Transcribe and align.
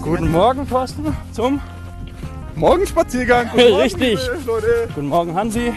Guten 0.00 0.32
Morgen, 0.32 0.66
Thorsten, 0.66 1.14
zum 1.32 1.60
Morgenspaziergang. 2.54 3.50
Richtig. 3.50 4.18
liebe 4.18 4.46
Leute. 4.46 4.88
Guten 4.94 5.08
Morgen, 5.08 5.34
Hansi. 5.34 5.74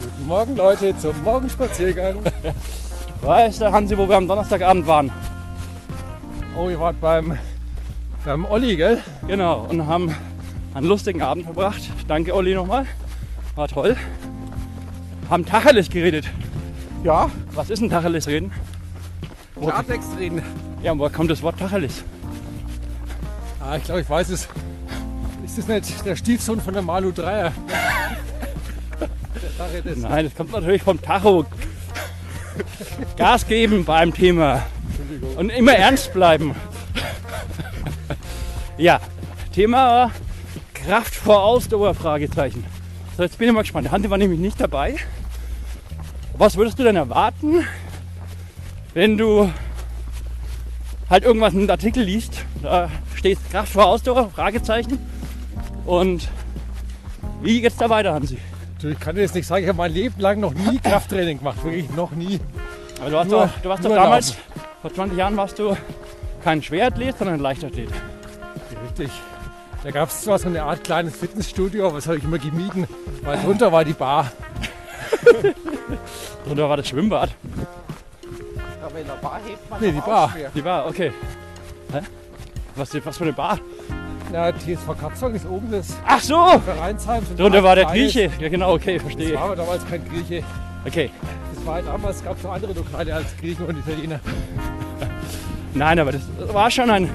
Guten 0.00 0.26
Morgen 0.28 0.56
Leute 0.56 0.96
zum 0.98 1.22
Morgenspaziergang. 1.22 2.16
Weiß 3.22 3.58
der 3.58 3.72
Hansi, 3.72 3.96
wo 3.96 4.06
wir 4.06 4.16
am 4.16 4.28
Donnerstagabend 4.28 4.86
waren? 4.86 5.10
Oh, 6.58 6.68
ihr 6.68 6.78
wart 6.78 7.00
beim, 7.00 7.38
beim 8.24 8.44
Olli, 8.44 8.76
gell? 8.76 9.02
Genau, 9.26 9.66
und 9.68 9.86
haben 9.86 10.14
einen 10.74 10.86
lustigen 10.86 11.22
Abend 11.22 11.46
verbracht. 11.46 11.82
Danke, 12.06 12.34
Olli, 12.34 12.54
nochmal. 12.54 12.84
War 13.54 13.68
toll. 13.68 13.96
Haben 15.30 15.46
Tacheles 15.46 15.88
geredet. 15.88 16.26
Ja, 17.02 17.30
Was 17.54 17.70
ist 17.70 17.80
ein 17.80 17.88
Tacheles 17.88 18.26
reden? 18.26 18.52
Klartext 19.58 20.10
reden. 20.18 20.42
Ja, 20.82 20.98
woher 20.98 21.10
kommt 21.10 21.30
das 21.30 21.40
Wort 21.42 21.58
Tacheles? 21.58 22.04
Ah, 23.66 23.76
ich 23.78 23.84
glaube, 23.84 24.02
ich 24.02 24.10
weiß 24.10 24.28
es. 24.28 24.46
Ist 25.42 25.58
das 25.58 25.68
nicht 25.68 26.04
der 26.04 26.16
Stiefsohn 26.16 26.60
von 26.60 26.74
der 26.74 26.82
Malu 26.82 27.12
Dreier? 27.12 27.52
des 29.84 29.96
Nein, 29.98 30.26
das 30.26 30.34
kommt 30.34 30.52
natürlich 30.52 30.82
vom 30.82 31.00
Tacho. 31.00 31.46
Gas 33.16 33.46
geben 33.46 33.84
beim 33.84 34.12
Thema. 34.12 34.62
Und 35.36 35.48
immer 35.48 35.72
ernst 35.72 36.12
bleiben. 36.12 36.54
Ja, 38.76 39.00
Thema 39.54 40.10
Kraft 40.74 41.14
vor 41.14 41.42
Ausdauer, 41.42 41.94
Fragezeichen. 41.94 42.64
So, 43.16 43.22
jetzt 43.22 43.38
bin 43.38 43.48
ich 43.48 43.54
mal 43.54 43.62
gespannt. 43.62 43.86
Der 43.86 43.92
Hansi 43.92 44.10
war 44.10 44.18
nämlich 44.18 44.40
nicht 44.40 44.60
dabei. 44.60 44.96
Was 46.36 46.56
würdest 46.56 46.78
du 46.78 46.82
denn 46.82 46.96
erwarten, 46.96 47.66
wenn 48.92 49.16
du 49.16 49.50
halt 51.08 51.24
irgendwas 51.24 51.54
in 51.54 51.60
einem 51.60 51.70
Artikel 51.70 52.02
liest? 52.02 52.44
Da 52.62 52.90
steht 53.24 53.38
Kraft 53.50 53.72
vor 53.72 53.86
Ausdauer, 53.86 54.28
Fragezeichen. 54.28 54.98
Und 55.86 56.28
wie 57.40 57.62
geht's 57.62 57.76
da 57.78 57.88
weiter, 57.88 58.12
Hansi? 58.12 58.36
Du, 58.82 58.88
ich 58.88 59.00
kann 59.00 59.14
dir 59.16 59.22
jetzt 59.22 59.34
nicht 59.34 59.46
sagen, 59.46 59.62
ich 59.62 59.68
habe 59.70 59.78
mein 59.78 59.94
Leben 59.94 60.20
lang 60.20 60.40
noch 60.40 60.52
nie 60.52 60.78
Krafttraining 60.78 61.38
gemacht. 61.38 61.64
Wirklich 61.64 61.88
noch 61.96 62.10
nie. 62.10 62.38
Aber 63.00 63.08
du 63.08 63.16
warst, 63.16 63.30
Nur- 63.30 63.40
doch, 63.46 63.60
du 63.62 63.68
warst 63.70 63.84
doch 63.86 63.94
damals, 63.94 64.28
laufen. 64.28 64.40
vor 64.82 64.92
20 64.94 65.18
Jahren 65.18 65.36
warst 65.38 65.58
du 65.58 65.74
kein 66.44 66.62
Schwerathlet, 66.62 67.16
sondern 67.16 67.36
ein 67.36 67.40
Leichtathlet. 67.40 67.88
Richtig. 68.84 69.10
Da 69.82 69.90
gab 69.90 70.10
es 70.10 70.20
zwar 70.20 70.38
so 70.38 70.48
eine 70.48 70.62
Art 70.62 70.84
kleines 70.84 71.16
Fitnessstudio, 71.16 71.86
aber 71.86 71.96
das 71.96 72.06
habe 72.06 72.18
ich 72.18 72.24
immer 72.24 72.38
gemieden, 72.38 72.86
weil 73.22 73.38
drunter 73.40 73.72
war 73.72 73.84
die 73.86 73.94
Bar. 73.94 74.30
Da 76.54 76.68
war 76.68 76.76
das 76.76 76.88
Schwimmbad. 76.88 77.30
Aber 78.84 78.98
in 78.98 79.06
der 79.06 79.14
Bar 79.14 79.40
hebt 79.46 79.70
man 79.70 79.80
Nee, 79.80 79.92
die 79.92 80.00
Bar. 80.00 80.30
schwer. 80.30 80.50
Die 80.54 80.60
Bar, 80.60 80.86
okay. 80.86 81.10
Hä? 81.90 82.00
Was, 82.76 82.94
was 83.04 83.16
für 83.18 83.24
eine 83.24 83.32
Bar? 83.32 83.58
Na, 84.32 84.50
TSV 84.52 84.98
Katzong 85.00 85.34
ist 85.34 85.46
oben 85.46 85.70
das 85.70 85.96
Ach 86.06 86.20
so! 86.20 86.60
Vereinsheim. 86.64 87.22
Drunter 87.36 87.62
war 87.62 87.76
der 87.76 87.84
Grieche. 87.86 88.30
Ja 88.40 88.48
genau, 88.48 88.72
okay, 88.74 88.94
Das 88.94 89.02
verstehe. 89.02 89.34
war 89.34 89.42
aber 89.44 89.56
damals 89.56 89.86
kein 89.88 90.02
Grieche. 90.08 90.42
Okay. 90.86 91.10
Das 91.54 91.64
war 91.66 91.82
damals, 91.82 92.24
gab 92.24 92.36
es 92.36 92.42
noch 92.42 92.52
andere 92.52 92.72
Lokale 92.72 93.14
als 93.14 93.36
Griechen 93.38 93.64
und 93.66 93.78
Italiener. 93.78 94.20
Nein, 95.74 95.98
aber 95.98 96.12
das 96.12 96.22
war 96.52 96.70
schon 96.70 96.90
ein, 96.90 97.08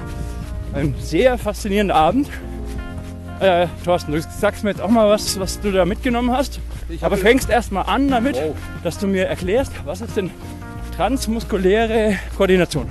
ein 0.74 0.94
sehr 1.00 1.36
faszinierender 1.38 1.94
Abend. 1.94 2.28
Äh, 3.40 3.66
Thorsten, 3.84 4.12
du 4.12 4.20
sagst 4.20 4.64
mir 4.64 4.70
jetzt 4.70 4.82
auch 4.82 4.90
mal 4.90 5.08
was, 5.08 5.38
was 5.40 5.60
du 5.60 5.72
da 5.72 5.84
mitgenommen 5.84 6.30
hast. 6.30 6.60
Ich 6.88 7.02
Aber 7.04 7.16
fängst 7.16 7.48
erst 7.48 7.70
mal 7.72 7.82
an 7.82 8.08
damit, 8.08 8.36
Wow. 8.36 8.54
dass 8.82 8.98
du 8.98 9.06
mir 9.06 9.26
erklärst, 9.26 9.72
was 9.84 10.00
ist 10.00 10.16
denn 10.16 10.30
transmuskuläre 10.96 12.16
Koordination? 12.36 12.90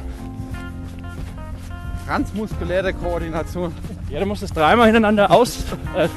Transmuskuläre 2.10 2.92
Koordination. 2.92 3.72
Ja, 4.10 4.20
du 4.20 4.26
musst 4.26 4.42
es 4.42 4.52
dreimal 4.52 4.86
hintereinander 4.86 5.30
aus 5.30 5.64
äh, 5.96 6.08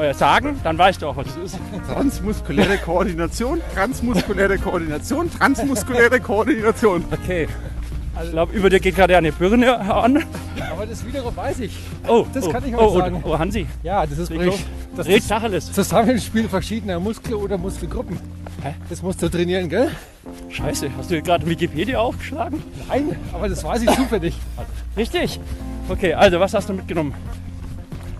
äh, 0.00 0.14
sagen, 0.14 0.60
dann 0.62 0.78
weißt 0.78 1.02
du 1.02 1.08
auch, 1.08 1.16
was 1.16 1.26
es 1.26 1.54
ist. 1.54 1.58
Transmuskuläre 1.92 2.78
Koordination, 2.78 3.60
transmuskuläre 3.74 4.58
Koordination, 4.58 5.28
transmuskuläre 5.28 6.20
Koordination. 6.20 7.04
Okay. 7.10 7.48
Ich 8.22 8.30
glaube, 8.30 8.52
über 8.52 8.70
dir 8.70 8.78
geht 8.78 8.94
gerade 8.94 9.16
eine 9.16 9.32
Birne 9.32 9.76
an. 9.76 10.22
Aber 10.70 10.86
das 10.86 11.04
wiederum 11.04 11.34
weiß 11.34 11.58
ich. 11.60 11.76
Oh, 12.06 12.24
Das 12.32 12.46
oh, 12.46 12.50
kann 12.52 12.68
ich 12.68 12.76
euch 12.76 12.80
oh, 12.80 12.98
sagen. 12.98 13.20
Oh, 13.24 13.36
Hansi, 13.36 13.66
Ja, 13.82 14.06
das 14.06 14.18
ist 14.18 14.30
leg 14.30 14.52
das 14.94 15.06
Red 15.06 15.16
ist 15.18 15.28
Tacheles. 15.28 15.72
Zusammenspiel 15.72 16.48
verschiedener 16.48 17.00
Muskel- 17.00 17.34
oder 17.34 17.58
Muskelgruppen. 17.58 18.18
Hä? 18.62 18.74
Das 18.88 19.02
musst 19.02 19.20
du 19.20 19.28
trainieren, 19.28 19.68
gell? 19.68 19.90
Scheiße, 20.50 20.90
hast 20.96 21.10
du 21.10 21.20
gerade 21.22 21.46
Wikipedia 21.46 21.98
aufgeschlagen? 21.98 22.62
Nein, 22.88 23.16
aber 23.32 23.48
das 23.48 23.64
weiß 23.64 23.82
ich 23.82 23.90
zufällig. 23.90 24.34
Richtig. 24.96 25.40
Okay, 25.88 26.14
also 26.14 26.40
was 26.40 26.54
hast 26.54 26.68
du 26.68 26.72
mitgenommen? 26.72 27.14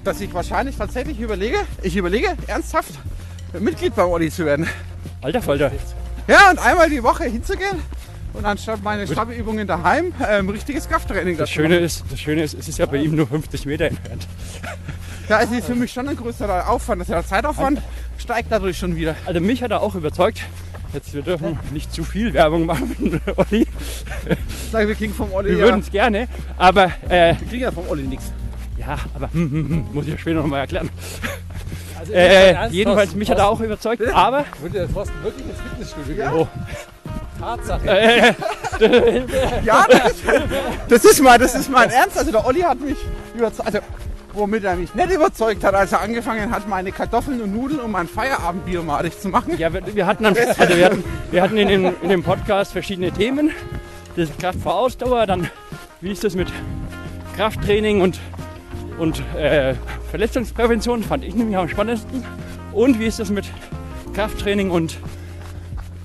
Dass 0.05 0.21
ich 0.21 0.33
wahrscheinlich 0.33 0.77
tatsächlich 0.77 1.21
überlege, 1.21 1.59
ich 1.83 1.97
überlege 1.97 2.29
ernsthaft, 2.47 2.93
Mitglied 3.59 3.95
beim 3.95 4.09
Olli 4.09 4.31
zu 4.31 4.45
werden. 4.45 4.67
Alter 5.21 5.43
Falter. 5.43 5.71
Ja, 6.27 6.51
und 6.51 6.59
einmal 6.59 6.89
die 6.89 7.03
Woche 7.03 7.25
hinzugehen 7.25 7.83
und 8.33 8.45
anstatt 8.45 8.83
meine 8.83 9.07
Stabbeübungen 9.07 9.67
daheim 9.67 10.13
ähm, 10.29 10.49
richtiges 10.49 10.89
Krafttraining 10.89 11.37
Das 11.37 11.51
Schöne 11.51 11.79
ist, 11.79 12.05
das 12.11 12.21
Schöne 12.21 12.43
ist, 12.43 12.55
es 12.55 12.69
ist 12.69 12.79
ja 12.79 12.87
bei 12.87 12.99
ihm 12.99 13.17
nur 13.17 13.27
50 13.27 13.67
Meter 13.67 13.87
entfernt. 13.87 14.27
Ja, 15.29 15.41
es 15.41 15.51
ist 15.53 15.67
für 15.67 15.75
mich 15.75 15.93
schon 15.93 16.09
ein 16.09 16.17
größerer 16.17 16.69
Aufwand. 16.69 17.09
Der 17.09 17.25
Zeitaufwand 17.25 17.81
steigt 18.19 18.51
dadurch 18.51 18.79
schon 18.79 18.97
wieder. 18.97 19.15
Also 19.27 19.41
mich 19.41 19.63
hat 19.63 19.71
er 19.71 19.81
auch 19.81 19.95
überzeugt. 19.95 20.43
Jetzt, 20.93 21.15
wir 21.15 21.23
dürfen 21.23 21.59
nicht 21.73 21.93
zu 21.93 22.03
viel 22.03 22.33
Werbung 22.35 22.67
machen, 22.67 23.21
Olli. 23.37 23.67
Ich 24.29 24.71
sage, 24.73 24.89
wir 24.89 24.95
kriegen 24.95 25.15
vom 25.15 25.33
Olli 25.33 25.51
Wir 25.51 25.59
ja, 25.59 25.65
würden 25.67 25.81
es 25.81 25.91
gerne, 25.91 26.27
aber 26.59 26.87
äh, 27.09 27.35
wir 27.39 27.49
kriegen 27.49 27.63
ja 27.63 27.71
vom 27.71 27.87
Olli 27.89 28.03
nichts. 28.03 28.33
ja, 28.77 28.97
aber 29.15 29.33
hm, 29.33 29.51
hm, 29.51 29.69
hm, 29.69 29.87
muss 29.93 30.07
ich 30.07 30.13
ja 30.13 30.19
später 30.19 30.41
nochmal 30.41 30.61
erklären. 30.61 30.91
Also 31.99 32.13
Äh, 32.13 32.69
jedenfalls, 32.71 33.15
mich 33.15 33.31
hat 33.31 33.39
er 33.39 33.49
auch 33.49 33.61
überzeugt, 33.61 34.03
aber 34.13 34.45
Würde 34.61 34.79
der 34.81 34.93
Thorsten 34.93 35.15
wirklich 35.23 35.47
ins 35.47 35.61
Fitnessstudio 35.61 36.15
gehen? 36.17 36.31
oh, 36.35 36.49
Tatsache. 37.39 37.89
äh, 37.91 38.35
Ja, 39.65 39.87
das 39.89 40.13
ist, 40.13 40.23
das 40.89 41.05
ist 41.05 41.23
mal, 41.23 41.39
das 41.39 41.55
ist 41.55 41.71
mein 41.71 41.91
Ernst. 41.91 42.19
Also 42.19 42.33
der 42.33 42.45
Olli 42.47 42.61
hat 42.61 42.81
mich 42.81 42.97
überzeugt. 43.35 43.67
Also, 43.67 43.79
womit 44.35 44.65
er 44.65 44.77
mich 44.77 44.95
nicht 44.95 45.11
überzeugt 45.11 45.65
hat, 45.65 45.75
als 45.75 45.93
er 45.93 46.01
angefangen 46.01 46.51
hat, 46.51 46.69
meine 46.69 46.93
Kartoffeln 46.93 47.41
und 47.41 47.55
Nudeln 47.55 47.81
um 47.81 47.93
mein 47.93 48.09
Feierabendbier 48.09 48.83
madig 48.83 49.19
zu 49.19 49.29
machen. 49.29 49.57
Ja, 49.59 49.73
wir, 49.73 49.83
wir 49.95 50.07
hatten, 50.07 50.25
dann, 50.25 50.37
also 50.37 50.77
wir 50.77 50.85
hatten, 50.85 51.05
wir 51.31 51.43
hatten 51.43 51.57
in, 51.57 51.69
dem, 51.69 51.95
in 52.03 52.09
dem 52.09 52.23
Podcast 52.23 52.73
verschiedene 52.73 53.13
Themen. 53.13 53.51
Das 54.17 54.31
ist 54.31 54.39
Kraft 54.39 54.61
vor 54.61 54.75
Ausdauer, 54.75 55.27
dann 55.27 55.49
wie 56.01 56.13
ist 56.13 56.25
das 56.25 56.35
mit 56.35 56.49
Krafttraining 57.37 58.01
und, 58.01 58.19
und 58.99 59.23
äh, 59.37 59.75
Verletzungsprävention, 60.11 61.03
fand 61.03 61.25
ich 61.25 61.35
nämlich 61.35 61.57
am 61.57 61.69
spannendsten. 61.69 62.25
Und 62.73 62.99
wie 62.99 63.07
ist 63.07 63.19
das 63.19 63.31
mit 63.31 63.47
Krafttraining 64.15 64.71
und 64.71 64.99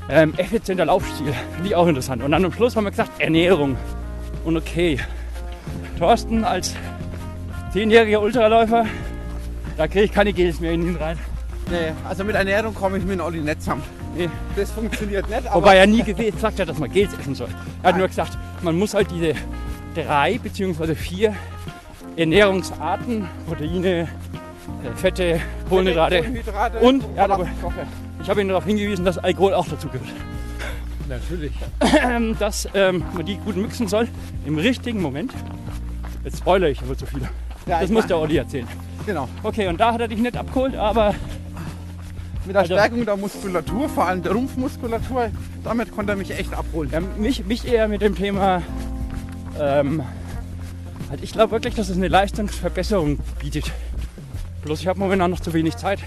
ähm, 0.10 0.34
effizienter 0.38 0.86
Laufstil, 0.86 1.34
finde 1.54 1.68
ich 1.68 1.76
auch 1.76 1.88
interessant. 1.88 2.24
Und 2.24 2.32
dann 2.32 2.46
am 2.46 2.52
Schluss 2.52 2.76
haben 2.76 2.84
wir 2.84 2.92
gesagt, 2.92 3.20
Ernährung. 3.20 3.78
Und 4.44 4.58
okay, 4.58 5.00
Thorsten 5.98 6.44
als 6.44 6.76
zehnjähriger 7.76 8.22
Ultraläufer, 8.22 8.86
da 9.76 9.86
kriege 9.90 10.06
ich 10.06 10.14
keine 10.14 10.32
Gels 10.32 10.62
mehr 10.62 10.72
in 10.72 10.88
ihn 10.88 10.96
rein. 10.96 11.20
Nee, 11.70 11.92
also 12.08 12.24
mit 12.24 12.34
Ernährung 12.34 12.74
komme 12.74 12.98
ich 13.00 13.04
mit 13.04 13.20
dem 13.20 13.26
Olli 13.26 13.42
nicht 13.42 13.60
zusammen. 13.60 13.84
Nee. 14.16 14.30
Das 14.56 14.72
funktioniert 14.72 15.30
nicht, 15.30 15.46
aber 15.46 15.56
Wobei 15.56 15.76
er 15.76 15.86
nie 15.86 16.02
gesagt 16.02 16.58
hat, 16.58 16.70
dass 16.70 16.80
man 16.80 16.90
Gels 16.90 17.14
essen 17.20 17.36
soll. 17.36 17.50
Er 17.84 17.90
hat 17.90 17.98
nur 17.98 18.08
gesagt, 18.08 18.38
man 18.62 18.78
muss 18.78 18.94
halt 18.94 19.12
diese 19.12 19.34
drei 19.94 20.38
bzw. 20.38 20.96
vier 20.96 21.36
Ernährungsarten, 22.16 23.28
Proteine, 23.46 23.90
äh, 23.90 24.08
Fette, 24.96 25.42
Kohlenhydrate. 25.68 26.20
Kohlenhydrate 26.20 26.80
Und- 26.80 27.04
ja, 27.18 27.26
aber-. 27.26 27.46
Ich 28.22 28.30
habe 28.30 28.40
ihn 28.40 28.48
darauf 28.48 28.64
hingewiesen, 28.64 29.04
dass 29.04 29.18
Alkohol 29.18 29.54
auch 29.54 29.68
dazu 29.68 29.90
gehört. 29.90 30.14
Natürlich. 31.10 31.52
Ähm, 32.02 32.38
dass 32.40 32.70
ähm, 32.74 33.04
man 33.14 33.26
die 33.26 33.36
gut 33.36 33.58
mixen 33.58 33.90
soll 33.90 34.08
im 34.46 34.58
richtigen 34.58 35.02
Moment. 35.02 35.34
Jetzt 36.24 36.38
spoilere 36.38 36.70
ich 36.70 36.82
aber 36.82 36.98
zu 36.98 37.06
viel. 37.06 37.28
Ja, 37.66 37.82
Das 37.82 37.90
muss 37.90 38.06
der 38.08 38.18
Olli 38.20 38.38
erzählen. 38.38 38.68
Genau. 39.06 39.28
Okay, 39.44 39.68
und 39.68 39.80
da 39.80 39.94
hat 39.94 40.02
er 40.02 40.08
dich 40.08 40.20
nicht 40.20 40.36
abgeholt, 40.38 40.76
aber 40.76 41.14
Mit 42.46 42.54
der 42.54 42.62
Also- 42.62 42.76
Stärkung 42.76 43.06
der 43.06 43.18
Muskulatur, 43.18 43.90
vor 43.90 44.06
allem 44.06 44.22
der 44.22 44.32
Rumpfmuskulatur, 44.34 45.30
damit 45.64 45.92
konnte 45.96 46.12
er 46.14 46.16
mich 46.16 46.30
echt 46.30 46.54
abholen. 46.54 46.92
Ja, 46.92 47.00
mich, 47.00 47.44
mich 47.46 47.66
eher 47.68 47.88
mit 47.88 48.02
dem 48.04 48.16
Thema. 48.16 48.62
Ähm, 49.60 50.04
halt 51.10 51.24
ich 51.24 51.32
glaube 51.34 51.54
wirklich, 51.54 51.74
dass 51.74 51.90
es 51.90 51.98
eine 51.98 52.08
Leistungsverbesserung 52.08 53.18
bietet. 53.40 53.72
Bloß 54.64 54.80
ich 54.80 54.86
habe 54.88 55.00
momentan 55.00 55.32
noch 55.32 55.40
zu 55.40 55.54
wenig 55.54 55.76
Zeit. 55.78 56.00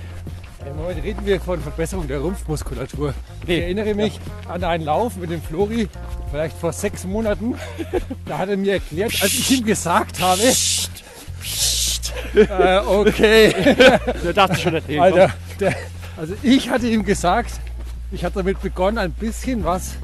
Im 0.69 0.77
Moment 0.77 1.03
reden 1.03 1.25
wir 1.27 1.41
von 1.41 1.61
Verbesserung 1.61 2.07
der 2.07 2.21
Rumpfmuskulatur. 2.21 3.15
Nee. 3.47 3.57
Ich 3.57 3.63
erinnere 3.63 3.95
mich 3.95 4.21
an 4.49 4.63
einen 4.63 4.85
Lauf 4.85 5.17
mit 5.17 5.31
dem 5.31 5.43
Flori, 5.43 5.89
vielleicht 6.31 6.57
vor 6.57 6.73
sechs 6.73 7.05
Monaten. 7.05 7.55
Da 8.27 8.39
hat 8.39 8.49
er 8.49 8.57
mir 8.57 8.75
erklärt, 8.75 9.13
als 9.23 9.33
ich 9.33 9.59
ihm 9.59 9.65
gesagt 9.67 10.21
habe, 10.21 10.41
äh, 12.35 12.79
okay, 12.79 13.55
Da 14.25 14.33
dachte 14.33 14.57
schon 14.57 14.75
erzählen. 14.75 15.01
Alter, 15.01 15.31
der, 15.61 15.75
also 16.17 16.35
ich 16.43 16.71
hatte 16.71 16.89
ihm 16.89 17.05
gesagt, 17.05 17.61
ich 18.11 18.25
hatte 18.25 18.37
damit 18.37 18.61
begonnen, 18.61 18.99
ein 18.99 19.13
bisschen 19.13 19.65
was 19.65 19.97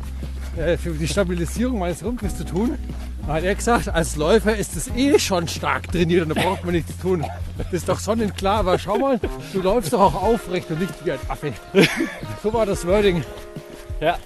äh, 0.56 0.76
für 0.76 0.90
die 0.90 1.08
Stabilisierung 1.08 1.78
meines 1.78 2.04
Rumpfes 2.04 2.36
zu 2.36 2.44
tun. 2.44 2.78
Da 3.26 3.34
hat 3.34 3.44
er 3.44 3.54
gesagt, 3.54 3.88
als 3.88 4.16
Läufer 4.16 4.54
ist 4.54 4.76
es 4.76 4.88
eh 4.94 5.18
schon 5.18 5.48
stark 5.48 5.90
trainiert 5.90 6.22
und 6.26 6.36
da 6.36 6.42
braucht 6.42 6.64
man 6.64 6.74
nichts 6.74 6.96
tun. 6.98 7.24
Das 7.56 7.72
ist 7.72 7.88
doch 7.88 7.98
sonnenklar, 7.98 8.60
aber 8.60 8.78
schau 8.78 8.98
mal, 8.98 9.18
du 9.52 9.62
läufst 9.62 9.94
doch 9.94 10.00
auch 10.00 10.22
aufrecht 10.22 10.70
und 10.70 10.80
nicht 10.80 10.92
wie 11.04 11.12
ein 11.12 11.18
Affe. 11.28 11.52
So 12.42 12.52
war 12.52 12.66
das 12.66 12.86
Wording. 12.86 13.24
Ja. 14.00 14.18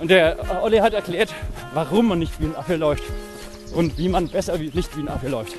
Und 0.00 0.10
der 0.10 0.36
Olli 0.62 0.78
hat 0.78 0.92
erklärt, 0.92 1.32
warum 1.72 2.08
man 2.08 2.18
nicht 2.18 2.40
wie 2.40 2.46
ein 2.46 2.56
Affe 2.56 2.76
läuft 2.76 3.04
und 3.74 3.96
wie 3.96 4.08
man 4.08 4.28
besser 4.28 4.58
wie, 4.58 4.70
nicht 4.74 4.96
wie 4.96 5.02
ein 5.02 5.08
Affe 5.08 5.28
läuft. 5.28 5.54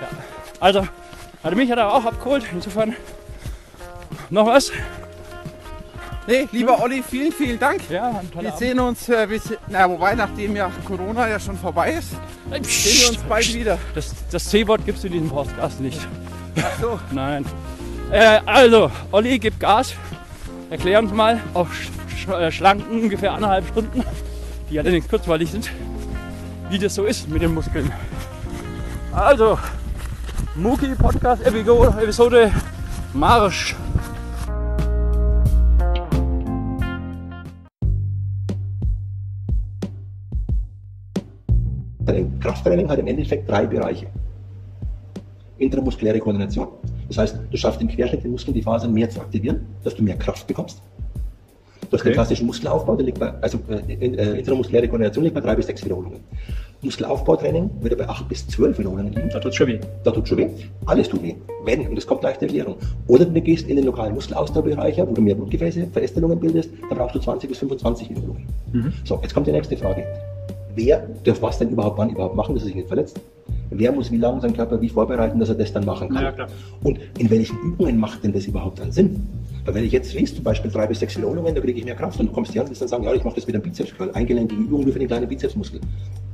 Ja. 0.00 0.08
Also, 0.60 0.86
also 1.42 1.56
mich 1.56 1.70
hat 1.70 1.78
er 1.78 1.92
auch 1.92 2.04
abgeholt. 2.04 2.44
Insofern 2.52 2.94
noch 4.28 4.46
was? 4.46 4.70
Nee, 6.26 6.46
lieber 6.52 6.80
Olli, 6.80 7.02
vielen, 7.02 7.32
vielen 7.32 7.58
Dank. 7.58 7.80
Ja, 7.90 8.20
Wir 8.38 8.52
sehen 8.52 8.78
uns, 8.78 9.08
äh, 9.08 9.26
se- 9.38 9.58
na, 9.68 9.88
wobei, 9.90 10.14
nachdem 10.14 10.54
ja 10.54 10.70
Corona 10.84 11.26
ja 11.28 11.40
schon 11.40 11.56
vorbei 11.56 11.92
ist, 11.94 12.10
Abend. 12.50 12.66
sehen 12.66 13.00
wir 13.00 13.08
uns 13.08 13.18
bald 13.28 13.52
wieder. 13.54 13.78
Das, 13.94 14.14
das 14.30 14.44
C-Wort 14.48 14.84
gibt 14.84 14.98
es 14.98 15.04
in 15.04 15.12
diesem 15.12 15.30
Podcast 15.30 15.80
nicht. 15.80 15.98
Ach 16.56 16.80
so. 16.80 17.00
Nein. 17.10 17.44
Äh, 18.12 18.40
also, 18.46 18.90
Olli, 19.10 19.38
gib 19.38 19.58
Gas. 19.58 19.94
Erklär 20.68 21.00
uns 21.00 21.12
mal 21.12 21.40
auf 21.54 21.74
sch 21.74 21.88
sch 22.16 22.28
äh, 22.28 22.52
schlanken 22.52 23.02
ungefähr 23.02 23.32
anderthalb 23.32 23.66
Stunden, 23.68 24.04
die 24.70 24.78
allerdings 24.78 25.08
kurzweilig 25.08 25.50
sind, 25.50 25.68
wie 26.68 26.78
das 26.78 26.94
so 26.94 27.04
ist 27.06 27.28
mit 27.28 27.42
den 27.42 27.54
Muskeln. 27.54 27.90
Also, 29.12 29.58
Muki 30.56 30.94
Podcast 30.96 31.46
Episode 31.46 32.50
Marsch. 33.14 33.76
Krafttraining 42.40 42.88
hat 42.88 42.98
im 42.98 43.06
Endeffekt 43.06 43.48
drei 43.48 43.64
Bereiche. 43.64 44.06
Intramuskuläre 45.58 46.18
Koordination. 46.18 46.68
Das 47.06 47.18
heißt, 47.18 47.38
du 47.48 47.56
schaffst 47.56 47.80
im 47.80 47.88
Querschnitt 47.88 48.24
den 48.24 48.32
Muskeln 48.32 48.54
die 48.54 48.62
Fasern 48.62 48.92
mehr 48.92 49.08
zu 49.08 49.20
aktivieren, 49.20 49.66
dass 49.84 49.94
du 49.94 50.02
mehr 50.02 50.16
Kraft 50.16 50.48
bekommst. 50.48 50.82
Du 51.88 51.96
hast 51.96 52.04
den 52.04 52.12
klassischen 52.12 52.46
Muskelaufbau, 52.46 52.96
der 52.96 53.06
liegt 53.06 53.20
bei, 53.20 53.32
also 53.40 53.58
äh, 53.68 53.94
äh, 53.94 54.38
intramuskuläre 54.38 54.88
Koordination 54.88 55.24
liegt 55.24 55.34
bei 55.34 55.40
drei 55.40 55.54
bis 55.54 55.66
sechs 55.66 55.84
Wiederholungen. 55.84 56.20
Muskelaufbautraining 56.82 57.70
würde 57.80 57.96
bei 57.96 58.08
acht 58.08 58.28
bis 58.28 58.46
zwölf 58.48 58.78
Wiederholungen 58.78 59.12
liegen. 59.12 59.28
Da 59.30 59.38
tut's 59.38 59.56
schon 59.56 59.66
weh. 59.66 59.78
Da 60.02 60.10
tut 60.10 60.26
schon 60.26 60.38
weh. 60.38 60.48
Alles 60.86 61.08
tut 61.08 61.22
weh. 61.22 61.34
Wenn, 61.64 61.86
und 61.86 61.94
das 61.94 62.06
kommt 62.06 62.22
gleich 62.22 62.38
der 62.38 62.48
Erklärung. 62.48 62.76
Oder 63.06 63.26
du 63.26 63.40
gehst 63.40 63.68
in 63.68 63.76
den 63.76 63.84
lokalen 63.84 64.14
Muskelausdauerbereich, 64.14 64.96
wo 64.98 65.12
du 65.12 65.20
mehr 65.20 65.34
Blutgefäße, 65.34 65.88
Verästelungen 65.92 66.40
bildest, 66.40 66.70
da 66.88 66.94
brauchst 66.94 67.14
du 67.14 67.18
20 67.18 67.50
bis 67.50 67.58
25 67.58 68.10
Wiederholungen. 68.10 68.46
So, 69.04 69.18
jetzt 69.22 69.34
kommt 69.34 69.46
die 69.46 69.52
nächste 69.52 69.76
Frage. 69.76 70.04
Wer 70.74 71.06
darf 71.24 71.42
was 71.42 71.58
denn 71.58 71.70
überhaupt 71.70 71.98
wann 71.98 72.10
überhaupt 72.10 72.36
machen, 72.36 72.54
dass 72.54 72.62
er 72.64 72.66
sich 72.68 72.76
nicht 72.76 72.88
verletzt? 72.88 73.20
Wer 73.70 73.92
muss 73.92 74.10
wie 74.10 74.16
lange 74.16 74.40
seinen 74.40 74.54
Körper 74.54 74.80
wie 74.80 74.88
vorbereiten, 74.88 75.38
dass 75.38 75.48
er 75.48 75.54
das 75.56 75.72
dann 75.72 75.84
machen 75.84 76.08
kann? 76.08 76.34
Ja. 76.36 76.46
Und 76.82 76.98
in 77.18 77.30
welchen 77.30 77.58
Übungen 77.60 77.98
macht 77.98 78.24
denn 78.24 78.32
das 78.32 78.46
überhaupt 78.46 78.80
einen 78.80 78.92
Sinn? 78.92 79.28
Weil 79.70 79.76
wenn 79.76 79.84
ich 79.84 79.92
jetzt 79.92 80.12
lese, 80.14 80.34
zum 80.34 80.42
Beispiel 80.42 80.68
drei 80.68 80.88
bis 80.88 80.98
sechs 80.98 81.16
Wiederholungen, 81.16 81.54
da 81.54 81.60
kriege 81.60 81.78
ich 81.78 81.84
mehr 81.84 81.94
Kraft 81.94 82.18
und 82.18 82.26
du 82.26 82.32
kommst 82.32 82.50
hier 82.50 82.62
und 82.62 82.68
willst 82.70 82.82
dann 82.82 82.88
sagen, 82.88 83.04
ja, 83.04 83.14
ich 83.14 83.22
mache 83.22 83.36
das 83.36 83.46
mit 83.46 83.54
einem 83.54 83.62
Bizepscurl, 83.62 84.10
eingelenkige 84.14 84.60
Übung 84.60 84.82
nur 84.82 84.92
für 84.92 84.98
den 84.98 85.06
kleinen 85.06 85.28
Bizepsmuskel. 85.28 85.80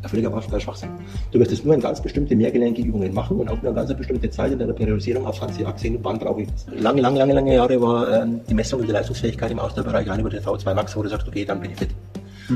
Völliger 0.07 0.31
Schwach- 0.41 0.59
Schwachsinn. 0.59 0.89
Du 1.33 1.39
wirst 1.39 1.53
es 1.53 1.63
nur 1.63 1.75
in 1.75 1.81
ganz 1.83 2.01
bestimmte 2.01 2.35
mehrgelenkige 2.35 2.89
Übungen 2.89 3.13
machen 3.13 3.37
und 3.37 3.51
auch 3.51 3.61
nur 3.61 3.73
eine 3.73 3.75
ganz 3.75 3.95
bestimmte 3.95 4.31
Zeit 4.31 4.53
in 4.53 4.59
deiner 4.59 4.73
Periodisierung 4.73 5.27
aufs 5.27 5.41
ganze 5.41 5.61
Jahr 5.65 5.75
gesehen, 5.75 5.99
wann 6.03 6.19
brauche 6.19 6.41
ich 6.43 6.49
das. 6.51 6.65
Lange, 6.81 7.03
lange, 7.03 7.19
lange, 7.19 7.35
lange 7.35 7.55
Jahre 7.55 7.79
war 7.79 8.23
ähm, 8.23 8.41
die 8.49 8.55
Messung 8.55 8.81
der 8.81 8.93
Leistungsfähigkeit 8.95 9.51
im 9.51 9.59
Ausdauerbereich 9.59 10.09
rein 10.09 10.21
über 10.21 10.31
den 10.31 10.41
V2 10.43 10.73
Max, 10.73 10.97
wo 10.97 11.03
du 11.03 11.11
sagst, 11.11 11.29
okay, 11.29 11.45
dann 11.45 11.61
bin 11.61 11.73
ich 11.73 11.77
fit. 11.77 11.91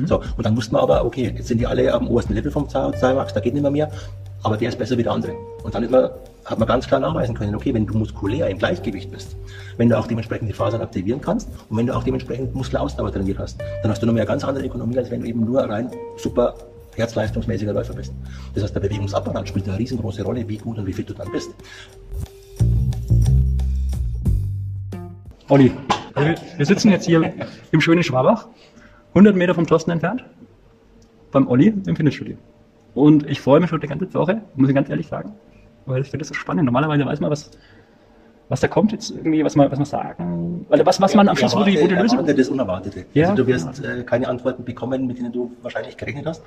So, 0.07 0.23
und 0.37 0.47
dann 0.47 0.57
wussten 0.57 0.75
wir 0.77 0.81
aber, 0.81 1.05
okay, 1.05 1.35
jetzt 1.37 1.49
sind 1.49 1.59
die 1.61 1.67
alle 1.67 1.93
am 1.93 2.09
obersten 2.09 2.33
Level 2.33 2.51
vom 2.51 2.65
V2 2.65 3.15
Max, 3.15 3.35
da 3.35 3.41
geht 3.41 3.53
nicht 3.53 3.63
mehr 3.63 3.71
mehr, 3.71 3.91
aber 4.45 4.57
der 4.57 4.71
ist 4.71 4.79
besser 4.79 4.97
wie 4.97 5.03
der 5.03 5.13
andere. 5.13 5.35
Und 5.63 5.75
dann 5.75 5.83
ist 5.83 5.91
man, 5.91 6.09
hat 6.51 6.59
man 6.59 6.67
ganz 6.67 6.87
klar 6.89 6.99
nachweisen 6.99 7.35
können, 7.35 7.55
okay, 7.55 7.73
wenn 7.73 7.87
du 7.87 7.97
muskulär 7.97 8.49
im 8.49 8.59
Gleichgewicht 8.59 9.11
bist, 9.11 9.37
wenn 9.77 9.89
du 9.89 9.97
auch 9.97 10.09
dementsprechend 10.09 10.49
die 10.49 10.53
Fasern 10.53 10.83
aktivieren 10.83 11.21
kannst 11.21 11.49
und 11.69 11.77
wenn 11.77 11.87
du 11.87 11.95
auch 11.95 12.03
dementsprechend 12.03 12.55
Muskelausdauer 12.55 13.13
trainiert 13.13 13.39
hast, 13.39 13.61
dann 13.83 13.91
hast 13.91 14.03
du 14.03 14.07
noch 14.07 14.13
mehr 14.13 14.27
ganz 14.27 14.43
andere 14.45 14.67
Ökonomie, 14.67 14.99
als 14.99 15.11
wenn 15.13 15.21
du 15.21 15.29
eben 15.29 15.45
nur 15.45 15.63
rein 15.63 15.91
super 16.17 16.55
herzleistungsmäßiger 16.97 17.73
Läufer 17.73 17.95
bist. 17.95 18.13
Das 18.55 18.65
heißt, 18.65 18.75
der 18.75 18.81
Bewegungsapparat 18.81 19.49
spielt 19.49 19.69
eine 19.69 19.79
riesengroße 19.79 20.25
Rolle, 20.25 20.47
wie 20.49 20.59
gut 20.59 20.77
und 20.77 20.87
wie 20.87 20.93
fit 20.93 21.09
du 21.09 21.15
dann 21.15 21.31
bist. 21.31 21.51
Olli, 25.49 25.73
also 26.15 26.29
wir, 26.29 26.35
wir 26.57 26.67
sitzen 26.67 26.91
jetzt 26.91 27.07
hier 27.07 27.33
im 27.71 27.81
schönen 27.81 28.03
Schwabach, 28.03 28.49
100 29.11 29.37
Meter 29.37 29.55
vom 29.55 29.69
Thorsten 29.69 29.93
entfernt, 29.93 30.25
beim 31.31 31.47
Olli 31.47 31.69
im 31.69 31.95
Fitnessstudio. 31.95 32.37
Und 32.95 33.29
ich 33.31 33.41
freue 33.41 33.61
mich 33.61 33.71
schon 33.71 33.81
die 33.81 33.87
ganze 33.87 34.13
Woche, 34.15 34.43
muss 34.57 34.69
ich 34.69 34.75
ganz 34.75 34.91
ehrlich 34.91 35.07
sagen, 35.07 35.33
weil 35.91 36.03
ich 36.03 36.11
finde 36.11 36.23
das 36.23 36.29
so 36.29 36.35
spannend. 36.35 36.65
Normalerweise 36.65 37.05
weiß 37.05 37.21
man, 37.21 37.31
was, 37.31 37.51
was 38.49 38.61
da 38.61 38.69
kommt 38.69 38.93
jetzt 38.93 39.11
irgendwie, 39.11 39.45
was 39.45 39.57
man, 39.57 39.71
was 39.71 39.79
man 39.79 39.87
sagen, 39.87 40.67
oder 40.69 40.87
was, 40.87 41.01
was 41.01 41.15
man 41.15 41.29
am 41.29 41.37
Schluss, 41.37 41.55
wo 41.55 41.65
die, 41.65 41.81
wo 41.81 41.87
die 41.87 41.95
Lösung 41.95 42.25
das 42.25 42.49
Unerwartete. 42.49 43.07
Ja. 43.15 43.31
Also 43.31 43.43
du 43.43 43.47
wirst 43.49 43.85
äh, 43.85 44.03
keine 44.05 44.29
Antworten 44.29 44.65
bekommen, 44.65 45.07
mit 45.07 45.19
denen 45.19 45.33
du 45.33 45.53
wahrscheinlich 45.63 45.97
gerechnet 45.97 46.27
hast. 46.27 46.43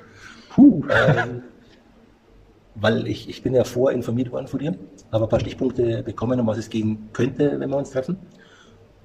Puh. 0.50 0.82
Ähm, 0.88 1.42
weil 2.74 3.06
ich, 3.06 3.28
ich 3.28 3.42
bin 3.42 3.54
ja 3.54 3.64
vorinformiert 3.64 4.32
worden 4.32 4.48
von 4.48 4.58
dir, 4.58 4.76
habe 5.12 5.24
ein 5.24 5.28
paar 5.30 5.40
Stichpunkte 5.40 6.02
bekommen, 6.02 6.40
um 6.40 6.46
was 6.46 6.58
es 6.58 6.70
gehen 6.70 7.08
könnte, 7.12 7.58
wenn 7.60 7.70
wir 7.70 7.76
uns 7.76 7.90
treffen. 7.90 8.16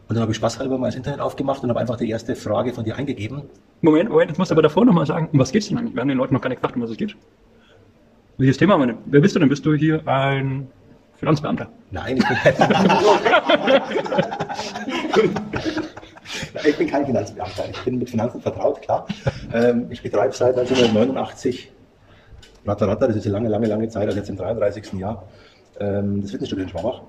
Und 0.09 0.15
dann 0.15 0.21
habe 0.21 0.31
ich 0.31 0.37
spaßhalber 0.37 0.77
mal 0.79 0.87
das 0.87 0.95
Internet 0.95 1.19
aufgemacht 1.19 1.61
und 1.63 1.69
habe 1.69 1.79
einfach 1.79 1.97
die 1.97 2.09
erste 2.09 2.35
Frage 2.35 2.73
von 2.73 2.83
dir 2.83 2.95
eingegeben. 2.95 3.43
Moment, 3.81 4.09
Moment, 4.09 4.31
jetzt 4.31 4.39
musst 4.39 4.49
du 4.49 4.55
aber 4.55 4.63
davor 4.63 4.83
nochmal 4.83 5.05
sagen, 5.05 5.29
um 5.31 5.39
was 5.39 5.51
geht's 5.51 5.69
denn 5.69 5.77
eigentlich? 5.77 5.93
Wir 5.93 6.01
haben 6.01 6.07
den 6.07 6.17
Leuten 6.17 6.33
noch 6.33 6.41
gar 6.41 6.49
nicht 6.49 6.61
gefragt, 6.61 6.75
um 6.75 6.81
was 6.81 6.89
es 6.89 6.97
geht. 6.97 7.15
Welches 8.39 8.57
Thema 8.57 8.73
haben 8.75 8.81
wir 8.81 8.87
denn? 8.87 8.97
Wer 9.07 9.19
bist 9.19 9.35
du 9.35 9.39
denn? 9.39 9.49
Bist 9.49 9.65
du 9.65 9.73
hier 9.73 10.01
ein 10.07 10.69
Finanzbeamter? 11.17 11.67
Nein, 11.91 12.15
ich 12.15 12.25
bin 12.25 12.37
ich 16.65 16.77
bin 16.77 16.87
kein 16.87 17.05
Finanzbeamter. 17.05 17.65
Ich 17.69 17.83
bin 17.83 17.99
mit 17.99 18.09
Finanzen 18.09 18.39
vertraut, 18.39 18.81
klar. 18.81 19.05
Ähm, 19.53 19.87
ich 19.89 20.01
betreibe 20.01 20.33
seit 20.33 20.57
1989, 20.57 21.69
ratter, 22.65 22.87
ratter, 22.87 23.07
das 23.07 23.17
ist 23.17 23.25
eine 23.25 23.33
lange, 23.33 23.49
lange, 23.49 23.67
lange 23.67 23.89
Zeit, 23.89 24.05
also 24.05 24.17
jetzt 24.17 24.29
im 24.29 24.37
33. 24.37 24.93
Jahr, 24.93 25.27
ähm, 25.81 26.21
das 26.21 26.31
Fitnessstudio 26.31 26.63
in 26.63 26.69
Schwabach. 26.69 27.01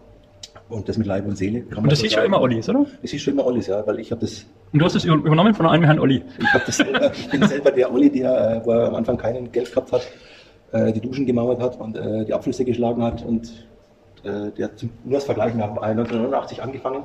Und 0.68 0.88
das 0.88 0.98
mit 0.98 1.06
Leib 1.06 1.26
und 1.26 1.38
Seele. 1.38 1.60
Kann 1.60 1.76
man 1.76 1.84
Und 1.84 1.92
das 1.92 2.00
so 2.00 2.06
hieß 2.06 2.14
sagen. 2.14 2.26
immer 2.26 2.40
Ollis, 2.40 2.68
oder? 2.68 2.86
Das 3.02 3.10
hieß 3.12 3.22
schon 3.22 3.34
immer 3.34 3.46
Ollis, 3.46 3.68
ja, 3.68 3.86
weil 3.86 4.00
ich 4.00 4.10
habe 4.10 4.20
das, 4.20 4.46
Und 4.72 4.80
du 4.80 4.84
hast 4.84 4.96
es 4.96 5.04
übernommen 5.04 5.54
von 5.54 5.68
einem 5.68 5.84
Herrn 5.84 6.00
Olli. 6.00 6.24
ich 6.38 6.46
das 6.66 6.76
selber, 6.76 7.12
ich 7.12 7.30
bin 7.30 7.46
selber 7.46 7.70
der 7.70 7.92
Olli, 7.92 8.10
der, 8.10 8.56
äh, 8.56 8.66
wo 8.66 8.72
er 8.72 8.88
am 8.88 8.96
Anfang 8.96 9.16
kein 9.16 9.52
Geld 9.52 9.70
gehabt 9.70 9.92
hat, 9.92 10.02
äh, 10.72 10.92
die 10.92 11.00
Duschen 11.00 11.26
gemauert 11.26 11.60
hat 11.60 11.80
und 11.80 11.96
äh, 11.96 12.24
die 12.24 12.34
Abflüsse 12.34 12.64
geschlagen 12.64 13.02
hat 13.02 13.24
und 13.24 13.66
äh, 14.22 14.50
der 14.52 14.76
zum, 14.76 14.90
nur 15.04 15.14
das 15.14 15.24
Vergleichen, 15.24 15.58
wir 15.58 15.64
haben 15.64 15.78
1989 15.78 16.62
angefangen, 16.62 17.04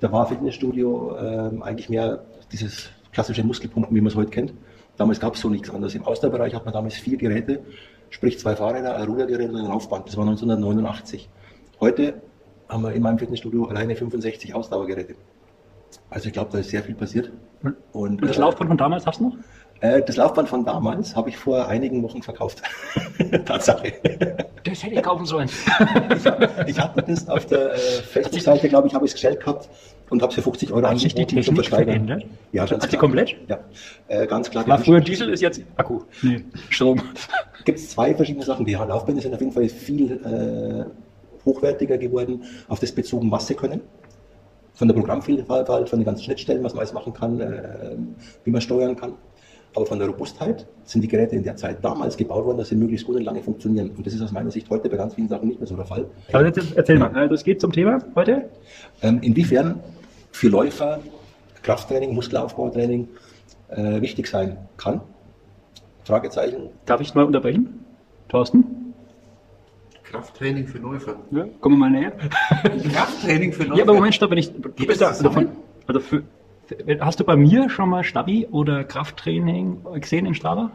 da 0.00 0.12
war 0.12 0.26
Fitnessstudio 0.26 1.16
ähm, 1.18 1.62
eigentlich 1.62 1.88
mehr 1.88 2.24
dieses 2.52 2.90
klassische 3.12 3.44
Muskelpumpen, 3.44 3.94
wie 3.94 4.00
man 4.00 4.08
es 4.08 4.16
heute 4.16 4.30
kennt. 4.30 4.52
Damals 4.96 5.20
gab 5.20 5.34
es 5.34 5.40
so 5.40 5.48
nichts 5.48 5.70
anderes. 5.70 5.94
Im 5.94 6.04
Ausdauerbereich 6.04 6.54
hat 6.54 6.64
man 6.64 6.74
damals 6.74 6.94
vier 6.94 7.16
Geräte, 7.16 7.60
sprich 8.10 8.38
zwei 8.38 8.56
Fahrräder, 8.56 8.96
ein 8.96 9.06
Rudergerät 9.06 9.50
und 9.50 9.56
ein 9.56 9.66
Laufband. 9.66 10.06
Das 10.08 10.16
war 10.16 10.24
1989. 10.26 11.28
Heute 11.80 12.14
haben 12.68 12.82
wir 12.82 12.92
in 12.92 13.02
meinem 13.02 13.18
Fitnessstudio 13.18 13.66
alleine 13.66 13.94
65 13.94 14.54
Ausdauergeräte. 14.54 15.14
Also 16.10 16.26
ich 16.26 16.32
glaube, 16.32 16.50
da 16.52 16.58
ist 16.58 16.70
sehr 16.70 16.82
viel 16.82 16.94
passiert. 16.94 17.30
Und, 17.92 18.22
Und 18.22 18.28
das 18.28 18.36
äh, 18.36 18.40
Laufband 18.40 18.68
von 18.68 18.78
damals 18.78 19.06
hast 19.06 19.20
du 19.20 19.28
noch? 19.28 19.36
Äh, 19.80 20.02
das 20.02 20.16
Laufband 20.16 20.48
von 20.48 20.64
damals 20.64 21.14
habe 21.14 21.28
ich 21.28 21.36
vor 21.36 21.68
einigen 21.68 22.02
Wochen 22.02 22.22
verkauft. 22.22 22.62
Tatsache. 23.44 23.92
Das 24.64 24.82
hätte 24.82 24.94
ich 24.94 25.02
kaufen 25.02 25.26
sollen. 25.26 25.48
Ich 26.66 26.78
hatte 26.78 27.02
das 27.02 27.28
auf 27.28 27.46
der 27.46 27.74
äh, 27.74 27.78
Facebook-Seite, 27.78 28.68
glaube 28.68 28.88
ich, 28.88 28.94
habe 28.94 29.04
ich 29.04 29.10
es 29.10 29.14
gestellt 29.14 29.40
gehabt 29.40 29.68
und 30.10 30.22
habe 30.22 30.30
es 30.30 30.34
für 30.34 30.42
50 30.42 30.72
Euro 30.72 30.88
Hat 30.88 30.98
sich 30.98 31.14
die 31.14 31.26
Technik 31.26 31.66
verändert? 31.66 32.24
Ja, 32.52 32.64
ganz 32.64 32.82
Hat 32.82 32.82
sie 32.82 32.88
klar. 32.88 33.00
komplett? 33.00 33.36
Ja, 33.48 33.58
äh, 34.08 34.26
ganz 34.26 34.50
klar. 34.50 34.66
War 34.66 34.78
früher 34.78 35.00
Diesel, 35.00 35.30
ist 35.30 35.40
jetzt 35.40 35.62
Akku. 35.76 36.00
Nee, 36.22 36.44
Strom. 36.70 37.00
gibt 37.64 37.78
es 37.78 37.90
zwei 37.90 38.14
verschiedene 38.14 38.44
Sachen. 38.44 38.64
Die 38.64 38.72
Laufbänder 38.72 39.20
sind 39.20 39.34
auf 39.34 39.40
jeden 39.40 39.52
Fall 39.52 39.68
viel 39.68 40.12
äh, 40.12 41.44
hochwertiger 41.44 41.98
geworden, 41.98 42.44
auf 42.68 42.80
das 42.80 42.92
bezogen, 42.92 43.30
was 43.30 43.46
sie 43.46 43.54
können. 43.54 43.80
Von 44.74 44.88
der 44.88 44.94
Programmvielfalt, 44.94 45.88
von 45.88 45.98
den 45.98 46.04
ganzen 46.04 46.24
Schnittstellen, 46.24 46.62
was 46.62 46.74
man 46.74 46.80
alles 46.80 46.92
machen 46.92 47.12
kann, 47.12 47.40
äh, 47.40 47.96
wie 48.44 48.50
man 48.50 48.60
steuern 48.60 48.96
kann. 48.96 49.14
Aber 49.76 49.86
von 49.86 49.98
der 49.98 50.08
Robustheit 50.08 50.66
sind 50.84 51.02
die 51.02 51.08
Geräte 51.08 51.36
in 51.36 51.44
der 51.44 51.56
Zeit 51.56 51.84
damals 51.84 52.16
gebaut 52.16 52.46
worden, 52.46 52.58
dass 52.58 52.70
sie 52.70 52.76
möglichst 52.76 53.06
gut 53.06 53.16
und 53.16 53.22
lange 53.22 53.42
funktionieren. 53.42 53.90
Und 53.90 54.06
das 54.06 54.14
ist 54.14 54.22
aus 54.22 54.32
meiner 54.32 54.50
Sicht 54.50 54.68
heute 54.70 54.88
bei 54.88 54.96
ganz 54.96 55.14
vielen 55.14 55.28
Sachen 55.28 55.48
nicht 55.48 55.60
mehr 55.60 55.66
so 55.68 55.76
der 55.76 55.84
Fall. 55.84 56.06
Also 56.32 56.46
jetzt 56.46 56.76
erzähl 56.76 56.98
mal. 56.98 57.14
Also 57.14 57.34
es 57.34 57.44
geht 57.44 57.60
zum 57.60 57.72
Thema 57.72 57.98
heute. 58.14 58.48
Ähm, 59.02 59.20
inwiefern 59.20 59.80
für 60.32 60.48
Läufer 60.48 61.00
Krafttraining, 61.62 62.14
Muskelaufbautraining 62.14 63.08
äh, 63.68 64.00
wichtig 64.00 64.28
sein 64.28 64.56
kann? 64.76 65.00
Fragezeichen. 66.04 66.70
Darf 66.86 67.00
ich 67.00 67.14
mal 67.14 67.24
unterbrechen? 67.24 67.84
Thorsten? 68.28 68.94
Krafttraining 70.04 70.68
für 70.68 70.78
Läufer. 70.78 71.16
Ja, 71.32 71.46
komm 71.60 71.78
mal 71.78 71.90
näher. 71.90 72.12
Krafttraining 72.92 73.52
für 73.52 73.64
Läufer. 73.64 73.76
Ja, 73.76 73.82
aber 73.82 73.94
Moment, 73.94 74.14
stopp, 74.14 74.30
wenn 74.30 74.38
ich. 74.38 74.52
Du 74.52 74.86
bist 74.86 75.00
da, 75.00 75.08
also, 75.08 75.28
also 75.86 76.00
für, 76.00 76.22
hast 77.00 77.20
du 77.20 77.24
bei 77.24 77.36
mir 77.36 77.68
schon 77.70 77.88
mal 77.88 78.04
Stabi 78.04 78.46
oder 78.50 78.84
Krafttraining 78.84 79.78
gesehen 80.00 80.26
in 80.26 80.34
Strava? 80.34 80.70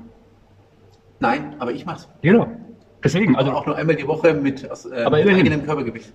Nein, 1.20 1.56
aber 1.60 1.72
ich 1.72 1.86
mach's. 1.86 2.08
Genau. 2.22 2.48
Deswegen, 3.04 3.36
also 3.36 3.52
auch 3.52 3.66
nur 3.66 3.76
einmal 3.76 3.96
die 3.96 4.08
Woche 4.08 4.34
mit, 4.34 4.70
aus, 4.70 4.86
äh, 4.86 5.04
Aber 5.04 5.18
mit 5.18 5.26
immerhin. 5.26 5.48
eigenem 5.48 5.66
Körpergewicht. 5.66 6.14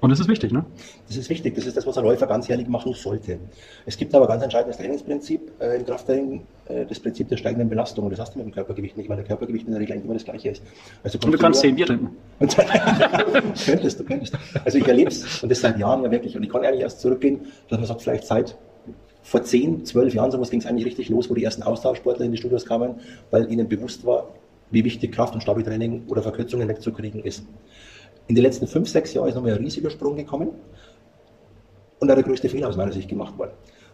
und 0.00 0.10
das 0.10 0.18
ist 0.20 0.28
wichtig, 0.28 0.52
ne? 0.52 0.64
Das 1.06 1.16
ist 1.16 1.30
wichtig, 1.30 1.54
das 1.54 1.66
ist 1.66 1.76
das, 1.76 1.86
was 1.86 1.96
ein 1.96 2.04
Läufer 2.04 2.26
ganzjährig 2.26 2.66
machen 2.68 2.92
sollte. 2.94 3.38
Es 3.86 3.96
gibt 3.96 4.12
aber 4.14 4.26
ganz 4.26 4.42
entscheidendes 4.42 4.76
Trainingsprinzip 4.76 5.52
äh, 5.60 5.76
im 5.76 5.86
Krafttraining, 5.86 6.42
äh, 6.66 6.84
das 6.84 6.98
Prinzip 7.00 7.28
der 7.28 7.36
steigenden 7.36 7.68
Belastung. 7.68 8.04
Und 8.04 8.10
das 8.10 8.18
hast 8.20 8.34
du 8.34 8.38
mit 8.38 8.48
dem 8.48 8.52
Körpergewicht 8.54 8.96
nicht, 8.96 9.08
weil 9.08 9.16
der 9.16 9.24
Körpergewicht 9.24 9.66
in 9.66 9.72
der 9.72 9.80
Regel 9.80 9.92
eigentlich 9.94 10.04
immer 10.04 10.14
das 10.14 10.24
gleiche 10.24 10.50
ist. 10.50 10.62
Also 11.04 11.18
Und 11.24 11.32
du 11.32 11.38
kannst 11.38 11.60
zehn 11.60 11.76
Bier 11.76 11.86
trinken. 11.86 12.10
Und 12.40 12.56
könntest, 13.66 14.00
du 14.00 14.04
könntest. 14.04 14.36
Also 14.64 14.78
ich 14.78 14.86
erlebe 14.86 15.10
es 15.10 15.42
und 15.42 15.48
das 15.48 15.60
seit 15.60 15.78
Jahren 15.78 16.02
ja 16.02 16.10
wirklich. 16.10 16.36
Und 16.36 16.42
ich 16.42 16.50
kann 16.50 16.64
eigentlich 16.64 16.80
erst 16.82 17.00
zurückgehen, 17.00 17.40
dass 17.68 17.78
man 17.78 17.86
sagt, 17.86 18.02
vielleicht 18.02 18.24
seit 18.26 18.56
vor 19.24 19.42
10, 19.42 19.86
12 19.86 20.14
Jahren 20.14 20.30
sowas 20.30 20.50
ging 20.50 20.60
es 20.60 20.66
eigentlich 20.66 20.84
richtig 20.84 21.08
los, 21.08 21.30
wo 21.30 21.34
die 21.34 21.42
ersten 21.42 21.62
Austauschsportler 21.62 22.26
in 22.26 22.32
die 22.32 22.36
Studios 22.36 22.66
kamen, 22.66 22.96
weil 23.30 23.50
ihnen 23.50 23.66
bewusst 23.66 24.04
war, 24.04 24.28
wie 24.70 24.84
wichtig 24.84 25.12
Kraft- 25.12 25.34
und 25.34 25.40
Stabiltraining 25.40 26.04
oder 26.08 26.22
Verkürzungen 26.22 26.68
wegzukriegen 26.68 27.24
ist. 27.24 27.44
In 28.28 28.34
den 28.34 28.44
letzten 28.44 28.66
5, 28.66 28.86
6 28.86 29.14
Jahren 29.14 29.28
ist 29.28 29.34
nochmal 29.34 29.52
ein 29.52 29.58
riesiger 29.58 29.88
Sprung 29.88 30.16
gekommen 30.16 30.50
und 32.00 32.08
da 32.08 32.14
der 32.14 32.22
größte 32.22 32.50
Fehler 32.50 32.68
aus 32.68 32.76
meiner 32.76 32.92
Sicht 32.92 33.08
gemacht 33.08 33.36
worden. 33.38 33.52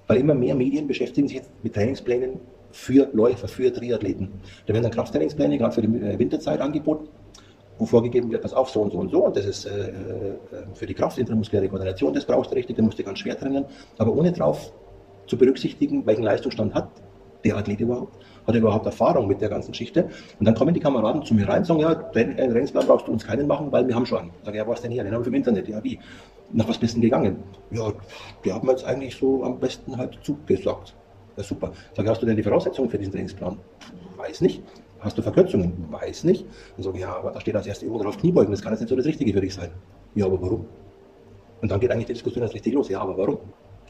Weil 0.08 0.18
immer 0.18 0.34
mehr 0.34 0.56
Medien 0.56 0.88
beschäftigen 0.88 1.28
sich 1.28 1.37
jetzt 1.37 1.50
mit 1.62 1.75
Trainingsplänen 1.75 2.40
für 2.72 3.08
Läufer, 3.12 3.46
für 3.46 3.72
Triathleten. 3.72 4.30
Da 4.66 4.72
werden 4.72 4.82
dann 4.82 4.92
Krafttrainingspläne 4.92 5.58
gerade 5.58 5.75
für 5.75 5.82
die 5.82 5.96
äh, 5.96 6.18
Winterzeit 6.18 6.60
angeboten 6.60 7.08
wo 7.80 7.87
vorgegeben 7.87 8.30
wird, 8.30 8.42
pass 8.42 8.52
auf, 8.52 8.68
so 8.68 8.82
und 8.82 8.92
so 8.92 8.99
und 8.99 9.10
so, 9.10 9.25
und 9.25 9.34
das 9.34 9.46
ist 9.46 9.64
äh, 9.64 9.88
äh, 9.88 9.92
für 10.75 10.84
die 10.84 10.92
Kraft, 10.92 11.16
intramuskuläre 11.16 11.66
Koordination, 11.66 12.12
das 12.12 12.26
brauchst 12.26 12.50
du 12.50 12.54
richtig, 12.54 12.76
den 12.76 12.84
musst 12.84 12.99
du 12.99 13.02
ganz 13.02 13.18
schwer 13.20 13.38
trainieren, 13.38 13.64
aber 13.96 14.12
ohne 14.14 14.32
drauf 14.32 14.70
zu 15.30 15.38
berücksichtigen, 15.38 16.04
welchen 16.06 16.25
Leistungsstand 16.25 16.75
hat 16.75 16.90
der 17.44 17.56
Athlet 17.56 17.80
überhaupt, 17.80 18.18
hat 18.46 18.54
er 18.54 18.60
überhaupt 18.60 18.84
Erfahrung 18.84 19.26
mit 19.26 19.40
der 19.40 19.49
ganzen 19.49 19.70
Geschichte, 19.70 20.10
und 20.38 20.44
dann 20.46 20.54
kommen 20.54 20.75
die 20.75 20.80
Kameraden 20.80 21.22
zu 21.25 21.32
mir 21.34 21.49
rein 21.49 21.60
und 21.60 21.64
sagen, 21.64 21.80
ja, 21.80 21.94
Train- 21.94 22.37
äh, 22.37 22.49
Trainingsplan 22.49 22.87
brauchst 22.87 23.06
du 23.08 23.12
uns 23.12 23.26
keinen 23.26 23.46
machen, 23.46 23.72
weil 23.72 23.87
wir 23.88 23.94
haben 23.94 24.04
schon 24.04 24.18
einen. 24.18 24.30
Sag 24.44 24.54
ja, 24.54 24.66
was 24.66 24.82
denn 24.82 24.90
hier? 24.90 25.04
Den 25.04 25.14
haben 25.14 25.25
wir 25.25 25.28
im 25.28 25.34
Internet, 25.34 25.68
ja, 25.68 25.82
wie? 25.82 25.99
Nach 26.52 26.68
was 26.68 26.78
bist 26.78 26.96
du 26.96 27.00
gegangen? 27.00 27.37
Ja, 27.70 27.92
die 28.44 28.52
haben 28.52 28.68
jetzt 28.68 28.84
eigentlich 28.84 29.14
so 29.16 29.44
am 29.44 29.58
besten 29.60 29.96
halt 29.96 30.18
zugesagt. 30.22 30.96
Ja, 31.37 31.44
super. 31.44 31.72
Sag 31.96 32.08
hast 32.08 32.20
du 32.20 32.26
denn 32.26 32.37
die 32.37 32.42
Voraussetzungen 32.42 32.90
für 32.90 32.99
diesen 32.99 33.12
Trainingsplan? 33.12 33.56
Weiß 34.16 34.40
nicht. 34.40 34.62
Hast 34.99 35.16
du 35.16 35.22
Verkürzungen? 35.22 35.72
Weiß 35.90 36.25
nicht. 36.25 36.44
Dann 36.76 36.82
sage 36.82 36.96
ich, 36.96 37.02
ja, 37.02 37.16
aber 37.16 37.30
da 37.30 37.40
steht 37.40 37.54
als 37.54 37.66
erste 37.66 37.87
Übung 37.87 38.02
drauf 38.02 38.18
Kniebeugen, 38.18 38.50
das 38.50 38.60
kann 38.60 38.72
jetzt 38.72 38.80
nicht 38.80 38.90
so 38.90 38.96
das 38.96 39.06
Richtige 39.06 39.32
für 39.32 39.40
dich 39.40 39.54
sein. 39.54 39.70
Ja, 40.14 40.26
aber 40.26 40.42
warum? 40.42 40.66
Und 41.62 41.70
dann 41.70 41.78
geht 41.80 41.90
eigentlich 41.90 42.06
die 42.06 42.14
Diskussion 42.14 42.42
erst 42.42 42.54
richtig 42.54 42.75
los. 42.75 42.88
Ja, 42.88 43.00
aber 43.00 43.16
warum? 43.16 43.38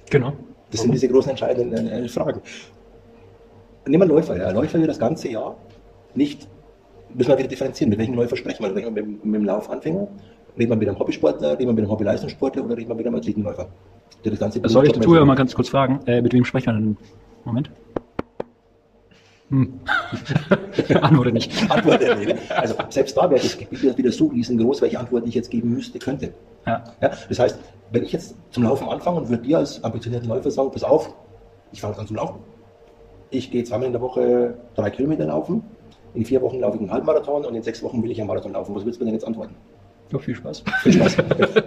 Genau. 0.08 0.32
Das 0.70 0.82
sind 0.82 0.92
diese 0.92 1.08
großen 1.08 1.30
entscheidenden 1.30 1.88
äh, 1.88 2.08
Fragen. 2.08 2.40
Nehmen 3.86 4.08
wir 4.08 4.14
Läufer. 4.14 4.36
Ja. 4.36 4.50
Läufer 4.50 4.78
wird 4.78 4.90
das 4.90 4.98
ganze 4.98 5.28
Jahr 5.30 5.56
nicht, 6.14 6.48
müssen 7.14 7.28
wir 7.30 7.38
wieder 7.38 7.48
differenzieren, 7.48 7.90
mit 7.90 7.98
welchem 7.98 8.14
Läufer 8.14 8.36
sprechen 8.36 8.62
wir. 8.62 8.74
Reden 8.74 8.94
wir 8.94 9.02
mit, 9.02 9.24
mit 9.24 9.34
dem 9.34 9.44
Laufanfänger, 9.44 10.06
reden 10.58 10.70
wir 10.70 10.76
mit 10.76 10.88
einem 10.88 10.98
Hobbysportler, 10.98 11.52
reden 11.52 11.68
wir 11.68 11.72
mit 11.72 11.82
einem 11.82 11.90
Hobbyleistungssportler 11.90 12.64
oder 12.64 12.76
reden 12.76 12.88
wir 12.88 12.94
mit 12.94 13.06
einem 13.06 13.16
Athletenläufer? 13.16 13.68
Der 14.24 14.30
das 14.32 14.40
ganze 14.40 14.60
Soll 14.68 14.86
ich 14.86 15.00
Zuhörer 15.00 15.24
mal 15.24 15.34
ganz 15.34 15.54
kurz 15.54 15.70
fragen, 15.70 16.00
äh, 16.06 16.20
mit 16.20 16.32
wem 16.32 16.44
sprechen 16.44 16.66
wir 16.66 16.72
denn? 16.74 16.96
Moment. 17.44 17.70
Hm. 19.50 19.80
Antworte 21.02 21.32
nicht. 21.32 21.70
Antwort 21.70 22.00
erwähnen. 22.02 22.38
Also 22.50 22.74
selbst 22.88 23.16
da 23.16 23.28
wäre 23.30 23.40
das 23.40 23.58
Gebiet 23.58 23.96
wieder- 23.98 24.12
so 24.12 24.26
riesengroß, 24.28 24.80
welche 24.82 24.98
Antwort 24.98 25.26
ich 25.26 25.34
jetzt 25.34 25.50
geben 25.50 25.70
müsste, 25.74 25.98
könnte. 25.98 26.32
Ja. 26.66 26.84
Ja, 27.00 27.10
das 27.28 27.38
heißt, 27.38 27.58
wenn 27.90 28.04
ich 28.04 28.12
jetzt 28.12 28.36
zum 28.50 28.62
Laufen 28.62 28.88
anfange 28.88 29.18
und 29.18 29.28
würde 29.28 29.42
dir 29.42 29.58
als 29.58 29.82
ambitionierten 29.82 30.28
Läufer 30.28 30.50
sagen, 30.50 30.70
pass 30.70 30.84
auf, 30.84 31.12
ich 31.72 31.80
fange 31.80 31.98
an 31.98 32.06
zum 32.06 32.16
Laufen. 32.16 32.40
Ich 33.30 33.50
gehe 33.50 33.64
zweimal 33.64 33.86
in 33.86 33.92
der 33.92 34.00
Woche 34.02 34.54
drei 34.74 34.90
Kilometer 34.90 35.24
laufen, 35.26 35.62
in 36.14 36.24
vier 36.24 36.42
Wochen 36.42 36.60
laufe 36.60 36.76
ich 36.76 36.82
einen 36.82 36.92
Halbmarathon 36.92 37.44
und 37.44 37.54
in 37.54 37.62
sechs 37.62 37.82
Wochen 37.82 38.02
will 38.02 38.10
ich 38.10 38.18
einen 38.20 38.26
Marathon 38.28 38.52
laufen. 38.52 38.74
Was 38.74 38.84
willst 38.84 39.00
du 39.00 39.04
mir 39.04 39.10
denn 39.10 39.14
jetzt 39.14 39.26
antworten? 39.26 39.54
Ja, 40.12 40.18
viel 40.18 40.34
Spaß. 40.34 40.64
Viel 40.82 40.92
Spaß. 40.94 41.16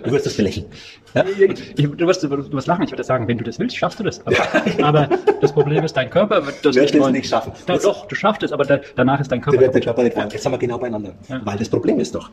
Du 0.04 0.12
wirst 0.12 0.26
das 0.26 0.36
belächeln. 0.36 0.66
Ja? 1.14 1.24
Ich, 1.26 1.76
du, 1.76 2.08
wirst, 2.08 2.24
du 2.24 2.30
wirst 2.54 2.68
lachen, 2.68 2.84
ich 2.84 2.92
würde 2.92 3.04
sagen, 3.04 3.28
wenn 3.28 3.38
du 3.38 3.44
das 3.44 3.58
willst, 3.60 3.78
schaffst 3.78 4.00
du 4.00 4.04
das. 4.04 4.22
Aber, 4.26 4.38
aber 4.84 5.10
das 5.42 5.54
Problem 5.54 5.84
ist, 5.84 5.94
dein 5.96 6.10
Körper 6.10 6.46
wird 6.46 6.64
das 6.66 6.76
wollen. 7.00 7.14
nicht 7.14 7.28
schaffen. 7.30 7.54
Da, 7.66 7.78
doch, 7.78 8.06
du 8.08 8.16
schaffst 8.16 8.44
es, 8.44 8.52
aber 8.52 8.66
da, 8.66 8.80
danach 8.96 9.20
ist 9.22 9.32
dein 9.32 9.40
Körper 9.42 9.58
Der 9.60 9.68
wird 9.68 9.76
der. 9.76 9.82
Körper 9.84 10.04
nicht 10.04 10.16
wollen. 10.18 10.30
Jetzt 10.30 10.44
sind 10.44 10.52
wir 10.52 10.58
genau 10.58 10.78
beieinander. 10.78 11.14
Ja. 11.30 11.42
Weil 11.46 11.58
das 11.58 11.70
Problem 11.70 12.00
ist 12.00 12.14
doch, 12.16 12.30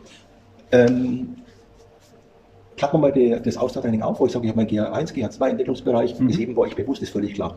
ähm, 0.73 1.37
klappen 2.77 2.95
wir 3.01 3.09
mal 3.09 3.13
die, 3.13 3.37
das 3.45 3.57
Ausdauertraining 3.57 4.03
auf, 4.03 4.19
wo 4.21 4.27
ich 4.27 4.33
sage, 4.33 4.47
ich 4.47 4.51
habe 4.53 4.61
mein 4.65 4.69
GH1, 4.69 5.13
GH2 5.15 5.49
Entwicklungsbereich, 5.51 6.19
Mhm. 6.19 6.29
ist 6.31 6.39
eben 6.39 6.55
bei 6.55 6.63
euch 6.63 6.75
bewusst, 6.75 7.03
ist 7.03 7.11
völlig 7.11 7.35
klar. 7.35 7.57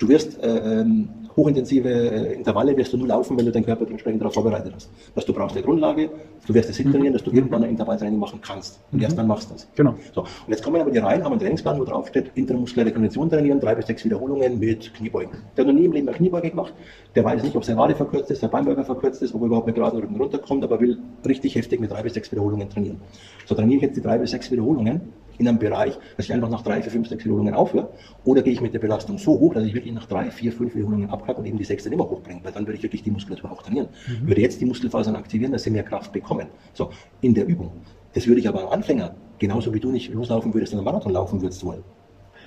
Du 0.00 0.08
wirst 0.08 0.42
äh, 0.42 0.80
ähm, 0.80 1.10
hochintensive 1.36 1.88
äh, 1.88 2.32
Intervalle 2.32 2.74
wirst 2.74 2.92
du 2.94 2.96
nur 2.96 3.08
laufen, 3.08 3.36
wenn 3.36 3.44
du 3.44 3.52
deinen 3.52 3.66
Körper 3.66 3.84
dementsprechend 3.84 4.22
darauf 4.22 4.32
vorbereitet 4.32 4.72
hast. 4.74 4.88
Was 5.14 5.26
du 5.26 5.34
brauchst, 5.34 5.54
der 5.54 5.62
Grundlage, 5.62 6.08
du 6.46 6.54
wirst 6.54 6.70
es 6.70 6.78
hintrainieren, 6.78 7.12
dass 7.12 7.22
du 7.22 7.30
irgendwann 7.30 7.64
ein 7.64 7.70
Intervalltraining 7.70 8.18
machen 8.18 8.40
kannst. 8.42 8.80
Und 8.92 9.02
erst 9.02 9.18
dann 9.18 9.26
machst 9.26 9.50
du 9.50 9.54
das. 9.54 9.64
Mhm. 9.64 9.76
Genau. 9.76 9.94
So, 10.14 10.22
und 10.22 10.28
jetzt 10.48 10.64
kommen 10.64 10.80
aber 10.80 10.90
die 10.90 10.98
rein, 10.98 11.22
haben 11.22 11.32
einen 11.32 11.40
Trainingsplan, 11.40 11.78
wo 11.78 11.84
drauf 11.84 12.08
steht, 12.08 12.30
intramuskuläre 12.34 12.92
Kondition 12.92 13.28
trainieren, 13.28 13.60
drei 13.60 13.74
bis 13.74 13.86
sechs 13.88 14.02
Wiederholungen 14.02 14.58
mit 14.58 14.94
Kniebeugen. 14.94 15.36
Der 15.54 15.66
hat 15.66 15.70
noch 15.70 15.78
nie 15.78 15.84
im 15.84 15.92
Leben 15.92 16.08
eine 16.08 16.16
Kniebeuge 16.16 16.48
gemacht, 16.48 16.72
der 17.14 17.22
weiß 17.22 17.42
nicht, 17.42 17.54
ob 17.54 17.64
seine 17.64 17.78
Wade 17.78 17.94
verkürzt 17.94 18.30
ist, 18.30 18.42
der 18.42 18.48
Beinbeuger 18.48 18.84
verkürzt 18.84 19.20
ist, 19.20 19.34
ob 19.34 19.42
er 19.42 19.48
überhaupt 19.48 19.66
mit 19.66 19.76
geraden 19.76 20.00
Rücken 20.00 20.16
runterkommt, 20.16 20.64
aber 20.64 20.80
will 20.80 20.96
richtig 21.26 21.56
heftig 21.56 21.78
mit 21.78 21.90
drei 21.90 22.02
bis 22.02 22.14
sechs 22.14 22.32
Wiederholungen 22.32 22.70
trainieren. 22.70 23.02
So 23.44 23.54
trainiere 23.54 23.76
ich 23.76 23.82
jetzt 23.82 23.96
die 23.98 24.02
drei 24.02 24.16
bis 24.16 24.30
sechs 24.30 24.50
Wiederholungen 24.50 25.02
in 25.40 25.48
einem 25.48 25.58
Bereich, 25.58 25.98
dass 26.16 26.26
ich 26.26 26.32
einfach 26.32 26.50
nach 26.50 26.62
drei, 26.62 26.82
vier, 26.82 26.92
fünf, 26.92 27.08
sechs 27.08 27.24
Wiederholungen 27.24 27.54
aufhöre, 27.54 27.88
oder 28.24 28.42
gehe 28.42 28.52
ich 28.52 28.60
mit 28.60 28.74
der 28.74 28.78
Belastung 28.78 29.18
so 29.18 29.32
hoch, 29.32 29.54
dass 29.54 29.64
ich 29.64 29.74
wirklich 29.74 29.94
nach 29.94 30.06
drei, 30.06 30.30
vier, 30.30 30.52
fünf 30.52 30.74
Wiederholungen 30.74 31.10
abkacke 31.10 31.40
und 31.40 31.46
eben 31.46 31.56
die 31.56 31.64
sechste 31.64 31.88
nicht 31.88 31.98
mehr 31.98 32.08
hochbringe, 32.08 32.40
weil 32.44 32.52
dann 32.52 32.66
würde 32.66 32.76
ich 32.76 32.82
wirklich 32.82 33.02
die 33.02 33.10
Muskulatur 33.10 33.50
auch 33.50 33.62
trainieren. 33.62 33.88
Würde 34.22 34.40
jetzt 34.40 34.60
die 34.60 34.66
Muskelfasern 34.66 35.16
aktivieren, 35.16 35.52
dass 35.52 35.62
sie 35.62 35.70
mehr 35.70 35.82
Kraft 35.82 36.12
bekommen. 36.12 36.48
So, 36.74 36.90
in 37.22 37.34
der 37.34 37.46
Übung. 37.46 37.72
Das 38.12 38.26
würde 38.26 38.40
ich 38.40 38.48
aber 38.48 38.60
einem 38.60 38.68
Anfänger, 38.68 39.14
genauso 39.38 39.72
wie 39.72 39.80
du 39.80 39.90
nicht 39.90 40.12
loslaufen 40.12 40.52
würdest 40.52 40.74
einen 40.74 40.84
Marathon 40.84 41.12
laufen 41.12 41.40
würdest 41.40 41.64
wollen. 41.64 41.82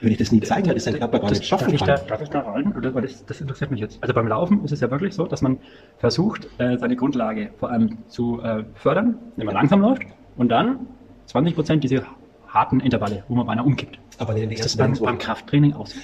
Würde 0.01 0.11
ich 0.11 0.19
das 0.19 0.31
nie 0.31 0.41
zeigen, 0.41 0.67
weil 0.67 0.75
das 0.75 0.83
dein 0.83 0.95
Körper 0.99 1.19
gar 1.19 1.29
nicht 1.29 1.45
schaffen 1.45 1.65
darf 1.65 1.73
ich 1.73 1.79
kann. 1.79 1.87
Da, 1.87 1.95
darf 1.95 2.21
ich 2.21 2.29
da 2.29 2.41
rein? 2.41 2.73
Das, 3.01 3.25
das 3.25 3.41
interessiert 3.41 3.71
mich 3.71 3.79
jetzt. 3.79 3.97
Also 4.01 4.13
beim 4.13 4.27
Laufen 4.27 4.63
ist 4.65 4.71
es 4.71 4.81
ja 4.81 4.91
wirklich 4.91 5.13
so, 5.13 5.25
dass 5.25 5.41
man 5.41 5.57
versucht, 5.97 6.47
äh, 6.57 6.77
seine 6.77 6.95
Grundlage 6.95 7.51
vor 7.57 7.71
allem 7.71 7.97
zu 8.07 8.41
äh, 8.41 8.65
fördern, 8.75 9.17
wenn 9.37 9.45
man 9.45 9.55
langsam 9.55 9.81
läuft 9.81 10.03
und 10.35 10.49
dann 10.49 10.87
20 11.27 11.55
Prozent 11.55 11.83
diese 11.83 12.03
harten 12.53 12.79
Intervalle, 12.79 13.23
wo 13.27 13.35
man 13.35 13.45
beinahe 13.45 13.65
umkippt. 13.65 13.99
Aber 14.19 14.33
den 14.33 14.51
Ist 14.51 14.63
das 14.63 14.77
beim, 14.77 14.93
beim 14.93 15.17
Krafttraining 15.17 15.73
aus? 15.73 15.95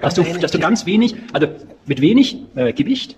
Dass 0.00 0.14
du, 0.14 0.24
dass 0.24 0.50
du 0.50 0.58
ganz 0.58 0.86
wenig, 0.86 1.14
also 1.32 1.46
mit 1.86 2.00
wenig 2.00 2.38
äh, 2.56 2.72
Gewicht, 2.72 3.16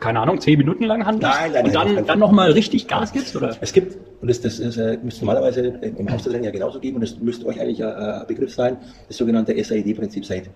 keine 0.00 0.20
Ahnung, 0.20 0.40
10 0.40 0.58
Minuten 0.58 0.84
lang 0.84 1.04
handelst 1.04 1.38
Nein, 1.38 1.52
nein, 1.52 1.64
und 1.66 1.74
dann, 1.74 1.94
nein. 1.94 2.06
dann 2.06 2.18
nochmal 2.18 2.52
richtig 2.52 2.88
Gas 2.88 3.12
gibst? 3.12 3.36
Oder? 3.36 3.54
Es 3.60 3.74
gibt, 3.74 3.98
und 4.22 4.28
das, 4.28 4.40
das 4.40 4.58
ist, 4.58 4.78
äh, 4.78 4.98
müsste 5.02 5.26
normalerweise 5.26 5.60
im 5.60 6.08
Ausdauertraining 6.08 6.44
ja 6.44 6.50
genauso 6.50 6.80
geben, 6.80 6.96
und 6.96 7.02
das 7.02 7.18
müsste 7.18 7.44
euch 7.46 7.60
eigentlich 7.60 7.80
äh, 7.80 7.84
ein 7.84 8.26
Begriff 8.26 8.54
sein, 8.54 8.78
das 9.08 9.18
sogenannte 9.18 9.62
SAID-Prinzip 9.62 10.24
SAID. 10.24 10.48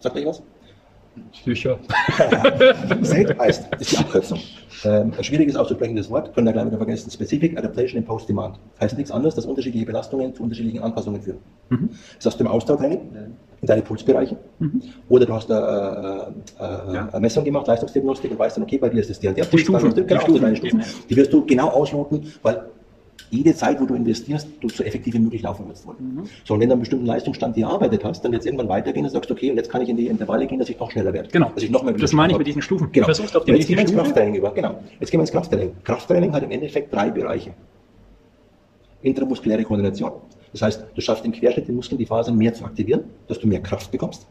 Sagt 0.00 0.16
euch 0.16 0.26
was? 0.26 0.42
Sicher. 1.44 1.78
Heißt, 3.38 3.68
das 3.70 3.80
ist 3.80 3.92
die 3.92 3.96
Abkürzung. 3.98 4.38
Ähm, 4.84 5.12
ein 5.16 5.24
schwieriges 5.24 5.56
auszusprechendes 5.56 6.08
Wort, 6.10 6.32
können 6.34 6.46
wir 6.46 6.52
gleich 6.52 6.66
wieder 6.66 6.76
vergessen. 6.76 7.10
Specific 7.10 7.58
Adaptation 7.58 7.98
in 7.98 8.04
Post-Demand. 8.04 8.58
Heißt 8.80 8.96
nichts 8.96 9.10
anderes, 9.10 9.34
dass 9.34 9.44
unterschiedliche 9.46 9.86
Belastungen 9.86 10.34
zu 10.34 10.42
unterschiedlichen 10.42 10.82
Anpassungen 10.82 11.20
führen. 11.20 11.38
Das 12.16 12.26
hast 12.26 12.40
du 12.40 12.44
im 12.44 12.50
Ausdauertraining, 12.50 13.00
in 13.60 13.66
deine 13.66 13.82
Pulsbereiche, 13.82 14.36
oder 15.08 15.26
du 15.26 15.34
hast 15.34 15.50
eine, 15.50 16.32
äh, 16.58 16.64
äh, 16.64 16.94
Ja. 16.94 17.08
eine 17.10 17.20
Messung 17.20 17.44
gemacht, 17.44 17.66
Leistungsdiagnostik, 17.66 18.30
und 18.30 18.38
weißt 18.38 18.56
dann, 18.56 18.64
okay, 18.64 18.78
bei 18.78 18.88
dir 18.88 19.00
ist 19.00 19.10
es 19.10 19.20
der 19.20 19.30
und 19.30 19.38
der 19.38 19.44
Puls, 19.44 19.66
genau, 19.66 19.78
die 19.78 20.16
Stufen 20.20 20.40
deine 20.40 20.56
Stufen. 20.56 20.80
ja. 20.80 20.86
Die 21.08 21.16
wirst 21.16 21.32
du 21.32 21.44
genau 21.44 21.68
ausloten, 21.68 22.32
weil 22.42 22.62
jede 23.30 23.54
Zeit, 23.54 23.80
wo 23.80 23.86
du 23.86 23.94
investierst, 23.94 24.48
du 24.60 24.68
so 24.68 24.82
effektiv 24.82 25.14
wie 25.14 25.20
möglich 25.20 25.42
laufen 25.42 25.64
willst 25.68 25.86
wollen. 25.86 26.14
Mhm. 26.16 26.22
So, 26.44 26.54
und 26.54 26.60
wenn 26.60 26.68
du 26.68 26.74
einen 26.74 26.80
bestimmten 26.80 27.06
Leistungsstand 27.06 27.56
dir 27.56 27.66
erarbeitet 27.66 28.04
hast, 28.04 28.24
dann 28.24 28.34
es 28.34 28.44
irgendwann 28.44 28.68
weitergehen 28.68 29.04
und 29.04 29.10
sagst, 29.10 29.30
okay, 29.30 29.50
und 29.50 29.56
jetzt 29.56 29.70
kann 29.70 29.82
ich 29.82 29.88
in 29.88 29.96
die 29.96 30.08
Intervalle 30.08 30.46
gehen, 30.46 30.58
dass 30.58 30.68
ich 30.68 30.78
noch 30.78 30.90
schneller 30.90 31.12
werde. 31.12 31.28
Genau. 31.30 31.50
Dass 31.54 31.62
ich 31.62 31.70
noch 31.70 31.82
mehr 31.82 31.94
Das 31.94 32.12
meine 32.12 32.32
ich 32.32 32.38
mit 32.38 32.46
diesen 32.46 32.62
Stufen. 32.62 32.90
Genau. 32.92 33.06
Versuchst 33.06 33.36
auf 33.36 33.44
die 33.44 33.52
jetzt 33.52 33.68
gehen 33.68 33.76
wir 33.76 33.82
ins. 33.82 33.92
Krafttraining 33.92 34.34
über. 34.34 34.52
Genau. 34.52 34.80
Jetzt 34.98 35.10
gehen 35.10 35.18
wir 35.18 35.22
ins 35.22 35.32
Krafttraining. 35.32 35.72
Krafttraining 35.84 36.32
hat 36.32 36.42
im 36.42 36.50
Endeffekt 36.50 36.92
drei 36.92 37.10
Bereiche. 37.10 37.54
Intramuskuläre 39.02 39.62
Koordination. 39.64 40.12
Das 40.52 40.62
heißt, 40.62 40.84
du 40.94 41.00
schaffst 41.00 41.24
im 41.24 41.32
Querschnitt 41.32 41.68
den 41.68 41.76
Muskeln 41.76 41.98
die 41.98 42.06
Fasern 42.06 42.36
mehr 42.36 42.52
zu 42.52 42.64
aktivieren, 42.64 43.04
dass 43.28 43.38
du 43.38 43.46
mehr 43.46 43.60
Kraft 43.60 43.90
bekommst. 43.90 44.26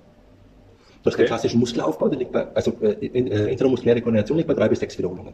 Du 1.01 1.05
hast 1.05 1.13
Okay. 1.13 1.23
den 1.23 1.27
klassischen 1.27 1.59
Muskelaufbau, 1.61 2.09
der 2.09 2.19
liegt 2.19 2.33
bei, 2.33 2.45
also 2.53 2.73
äh, 2.81 3.05
äh, 3.05 3.51
intramuskuläre 3.51 4.01
Koordination 4.01 4.37
liegt 4.37 4.49
bei 4.49 4.53
drei 4.53 4.67
bis 4.67 4.79
sechs 4.79 4.97
Wiederholungen. 4.97 5.33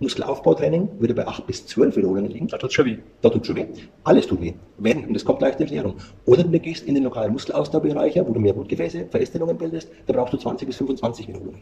Muskelaufbautraining 0.00 0.88
würde 0.98 1.14
bei 1.14 1.26
acht 1.26 1.46
bis 1.46 1.66
zwölf 1.66 1.96
Wiederholungen 1.96 2.30
liegen. 2.30 2.48
Da 2.48 2.58
tut 2.58 2.72
schon 2.72 2.86
weh. 2.86 2.98
Da 3.22 3.30
tut 3.30 3.46
schon 3.46 3.56
weh. 3.56 3.66
Alles 4.02 4.26
tut 4.26 4.40
weh. 4.40 4.54
Wenn, 4.78 5.04
und 5.06 5.14
das 5.14 5.24
kommt 5.24 5.38
gleich 5.38 5.56
zur 5.56 5.66
Erklärung. 5.66 5.94
Oder 6.26 6.42
du 6.44 6.58
gehst 6.58 6.86
in 6.86 6.94
den 6.94 7.04
lokalen 7.04 7.32
Muskelausdauerbereich, 7.32 8.16
wo 8.26 8.32
du 8.32 8.40
mehr 8.40 8.52
Blutgefäße, 8.52 9.06
Verästelungen 9.10 9.56
bildest, 9.56 9.88
da 10.06 10.12
brauchst 10.12 10.32
du 10.32 10.38
20 10.38 10.66
bis 10.66 10.76
25 10.76 11.28
Wiederholungen. 11.28 11.60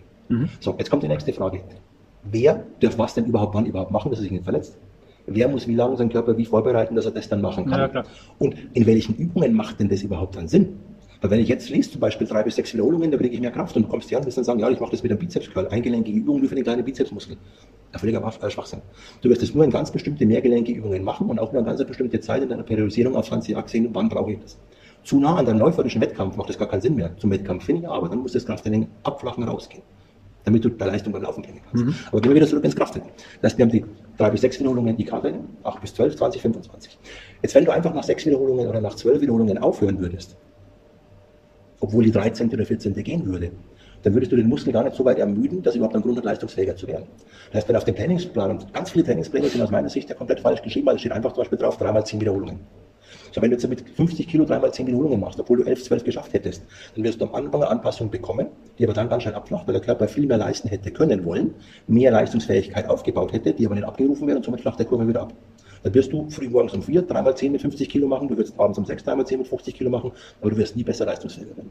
So, 0.61 0.75
jetzt 0.79 0.91
kommt 0.91 1.03
die 1.03 1.09
nächste 1.09 1.33
Frage. 1.33 1.61
Wer 2.25 2.65
darf 2.81 2.99
was 2.99 3.15
denn 3.15 3.27
überhaupt 3.27 3.55
wann 3.55 3.67
überhaupt 3.67 3.91
machen, 3.91 4.11
dass 4.11 4.21
er 4.21 4.23
sich 4.23 4.33
nicht 4.33 4.45
verletzt? 4.45 4.77
Wer 5.27 5.49
muss 5.49 5.69
wie 5.69 5.75
lange 5.75 5.97
seinen 5.97 6.11
Körper 6.11 6.37
wie 6.37 6.45
vorbereiten, 6.45 6.97
dass 6.97 7.05
er 7.05 7.13
das 7.13 7.29
dann 7.29 7.41
machen 7.41 7.67
kann? 7.67 7.93
Ja. 7.95 8.05
Und 8.39 8.57
in 8.73 8.87
welchen 8.87 9.17
Übungen 9.17 9.55
macht 9.55 9.79
denn 9.79 9.89
das 9.89 10.03
überhaupt 10.03 10.37
dann 10.37 10.49
Sinn? 10.49 10.79
Wenn 11.25 11.39
ich 11.39 11.49
jetzt 11.49 11.69
schließe, 11.69 11.93
zum 11.93 12.01
Beispiel 12.01 12.27
drei 12.27 12.43
bis 12.43 12.57
sechs 12.57 12.73
Wiederholungen, 12.75 13.13
da 13.13 13.17
kriege 13.17 13.33
ich 13.33 13.41
mehr 13.41 13.53
Kraft 13.53 13.77
und 13.77 13.85
du 13.85 13.89
kommst 13.89 14.09
hier 14.09 14.19
an 14.19 14.23
und 14.23 14.27
wirst 14.27 14.39
dann 14.39 14.45
sagen, 14.45 14.59
ja, 14.59 14.69
ich 14.69 14.81
mache 14.81 14.91
das 14.91 15.05
mit 15.05 15.13
einem 15.13 15.21
Bizepscurl, 15.21 15.69
eingelenkige 15.69 16.19
Übung 16.19 16.41
nur 16.41 16.49
für 16.49 16.57
den 16.57 16.65
kleinen 16.65 16.85
Bizepsmuskel. 16.85 17.37
Ein 17.93 17.99
völliger 18.01 18.21
äh, 18.43 18.51
Schwachsinn. 18.51 18.83
Du 19.21 19.29
wirst 19.31 19.41
es 19.41 19.55
nur 19.55 19.63
in 19.65 19.71
ganz 19.71 19.93
bestimmte 19.93 20.27
mehrgelenkige 20.27 20.81
Übungen 20.81 21.05
machen 21.05 21.31
und 21.31 21.39
auch 21.39 21.53
nur 21.53 21.63
eine 21.63 21.71
ganz 21.71 21.87
bestimmte 21.87 22.19
Zeit 22.19 22.43
in 22.43 22.49
deiner 22.49 22.65
Periodisierung 22.65 23.15
auf 23.15 23.29
20 23.29 23.55
Jahre 23.55 23.69
sehen, 23.69 23.89
wann 23.93 24.09
brauche 24.09 24.33
ich 24.33 24.41
das. 24.41 24.59
Zu 25.05 25.21
nah 25.21 25.37
an 25.37 25.47
deinem 25.47 25.61
läuferischen 25.61 26.01
Wettkampf 26.01 26.37
macht 26.37 26.49
das 26.49 26.59
gar 26.59 26.69
keinen 26.69 26.81
Sinn 26.81 26.97
mehr. 26.97 27.17
Zum 27.19 27.31
Wettkampf 27.31 27.65
finde 27.65 27.83
ich 27.83 27.85
ja, 27.85 27.93
aber 27.93 28.09
dann 28.09 28.19
muss 28.19 28.33
das 28.33 28.45
Krafttraining 28.45 28.89
abflachen 29.05 29.45
rausgehen, 29.45 29.85
damit 30.45 30.65
du 30.65 30.71
deine 30.71 30.91
Leistung 30.91 31.13
beim 31.13 31.23
Laufen 31.23 31.43
bringen 31.43 31.61
kannst. 31.71 31.85
Aber 32.09 32.21
gehen 32.21 32.31
wir 32.31 32.37
wieder 32.37 32.49
zurück 32.49 32.65
ins 32.65 32.75
Krafttraining. 32.75 33.11
Das 33.41 33.53
heißt, 33.53 33.59
wir 33.59 33.65
haben 33.67 33.73
die 33.73 33.85
drei 34.19 34.31
bis 34.31 34.41
sechs 34.41 34.59
Wiederholungen 34.59 34.99
IK-Training, 34.99 35.45
acht 35.63 35.81
bis 35.81 35.95
zwölf, 35.95 36.17
20, 36.17 36.43
25. 36.43 36.99
Jetzt, 37.43 37.55
wenn 37.55 37.65
du 37.65 37.73
einfach 37.73 37.95
nach 37.95 38.05
sechs 38.05 38.27
Wiederholungen 38.27 38.67
oder 38.67 38.81
nach 38.81 38.97
zwölf 38.97 39.21
Wiederholungen 39.21 39.59
aufhören 39.59 40.01
würdest, 40.01 40.37
obwohl 41.83 42.05
die 42.05 42.13
13. 42.13 42.49
oder 42.51 42.65
14. 42.65 42.95
gehen 42.95 43.27
würde, 43.27 43.51
dann 44.03 44.15
würdest 44.15 44.33
du 44.33 44.37
den 44.37 44.49
Muskel 44.49 44.73
gar 44.73 44.85
nicht 44.85 44.97
so 44.97 45.05
weit 45.05 45.19
ermüden, 45.19 45.63
dass 45.63 45.75
er 45.75 45.79
überhaupt 45.79 45.95
einen 45.95 46.05
Grund 46.05 46.17
hat, 46.17 46.25
leistungsfähiger 46.25 46.77
zu 46.77 46.87
werden. 46.87 47.07
Das 47.49 47.59
heißt, 47.59 47.69
wenn 47.69 47.77
auf 47.77 47.85
dem 47.85 47.97
Trainingsplan, 47.97 48.51
und 48.53 48.73
ganz 48.73 48.91
viele 48.91 49.05
Trainingspläne 49.05 49.49
sind 49.49 49.61
aus 49.61 49.71
meiner 49.71 49.89
Sicht 49.89 50.09
ja 50.09 50.15
komplett 50.15 50.41
falsch 50.41 50.63
geschrieben, 50.63 50.87
weil 50.87 50.95
es 50.95 51.01
steht 51.01 51.13
einfach 51.13 51.33
zum 51.33 51.43
Beispiel 51.43 51.59
drauf, 51.59 51.77
dreimal 51.77 52.07
zehn 52.07 52.21
Wiederholungen. 52.21 52.61
So, 53.33 53.41
wenn 53.41 53.51
du 53.51 53.57
jetzt 53.57 53.69
mit 53.69 53.83
50 53.97 54.29
Kilo 54.29 54.45
dreimal 54.45 54.73
10 54.73 54.87
Wiederholungen 54.87 55.19
machst, 55.19 55.41
obwohl 55.41 55.59
du 55.59 55.65
11, 55.65 55.85
12 55.85 56.05
geschafft 56.05 56.35
hättest, 56.35 56.63
dann 56.95 57.05
wirst 57.05 57.21
du 57.21 57.25
am 57.25 57.35
Anfang 57.35 57.63
eine 57.63 57.71
Anpassung 57.71 58.11
bekommen, 58.11 58.49
die 58.79 58.85
aber 58.85 58.93
dann 58.93 59.09
ganz 59.09 59.23
schnell 59.23 59.35
abflacht, 59.35 59.67
weil 59.67 59.73
der 59.73 59.83
Körper 59.83 60.07
viel 60.07 60.27
mehr 60.27 60.37
leisten 60.37 60.69
hätte 60.69 60.91
können 60.91 61.25
wollen, 61.25 61.55
mehr 61.87 62.11
Leistungsfähigkeit 62.11 62.89
aufgebaut 62.89 63.33
hätte, 63.33 63.55
die 63.55 63.65
aber 63.65 63.75
nicht 63.75 63.85
abgerufen 63.85 64.27
wird 64.27 64.37
und 64.37 64.45
somit 64.45 64.61
flacht 64.61 64.79
der 64.79 64.87
Kurve 64.87 65.09
wieder 65.09 65.23
ab. 65.23 65.33
Dann 65.83 65.95
wirst 65.95 66.13
du 66.13 66.29
früh 66.31 66.49
morgens 66.49 66.75
um 66.75 66.83
4 66.83 67.03
dreimal 67.03 67.37
10 67.37 67.53
mit 67.53 67.61
50 67.61 67.89
Kilo 67.89 68.07
machen, 68.07 68.29
du 68.29 68.37
wirst 68.37 68.59
abends 68.59 68.79
um 68.79 68.85
6 68.85 69.05
dreimal 69.05 69.27
10 69.27 69.39
mit 69.39 69.49
50 69.49 69.75
Kilo 69.75 69.91
machen, 69.91 70.13
aber 70.41 70.51
du 70.51 70.57
wirst 70.57 70.77
nie 70.77 70.85
besser 70.85 71.07
leistungsfähiger 71.07 71.57
werden. 71.57 71.71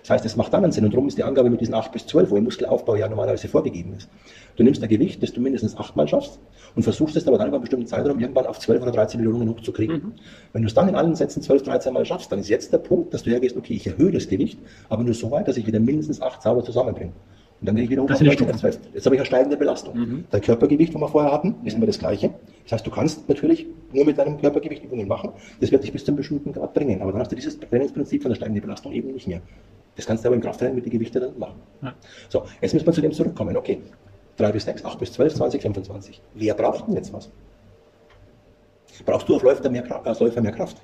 Das 0.00 0.10
heißt, 0.10 0.24
es 0.24 0.36
macht 0.36 0.52
dann 0.52 0.64
einen 0.64 0.72
Sinn 0.72 0.84
und 0.84 0.92
darum 0.92 1.08
ist 1.08 1.18
die 1.18 1.24
Angabe 1.24 1.50
mit 1.50 1.60
diesen 1.60 1.74
8 1.74 1.92
bis 1.92 2.06
12, 2.06 2.30
wo 2.30 2.36
im 2.36 2.44
Muskelaufbau 2.44 2.96
ja 2.96 3.08
normalerweise 3.08 3.48
vorgegeben 3.48 3.94
ist. 3.96 4.08
Du 4.56 4.62
nimmst 4.62 4.82
ein 4.82 4.88
Gewicht, 4.88 5.22
das 5.22 5.32
du 5.32 5.40
mindestens 5.40 5.76
achtmal 5.76 6.08
schaffst 6.08 6.38
und 6.74 6.82
versuchst 6.82 7.16
es 7.16 7.26
aber 7.28 7.38
dann 7.38 7.48
über 7.48 7.56
einen 7.56 7.62
bestimmten 7.62 7.86
Zeitraum 7.86 8.18
irgendwann 8.18 8.46
auf 8.46 8.58
12 8.58 8.82
oder 8.82 8.92
13 8.92 9.20
Wiederholungen 9.20 9.50
hochzukriegen. 9.50 10.14
Wenn 10.52 10.62
du 10.62 10.68
es 10.68 10.74
dann 10.74 10.88
in 10.88 10.94
allen 10.94 11.14
Sätzen 11.14 11.42
12, 11.42 11.64
13 11.64 11.92
Mal 11.92 12.06
schaffst, 12.06 12.32
dann 12.32 12.38
ist 12.38 12.48
jetzt 12.48 12.72
der 12.72 12.78
Punkt, 12.78 13.12
dass 13.12 13.24
du 13.24 13.30
hergehst, 13.30 13.56
okay, 13.56 13.74
ich 13.74 13.86
erhöhe 13.86 14.12
das 14.12 14.28
Gewicht, 14.28 14.58
aber 14.88 15.02
nur 15.02 15.14
so 15.14 15.30
weit, 15.30 15.48
dass 15.48 15.56
ich 15.56 15.66
wieder 15.66 15.80
mindestens 15.80 16.22
8 16.22 16.42
sauber 16.42 16.64
zusammenbringe. 16.64 17.12
Und 17.60 17.66
dann 17.68 17.74
gehe 17.76 17.84
ich 17.84 17.90
wieder 17.90 18.02
hoch 18.02 18.08
Das 18.08 18.18
die 18.18 18.26
13, 18.26 18.46
12. 18.58 18.78
Jetzt 18.94 19.06
habe 19.06 19.14
ich 19.16 19.20
eine 19.20 19.26
steigende 19.26 19.56
Belastung. 19.56 20.24
Dein 20.30 20.40
Körpergewicht, 20.42 20.94
wo 20.94 20.98
wir 21.00 21.08
vorher 21.08 21.32
hatten, 21.32 21.54
ist 21.64 21.74
immer 21.74 21.86
das 21.86 21.98
gleiche. 21.98 22.30
Das 22.64 22.72
heißt, 22.72 22.86
du 22.86 22.90
kannst 22.90 23.26
natürlich 23.28 23.66
nur 23.92 24.04
mit 24.04 24.18
deinem 24.18 24.38
Körpergewicht 24.38 24.84
Übungen 24.84 25.08
machen. 25.08 25.30
Das 25.60 25.70
wird 25.72 25.82
dich 25.82 25.92
bis 25.92 26.04
zu 26.04 26.10
einem 26.10 26.16
bestimmten 26.18 26.52
Grad 26.52 26.74
bringen. 26.74 27.00
Aber 27.00 27.12
dann 27.12 27.20
hast 27.22 27.32
du 27.32 27.36
dieses 27.36 27.58
Trainingsprinzip 27.58 28.22
von 28.22 28.30
der 28.30 28.36
steigenden 28.36 28.62
Belastung 28.62 28.92
eben 28.92 29.12
nicht 29.12 29.26
mehr. 29.26 29.40
Das 29.96 30.04
kannst 30.06 30.22
du 30.24 30.28
aber 30.28 30.36
im 30.36 30.42
Krafttraining 30.42 30.74
mit 30.74 30.84
den 30.84 30.92
Gewichten 30.92 31.18
dann 31.20 31.38
machen. 31.38 31.60
So, 32.28 32.44
jetzt 32.60 32.74
müssen 32.74 32.86
wir 32.86 32.92
zu 32.92 33.00
dem 33.00 33.12
zurückkommen. 33.12 33.56
Okay, 33.56 33.80
3 34.36 34.52
bis 34.52 34.64
6, 34.64 34.84
8 34.84 34.98
bis 34.98 35.12
12, 35.14 35.34
20, 35.36 35.62
25. 35.62 36.20
Wer 36.34 36.52
braucht 36.54 36.86
denn 36.88 36.94
jetzt 36.96 37.10
was? 37.14 37.30
Brauchst 39.06 39.28
du 39.28 39.36
auf 39.36 39.42
Läufer 39.42 39.70
mehr, 39.70 39.82
Kraft- 39.82 40.06
als 40.06 40.20
Läufer 40.20 40.42
mehr 40.42 40.52
Kraft? 40.52 40.76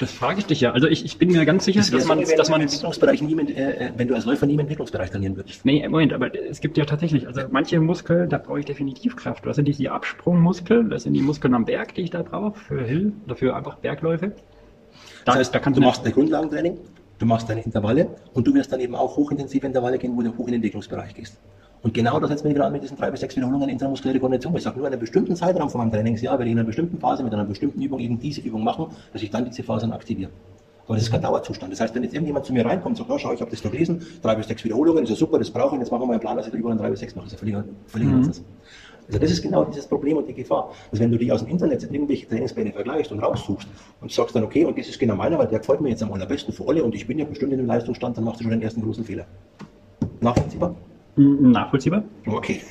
Das 0.00 0.12
frage 0.12 0.38
ich 0.38 0.46
dich 0.46 0.62
ja. 0.62 0.72
Also 0.72 0.86
ich, 0.86 1.04
ich 1.04 1.18
bin 1.18 1.30
mir 1.30 1.44
ganz 1.44 1.66
sicher, 1.66 1.82
dass 1.82 2.06
man, 2.06 2.24
dass 2.24 2.48
man 2.48 2.62
Entwicklungsbereich 2.62 3.20
nie 3.20 3.34
äh, 3.52 3.88
äh, 3.88 3.92
wenn 3.98 4.08
du 4.08 4.14
als 4.14 4.24
Läufer 4.24 4.46
nie 4.46 4.54
im 4.54 4.60
Entwicklungsbereich 4.60 5.10
trainieren 5.10 5.36
würdest. 5.36 5.66
Nee, 5.66 5.86
Moment, 5.86 6.14
aber 6.14 6.34
es 6.34 6.60
gibt 6.60 6.78
ja 6.78 6.86
tatsächlich, 6.86 7.26
also 7.26 7.42
manche 7.50 7.78
Muskeln, 7.80 8.30
da 8.30 8.38
brauche 8.38 8.60
ich 8.60 8.64
definitiv 8.64 9.14
Kraft. 9.14 9.44
Das 9.44 9.56
sind 9.56 9.68
die 9.68 9.88
Absprungmuskeln, 9.90 10.88
das 10.88 11.02
sind 11.02 11.12
die 11.12 11.20
Muskeln 11.20 11.52
am 11.52 11.66
Berg, 11.66 11.94
die 11.96 12.00
ich 12.00 12.10
da 12.10 12.22
brauche, 12.22 12.58
für 12.58 12.82
Hill, 12.82 13.12
oder 13.26 13.36
für 13.36 13.54
einfach 13.54 13.76
Bergläufe. 13.76 14.28
Da, 14.28 14.34
Das 15.26 15.36
heißt, 15.36 15.54
da 15.54 15.58
kannst 15.58 15.76
du 15.76 15.82
du 15.82 15.86
machst 15.86 16.02
dein 16.02 16.14
Grundlagentraining, 16.14 16.78
du 17.18 17.26
machst 17.26 17.50
deine 17.50 17.62
Intervalle 17.62 18.08
und 18.32 18.46
du 18.46 18.54
wirst 18.54 18.72
dann 18.72 18.80
eben 18.80 18.94
auch 18.94 19.18
hochintensive 19.18 19.66
Intervalle 19.66 19.98
gehen, 19.98 20.16
wo 20.16 20.22
du 20.22 20.30
hoch 20.30 20.46
in 20.46 20.52
den 20.52 20.54
Entwicklungsbereich 20.54 21.14
gehst. 21.14 21.38
Und 21.82 21.94
genau 21.94 22.20
das 22.20 22.28
setzen 22.30 22.44
wir 22.44 22.54
wieder 22.54 22.66
an 22.66 22.72
mit 22.72 22.82
diesen 22.82 22.96
drei 22.98 23.10
bis 23.10 23.20
sechs 23.20 23.34
Wiederholungen 23.36 23.68
intramuskuläre 23.68 24.20
Kondition. 24.20 24.54
Ich 24.54 24.62
sage 24.62 24.78
nur 24.78 24.86
in 24.86 24.92
einem 24.92 25.00
bestimmten 25.00 25.34
Zeitraum 25.34 25.70
von 25.70 25.80
meinem 25.80 25.90
Trainingsjahr 25.90 26.38
werde 26.38 26.44
ich 26.44 26.52
in 26.52 26.58
einer 26.58 26.66
bestimmten 26.66 26.98
Phase 26.98 27.22
mit 27.22 27.32
einer 27.32 27.44
bestimmten 27.44 27.80
Übung 27.80 28.00
eben 28.00 28.18
diese 28.20 28.42
Übung 28.42 28.62
machen, 28.62 28.86
dass 29.12 29.22
ich 29.22 29.30
dann 29.30 29.46
diese 29.46 29.62
Phasen 29.62 29.92
aktiviere. 29.92 30.30
Aber 30.86 30.96
das 30.96 31.04
ist 31.04 31.12
kein 31.12 31.22
Dauerzustand. 31.22 31.72
Das 31.72 31.80
heißt, 31.80 31.94
wenn 31.94 32.02
jetzt 32.02 32.14
irgendjemand 32.14 32.44
zu 32.44 32.52
mir 32.52 32.66
reinkommt 32.66 32.98
und 32.98 33.06
sagt, 33.06 33.10
oh, 33.10 33.16
schau, 33.16 33.32
ich 33.32 33.40
habe 33.40 33.50
das 33.50 33.62
gelesen, 33.62 34.04
drei 34.22 34.34
bis 34.34 34.48
sechs 34.48 34.64
Wiederholungen, 34.64 35.04
ist 35.04 35.10
ja 35.10 35.16
super, 35.16 35.38
das 35.38 35.50
brauche 35.50 35.76
ich, 35.76 35.80
jetzt 35.80 35.90
machen 35.90 36.02
wir 36.02 36.06
mal 36.06 36.12
einen 36.14 36.20
Plan, 36.20 36.36
dass 36.36 36.46
ich 36.46 36.52
da 36.52 36.58
über 36.58 36.74
drei 36.74 36.90
bis 36.90 37.00
sechs 37.00 37.14
mache. 37.14 37.26
Das 37.26 37.32
ist 37.32 37.38
ja 37.38 37.38
völliger, 37.38 37.64
völliger 37.86 38.10
Nonsens. 38.10 38.42
Also 39.06 39.18
das 39.18 39.30
ist 39.30 39.42
genau 39.42 39.64
dieses 39.64 39.86
Problem 39.86 40.18
und 40.18 40.28
die 40.28 40.34
Gefahr. 40.34 40.72
Dass 40.90 41.00
wenn 41.00 41.10
du 41.10 41.18
dich 41.18 41.32
aus 41.32 41.40
dem 41.40 41.48
Internet 41.48 41.82
irgendwelche 41.84 42.28
Trainingspläne 42.28 42.72
vergleichst 42.72 43.10
und 43.10 43.20
raussuchst 43.20 43.68
und 44.00 44.12
sagst 44.12 44.36
dann, 44.36 44.44
okay, 44.44 44.64
und 44.64 44.76
das 44.78 44.88
ist 44.88 44.98
genau 44.98 45.16
meiner, 45.16 45.38
weil 45.38 45.46
der 45.46 45.60
gefällt 45.60 45.80
mir 45.80 45.88
jetzt 45.88 46.02
am 46.02 46.12
allerbesten 46.12 46.52
für 46.52 46.68
alle 46.68 46.84
und 46.84 46.94
ich 46.94 47.06
bin 47.06 47.18
ja 47.18 47.24
bestimmt 47.24 47.52
in 47.52 47.58
dem 47.58 47.66
Leistungsstand, 47.66 48.16
dann 48.16 48.24
machst 48.24 48.40
du 48.40 48.44
schon 48.44 48.52
den 48.52 48.62
ersten 48.62 48.82
großen 48.82 49.04
Fehler. 49.04 49.26
Nachvollziehbar? 50.20 50.74
Nachvollziehbar. 51.20 52.04
Okay. 52.26 52.60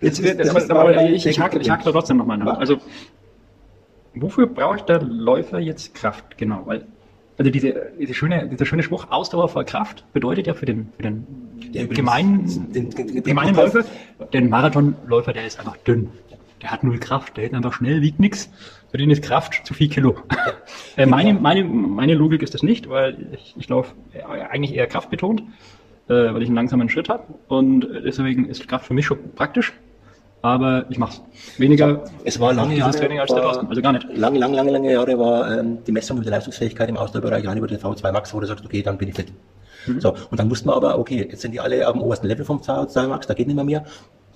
Jetzt, 0.00 0.22
das 0.24 0.70
aber, 0.70 0.80
aber 0.80 1.10
ich, 1.10 1.26
ich, 1.26 1.40
hake, 1.40 1.58
ich 1.58 1.70
hake 1.70 1.84
da 1.84 1.92
trotzdem 1.92 2.18
nochmal 2.18 2.36
nach. 2.38 2.46
Ja. 2.46 2.52
Also, 2.54 2.76
wofür 4.14 4.46
braucht 4.46 4.88
der 4.88 5.02
Läufer 5.02 5.58
jetzt 5.58 5.94
Kraft? 5.94 6.36
Genau, 6.36 6.62
weil, 6.66 6.86
also 7.38 7.50
diese, 7.50 7.92
diese 7.98 8.12
schöne, 8.14 8.48
dieser 8.48 8.66
schöne 8.66 8.82
Spruch, 8.82 9.10
Ausdauer 9.10 9.48
vor 9.48 9.64
Kraft, 9.64 10.04
bedeutet 10.12 10.46
ja 10.46 10.54
für 10.54 10.66
den, 10.66 10.92
für 10.96 11.02
den 11.02 11.26
übrigens- 11.68 11.94
gemeinen, 11.96 12.72
den- 12.72 12.90
den- 12.90 13.22
gemeinen 13.22 13.54
Läufer, 13.56 13.84
den 14.32 14.48
Marathonläufer, 14.50 15.32
der 15.32 15.46
ist 15.46 15.58
einfach 15.58 15.76
dünn. 15.78 16.10
Der 16.62 16.70
hat 16.72 16.84
null 16.84 16.98
Kraft, 16.98 17.36
der 17.36 17.44
ist 17.44 17.54
einfach 17.54 17.72
schnell, 17.74 18.00
wiegt 18.02 18.18
nix. 18.20 18.50
Für 18.90 18.98
den 18.98 19.10
ist 19.10 19.22
Kraft 19.22 19.66
zu 19.66 19.74
viel 19.74 19.88
Kilo. 19.88 20.16
äh, 20.96 21.06
meine, 21.06 21.34
meine, 21.34 21.64
meine 21.64 22.14
Logik 22.14 22.42
ist 22.42 22.54
das 22.54 22.62
nicht, 22.62 22.88
weil 22.88 23.28
ich, 23.32 23.54
ich 23.58 23.68
laufe 23.68 23.94
eigentlich 24.50 24.74
eher 24.74 24.86
kraftbetont, 24.86 25.42
äh, 26.08 26.34
weil 26.34 26.42
ich 26.42 26.48
einen 26.48 26.56
langsamen 26.56 26.88
Schritt 26.88 27.08
habe. 27.08 27.24
Und 27.48 27.86
deswegen 28.04 28.46
ist 28.48 28.66
Kraft 28.68 28.86
für 28.86 28.94
mich 28.94 29.06
schon 29.06 29.18
praktisch. 29.34 29.72
Aber 30.42 30.84
ich 30.90 30.98
mache 30.98 31.22
weniger 31.58 32.04
Es 32.24 32.38
war 32.38 32.52
lange 32.52 32.76
Jahre, 32.76 32.92
Training 32.92 33.18
als 33.18 33.28
der 33.32 33.38
war- 33.38 33.44
Thorsten. 33.52 33.66
Also 33.68 33.82
gar 33.82 33.92
nicht. 33.92 34.06
Lange, 34.14 34.38
lange, 34.38 34.54
lange, 34.54 34.70
lange 34.70 34.92
Jahre 34.92 35.18
war 35.18 35.58
ähm, 35.58 35.78
die 35.84 35.92
Messung 35.92 36.18
über 36.18 36.24
die 36.24 36.30
Leistungsfähigkeit 36.30 36.88
im 36.88 36.96
Ausdauerbereich 36.96 37.46
rein 37.46 37.58
über 37.58 37.66
den 37.66 37.78
V2 37.78 38.12
Max, 38.12 38.32
wo 38.32 38.38
du 38.40 38.46
sagst, 38.46 38.64
okay, 38.64 38.82
dann 38.82 38.96
bin 38.98 39.08
ich 39.08 39.14
fit. 39.16 39.32
So, 39.98 40.14
und 40.30 40.38
dann 40.38 40.50
wussten 40.50 40.68
wir 40.68 40.74
aber, 40.76 40.98
okay, 40.98 41.26
jetzt 41.30 41.42
sind 41.42 41.52
die 41.52 41.60
alle 41.60 41.86
am 41.86 42.00
obersten 42.00 42.26
Level 42.26 42.44
vom 42.44 42.58
V2 42.58 43.06
Max, 43.06 43.26
da 43.28 43.34
geht 43.34 43.46
nicht 43.46 43.54
mehr 43.56 43.64
mehr, 43.64 43.84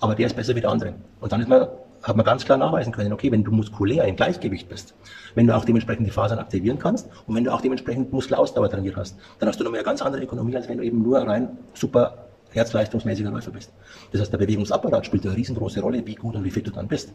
aber 0.00 0.14
der 0.14 0.26
ist 0.26 0.37
besser 0.37 0.54
wie 0.54 0.61
der 0.61 0.70
andere. 0.70 0.94
Und 1.20 1.33
dann 1.33 1.40
ist 1.40 1.48
man, 1.48 1.66
hat 2.02 2.16
man 2.16 2.24
ganz 2.24 2.44
klar 2.44 2.58
nachweisen 2.58 2.92
können, 2.92 3.12
okay, 3.12 3.30
wenn 3.30 3.44
du 3.44 3.50
muskulär 3.50 4.04
im 4.04 4.16
Gleichgewicht 4.16 4.68
bist, 4.68 4.94
wenn 5.34 5.46
du 5.46 5.54
auch 5.54 5.64
dementsprechend 5.64 6.06
die 6.06 6.10
Fasern 6.10 6.38
aktivieren 6.38 6.78
kannst 6.78 7.08
und 7.26 7.34
wenn 7.34 7.44
du 7.44 7.52
auch 7.52 7.60
dementsprechend 7.60 8.12
Muskelausdauer 8.12 8.70
trainiert 8.70 8.96
hast, 8.96 9.18
dann 9.38 9.48
hast 9.48 9.60
du 9.60 9.64
noch 9.64 9.70
mal 9.70 9.78
eine 9.78 9.84
ganz 9.84 10.00
andere 10.02 10.22
Ökonomie, 10.22 10.56
als 10.56 10.68
wenn 10.68 10.78
du 10.78 10.84
eben 10.84 11.02
nur 11.02 11.18
rein 11.18 11.58
super 11.74 12.26
herzleistungsmäßiger 12.52 13.30
Läufer 13.30 13.50
bist. 13.50 13.72
Das 14.12 14.20
heißt, 14.20 14.32
der 14.32 14.38
Bewegungsapparat 14.38 15.06
spielt 15.06 15.26
eine 15.26 15.36
riesengroße 15.36 15.80
Rolle, 15.80 16.04
wie 16.06 16.14
gut 16.14 16.34
und 16.34 16.44
wie 16.44 16.50
fit 16.50 16.66
du 16.66 16.70
dann 16.70 16.88
bist. 16.88 17.12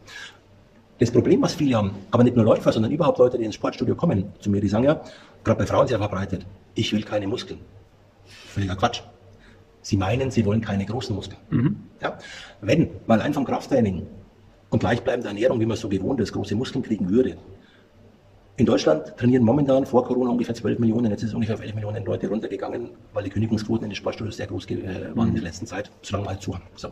Das 0.98 1.10
Problem, 1.10 1.42
was 1.42 1.54
viele 1.54 1.76
haben, 1.76 1.90
aber 2.10 2.24
nicht 2.24 2.36
nur 2.36 2.44
Läufer, 2.46 2.72
sondern 2.72 2.90
überhaupt 2.90 3.18
Leute, 3.18 3.36
die 3.36 3.44
ins 3.44 3.54
Sportstudio 3.54 3.94
kommen 3.94 4.32
zu 4.40 4.48
mir, 4.48 4.62
die 4.62 4.68
sagen 4.68 4.84
ja, 4.84 5.00
gerade 5.44 5.58
bei 5.58 5.66
Frauen 5.66 5.86
sehr 5.86 5.98
verbreitet, 5.98 6.46
ich 6.74 6.92
will 6.92 7.02
keine 7.02 7.26
Muskeln. 7.26 7.60
Völliger 8.24 8.76
Quatsch. 8.76 9.02
Sie 9.82 9.96
meinen, 9.96 10.30
sie 10.30 10.44
wollen 10.46 10.62
keine 10.62 10.86
großen 10.86 11.14
Muskeln. 11.14 11.38
Ja? 12.00 12.18
Wenn, 12.62 12.88
mal 13.06 13.20
allein 13.20 13.34
vom 13.34 13.44
Krafttraining 13.44 14.06
und 14.76 14.80
gleichbleibender 14.80 15.30
Ernährung, 15.30 15.58
wie 15.58 15.66
man 15.66 15.76
so 15.76 15.88
gewohnt 15.88 16.20
ist, 16.20 16.32
große 16.32 16.54
Muskeln 16.54 16.84
kriegen 16.84 17.08
würde. 17.08 17.36
In 18.58 18.66
Deutschland 18.66 19.16
trainieren 19.16 19.42
momentan 19.42 19.86
vor 19.86 20.04
Corona 20.04 20.30
ungefähr 20.30 20.54
12 20.54 20.78
Millionen, 20.78 21.10
jetzt 21.10 21.22
ist 21.22 21.30
es 21.30 21.34
ungefähr 21.34 21.54
auf 21.54 21.62
11 21.62 21.74
Millionen 21.74 22.04
Leute 22.04 22.28
runtergegangen, 22.28 22.90
weil 23.14 23.24
die 23.24 23.30
Kündigungsquoten 23.30 23.84
in 23.84 23.90
den 23.90 23.96
Sportstudios 23.96 24.36
sehr 24.36 24.46
groß 24.46 24.66
äh, 24.66 25.14
waren 25.14 25.28
in 25.28 25.34
der 25.34 25.44
letzten 25.44 25.66
Zeit, 25.66 25.90
solange 26.02 26.26
wir 26.26 26.30
halt 26.30 26.42
zu 26.42 26.54
haben. 26.54 26.64
So. 26.74 26.88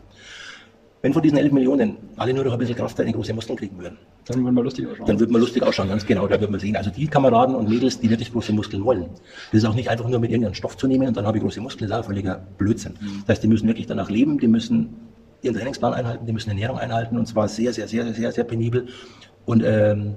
Wenn 1.01 1.13
von 1.13 1.21
diesen 1.21 1.37
11 1.37 1.51
Millionen 1.51 1.97
alle 2.17 2.33
nur 2.33 2.43
noch 2.43 2.53
ein 2.53 2.59
bisschen 2.59 2.75
Krafttraining 2.75 3.13
große 3.13 3.33
Muskeln 3.33 3.57
kriegen 3.57 3.77
würden, 3.79 3.97
Dann 4.25 4.43
würden 4.43 4.55
wir 4.55 4.63
lustig 4.63 4.87
ausschauen. 4.87 5.05
dann 5.07 5.19
wird 5.19 5.29
man 5.29 5.41
lustig 5.41 5.61
ausschauen, 5.61 5.89
ganz 5.89 6.05
genau. 6.05 6.25
Da 6.27 6.41
wird 6.41 6.49
man 6.49 6.59
sehen. 6.59 6.75
Also 6.75 6.89
die 6.89 7.05
Kameraden 7.05 7.53
und 7.53 7.69
Mädels, 7.69 7.99
die 7.99 8.09
wirklich 8.09 8.31
große 8.31 8.53
Muskeln 8.53 8.83
wollen. 8.83 9.05
Das 9.51 9.61
ist 9.61 9.65
auch 9.65 9.75
nicht 9.75 9.89
einfach 9.89 10.07
nur 10.07 10.19
mit 10.19 10.31
irgendeinem 10.31 10.55
Stoff 10.55 10.77
zu 10.77 10.87
nehmen 10.87 11.07
und 11.07 11.17
dann 11.17 11.27
habe 11.27 11.37
ich 11.37 11.43
große 11.43 11.61
Muskeln. 11.61 11.89
Das 11.89 11.99
ist 11.99 12.03
auch 12.05 12.07
völliger 12.07 12.43
Blödsinn. 12.57 12.93
Das 13.27 13.35
heißt, 13.35 13.43
die 13.43 13.47
müssen 13.47 13.67
wirklich 13.67 13.85
danach 13.85 14.09
leben, 14.09 14.39
die 14.39 14.47
müssen 14.47 14.95
ihren 15.45 15.55
Trainingsplan 15.55 15.93
einhalten, 15.93 16.25
die 16.25 16.33
müssen 16.33 16.49
Ernährung 16.49 16.77
einhalten 16.77 17.17
und 17.17 17.25
zwar 17.27 17.47
sehr, 17.47 17.71
sehr, 17.73 17.87
sehr, 17.87 18.13
sehr, 18.13 18.31
sehr 18.31 18.43
penibel. 18.43 18.87
Und 19.45 19.63
ähm, 19.63 20.15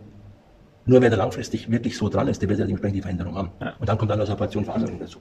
nur 0.87 1.03
wer 1.03 1.11
da 1.11 1.17
langfristig 1.17 1.71
wirklich 1.71 1.99
so 1.99 2.09
dran 2.09 2.29
ist, 2.29 2.41
der 2.41 2.49
wird 2.49 2.59
ja 2.59 2.65
dementsprechend 2.65 2.97
die 2.97 3.03
Veränderung 3.03 3.37
haben. 3.37 3.51
Und 3.79 3.89
dann 3.89 3.99
kommt 3.99 4.11
dann 4.11 4.19
noch 4.19 4.27
Separation 4.27 4.65
Verantwortung 4.65 4.99
dazu. 4.99 5.19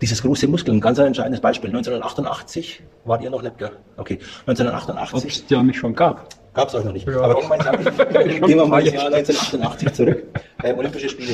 Dieses 0.00 0.22
große 0.22 0.48
Muskeln, 0.48 0.80
ganz 0.80 0.98
ein 0.98 1.08
entscheidendes 1.08 1.42
Beispiel. 1.42 1.68
1988 1.68 2.82
wart 3.04 3.22
ihr 3.22 3.28
noch 3.28 3.42
nicht, 3.42 3.58
gell? 3.58 3.72
Okay. 3.98 4.18
1988 4.46 5.14
Ob 5.14 5.24
es 5.30 5.44
ja 5.50 5.62
mich 5.62 5.78
schon 5.78 5.94
gab. 5.94 6.26
Gab 6.54 6.68
es 6.68 6.74
euch 6.74 6.84
noch 6.84 6.92
nicht. 6.94 7.06
Aber 7.06 7.34
gehen 7.34 7.50
wir 7.50 7.56
mal, 7.58 7.72
gehen 8.40 8.58
wir 8.58 8.66
mal 8.66 8.80
ins 8.82 8.92
Jahr 8.94 9.06
1988 9.12 9.92
zurück. 9.92 10.24
Ähm, 10.62 10.76
Olympische 10.78 11.08
Spiele. 11.08 11.32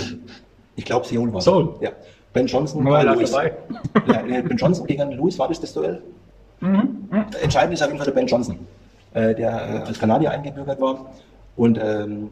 Ich 0.76 0.84
glaube, 0.84 1.04
Seoul 1.04 1.32
war 1.32 1.40
Seoul. 1.40 1.74
Ja. 1.80 1.90
Ben 2.32 2.46
Johnson 2.46 2.84
War 2.84 3.02
gegen 3.02 3.14
Lewis. 3.14 3.32
dabei. 3.32 3.56
Ja, 4.06 4.24
äh, 4.24 4.42
ben 4.42 4.56
Johnson 4.56 4.86
gegen 4.86 5.10
Lewis, 5.10 5.36
war 5.36 5.48
das 5.48 5.60
das 5.60 5.72
Duell? 5.72 6.00
Mhm, 6.60 7.08
Entscheidend 7.42 7.74
ist 7.74 7.82
auf 7.82 7.88
jeden 7.88 7.98
Fall 7.98 8.06
der 8.06 8.12
Ben 8.14 8.26
Johnson, 8.26 8.58
äh, 9.14 9.34
der 9.34 9.50
äh, 9.50 9.86
als 9.86 9.98
Kanadier 9.98 10.30
eingebürgert 10.30 10.80
war. 10.80 11.06
Und 11.56 11.78
ähm, 11.82 12.30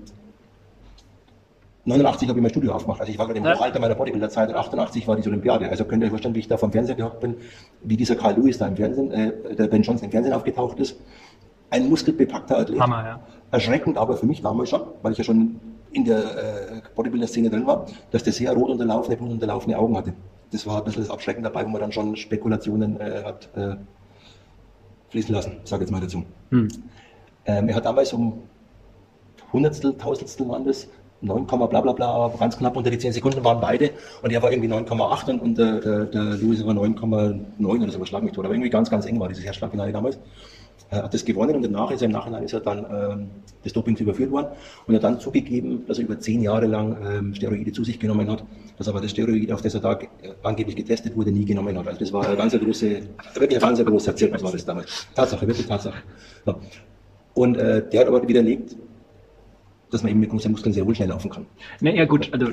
89 1.87 2.29
habe 2.29 2.39
ich 2.39 2.43
mein 2.43 2.51
Studio 2.51 2.73
aufgemacht. 2.73 3.01
Also 3.01 3.13
ich 3.13 3.19
war 3.19 3.27
gerade 3.27 3.39
im 3.39 3.45
Ja. 3.45 3.55
Hochalter 3.55 3.79
meiner 3.79 3.95
Bodybuilder-Zeit 3.95 4.49
und 4.49 4.55
88 4.55 5.07
war 5.07 5.17
diese 5.17 5.29
Olympiade. 5.29 5.69
Also 5.69 5.85
könnt 5.85 6.03
ihr 6.03 6.07
euch 6.07 6.11
vorstellen, 6.11 6.35
wie 6.35 6.39
ich 6.41 6.49
da 6.49 6.57
vom 6.57 6.73
Fernseher 6.73 6.95
gehockt 6.95 7.21
bin, 7.21 7.37
wie 7.83 7.97
dieser 7.97 8.17
Carl 8.17 8.35
Lewis 8.37 8.59
da 8.59 8.67
im 8.67 8.77
Fernsehen, 8.77 9.11
äh, 9.13 9.55
der 9.55 9.67
Ben 9.67 9.83
Johnson 9.83 10.07
im 10.07 10.11
Fernsehen 10.11 10.33
aufgetaucht 10.33 10.79
ist. 10.81 10.97
Ein 11.71 11.89
muskelbepackter 11.91 12.59
Athlet. 12.59 12.81
Hammer, 12.81 13.05
ja. 13.05 13.21
Erschreckend 13.51 13.99
aber 13.99 14.17
für 14.17 14.27
mich 14.27 14.41
damals 14.41 14.71
schon, 14.71 14.83
weil 15.03 15.13
ich 15.13 15.19
ja 15.19 15.25
schon 15.25 15.61
in 15.93 16.05
der 16.05 16.19
äh, 16.19 16.83
Bodybuilder-Szene 16.95 17.51
drin 17.51 17.67
war, 17.67 17.87
dass 18.11 18.23
der 18.23 18.33
sehr 18.33 18.53
rot 18.53 18.71
unterlaufene, 18.71 19.17
blutunterlaufene 19.17 19.79
Augen 19.79 19.97
hatte. 19.97 20.13
Das 20.53 20.67
war 20.67 20.79
ein 20.79 20.85
bisschen 20.85 21.03
das 21.03 21.11
Abschrecken 21.11 21.43
dabei, 21.43 21.65
wo 21.65 21.69
man 21.69 21.81
dann 21.81 21.93
schon 21.93 22.17
Spekulationen 22.17 22.99
äh, 23.01 23.23
hat 23.25 23.49
äh, 23.57 23.77
fließen 25.15 25.33
lassen, 25.33 25.53
sage 25.63 25.85
jetzt 25.85 25.93
mal 25.93 26.01
dazu. 26.01 26.25
Hm. 26.51 26.69
Ähm, 27.47 27.69
er 27.69 27.77
hat 27.77 27.85
damals 27.85 28.13
um 28.13 28.43
Hundertstel, 29.53 29.97
Tausendstel 29.97 30.49
waren 30.49 30.65
das, 30.65 30.89
9, 31.21 31.47
bla 31.47 31.67
bla 31.67 31.93
bla, 31.93 32.07
aber 32.11 32.37
ganz 32.37 32.59
knapp 32.59 32.77
unter 32.77 32.91
die 32.91 32.99
10 32.99 33.13
Sekunden 33.13 33.45
waren 33.45 33.61
beide 33.61 33.91
und 34.23 34.33
er 34.33 34.43
war 34.43 34.51
irgendwie 34.51 34.69
9,8 34.69 35.31
und, 35.31 35.41
und 35.41 35.59
der, 35.59 35.81
der, 35.81 36.05
der 36.07 36.23
Lewis 36.23 36.67
war 36.67 36.75
9,9 36.75 37.83
oder 37.83 37.93
so, 37.93 38.05
schlag 38.05 38.25
mich 38.25 38.33
tot, 38.33 38.45
aber 38.45 38.55
irgendwie 38.55 38.71
ganz, 38.71 38.91
ganz 38.91 39.07
eng 39.07 39.21
war 39.21 39.29
dieses 39.29 39.45
Herzschlagfinale 39.45 39.93
damals. 39.93 40.19
Hat 40.91 41.13
das 41.13 41.25
gewonnen 41.25 41.57
und 41.57 41.63
danach 41.63 41.91
ist 41.91 42.03
er 42.03 42.07
im 42.07 42.13
Nachhinein 42.13 42.45
ist 42.45 42.53
er 42.53 42.61
dann 42.61 42.87
ähm, 42.91 43.31
des 43.65 43.73
Dopings 43.73 44.01
überführt 44.01 44.31
worden 44.31 44.49
und 44.87 44.95
hat 44.95 45.03
dann 45.03 45.19
zugegeben, 45.19 45.85
dass 45.87 45.99
er 45.99 46.05
über 46.05 46.19
zehn 46.21 46.43
Jahre 46.43 46.67
lang 46.67 46.97
ähm, 47.05 47.35
Steroide 47.35 47.73
zu 47.73 47.83
sich 47.83 47.99
genommen 47.99 48.31
hat, 48.31 48.45
dass 48.79 48.89
aber 48.89 49.01
das 49.01 49.11
Steroid, 49.11 49.51
auf 49.51 49.63
das 49.63 49.75
er 49.75 49.81
da 49.81 49.93
äh, 49.95 50.07
angeblich 50.43 50.77
getestet 50.77 51.17
wurde, 51.17 51.33
nie 51.33 51.45
genommen 51.45 51.77
hat. 51.77 51.89
Also 51.89 52.01
das 52.01 52.13
war 52.13 52.27
eine 52.27 52.37
ganz 52.37 52.57
große, 52.57 53.01
wirklich 53.35 53.63
ein 53.63 53.75
ganz 53.75 53.85
großer 53.85 54.15
Zirkus 54.15 54.43
war 54.43 54.53
das 54.53 54.65
damals. 54.65 55.07
Tatsache, 55.15 55.47
wirklich 55.47 55.67
Tatsache. 55.67 56.03
So. 56.45 56.57
Und 57.35 57.57
äh, 57.57 57.89
der 57.89 58.01
hat 58.01 58.09
aber 58.09 58.27
widerlegt, 58.29 58.77
dass 59.91 60.03
man 60.03 60.11
eben 60.11 60.21
mit 60.21 60.31
großen 60.31 60.51
Muskeln 60.51 60.73
sehr 60.73 60.87
wohl 60.87 60.95
schnell 60.95 61.09
laufen 61.09 61.31
kann. 61.31 61.47
Ne, 61.81 61.97
ja 61.97 62.05
gut, 62.05 62.33
also 62.33 62.49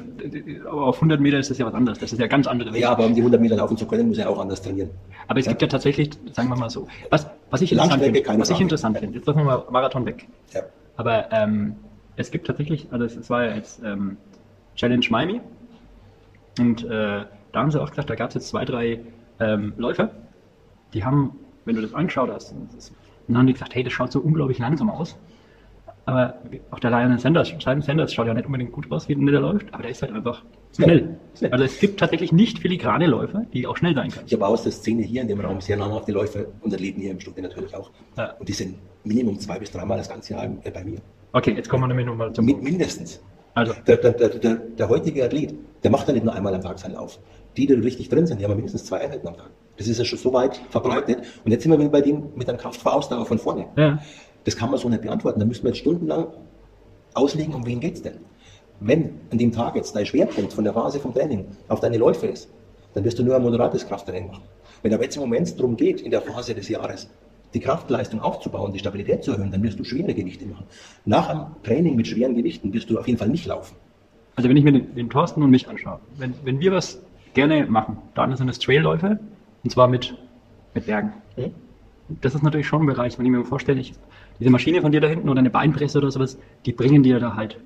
aber 0.70 0.84
auf 0.84 0.96
100 0.98 1.20
Meter 1.20 1.40
ist 1.40 1.50
das 1.50 1.58
ja 1.58 1.66
was 1.66 1.74
anderes. 1.74 2.00
Das 2.00 2.14
ist 2.14 2.20
ja 2.20 2.28
ganz 2.28 2.48
andere 2.48 2.72
Welt. 2.72 2.82
Ja, 2.82 2.92
aber 2.92 3.06
um 3.06 3.16
die 3.16 3.22
100 3.22 3.42
Meter 3.42 3.56
laufen 3.56 3.78
zu 3.78 3.86
können, 3.88 4.10
muss 4.10 4.18
er 4.18 4.30
auch 4.30 4.40
anders 4.40 4.62
trainieren. 4.62 4.90
Aber 5.28 5.40
es 5.40 5.48
gibt 5.48 5.62
ja 5.62 5.68
tatsächlich, 5.68 6.12
sagen 6.34 6.50
wir 6.50 6.58
mal 6.58 6.70
so, 6.70 6.88
was, 7.10 7.28
was 7.50 7.62
ich 7.62 7.72
interessant 7.72 8.04
finde, 8.04 8.20
was 8.20 8.50
ich 8.50 8.56
Frage. 8.56 8.64
interessant 8.64 8.98
finde, 8.98 9.18
jetzt 9.18 9.26
lassen 9.26 9.40
wir 9.40 9.46
mal 9.46 9.64
Marathon 9.72 10.06
weg. 10.06 10.28
Ja. 10.54 10.62
Aber 10.98 11.32
ähm, 11.32 11.76
es 12.16 12.32
gibt 12.32 12.48
tatsächlich, 12.48 12.88
also 12.92 13.06
es, 13.06 13.16
es 13.16 13.30
war 13.30 13.46
ja 13.46 13.56
jetzt 13.56 13.82
ähm, 13.84 14.18
Challenge 14.76 15.06
Miami 15.10 15.42
und 16.60 16.84
äh, 16.84 16.88
da 17.52 17.60
haben 17.60 17.72
sie 17.72 17.82
auch 17.82 17.90
gesagt, 17.90 18.10
da 18.10 18.16
gab 18.16 18.30
es 18.30 18.36
jetzt 18.36 18.50
zwei, 18.50 18.66
drei 18.66 19.00
ähm, 19.40 19.74
Läufer, 19.78 20.12
die 20.94 21.04
haben, 21.04 21.38
wenn 21.66 21.76
du 21.76 21.82
das 21.82 21.94
angeschaut 21.94 22.30
hast, 22.30 22.54
dann 23.28 23.38
haben 23.38 23.48
die 23.48 23.54
gesagt, 23.54 23.76
hey, 23.76 23.84
das 23.84 23.94
schaut 23.94 24.12
so 24.12 24.20
unglaublich 24.20 24.60
langsam 24.60 24.90
aus. 24.90 25.18
Aber 26.06 26.36
auch 26.72 26.80
der 26.80 26.90
Lionel 26.90 27.20
Sanders, 27.20 27.50
Simon 27.60 27.82
Sanders 27.82 28.14
schaut 28.14 28.28
ja 28.28 28.34
nicht 28.34 28.46
unbedingt 28.46 28.72
gut 28.72 28.92
aus, 28.92 29.08
wie 29.08 29.16
der 29.16 29.40
läuft, 29.40 29.72
aber 29.72 29.84
der 29.84 29.92
ist 29.92 30.02
halt 30.02 30.12
einfach 30.14 30.44
schnell. 30.76 31.18
Schnell. 31.38 31.52
Also 31.52 31.64
es 31.64 31.80
gibt 31.80 32.00
tatsächlich 32.00 32.32
nicht 32.32 32.60
filigrane 32.60 33.06
Läufer, 33.06 33.46
die 33.54 33.68
auch 33.68 33.78
schnell 33.78 33.94
sein 33.94 34.10
können. 34.10 34.26
Ich 34.26 34.34
habe 34.34 34.48
aus 34.48 34.64
der 34.64 34.72
Szene 34.72 35.04
hier 35.04 35.22
in 35.22 35.28
dem 35.28 35.40
Raum 35.40 35.62
sehr 35.62 35.78
namhafte 35.78 36.12
Läufer 36.12 36.46
und 36.62 36.74
Athleten 36.74 37.02
hier 37.02 37.12
im 37.12 37.20
Studio 37.20 37.44
natürlich 37.44 37.76
auch. 37.76 37.92
Ja. 38.18 38.34
Und 38.40 38.50
die 38.50 38.54
sind 38.54 38.78
Minimum 39.04 39.40
zwei 39.40 39.60
bis 39.60 39.72
dreimal 39.72 39.98
das 39.98 40.10
ganze 40.10 40.34
Jahr 40.34 40.48
bei 40.48 40.84
mir. 40.84 41.00
Okay, 41.34 41.54
jetzt 41.56 41.70
kommen 41.70 41.84
wir 41.84 41.88
nämlich 41.88 42.08
nochmal 42.08 42.34
zum 42.34 42.46
Mit 42.46 42.62
mindestens. 42.62 43.22
Also, 43.54 43.74
Der, 43.86 43.98
der, 43.98 44.12
der, 44.14 44.56
der, 44.56 44.90
heutige 44.90 45.24
Athlet, 45.26 45.54
der 45.84 45.92
macht 45.92 46.08
ja 46.08 46.14
nicht 46.14 46.24
nur 46.24 46.34
einmal 46.34 46.56
am 46.56 46.62
Tag 46.62 46.80
seinen 46.80 46.94
Lauf. 46.94 47.20
Die, 47.58 47.68
die 47.68 47.74
richtig 47.74 48.08
drin 48.10 48.26
sind, 48.26 48.40
die 48.40 48.46
haben 48.46 48.56
mindestens 48.56 48.86
zwei 48.86 49.02
Einheiten 49.02 49.28
am 49.28 49.36
Tag. 49.36 49.50
Das 49.78 49.88
ist 49.88 49.98
ja 49.98 50.06
schon 50.06 50.20
so 50.20 50.32
weit 50.34 50.62
verbreitet. 50.70 51.20
Und 51.44 51.52
jetzt 51.52 51.64
sind 51.64 51.72
wir 51.72 51.80
wieder 51.80 51.90
bei 51.90 52.02
dem 52.02 52.30
mit 52.36 52.48
einem 52.48 52.58
Kraftvorausdauer 52.58 53.26
von 53.26 53.38
vorne. 53.38 53.68
ja. 53.76 54.00
Das 54.44 54.56
kann 54.56 54.70
man 54.72 54.80
so 54.80 54.90
nicht 54.90 55.02
beantworten. 55.02 55.40
Da 55.40 55.46
müssen 55.46 55.64
wir 55.64 55.70
jetzt 55.70 55.80
stundenlang 55.80 56.28
auslegen, 57.14 57.54
um 57.54 57.66
wen 57.66 57.80
geht's 57.80 58.02
denn? 58.02 58.18
Wenn 58.80 59.20
an 59.32 59.38
dem 59.38 59.52
Tag 59.52 59.76
jetzt 59.76 59.96
dein 59.96 60.06
Schwerpunkt 60.06 60.54
von 60.54 60.64
der 60.64 60.74
Phase 60.74 61.00
vom 61.00 61.14
Training 61.14 61.46
auf 61.68 61.80
deine 61.80 61.98
Läufe 61.98 62.28
ist, 62.28 62.50
dann 62.94 63.04
wirst 63.04 63.20
du 63.20 63.24
nur 63.24 63.36
ein 63.36 63.44
moderates 63.44 63.88
Krafttraining 63.88 64.28
machen. 64.28 64.44
Wenn 64.82 64.94
aber 64.94 65.04
jetzt 65.04 65.16
im 65.16 65.22
Moment 65.22 65.58
darum 65.60 65.78
geht, 65.78 66.02
in 66.02 66.12
der 66.12 66.22
Phase 66.22 66.56
des 66.56 66.68
Jahres, 66.68 67.10
die 67.54 67.60
Kraftleistung 67.60 68.22
aufzubauen, 68.22 68.74
die 68.74 68.80
Stabilität 68.80 69.24
zu 69.24 69.32
erhöhen, 69.32 69.52
dann 69.52 69.62
wirst 69.62 69.78
du 69.78 69.84
schwere 69.84 70.14
Gewichte 70.14 70.46
machen. 70.46 70.66
Nach 71.06 71.30
einem 71.30 71.46
Training 71.64 71.96
mit 71.96 72.08
schweren 72.08 72.36
Gewichten 72.36 72.74
wirst 72.74 72.90
du 72.90 72.98
auf 72.98 73.08
jeden 73.08 73.20
Fall 73.20 73.30
nicht 73.30 73.46
laufen. 73.46 73.76
Also 74.36 74.50
wenn 74.50 74.58
ich 74.58 74.64
mir 74.64 74.72
den, 74.72 74.96
den 74.96 75.10
Thorsten 75.10 75.44
und 75.44 75.52
mich 75.52 75.68
anschaue, 75.68 76.00
wenn, 76.18 76.34
wenn 76.44 76.60
wir 76.60 76.72
was 76.72 77.00
gerne 77.34 77.66
machen, 77.66 77.98
dann 78.16 78.36
sind 78.36 78.50
es 78.50 78.60
Trailläufe 78.60 79.20
und 79.64 79.70
zwar 79.70 79.88
mit, 79.88 80.16
mit 80.74 80.86
Bergen. 80.86 81.14
Mhm. 81.38 81.54
Das 82.22 82.36
ist 82.36 82.42
natürlich 82.42 82.68
schon 82.68 82.84
ein 82.84 82.88
Bereich, 82.88 83.18
wenn 83.18 83.26
ich 83.26 83.32
mir 83.32 83.46
vorstelle, 83.46 83.80
ich, 83.80 83.94
diese 84.42 84.50
Maschine 84.50 84.82
von 84.82 84.92
dir 84.92 85.00
da 85.02 85.08
hinten 85.08 85.30
oder 85.30 85.40
eine 85.40 85.52
Beinpresse 85.52 86.00
oder 86.00 86.10
sowas, 86.10 86.38
die 86.66 86.74
bringen 86.74 87.04
dir 87.04 87.20
da 87.20 87.36
halt 87.36 87.60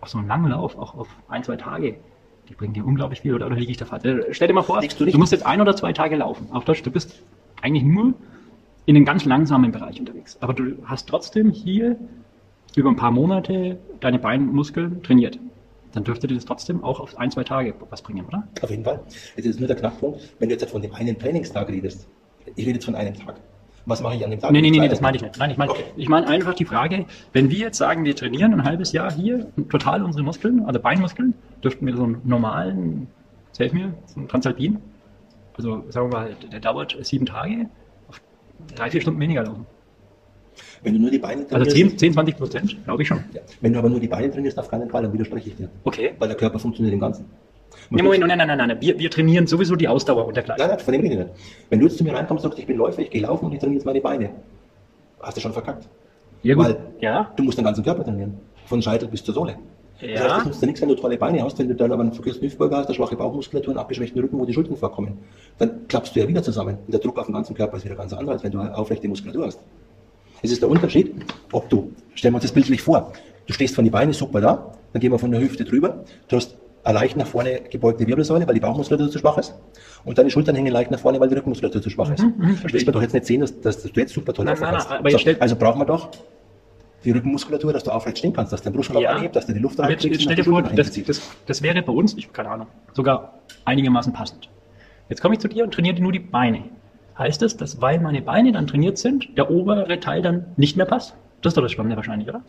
auf 0.00 0.08
so 0.08 0.18
einen 0.18 0.26
langen 0.26 0.50
Lauf, 0.50 0.76
auch 0.76 0.96
auf 0.96 1.08
ein, 1.28 1.44
zwei 1.44 1.56
Tage, 1.56 1.96
die 2.48 2.54
bringen 2.54 2.74
dir 2.74 2.84
unglaublich 2.84 3.20
viel 3.20 3.34
oder, 3.34 3.46
oder 3.46 3.54
liege 3.54 3.70
ich 3.70 3.76
da 3.76 3.84
falsch? 3.84 4.04
Äh, 4.04 4.34
Stell 4.34 4.48
dir 4.48 4.54
mal 4.54 4.62
vor, 4.62 4.80
du 4.80 5.06
du 5.06 5.18
musst 5.18 5.30
jetzt 5.30 5.46
ein 5.46 5.60
oder 5.60 5.76
zwei 5.76 5.92
Tage 5.92 6.16
laufen. 6.16 6.48
Auf 6.50 6.64
Deutsch, 6.64 6.82
du 6.82 6.90
bist 6.90 7.22
eigentlich 7.62 7.84
nur 7.84 8.14
in 8.86 8.96
einem 8.96 9.04
ganz 9.04 9.24
langsamen 9.26 9.70
Bereich 9.70 10.00
unterwegs. 10.00 10.36
Aber 10.40 10.54
du 10.54 10.76
hast 10.86 11.08
trotzdem 11.08 11.50
hier 11.50 11.96
über 12.74 12.90
ein 12.90 12.96
paar 12.96 13.12
Monate 13.12 13.78
deine 14.00 14.18
Beinmuskeln 14.18 15.02
trainiert. 15.04 15.38
Dann 15.92 16.02
dürfte 16.02 16.26
dir 16.26 16.34
das 16.34 16.46
trotzdem 16.46 16.82
auch 16.82 16.98
auf 16.98 17.16
ein, 17.16 17.30
zwei 17.30 17.44
Tage 17.44 17.74
was 17.90 18.02
bringen, 18.02 18.26
oder? 18.26 18.48
Auf 18.60 18.70
jeden 18.70 18.82
Fall. 18.84 19.00
Jetzt 19.36 19.46
ist 19.46 19.60
nur 19.60 19.68
der 19.68 19.76
Knackpunkt, 19.76 20.34
wenn 20.40 20.48
du 20.48 20.56
jetzt 20.56 20.68
von 20.68 20.82
dem 20.82 20.92
einen 20.94 21.16
Trainingstag 21.16 21.68
redest. 21.68 22.08
Ich 22.56 22.66
rede 22.66 22.74
jetzt 22.74 22.86
von 22.86 22.96
einem 22.96 23.14
Tag. 23.14 23.36
Was 23.88 24.02
mache 24.02 24.16
ich 24.16 24.24
an 24.24 24.30
dem 24.30 24.38
Tag? 24.38 24.52
Nee, 24.52 24.60
nee, 24.60 24.70
nee, 24.70 24.86
das 24.86 25.00
meine 25.00 25.16
ich 25.16 25.22
nicht. 25.22 25.38
Nein, 25.38 25.50
ich 25.50 25.56
meine, 25.56 25.70
Okay. 25.72 25.82
ich 25.96 26.08
meine 26.10 26.26
einfach 26.28 26.52
die 26.54 26.66
Frage, 26.66 27.06
wenn 27.32 27.50
wir 27.50 27.58
jetzt 27.58 27.78
sagen, 27.78 28.04
wir 28.04 28.14
trainieren 28.14 28.52
ein 28.52 28.64
halbes 28.64 28.92
Jahr 28.92 29.10
hier 29.10 29.46
total 29.70 30.02
unsere 30.04 30.22
Muskeln, 30.22 30.62
also 30.66 30.78
Beinmuskeln, 30.78 31.32
dürften 31.64 31.86
wir 31.86 31.96
so 31.96 32.04
einen 32.04 32.20
normalen, 32.24 33.08
helf 33.56 33.72
mir, 33.72 33.94
so 34.06 34.20
einen 34.20 34.28
Transalpin, 34.28 34.78
also 35.56 35.84
sagen 35.88 36.12
wir 36.12 36.18
mal, 36.18 36.36
der 36.52 36.60
dauert 36.60 36.96
sieben 37.00 37.24
Tage, 37.26 37.68
auf 38.08 38.20
drei, 38.76 38.90
vier 38.90 39.00
Stunden 39.00 39.18
weniger 39.20 39.42
laufen. 39.44 39.66
Wenn 40.82 40.94
du 40.94 41.00
nur 41.00 41.10
die 41.10 41.18
Beine 41.18 41.42
Also 41.50 41.64
trainierst, 41.70 41.98
10, 41.98 41.98
10 41.98 42.12
20 42.12 42.36
Prozent, 42.36 42.84
glaube 42.84 43.02
ich 43.02 43.08
schon. 43.08 43.18
ja. 43.32 43.40
wenn 43.62 43.72
du 43.72 43.78
aber 43.78 43.88
nur 43.88 44.00
die 44.00 44.06
Beine 44.08 44.30
trainierst, 44.30 44.58
auf 44.58 44.68
keinen 44.70 44.90
Fall, 44.90 45.02
dann 45.02 45.12
widerspreche 45.12 45.48
ich 45.48 45.56
dir. 45.56 45.68
Okay. 45.84 46.12
Weil 46.18 46.28
der 46.28 46.36
Körper 46.36 46.58
funktioniert 46.58 46.92
im 46.94 47.00
Ganzen. 47.00 47.24
Nee, 47.90 48.02
Moment, 48.02 48.26
nein, 48.26 48.36
nein, 48.38 48.48
nein, 48.48 48.58
nein, 48.68 48.76
wir, 48.80 48.98
wir 48.98 49.10
trainieren 49.10 49.46
sowieso 49.46 49.74
die 49.74 49.88
Ausdauer 49.88 50.26
und 50.26 50.36
dergleichen. 50.36 50.60
Nein, 50.60 50.70
nein, 50.76 50.78
von 50.78 50.92
dem 50.92 51.00
rede 51.00 51.14
ich 51.14 51.20
nicht. 51.20 51.30
Wenn 51.70 51.80
du 51.80 51.86
jetzt 51.86 51.96
zu 51.96 52.04
mir 52.04 52.12
reinkommst 52.14 52.44
und 52.44 52.50
sagst, 52.50 52.58
ich 52.58 52.66
bin 52.66 52.76
Läufer, 52.76 53.00
ich 53.00 53.10
gehe 53.10 53.22
laufen 53.22 53.46
und 53.46 53.52
ich 53.52 53.58
trainiere 53.60 53.76
jetzt 53.78 53.86
meine 53.86 54.00
Beine, 54.00 54.30
hast 55.22 55.36
du 55.36 55.40
schon 55.40 55.52
verkackt. 55.52 55.88
Ja, 56.42 56.54
gut. 56.54 56.64
Weil 56.66 56.76
Ja. 57.00 57.32
du 57.36 57.42
musst 57.42 57.56
den 57.56 57.64
ganzen 57.64 57.82
Körper 57.82 58.04
trainieren. 58.04 58.34
Von 58.66 58.82
Scheitel 58.82 59.08
bis 59.08 59.24
zur 59.24 59.34
Sohle. 59.34 59.56
Das 60.00 60.10
Ja. 60.10 60.20
heißt, 60.20 60.36
das 60.36 60.44
nutzt 60.46 60.62
dir 60.62 60.66
nichts, 60.66 60.80
wenn 60.82 60.88
du 60.90 60.94
tolle 60.94 61.16
Beine 61.16 61.42
hast, 61.42 61.58
wenn 61.58 61.66
du 61.68 61.74
dann 61.74 61.90
aber 61.90 62.02
einen 62.02 62.12
verkürzten 62.12 62.46
Hüftbeuger 62.46 62.76
hast, 62.76 62.86
eine 62.86 62.94
schwache 62.94 63.16
Bauchmuskulatur, 63.16 63.72
einen 63.72 63.78
abgeschwächten 63.80 64.20
Rücken, 64.20 64.38
wo 64.38 64.44
die 64.44 64.52
Schultern 64.52 64.76
vorkommen. 64.76 65.18
Dann 65.56 65.88
klappst 65.88 66.14
du 66.14 66.20
ja 66.20 66.28
wieder 66.28 66.42
zusammen. 66.42 66.76
Und 66.86 66.92
der 66.92 67.00
Druck 67.00 67.18
auf 67.18 67.26
den 67.26 67.34
ganzen 67.34 67.54
Körper 67.56 67.78
ist 67.78 67.84
wieder 67.84 67.96
ganz 67.96 68.12
anders, 68.12 68.34
als 68.34 68.44
wenn 68.44 68.52
du 68.52 68.60
eine 68.60 68.76
aufrechte 68.76 69.08
Muskulatur 69.08 69.46
hast. 69.46 69.60
Es 70.42 70.52
ist 70.52 70.62
der 70.62 70.68
Unterschied, 70.68 71.12
ob 71.52 71.68
du, 71.68 71.90
stellen 72.14 72.34
wir 72.34 72.36
uns 72.36 72.44
das 72.44 72.52
bildlich 72.52 72.80
vor, 72.82 73.12
du 73.46 73.52
stehst 73.54 73.74
von 73.74 73.84
den 73.84 73.90
Beinen 73.90 74.12
super 74.12 74.40
da, 74.40 74.72
dann 74.92 75.00
gehen 75.00 75.10
wir 75.10 75.18
von 75.18 75.32
der 75.32 75.40
Hüfte 75.40 75.64
drüber, 75.64 76.04
du 76.28 76.36
hast 76.36 76.54
leicht 76.92 77.16
nach 77.16 77.26
vorne 77.26 77.60
gebeugte 77.70 78.06
Wirbelsäule, 78.06 78.46
weil 78.46 78.54
die 78.54 78.60
Bauchmuskulatur 78.60 79.10
zu 79.10 79.18
schwach 79.18 79.38
ist, 79.38 79.54
und 80.04 80.16
deine 80.18 80.30
Schultern 80.30 80.54
hängen 80.56 80.72
leicht 80.72 80.90
nach 80.90 80.98
vorne, 80.98 81.20
weil 81.20 81.28
die 81.28 81.34
Rückenmuskulatur 81.34 81.82
zu 81.82 81.90
schwach 81.90 82.10
ist. 82.10 82.20
verstehe 82.20 82.62
Willst 82.62 82.74
ich. 82.74 82.86
man 82.86 82.92
doch 82.94 83.02
jetzt 83.02 83.12
nicht 83.14 83.26
sehen, 83.26 83.40
dass, 83.40 83.60
dass, 83.60 83.82
dass 83.82 83.92
du 83.92 84.00
jetzt 84.00 84.12
super 84.14 84.32
toll 84.32 84.44
Nein, 84.44 84.56
nein, 84.60 84.74
nein, 84.74 84.98
aber 84.98 85.10
jetzt 85.10 85.20
stell- 85.20 85.36
also 85.40 85.56
brauchen 85.56 85.80
wir 85.80 85.86
doch 85.86 86.08
die 87.04 87.10
Rückenmuskulatur, 87.12 87.72
dass 87.72 87.84
du 87.84 87.90
aufrecht 87.90 88.18
stehen 88.18 88.32
kannst, 88.32 88.52
dass 88.52 88.62
dein 88.62 88.72
Brustkorb 88.72 89.04
anhebt, 89.06 89.36
dass 89.36 89.46
du 89.46 89.52
die 89.52 89.60
Luft 89.60 89.78
jetzt, 89.78 89.86
reinkriegst 89.86 90.04
jetzt 90.04 90.18
und 90.18 90.22
stell 90.32 90.36
dir 90.36 90.44
vor, 90.44 90.62
das, 90.62 90.90
das, 91.04 91.22
das 91.46 91.62
wäre 91.62 91.80
bei 91.82 91.92
uns, 91.92 92.14
ich 92.16 92.32
keine 92.32 92.50
Ahnung, 92.50 92.66
sogar 92.92 93.34
einigermaßen 93.64 94.12
passend. 94.12 94.48
Jetzt 95.08 95.20
komme 95.22 95.34
ich 95.34 95.40
zu 95.40 95.48
dir 95.48 95.64
und 95.64 95.72
trainiere 95.72 96.00
nur 96.00 96.12
die 96.12 96.18
Beine. 96.18 96.64
Heißt 97.16 97.40
das, 97.42 97.56
dass 97.56 97.80
weil 97.80 97.98
meine 98.00 98.22
Beine 98.22 98.52
dann 98.52 98.66
trainiert 98.66 98.98
sind, 98.98 99.36
der 99.36 99.50
obere 99.50 99.98
Teil 100.00 100.22
dann 100.22 100.46
nicht 100.56 100.76
mehr 100.76 100.86
passt? 100.86 101.14
Das 101.42 101.50
ist 101.52 101.56
doch 101.56 101.62
das 101.62 101.72
Spannende 101.72 101.96
wahrscheinlich, 101.96 102.28
oder? 102.28 102.42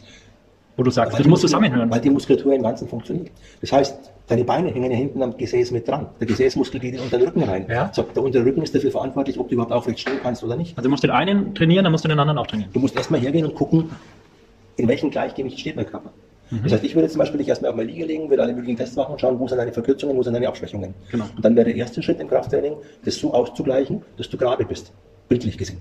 Wo 0.79 0.83
du 0.83 0.91
sagst, 0.91 1.11
Weil 1.11 1.17
das 1.19 1.27
muss 1.27 1.41
zusammenhören. 1.41 1.91
Weil 1.91 1.99
die 1.99 2.09
Muskulatur 2.09 2.53
im 2.53 2.63
Ganzen 2.63 2.87
funktioniert. 2.87 3.31
Das 3.59 3.73
heißt, 3.73 4.11
deine 4.27 4.45
Beine 4.45 4.69
hängen 4.69 4.89
ja 4.89 4.95
hinten 4.95 5.21
am 5.21 5.35
Gesäß 5.35 5.71
mit 5.71 5.85
dran. 5.85 6.07
Der 6.21 6.25
Gesäßmuskel 6.25 6.79
geht 6.79 6.97
unter 7.01 7.17
den 7.17 7.27
Rücken 7.27 7.43
rein. 7.43 7.65
Ja. 7.69 7.91
So, 7.93 8.03
der 8.03 8.23
untere 8.23 8.45
Rücken 8.45 8.61
ist 8.61 8.73
dafür 8.73 8.89
verantwortlich, 8.89 9.37
ob 9.37 9.49
du 9.49 9.55
überhaupt 9.55 9.73
aufrecht 9.73 9.99
stehen 9.99 10.19
kannst 10.23 10.41
oder 10.41 10.55
nicht. 10.55 10.77
Also 10.77 10.87
du 10.87 10.91
musst 10.91 11.03
den 11.03 11.11
einen 11.11 11.53
trainieren, 11.53 11.83
dann 11.83 11.91
musst 11.91 12.05
du 12.05 12.07
den 12.07 12.17
anderen 12.17 12.37
auch 12.37 12.47
trainieren. 12.47 12.71
Du 12.71 12.79
musst 12.79 12.95
erstmal 12.95 13.19
hergehen 13.19 13.45
und 13.45 13.55
gucken, 13.55 13.89
in 14.77 14.87
welchem 14.87 15.09
Gleichgewicht 15.09 15.59
steht 15.59 15.75
mein 15.75 15.85
Körper. 15.85 16.13
Mhm. 16.49 16.63
Das 16.63 16.71
heißt, 16.71 16.85
ich 16.85 16.95
würde 16.95 17.09
zum 17.09 17.19
Beispiel 17.19 17.39
dich 17.39 17.49
erstmal 17.49 17.71
auf 17.71 17.75
mal 17.75 17.85
Liege 17.85 18.05
legen, 18.05 18.29
würde 18.29 18.43
alle 18.43 18.53
möglichen 18.53 18.77
Tests 18.77 18.95
machen 18.95 19.11
und 19.11 19.19
schauen, 19.19 19.37
wo 19.37 19.49
sind 19.49 19.57
deine 19.57 19.73
Verkürzungen, 19.73 20.15
wo 20.15 20.23
sind 20.23 20.31
deine 20.31 20.47
Abschwächungen. 20.47 20.93
Genau. 21.11 21.25
Und 21.35 21.43
dann 21.43 21.57
wäre 21.57 21.65
der 21.65 21.75
erste 21.75 22.01
Schritt 22.01 22.21
im 22.21 22.29
Krafttraining, 22.29 22.77
das 23.03 23.15
so 23.15 23.33
auszugleichen, 23.33 24.01
dass 24.15 24.29
du 24.29 24.37
gerade 24.37 24.63
bist. 24.63 24.93
Bildlich 25.27 25.57
gesehen. 25.57 25.79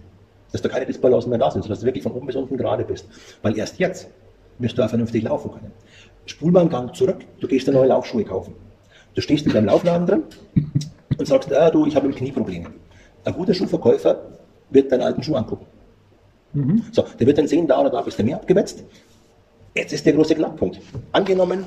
Dass 0.51 0.61
da 0.61 0.69
keine 0.69 0.87
Disbalancen 0.87 1.31
mehr 1.31 1.39
da 1.39 1.53
sind, 1.53 1.63
sondern 1.63 1.75
dass 1.77 1.81
du 1.83 1.87
wirklich 1.87 2.03
von 2.03 2.11
oben 2.11 2.27
bis 2.27 2.35
unten 2.35 2.57
gerade 2.57 2.83
bist. 2.83 3.09
Weil 3.43 3.57
erst 3.57 3.79
jetzt 3.79 4.09
wirst 4.59 4.79
du 4.79 4.83
auch 4.83 4.89
vernünftig 4.89 5.25
laufen 5.25 5.51
können. 5.51 5.73
Spul 6.27 6.53
mal 6.53 6.61
einen 6.61 6.71
Gang 6.71 6.95
zurück, 6.95 7.25
du 7.41 7.49
gehst 7.49 7.67
dir 7.67 7.73
neue 7.73 7.89
Laufschuhe 7.89 8.25
kaufen. 8.25 8.55
Du 9.15 9.21
stehst 9.21 9.47
in 9.47 9.53
deinem 9.53 9.67
Laufladen 9.67 10.07
drin 10.07 10.23
und 11.19 11.27
sagst, 11.27 11.53
ah, 11.53 11.71
du, 11.71 11.87
ich 11.87 11.97
habe 11.97 12.07
im 12.07 12.15
Knie 12.15 12.33
Probleme. 12.33 12.71
Ein 13.25 13.33
guter 13.35 13.55
Schuhverkäufer 13.55 14.21
wird 14.71 14.93
deinen 14.93 15.03
alten 15.03 15.23
Schuh 15.23 15.35
angucken. 15.37 15.67
So, 16.93 17.05
der 17.19 17.27
wird 17.27 17.39
dann 17.39 17.47
sehen, 17.47 17.67
da 17.67 17.81
oder 17.81 17.91
da 17.91 18.01
ist 18.01 18.19
der 18.19 18.25
mehr 18.25 18.37
abgewetzt. 18.37 18.85
Jetzt 19.75 19.93
ist 19.93 20.05
der 20.07 20.13
große 20.15 20.35
Knackpunkt. 20.35 20.81
Angenommen, 21.13 21.67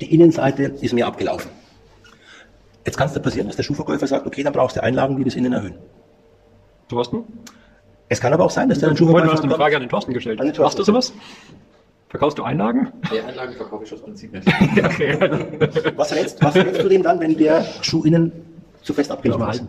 Die 0.00 0.12
Innenseite 0.14 0.64
ist 0.80 0.92
mir 0.92 1.06
abgelaufen. 1.06 1.50
Jetzt 2.84 2.96
kann 2.96 3.06
es 3.06 3.14
da 3.14 3.20
passieren, 3.20 3.46
dass 3.46 3.56
der 3.56 3.62
Schuhverkäufer 3.62 4.06
sagt, 4.06 4.26
okay, 4.26 4.42
dann 4.42 4.52
brauchst 4.52 4.76
du 4.76 4.82
Einlagen, 4.82 5.16
die 5.16 5.24
das 5.24 5.36
Innen 5.36 5.52
erhöhen. 5.52 5.74
Thorsten? 6.88 7.24
Es 8.08 8.20
kann 8.20 8.32
aber 8.32 8.44
auch 8.44 8.50
sein, 8.50 8.68
dass 8.68 8.80
der 8.80 8.90
Du 8.90 8.96
Schuhverkäufer 8.96 9.32
hast 9.32 9.44
eine 9.44 9.54
Frage 9.54 9.76
an 9.76 9.82
den 9.82 9.88
Thorsten 9.88 10.12
gestellt. 10.12 10.40
An 10.40 10.46
den 10.46 10.54
Thorsten. 10.54 10.78
Machst 10.80 10.88
du 10.88 10.92
sowas? 10.92 11.12
Verkaufst 12.12 12.36
du 12.36 12.42
Einlagen? 12.42 12.92
Die 13.10 13.20
Anlagen 13.20 13.54
verkaufe 13.54 13.84
ich 13.84 13.92
aus 13.94 14.02
Prinzip 14.02 14.34
nicht. 14.34 14.46
was 15.96 16.14
rätst, 16.14 16.44
was 16.44 16.54
rätst 16.54 16.82
du 16.82 16.88
dem 16.90 17.02
dann, 17.02 17.18
wenn 17.20 17.38
der 17.38 17.64
Schuh 17.80 18.04
innen 18.04 18.30
zu 18.82 18.92
fest 18.92 19.10
abgelaufen 19.10 19.48
ist? 19.48 19.64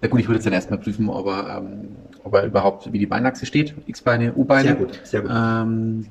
Na 0.00 0.08
gut, 0.08 0.20
ich 0.20 0.28
würde 0.28 0.36
jetzt 0.36 0.46
dann 0.46 0.52
erstmal 0.52 0.78
prüfen, 0.78 1.08
ob 1.08 1.26
er, 1.26 1.58
ähm, 1.58 1.96
ob 2.22 2.32
er 2.34 2.44
überhaupt, 2.44 2.92
wie 2.92 3.00
die 3.00 3.06
Beinachse 3.06 3.44
steht, 3.44 3.74
X-Beine, 3.88 4.34
U-Beine. 4.34 4.62
Sehr 4.62 4.74
gut, 4.76 5.00
sehr 5.02 5.22
gut. 5.22 5.30
Ähm, 5.34 6.06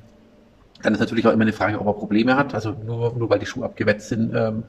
dann 0.82 0.92
ist 0.92 1.00
natürlich 1.00 1.26
auch 1.26 1.32
immer 1.32 1.44
eine 1.44 1.54
Frage, 1.54 1.80
ob 1.80 1.86
er 1.86 1.94
Probleme 1.94 2.36
hat. 2.36 2.54
Also 2.54 2.76
nur, 2.84 3.14
nur 3.16 3.30
weil 3.30 3.38
die 3.38 3.46
Schuhe 3.46 3.64
abgewetzt 3.64 4.10
sind, 4.10 4.34
ähm, 4.34 4.64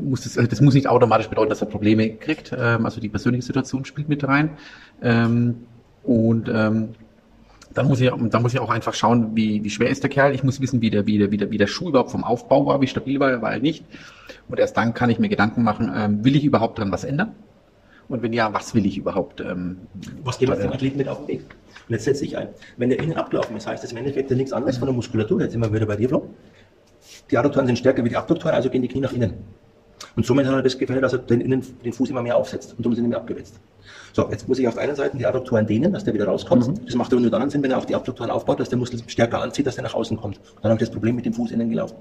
muss 0.00 0.20
das, 0.20 0.38
also 0.38 0.48
das 0.48 0.60
muss 0.60 0.74
nicht 0.74 0.86
automatisch 0.86 1.26
bedeuten, 1.26 1.50
dass 1.50 1.60
er 1.60 1.66
Probleme 1.66 2.08
kriegt. 2.08 2.52
Ähm, 2.56 2.84
also 2.84 3.00
die 3.00 3.08
persönliche 3.08 3.44
Situation 3.44 3.84
spielt 3.84 4.08
mit 4.08 4.22
rein. 4.22 4.50
Ähm, 5.02 5.66
und 6.04 6.48
dann 7.74 7.86
muss 7.88 8.00
ich, 8.00 8.10
dann 8.10 8.42
muss 8.42 8.54
ich 8.54 8.60
auch 8.60 8.70
einfach 8.70 8.94
schauen, 8.94 9.34
wie, 9.34 9.62
wie 9.64 9.70
schwer 9.70 9.88
ist 9.88 10.02
der 10.02 10.10
Kerl. 10.10 10.34
Ich 10.34 10.42
muss 10.42 10.60
wissen, 10.60 10.80
wie 10.82 10.90
der, 10.90 11.06
wie 11.06 11.18
der, 11.18 11.30
wie 11.30 11.36
der, 11.36 11.50
wie 11.50 11.58
der 11.58 11.66
Schuh 11.66 11.88
überhaupt 11.88 12.10
vom 12.10 12.24
Aufbau 12.24 12.66
war, 12.66 12.80
wie 12.80 12.86
stabil 12.86 13.20
war 13.20 13.30
er, 13.30 13.42
war 13.42 13.52
er 13.52 13.60
nicht. 13.60 13.84
Und 14.48 14.58
erst 14.58 14.76
dann 14.76 14.94
kann 14.94 15.10
ich 15.10 15.18
mir 15.18 15.28
Gedanken 15.28 15.62
machen, 15.62 15.92
ähm, 15.94 16.24
will 16.24 16.36
ich 16.36 16.44
überhaupt 16.44 16.78
dran 16.78 16.92
was 16.92 17.04
ändern? 17.04 17.34
Und 18.08 18.22
wenn 18.22 18.32
ja, 18.32 18.52
was 18.52 18.74
will 18.74 18.84
ich 18.84 18.98
überhaupt? 18.98 19.40
Ähm, 19.40 19.78
Was 20.24 20.38
geht 20.38 20.50
auf 20.50 20.58
den 20.58 20.72
Athleten 20.72 20.98
mit 20.98 21.08
auf 21.08 21.20
den 21.20 21.28
Weg? 21.28 21.40
Und 21.88 21.94
jetzt 21.94 22.04
setze 22.04 22.24
ich 22.24 22.36
ein. 22.36 22.48
Wenn 22.76 22.90
der 22.90 22.98
innen 22.98 23.16
abgelaufen 23.16 23.56
ist, 23.56 23.66
heißt 23.66 23.82
das 23.82 23.92
im 23.92 23.98
Endeffekt 23.98 24.30
ja 24.30 24.36
nichts 24.36 24.52
anderes 24.52 24.76
von 24.76 24.86
der 24.86 24.94
Muskulatur. 24.94 25.40
Jetzt 25.40 25.52
sind 25.52 25.60
wir 25.60 25.72
wieder 25.72 25.86
bei 25.86 25.96
dir, 25.96 26.08
Flo. 26.08 26.28
Die 27.30 27.38
Adduktoren 27.38 27.66
sind 27.66 27.78
stärker 27.78 28.04
wie 28.04 28.10
die 28.10 28.16
Abduktoren, 28.16 28.54
also 28.54 28.68
gehen 28.68 28.82
die 28.82 28.88
Knie 28.88 29.00
nach 29.00 29.12
innen. 29.12 29.34
Und 30.16 30.26
somit 30.26 30.46
hat 30.46 30.54
er 30.54 30.62
das 30.62 30.78
Gefälle, 30.78 31.00
dass 31.00 31.12
er 31.12 31.18
den, 31.18 31.40
innen, 31.40 31.62
den 31.84 31.92
Fuß 31.92 32.10
immer 32.10 32.22
mehr 32.22 32.36
aufsetzt. 32.36 32.72
Und 32.76 32.80
darum 32.80 32.94
sind 32.94 33.04
die 33.04 33.10
mehr 33.10 33.18
abgewetzt. 33.18 33.60
So, 34.12 34.28
jetzt 34.30 34.46
muss 34.48 34.58
ich 34.58 34.68
auf 34.68 34.74
der 34.74 34.82
einen 34.84 34.96
Seite 34.96 35.16
die 35.16 35.26
Adduktoren 35.26 35.66
dehnen, 35.66 35.92
dass 35.92 36.04
der 36.04 36.14
wieder 36.14 36.26
rauskommt. 36.26 36.86
Das 36.86 36.94
macht 36.94 37.12
aber 37.12 37.20
nur 37.20 37.30
dann 37.30 37.48
Sinn, 37.50 37.62
wenn 37.62 37.70
er 37.70 37.78
auch 37.78 37.84
die 37.84 37.94
Abduktoren 37.94 38.30
aufbaut, 38.30 38.60
dass 38.60 38.68
der 38.68 38.78
Muskel 38.78 39.00
stärker 39.06 39.40
anzieht, 39.40 39.66
dass 39.66 39.76
der 39.76 39.84
nach 39.84 39.94
außen 39.94 40.16
kommt. 40.16 40.38
Und 40.38 40.62
dann 40.62 40.70
habe 40.70 40.82
ich 40.82 40.88
das 40.88 40.90
Problem 40.90 41.16
mit 41.16 41.24
dem 41.24 41.32
Fuß 41.32 41.50
innen 41.50 41.70
gelaufen. 41.70 41.96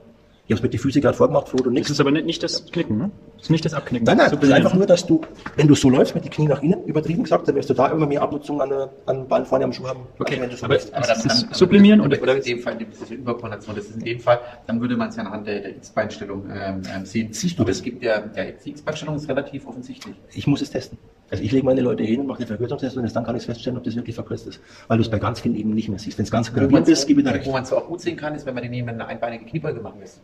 Ich 0.52 0.54
habe 0.56 0.60
es 0.60 0.64
mit 0.64 0.74
den 0.74 0.80
Füßen 0.82 1.02
gerade 1.02 1.16
vorgemacht, 1.16 1.48
Flo, 1.48 1.60
du 1.60 1.64
Das 1.70 1.74
nix. 1.76 1.90
ist 1.92 2.02
aber 2.02 2.12
nicht, 2.12 2.26
nicht 2.26 2.44
das 2.44 2.66
Knicken, 2.74 2.98
ne? 2.98 3.10
Das 3.38 3.44
ist 3.44 3.50
nicht 3.52 3.64
das 3.64 3.74
Abknicken. 3.74 4.06
Nein, 4.06 4.18
nein, 4.18 4.26
das 4.26 4.34
ist 4.34 4.40
Sublimieren. 4.42 4.66
einfach 4.66 4.78
nur, 4.78 4.86
dass 4.86 5.06
du, 5.08 5.22
wenn 5.56 5.66
du 5.70 5.76
so 5.76 5.90
läufst 5.90 6.14
mit 6.14 6.26
den 6.26 6.30
Knien 6.30 6.50
nach 6.50 6.62
innen, 6.62 6.84
übertrieben 6.84 7.24
gesagt, 7.24 7.48
dann 7.48 7.56
wirst 7.56 7.70
du 7.70 7.74
da 7.74 7.88
immer 7.88 8.06
mehr 8.06 8.22
Abnutzung 8.22 8.60
an 8.62 8.68
der, 8.68 8.90
an 9.06 9.16
den 9.20 9.28
Beinen 9.30 9.46
vorne 9.46 9.64
am 9.64 9.72
Schuh 9.72 9.88
haben. 9.88 10.02
Okay, 10.20 10.42
wenn 10.42 10.50
du 10.50 10.58
so 10.58 10.66
aber- 10.66 10.74
läufst. 10.74 10.94
Aber 10.94 11.04
Ist 11.04 11.10
dann, 11.10 11.24
das 11.30 11.44
dann, 11.46 11.54
Sublimieren 11.54 12.02
oder, 12.02 12.18
oder- 12.22 12.24
oder 12.24 12.36
in 12.36 12.44
dem 12.44 12.60
Fall, 12.60 12.78
das 12.78 13.02
ist 13.02 13.12
eine 13.12 13.56
das 13.56 13.86
ist 13.86 13.96
in 13.96 14.04
dem 14.04 14.20
Fall, 14.20 14.42
dann 14.68 14.82
würde 14.82 14.98
man 14.98 15.08
es 15.08 15.16
ja 15.16 15.24
anhand 15.24 15.48
der, 15.48 15.62
der 15.62 15.78
X-Beinstellung 15.78 16.44
ähm, 16.54 16.82
ähm, 16.94 17.06
sehen. 17.06 17.30
Siehst 17.32 17.58
du 17.58 17.62
Aber 17.62 17.70
das? 17.72 17.78
es 17.78 17.84
gibt 17.84 18.04
ja, 18.04 18.22
ja, 18.36 18.44
die 18.66 18.72
X-Beinstellung 18.72 19.16
ist 19.16 19.30
relativ 19.30 19.66
offensichtlich. 19.68 20.16
Ich 20.34 20.48
muss 20.48 20.62
es 20.62 20.70
testen. 20.70 20.98
Also 21.32 21.44
ich 21.44 21.52
lege 21.54 21.66
meine 21.66 21.80
Leute 21.82 22.04
hin 22.04 22.20
und 22.20 22.28
mache 22.28 22.40
den 22.40 22.48
Verkürzungstest 22.48 22.98
und 22.98 23.16
dann 23.16 23.24
kann 23.24 23.36
ich 23.38 23.44
feststellen, 23.46 23.78
ob 23.78 23.86
das 23.86 23.96
wirklich 23.96 24.16
verkürzt 24.16 24.48
ist. 24.48 24.60
Weil 24.90 24.98
du 24.98 25.04
es 25.04 25.10
bei 25.10 25.18
ganz 25.18 25.40
vielen 25.40 25.56
eben 25.56 25.74
nicht 25.74 25.88
mehr 25.88 25.98
siehst. 25.98 26.18
Wenn 26.18 26.26
es 26.26 26.32
ganz 26.32 26.54
gravierend 26.54 26.88
ist, 26.90 27.08
gebe 27.08 27.22
ich 27.22 27.28
dir 27.28 27.34
recht. 27.34 27.48
wo 27.48 27.52
man 27.54 27.64
es 27.64 27.72
auch 27.72 27.88
gut 27.88 28.02
sehen 28.02 28.18
kann, 28.18 28.36
ist, 28.36 28.46
wenn 28.46 28.54
man 28.54 28.64
den 28.64 28.72
neben 28.72 28.90
eine 28.90 29.08
einbeinige 29.08 29.46
Kniebeuge 29.46 29.80
machen 29.80 30.02
lässt. 30.02 30.22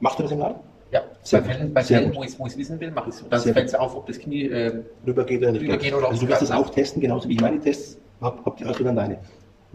Machst 0.00 0.18
du 0.18 0.24
das 0.24 0.32
im 0.32 0.38
Laden? 0.40 0.56
Ja, 0.92 1.00
Sehr 1.22 1.40
bei. 1.40 1.54
Fällen, 1.54 1.72
bei 1.72 1.82
Fällen 1.82 2.14
wo 2.14 2.22
ich 2.22 2.36
es 2.36 2.58
wissen 2.58 2.78
will, 2.78 2.90
mache 2.90 3.08
ich 3.08 3.14
es. 3.14 3.24
Dann 3.30 3.40
Sehr 3.40 3.54
fällt 3.54 3.68
es 3.68 3.74
auf, 3.74 3.96
ob 3.96 4.06
das 4.06 4.18
Knie 4.18 4.42
ähm, 4.44 4.84
Rübergeht 5.06 5.40
oder 5.40 5.52
nicht. 5.52 5.62
Rübergeht 5.62 5.94
oder 5.94 6.10
also 6.10 6.20
du 6.20 6.28
wirst 6.30 6.42
es 6.42 6.50
auch 6.50 6.68
testen, 6.68 7.00
genauso 7.00 7.30
wie 7.30 7.32
ich 7.34 7.40
meine 7.40 7.58
Tests 7.58 7.96
habe, 8.20 8.44
hab, 8.44 8.60
hast 8.62 8.78
du 8.78 8.84
dann 8.84 8.96
deine. 8.96 9.18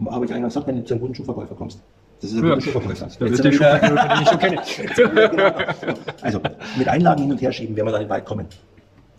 Habe 0.08 0.26
ich 0.26 0.32
eingangs 0.32 0.54
gesagt, 0.54 0.68
wenn 0.68 0.76
du 0.76 0.84
zu 0.84 0.94
einem 0.94 1.00
guten 1.00 1.16
Schuhverkäufer 1.16 1.56
kommst. 1.56 1.80
Das 2.20 2.30
ist 2.30 2.38
ein 2.38 2.44
Ja, 2.44 2.50
guter 2.54 2.60
Schuhverkäufer. 2.60 3.08
Da 3.18 3.20
wird 3.20 3.34
sind 3.34 3.44
der 3.46 3.52
Schuhverkäufer, 3.52 4.08
den 4.14 4.22
ich 4.22 4.28
schon 4.28 4.38
kenne. 4.38 5.94
Also, 6.22 6.40
mit 6.76 6.86
Einlagen 6.86 7.22
hin 7.22 7.32
und 7.32 7.40
her 7.42 7.50
schieben, 7.50 7.74
werden 7.74 7.88
wir 7.88 7.92
da 7.92 7.98
nicht 7.98 8.10
weit 8.10 8.24
kommen. 8.24 8.46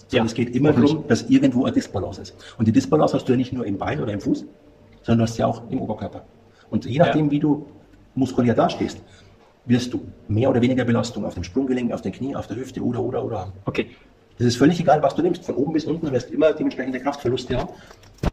Sondern 0.10 0.26
Ja, 0.26 0.32
es 0.32 0.34
geht 0.34 0.56
immer 0.56 0.74
darum, 0.74 1.06
dass 1.08 1.30
irgendwo 1.30 1.66
eine 1.66 1.74
Disbalance 1.74 2.22
ist. 2.22 2.36
Und 2.58 2.68
die 2.68 2.72
Disbalance 2.72 3.16
hast 3.16 3.26
du 3.28 3.34
ja 3.34 3.38
nicht 3.38 3.54
nur 3.54 3.66
im 3.66 3.78
Bein 3.78 4.02
oder 4.02 4.12
im 4.12 4.20
Fuß, 4.20 4.44
sondern 5.04 5.20
du 5.20 5.24
hast 5.24 5.36
sie 5.36 5.44
auch 5.44 5.62
im 5.70 5.80
Oberkörper. 5.82 6.26
Und 6.72 6.86
je 6.86 6.98
nachdem, 6.98 7.30
wie 7.30 7.40
du 7.40 7.68
muskulär 8.16 8.56
dastehst, 8.56 9.00
wirst 9.66 9.94
du 9.94 10.02
mehr 10.28 10.50
oder 10.50 10.62
weniger 10.62 10.84
Belastung 10.84 11.26
auf 11.26 11.36
dem 11.36 11.44
Sprunggelenk, 11.44 11.92
auf 11.94 12.02
den 12.02 12.12
Knie, 12.12 12.36
auf 12.36 12.48
der 12.48 12.58
Hüfte 12.58 12.82
oder, 12.82 13.02
oder, 13.02 13.24
oder 13.24 13.40
haben. 13.42 13.52
Okay, 13.66 13.92
Das 14.40 14.48
ist 14.48 14.58
völlig 14.58 14.80
egal, 14.80 15.02
was 15.04 15.14
du 15.14 15.22
nimmst. 15.22 15.46
Von 15.46 15.56
oben 15.56 15.74
bis 15.74 15.86
unten 15.86 16.08
du 16.08 16.12
wirst 16.12 16.32
immer 16.32 16.54
dementsprechende 16.54 17.00
Kraftverluste 17.00 17.58
haben. 17.58 17.70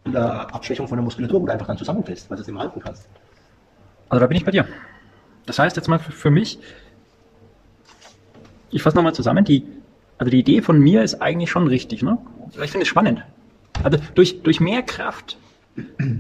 Und 0.05 0.17
eine 0.17 0.53
Abschwächung 0.55 0.89
von 0.89 0.97
der 0.97 1.05
Muskulatur, 1.05 1.43
wo 1.43 1.47
du 1.47 1.53
einfach 1.53 1.67
dann 1.67 1.77
zusammenfällst, 1.77 2.31
weil 2.31 2.37
du 2.37 2.43
es 2.43 2.49
immer 2.49 2.61
halten 2.61 2.81
kannst. 2.81 3.07
also 4.09 4.21
da 4.21 4.27
bin 4.27 4.39
ich 4.39 4.45
bei 4.45 4.51
dir. 4.51 4.67
Das 5.45 5.59
heißt 5.59 5.77
jetzt 5.77 5.89
mal 5.89 5.99
für, 5.99 6.13
für 6.13 6.31
mich, 6.31 6.59
ich 8.71 8.83
fasse 8.83 8.97
nochmal 8.97 9.15
zusammen, 9.15 9.45
die, 9.45 9.65
also 10.19 10.31
die 10.31 10.39
Idee 10.39 10.63
von 10.63 10.79
mir 10.79 11.03
ist 11.03 11.21
eigentlich 11.21 11.51
schon 11.51 11.67
richtig, 11.67 12.03
ne? 12.03 12.19
Ich 12.63 12.71
finde 12.71 12.83
es 12.83 12.89
spannend. 12.89 13.23
Also 13.83 13.99
durch, 14.15 14.43
durch 14.43 14.61
mehr 14.61 14.83
Kraft. 14.83 15.37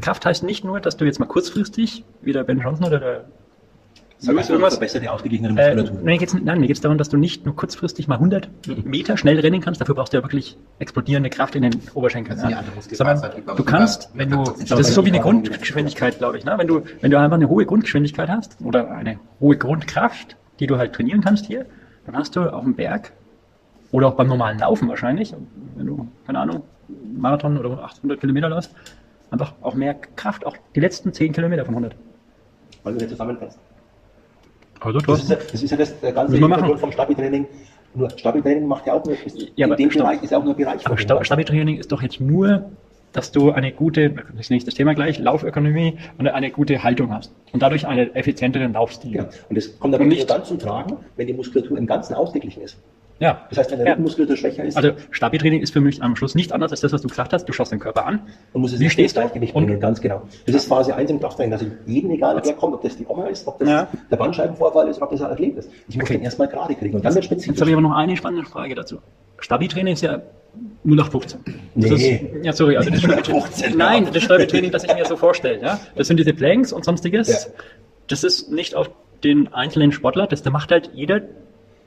Kraft 0.02 0.26
heißt 0.26 0.42
nicht 0.42 0.64
nur, 0.64 0.80
dass 0.80 0.96
du 0.96 1.04
jetzt 1.06 1.18
mal 1.18 1.26
kurzfristig, 1.26 2.04
wie 2.20 2.32
der 2.32 2.44
Ben 2.44 2.60
Johnson 2.60 2.86
oder 2.86 2.98
der 2.98 3.24
Lewis 4.22 4.48
irgendwas, 4.48 4.74
verbessert 4.74 5.02
die 5.02 5.08
ausgeglichene 5.08 5.48
Äh, 5.60 5.74
Muskulatur. 5.74 6.04
mir 6.04 6.18
geht's, 6.18 6.34
nein, 6.34 6.60
mir 6.60 6.66
geht 6.66 6.76
es 6.76 6.80
darum, 6.80 6.96
dass 6.96 7.10
du 7.10 7.18
nicht 7.18 7.44
nur 7.44 7.54
kurzfristig 7.54 8.08
mal 8.08 8.14
100 8.14 8.48
Meter 8.84 9.16
schnell 9.18 9.38
rennen 9.38 9.60
kannst. 9.60 9.80
Dafür 9.80 9.94
brauchst 9.94 10.12
du 10.14 10.16
ja 10.16 10.22
wirklich 10.22 10.56
explodierende 10.78 11.28
Kraft 11.28 11.54
in 11.54 11.62
den 11.62 11.80
Oberschenkeln. 11.92 12.38
Ja. 12.48 12.64
Sondern 12.92 13.20
du 13.56 13.64
kannst, 13.64 14.10
wenn 14.14 14.30
du, 14.30 14.44
das 14.68 14.80
ist 14.80 14.94
so 14.94 15.04
wie 15.04 15.10
eine 15.10 15.20
Grundgeschwindigkeit, 15.20 16.18
glaube 16.18 16.38
ich. 16.38 16.44
Ne? 16.44 16.54
Wenn, 16.56 16.66
du, 16.66 16.82
wenn 17.02 17.10
du 17.10 17.18
einfach 17.18 17.36
eine 17.36 17.48
hohe 17.48 17.66
Grundgeschwindigkeit 17.66 18.28
hast 18.30 18.56
oder 18.64 18.90
eine 18.90 19.18
hohe 19.40 19.58
Grundkraft, 19.58 20.36
die 20.60 20.66
du 20.66 20.78
halt 20.78 20.94
trainieren 20.94 21.20
kannst 21.20 21.46
hier, 21.46 21.66
dann 22.06 22.16
hast 22.16 22.36
du 22.36 22.40
auf 22.40 22.64
dem 22.64 22.74
Berg 22.74 23.12
oder 23.92 24.08
auch 24.08 24.14
beim 24.14 24.28
normalen 24.28 24.58
Laufen 24.58 24.88
wahrscheinlich, 24.88 25.34
wenn 25.76 25.86
du, 25.86 26.08
keine 26.26 26.40
Ahnung, 26.40 26.62
Marathon 27.16 27.58
oder 27.58 27.82
800 27.84 28.20
Kilometer 28.20 28.48
läufst, 28.48 28.74
einfach 29.30 29.52
auch 29.62 29.74
mehr 29.74 29.94
Kraft, 29.94 30.46
auch 30.46 30.56
die 30.74 30.80
letzten 30.80 31.12
10 31.12 31.32
Kilometer 31.32 31.64
von 31.64 31.74
100. 31.74 31.96
Weil 32.82 32.92
du 32.94 32.98
nicht 33.00 33.10
zusammenfällst. 33.10 33.58
Also 34.80 34.98
Das 35.00 35.22
ist 35.22 35.30
ja 35.30 35.36
das, 35.36 35.62
ist 35.62 35.70
ja 35.70 35.76
das 35.76 36.00
der 36.00 36.12
ganze 36.12 36.32
Müssen 36.32 36.42
wir 36.42 36.48
machen. 36.48 36.64
Hintergrund 36.64 36.80
vom 36.80 36.92
Stabi-Training. 36.92 37.46
Nur 37.94 38.10
Stabi-Training 38.10 38.66
macht 38.66 38.86
ja 38.86 38.92
auch 38.92 39.04
nur, 39.04 39.14
ist, 39.24 39.40
Ja, 39.56 39.66
in 39.66 39.72
aber 39.72 39.76
dem 39.76 39.90
stopp. 39.90 40.04
Bereich 40.04 40.22
ist 40.22 40.30
ja 40.30 40.38
auch 40.38 40.44
nur 40.44 40.54
Bereich. 40.54 40.86
Aber. 40.86 41.24
Stabi-Training 41.24 41.78
ist 41.78 41.90
doch 41.90 42.02
jetzt 42.02 42.20
nur, 42.20 42.70
dass 43.12 43.32
du 43.32 43.50
eine 43.50 43.72
gute, 43.72 44.10
das 44.10 44.24
ist 44.40 44.50
nächstes 44.50 44.74
Thema 44.74 44.94
gleich, 44.94 45.18
Laufökonomie 45.18 45.96
und 46.18 46.28
eine 46.28 46.50
gute 46.50 46.82
Haltung 46.82 47.12
hast. 47.14 47.32
Und 47.52 47.62
dadurch 47.62 47.86
einen 47.86 48.14
effizienteren 48.14 48.74
Laufstil. 48.74 49.14
Ja. 49.16 49.28
Und 49.48 49.56
das 49.56 49.78
kommt 49.78 49.94
aber 49.94 50.04
nicht 50.04 50.28
dann 50.28 50.44
zum 50.44 50.58
Tragen, 50.58 50.98
wenn 51.16 51.26
die 51.26 51.32
Muskulatur 51.32 51.78
im 51.78 51.86
Ganzen 51.86 52.14
ausgeglichen 52.14 52.62
ist. 52.62 52.76
Ja. 53.18 53.46
Das 53.48 53.58
heißt, 53.58 53.70
wenn 53.70 53.78
der 53.78 53.86
Ja. 53.86 53.92
Rückenmuskulatur 53.92 54.36
schwächer 54.36 54.64
ist, 54.64 54.76
Also 54.76 54.90
Stabi-Training 55.10 55.62
ist 55.62 55.72
für 55.72 55.80
mich 55.80 56.02
am 56.02 56.16
Schluss 56.16 56.34
nicht 56.34 56.52
anders 56.52 56.70
als 56.70 56.80
das, 56.82 56.92
was 56.92 57.00
du 57.02 57.08
gesagt 57.08 57.32
hast. 57.32 57.46
Du 57.46 57.52
schaust 57.52 57.72
den 57.72 57.78
Körper 57.78 58.04
an. 58.06 58.20
und 58.52 58.60
muss 58.60 58.72
es 58.74 58.80
Wie 58.80 58.90
stehst 58.90 59.16
du? 59.16 59.20
Gleichgewicht 59.20 59.54
Und- 59.54 59.66
bringen, 59.66 59.80
ganz 59.80 60.00
genau. 60.00 60.22
Das 60.46 60.54
ist 60.54 60.68
Phase 60.68 60.94
1 60.94 61.10
im 61.10 61.18
Krafttraining, 61.20 61.50
dass 61.50 61.62
ich 61.62 61.68
jeden, 61.86 62.10
egal 62.10 62.38
wer 62.44 62.52
kommt, 62.54 62.74
ob 62.74 62.82
das 62.82 62.96
die 62.96 63.06
Oma 63.06 63.26
ist, 63.28 63.46
ob 63.46 63.58
das 63.58 63.68
Ja. 63.68 63.88
der 64.10 64.16
Bandscheibenvorfall 64.16 64.88
ist, 64.88 65.00
ob 65.00 65.10
das 65.10 65.22
ein 65.22 65.30
Athlet 65.30 65.56
ist. 65.56 65.70
Ich 65.88 65.96
muss 65.96 66.04
Okay. 66.04 66.14
den 66.18 66.22
erstmal 66.24 66.48
gerade 66.48 66.74
kriegen 66.74 66.94
und 66.94 67.04
dann 67.04 67.14
wird 67.14 67.24
Jetzt 67.24 67.30
habe 67.32 67.40
spezifisch. 67.42 67.66
ich 67.68 67.72
aber 67.72 67.82
noch 67.82 67.96
eine 67.96 68.16
spannende 68.16 68.44
Frage 68.48 68.74
dazu. 68.74 68.98
Stabi-Training 69.38 69.94
ist 69.94 70.02
ja 70.02 70.20
0 70.84 70.96
nach 70.96 71.10
15. 71.10 71.40
Das 71.74 71.90
Nee. 71.90 72.30
Ist, 72.38 72.44
ja, 72.44 72.52
sorry, 72.52 72.76
also 72.76 72.90
das 72.90 73.00
15, 73.00 73.76
Nein, 73.76 74.08
das 74.12 74.22
Stabi-Training, 74.22 74.70
das 74.70 74.84
ich 74.84 74.94
mir 74.94 75.04
so 75.04 75.16
vorstelle. 75.16 75.60
Ja? 75.62 75.80
Das 75.94 76.06
sind 76.08 76.18
diese 76.18 76.32
Planks 76.34 76.72
und 76.72 76.84
sonstiges. 76.84 77.28
Ja. 77.28 77.50
Das 78.08 78.24
ist 78.24 78.50
nicht 78.52 78.74
auf 78.74 78.90
den 79.24 79.52
einzelnen 79.52 79.92
Sportler, 79.92 80.26
das 80.26 80.42
da 80.42 80.50
macht 80.50 80.70
halt 80.70 80.90
jeder 80.94 81.20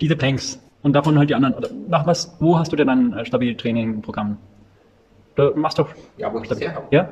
diese 0.02 0.15
Planks. 0.15 0.60
Und 0.82 0.94
davon 0.94 1.18
halt 1.18 1.30
die 1.30 1.36
anderen. 1.36 1.88
Nach 1.89 2.06
was, 2.08 2.36
wo 2.39 2.58
hast 2.58 2.72
du 2.72 2.76
denn 2.76 2.89
ein 2.89 3.13
äh, 3.13 3.26
Stabi-Training-Programm? 3.26 4.38
Du 5.36 5.52
machst 5.56 5.80
doch. 5.80 5.89
Ja, 6.18 6.34
wo 6.34 6.39
ich 6.39 6.50
das 6.50 6.60
her 6.60 6.76
habe. 6.76 6.88
Ja? 6.92 7.12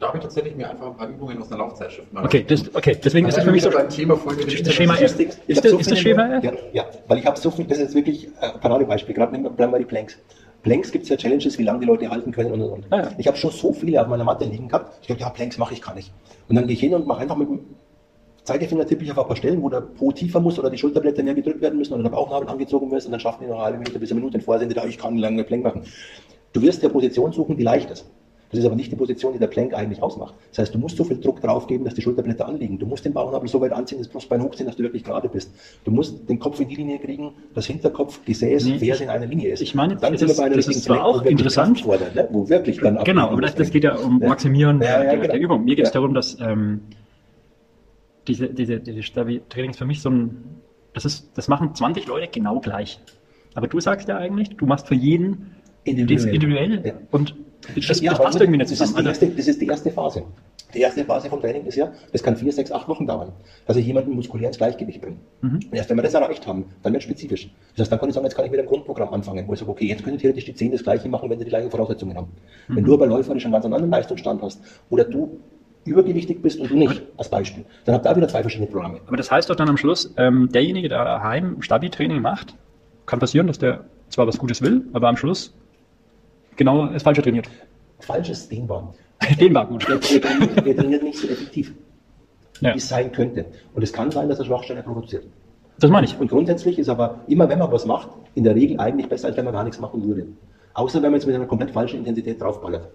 Da 0.00 0.08
habe 0.08 0.16
ich 0.16 0.22
tatsächlich 0.22 0.56
mir 0.56 0.70
einfach 0.70 0.86
ein 0.86 0.96
paar 0.96 1.08
Übungen 1.08 1.38
aus 1.42 1.48
einer 1.52 1.58
Laufzeitschrift 1.58 2.10
mal 2.10 2.24
Okay, 2.24 2.42
das, 2.48 2.74
okay, 2.74 2.96
deswegen 3.04 3.28
ist 3.28 3.36
das 3.36 3.44
für 3.44 3.50
mich 3.52 3.62
so. 3.62 3.70
beim 3.70 3.88
Thema 3.90 4.16
Folge 4.16 4.46
Das 4.46 4.72
Schema 4.72 4.94
F. 4.94 5.20
Ist 5.20 5.38
hab 5.58 5.62
das, 5.62 5.72
so 5.72 5.78
ist 5.78 5.90
das 5.90 5.98
Schema 5.98 6.36
F? 6.36 6.44
Ja, 6.44 6.52
ja, 6.72 6.86
weil 7.06 7.18
ich 7.18 7.26
habe 7.26 7.38
so 7.38 7.50
viel, 7.50 7.66
das 7.66 7.78
ist 7.78 7.94
wirklich 7.94 8.28
äh, 8.40 8.46
ein 8.54 8.60
Paradebeispiel, 8.60 9.14
gerade 9.14 9.38
bleiben 9.38 9.72
wir 9.72 9.78
die 9.78 9.84
Planks. 9.84 10.18
Planks 10.62 10.90
gibt 10.90 11.04
es 11.04 11.10
ja 11.10 11.18
Challenges, 11.18 11.58
wie 11.58 11.64
lange 11.64 11.80
die 11.80 11.86
Leute 11.86 12.08
halten 12.08 12.32
können 12.32 12.50
und 12.50 12.62
und 12.62 12.70
und. 12.70 12.86
Ah, 12.90 12.96
ja. 12.96 13.08
Ich 13.18 13.26
habe 13.26 13.36
schon 13.36 13.50
so 13.50 13.74
viele 13.74 14.00
auf 14.00 14.08
meiner 14.08 14.24
Matte 14.24 14.46
liegen 14.46 14.68
gehabt, 14.68 14.98
ich 15.02 15.08
dachte, 15.08 15.20
ja, 15.20 15.28
Planks 15.28 15.58
mache 15.58 15.74
ich 15.74 15.82
gar 15.82 15.94
nicht. 15.94 16.10
Und 16.48 16.56
dann 16.56 16.66
gehe 16.66 16.74
ich 16.74 16.80
hin 16.80 16.94
und 16.94 17.06
mache 17.06 17.20
einfach 17.20 17.36
mit 17.36 17.48
dem 17.48 17.60
Zeigefinger 18.50 18.84
tippe 18.84 19.04
ich 19.04 19.12
auf 19.12 19.18
ein 19.18 19.26
paar 19.28 19.36
Stellen, 19.36 19.62
wo 19.62 19.68
der 19.68 19.80
Po 19.80 20.10
tiefer 20.10 20.40
muss 20.40 20.58
oder 20.58 20.70
die 20.70 20.78
Schulterblätter 20.78 21.22
mehr 21.22 21.34
gedrückt 21.34 21.60
werden 21.60 21.78
müssen 21.78 21.94
oder 21.94 22.02
der 22.02 22.10
Bauchnabel 22.10 22.48
angezogen 22.48 22.88
muss 22.88 23.06
und 23.06 23.12
dann 23.12 23.20
schaffen 23.20 23.44
die 23.44 23.46
noch 23.48 23.56
eine 23.56 23.64
halbe 23.64 23.78
Minute 23.78 23.98
bis 24.00 24.10
eine 24.10 24.20
Minute 24.20 24.40
vorher 24.40 24.58
sind 24.60 24.70
die 24.70 24.74
da, 24.74 24.84
ich 24.86 24.98
kann 24.98 25.16
lange 25.16 25.44
Plank 25.44 25.62
machen. 25.62 25.82
Du 26.52 26.60
wirst 26.62 26.82
eine 26.82 26.92
Position 26.92 27.32
suchen, 27.32 27.56
die 27.56 27.62
leicht 27.62 27.90
ist. 27.90 28.10
Das 28.50 28.58
ist 28.58 28.66
aber 28.66 28.74
nicht 28.74 28.90
die 28.90 28.96
Position, 28.96 29.32
die 29.32 29.38
der 29.38 29.46
Plank 29.46 29.72
eigentlich 29.74 30.02
ausmacht. 30.02 30.34
Das 30.50 30.58
heißt, 30.58 30.74
du 30.74 30.78
musst 30.80 30.96
so 30.96 31.04
viel 31.04 31.20
Druck 31.20 31.40
drauf 31.40 31.68
geben, 31.68 31.84
dass 31.84 31.94
die 31.94 32.02
Schulterblätter 32.02 32.48
anliegen. 32.48 32.80
Du 32.80 32.86
musst 32.86 33.04
den 33.04 33.12
Bauchnabel 33.12 33.48
so 33.48 33.60
weit 33.60 33.70
anziehen, 33.70 33.98
das 33.98 34.08
Brustbein 34.08 34.42
hochziehen, 34.42 34.66
dass 34.66 34.74
du 34.74 34.82
wirklich 34.82 35.04
gerade 35.04 35.28
bist. 35.28 35.52
Du 35.84 35.92
musst 35.92 36.28
den 36.28 36.40
Kopf 36.40 36.58
in 36.58 36.66
die 36.66 36.74
Linie 36.74 36.98
kriegen, 36.98 37.30
das 37.54 37.66
Hinterkopf, 37.66 38.18
Gesäß, 38.24 38.64
Nee, 38.64 38.78
Ferse 38.80 39.04
in 39.04 39.10
einer 39.10 39.26
Linie 39.26 39.50
ist. 39.52 39.60
ich 39.60 39.76
meine, 39.76 39.94
dann 39.94 40.10
das 40.14 40.18
sind 40.18 40.28
wir 40.28 40.32
ist- 40.32 40.38
bei 40.38 40.44
einer 40.46 40.56
das 40.56 40.66
ist 40.66 40.82
zwar 40.82 40.96
Plank, 40.96 41.08
auch 41.14 41.22
interessant. 41.24 41.76
Kraft 41.76 41.84
fordert, 41.86 42.14
ne? 42.16 42.28
wo 42.32 42.48
wirklich 42.48 42.80
dann 42.80 42.98
Genau, 43.04 43.28
aber 43.28 43.40
das, 43.42 43.54
das 43.54 43.70
geht 43.70 43.84
ja 43.84 43.94
um 43.94 44.20
Ja. 44.20 44.28
Maximieren 44.30 44.80
Ja, 44.82 44.86
ja, 44.88 44.98
der, 45.10 45.16
genau. 45.18 45.32
der 45.32 45.40
Übung. 45.40 45.64
Mir 45.64 45.76
geht 45.76 45.84
es 45.86 45.90
Ja. 45.94 46.00
darum, 46.00 46.14
dass 46.14 46.36
ähm, 46.40 46.80
diese, 48.30 48.48
diese, 48.48 48.80
diese 48.80 49.02
Stabi-Trainings 49.02 49.76
für 49.78 49.84
mich 49.86 50.00
so 50.00 50.10
ein 50.10 50.36
Das, 50.92 51.04
ist, 51.04 51.30
das 51.36 51.48
machen 51.48 51.74
20 51.74 52.06
Leute 52.06 52.28
genau 52.28 52.60
gleich. 52.60 53.00
Aber 53.54 53.66
du 53.66 53.80
sagst 53.80 54.08
ja 54.08 54.16
eigentlich, 54.16 54.50
du 54.56 54.66
machst 54.66 54.86
für 54.88 54.94
jeden 54.94 55.54
Individuell. 55.84 56.34
individuell 56.34 56.86
Ja. 56.86 56.92
und 57.10 57.34
das, 57.74 58.00
Ja, 58.00 58.12
das 58.12 58.20
passt 58.20 58.40
irgendwie 58.40 58.58
nicht 58.58 58.70
das 58.70 58.80
ist, 58.80 58.86
zusammen. 58.88 59.04
die 59.04 59.08
Also, 59.10 59.24
erste, 59.26 59.36
das 59.36 59.48
ist 59.48 59.60
die 59.60 59.66
erste 59.66 59.90
Phase. 59.90 60.22
Die 60.72 60.80
erste 60.80 61.04
Phase 61.04 61.28
vom 61.28 61.40
Training 61.40 61.64
ist 61.66 61.74
ja, 61.76 61.92
das 62.12 62.22
kann 62.22 62.36
vier, 62.36 62.52
sechs, 62.52 62.70
acht 62.70 62.86
Wochen 62.88 63.04
dauern, 63.06 63.32
dass 63.66 63.76
ich 63.76 63.84
jemanden 63.86 64.12
muskulär 64.14 64.46
ins 64.48 64.56
Gleichgewicht 64.58 65.00
bringe. 65.00 65.16
Mhm. 65.42 65.54
Und 65.56 65.74
erst 65.74 65.90
wenn 65.90 65.96
wir 65.98 66.02
das 66.02 66.14
erreicht 66.14 66.46
haben, 66.46 66.64
dann 66.82 66.92
wird 66.92 67.02
es 67.02 67.08
spezifisch. 67.08 67.50
Das 67.72 67.80
heißt, 67.80 67.92
dann 67.92 67.98
kann 67.98 68.08
ich 68.08 68.14
sagen, 68.14 68.24
jetzt 68.26 68.36
kann 68.36 68.44
ich 68.44 68.50
mit 68.52 68.60
einem 68.60 68.68
Grundprogramm 68.68 69.12
anfangen, 69.12 69.46
wo 69.48 69.52
ich 69.52 69.58
sage, 69.58 69.70
okay, 69.70 69.86
jetzt 69.86 70.04
können 70.04 70.16
theoretisch 70.18 70.44
die 70.44 70.54
zehn 70.54 70.70
das 70.70 70.82
Gleiche 70.84 71.08
machen, 71.08 71.28
wenn 71.28 71.38
sie 71.38 71.44
die 71.44 71.50
gleichen 71.50 71.70
Voraussetzungen 71.70 72.16
haben. 72.16 72.28
Mhm. 72.68 72.76
Wenn 72.76 72.84
du 72.84 72.94
aber 72.94 73.06
läuferisch 73.08 73.44
einen 73.44 73.52
ganz 73.52 73.64
anderen 73.64 73.90
Leistungsstand 73.90 74.40
hast 74.42 74.62
oder 74.90 75.04
du 75.04 75.40
übergewichtig 75.84 76.42
bist 76.42 76.60
und 76.60 76.70
du 76.70 76.76
nicht, 76.76 77.02
als 77.16 77.28
Beispiel, 77.30 77.64
dann 77.84 77.94
habt 77.94 78.06
ihr 78.06 78.10
auch 78.12 78.16
wieder 78.16 78.28
zwei 78.28 78.42
verschiedene 78.42 78.70
Programme. 78.70 79.00
aber 79.06 79.16
das 79.16 79.30
heißt 79.30 79.48
doch 79.50 79.56
dann 79.56 79.68
am 79.68 79.76
Schluss, 79.76 80.12
ähm, 80.16 80.48
derjenige, 80.52 80.88
der 80.88 81.04
daheim 81.04 81.60
Stabi-Training 81.62 82.20
macht, 82.20 82.54
kann 83.06 83.18
passieren, 83.18 83.46
dass 83.46 83.58
der 83.58 83.84
zwar 84.08 84.26
was 84.26 84.38
Gutes 84.38 84.60
will, 84.62 84.82
aber 84.92 85.08
am 85.08 85.16
Schluss 85.16 85.54
genau 86.56 86.86
das 86.86 87.02
Falsche 87.02 87.22
trainiert. 87.22 87.48
Falsches 88.00 88.48
Dehnbar. 88.48 88.94
Den 89.40 89.54
war 89.54 89.66
gut. 89.66 89.86
Der, 89.88 89.96
der, 89.98 90.20
trainiert, 90.20 90.66
der 90.66 90.76
trainiert 90.76 91.02
nicht 91.02 91.18
so 91.18 91.28
effektiv, 91.28 91.72
Ja. 92.60 92.74
wie 92.74 92.78
es 92.78 92.88
sein 92.88 93.12
könnte. 93.12 93.44
Und 93.74 93.82
es 93.82 93.92
kann 93.92 94.10
sein, 94.10 94.28
dass 94.28 94.38
er 94.38 94.44
Schwachstellen 94.46 94.82
produziert. 94.82 95.24
Das 95.78 95.90
meine 95.90 96.06
ich. 96.06 96.18
Und 96.18 96.28
grundsätzlich 96.30 96.78
ist 96.78 96.88
aber 96.88 97.20
immer, 97.26 97.48
wenn 97.48 97.58
man 97.58 97.70
was 97.72 97.86
macht, 97.86 98.08
in 98.34 98.44
der 98.44 98.54
Regel 98.54 98.78
eigentlich 98.80 99.08
besser, 99.08 99.28
als 99.28 99.36
wenn 99.36 99.44
man 99.46 99.54
gar 99.54 99.64
nichts 99.64 99.80
machen 99.80 100.06
würde. 100.06 100.26
Außer 100.74 101.02
wenn 101.02 101.10
man 101.10 101.20
jetzt 101.20 101.26
mit 101.26 101.34
einer 101.34 101.46
komplett 101.46 101.70
falschen 101.70 101.98
Intensität 101.98 102.40
draufballert. 102.40 102.88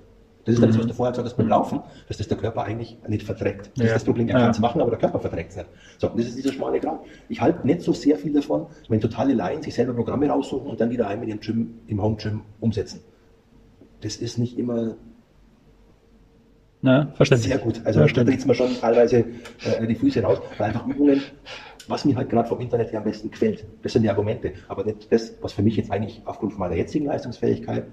Das 0.46 0.54
ist 0.56 0.64
das, 0.64 0.78
was 0.78 0.86
du 0.86 0.94
vorher 0.94 1.12
gesagt 1.12 1.28
hast 1.28 1.38
beim 1.38 1.48
Laufen, 1.48 1.80
dass 2.08 2.18
das 2.18 2.28
der 2.28 2.38
Körper 2.38 2.64
eigentlich 2.64 2.98
nicht 3.08 3.24
verträgt. 3.24 3.72
Das 3.76 3.80
Ja. 3.80 3.86
ist 3.86 3.94
das 3.96 4.04
Problem, 4.04 4.28
er 4.28 4.36
Ja. 4.36 4.42
kann 4.42 4.52
es 4.52 4.60
machen, 4.60 4.80
aber 4.80 4.92
der 4.92 5.00
Körper 5.00 5.20
verträgt 5.20 5.50
es 5.50 5.56
nicht. 5.56 5.70
So, 5.98 6.08
das 6.10 6.26
ist 6.28 6.38
dieser 6.38 6.54
schmale 6.54 6.80
Grad. 6.80 7.00
Ich 7.30 7.42
halte 7.42 7.66
nicht 7.66 7.82
so 7.82 7.94
sehr 7.94 8.16
viel 8.16 8.32
davon, 8.32 8.68
wenn 8.88 9.02
totale 9.02 9.34
Laien 9.34 9.64
sich 9.64 9.74
selber 9.74 9.94
Programme 9.94 10.30
raussuchen 10.30 10.68
und 10.70 10.80
dann 10.80 10.92
wieder 10.92 11.08
einmal 11.08 11.24
in 11.24 11.30
ihrem 11.32 11.40
Gym, 11.40 11.70
im 11.88 12.02
Home 12.02 12.16
Gym 12.16 12.42
umsetzen. 12.60 13.02
Das 14.02 14.18
ist 14.18 14.38
nicht 14.38 14.58
immer 14.60 14.96
Na, 16.82 17.08
verständlich. 17.16 17.52
sehr 17.52 17.58
gut. 17.58 17.82
Also 17.84 18.06
da 18.06 18.24
dreht 18.24 18.46
man 18.46 18.56
schon 18.56 18.70
teilweise 18.80 19.26
äh, 19.66 19.88
die 19.88 19.96
Füße 19.96 20.22
raus, 20.22 20.38
weil 20.60 20.68
einfach 20.68 20.86
Übungen, 20.86 21.20
was 21.88 22.06
mir 22.06 22.16
halt 22.16 22.30
gerade 22.30 22.48
vom 22.48 22.60
Internet 22.60 22.92
her 22.92 23.00
am 23.00 23.06
besten 23.06 23.32
gefällt, 23.32 23.66
das 23.82 23.94
sind 23.94 24.04
die 24.04 24.10
Argumente, 24.10 24.54
aber 24.68 24.84
nicht 24.84 25.12
das, 25.12 25.34
was 25.42 25.54
für 25.54 25.64
mich 25.64 25.76
jetzt 25.76 25.92
eigentlich 25.92 26.22
aufgrund 26.26 26.56
meiner 26.60 26.76
jetzigen 26.76 27.06
Leistungsfähigkeit 27.06 27.88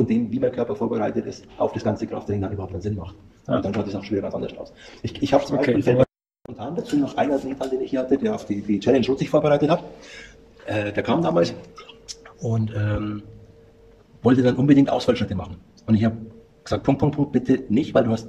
und 0.00 0.08
dem, 0.10 0.32
wie 0.32 0.40
mein 0.40 0.52
Körper 0.52 0.74
vorbereitet 0.74 1.26
ist, 1.26 1.44
auf 1.58 1.72
das 1.72 1.84
ganze 1.84 2.06
Krafttraining 2.06 2.42
dann 2.42 2.52
überhaupt 2.52 2.72
einen 2.72 2.82
Sinn 2.82 2.96
macht. 2.96 3.14
Ja. 3.46 3.56
Und 3.56 3.64
dann 3.64 3.74
schaut 3.74 3.86
es 3.86 3.94
auch 3.94 4.02
schon 4.02 4.12
wieder 4.16 4.22
ganz 4.22 4.34
anders 4.34 4.56
aus. 4.56 4.72
Ich, 5.02 5.22
ich 5.22 5.32
habe 5.32 5.44
zum 5.44 5.58
Okay. 5.58 5.74
Beispiel 5.74 6.04
spontan 6.48 6.74
dazu 6.74 6.96
noch 6.96 7.16
einen 7.16 7.32
Athlet 7.32 7.60
an, 7.60 7.70
den 7.70 7.80
ich 7.82 7.90
hier 7.90 8.00
hatte, 8.00 8.16
der 8.16 8.34
auf 8.34 8.46
die, 8.46 8.62
die 8.62 8.80
Challenge 8.80 9.06
Rot 9.06 9.18
sich 9.18 9.28
vorbereitet 9.28 9.70
hat. 9.70 9.84
Äh, 10.66 10.92
der 10.92 11.02
kam 11.02 11.20
damals 11.22 11.54
und 12.40 12.72
ähm, 12.74 13.22
wollte 14.22 14.42
dann 14.42 14.56
unbedingt 14.56 14.90
Ausfallschritte 14.90 15.34
machen. 15.34 15.56
Und 15.86 15.94
ich 15.94 16.04
habe 16.04 16.16
gesagt, 16.64 16.82
Punkt, 16.82 17.00
Punkt, 17.00 17.16
Punkt, 17.16 17.32
bitte 17.32 17.64
nicht, 17.68 17.94
weil 17.94 18.04
du 18.04 18.10
hast 18.10 18.28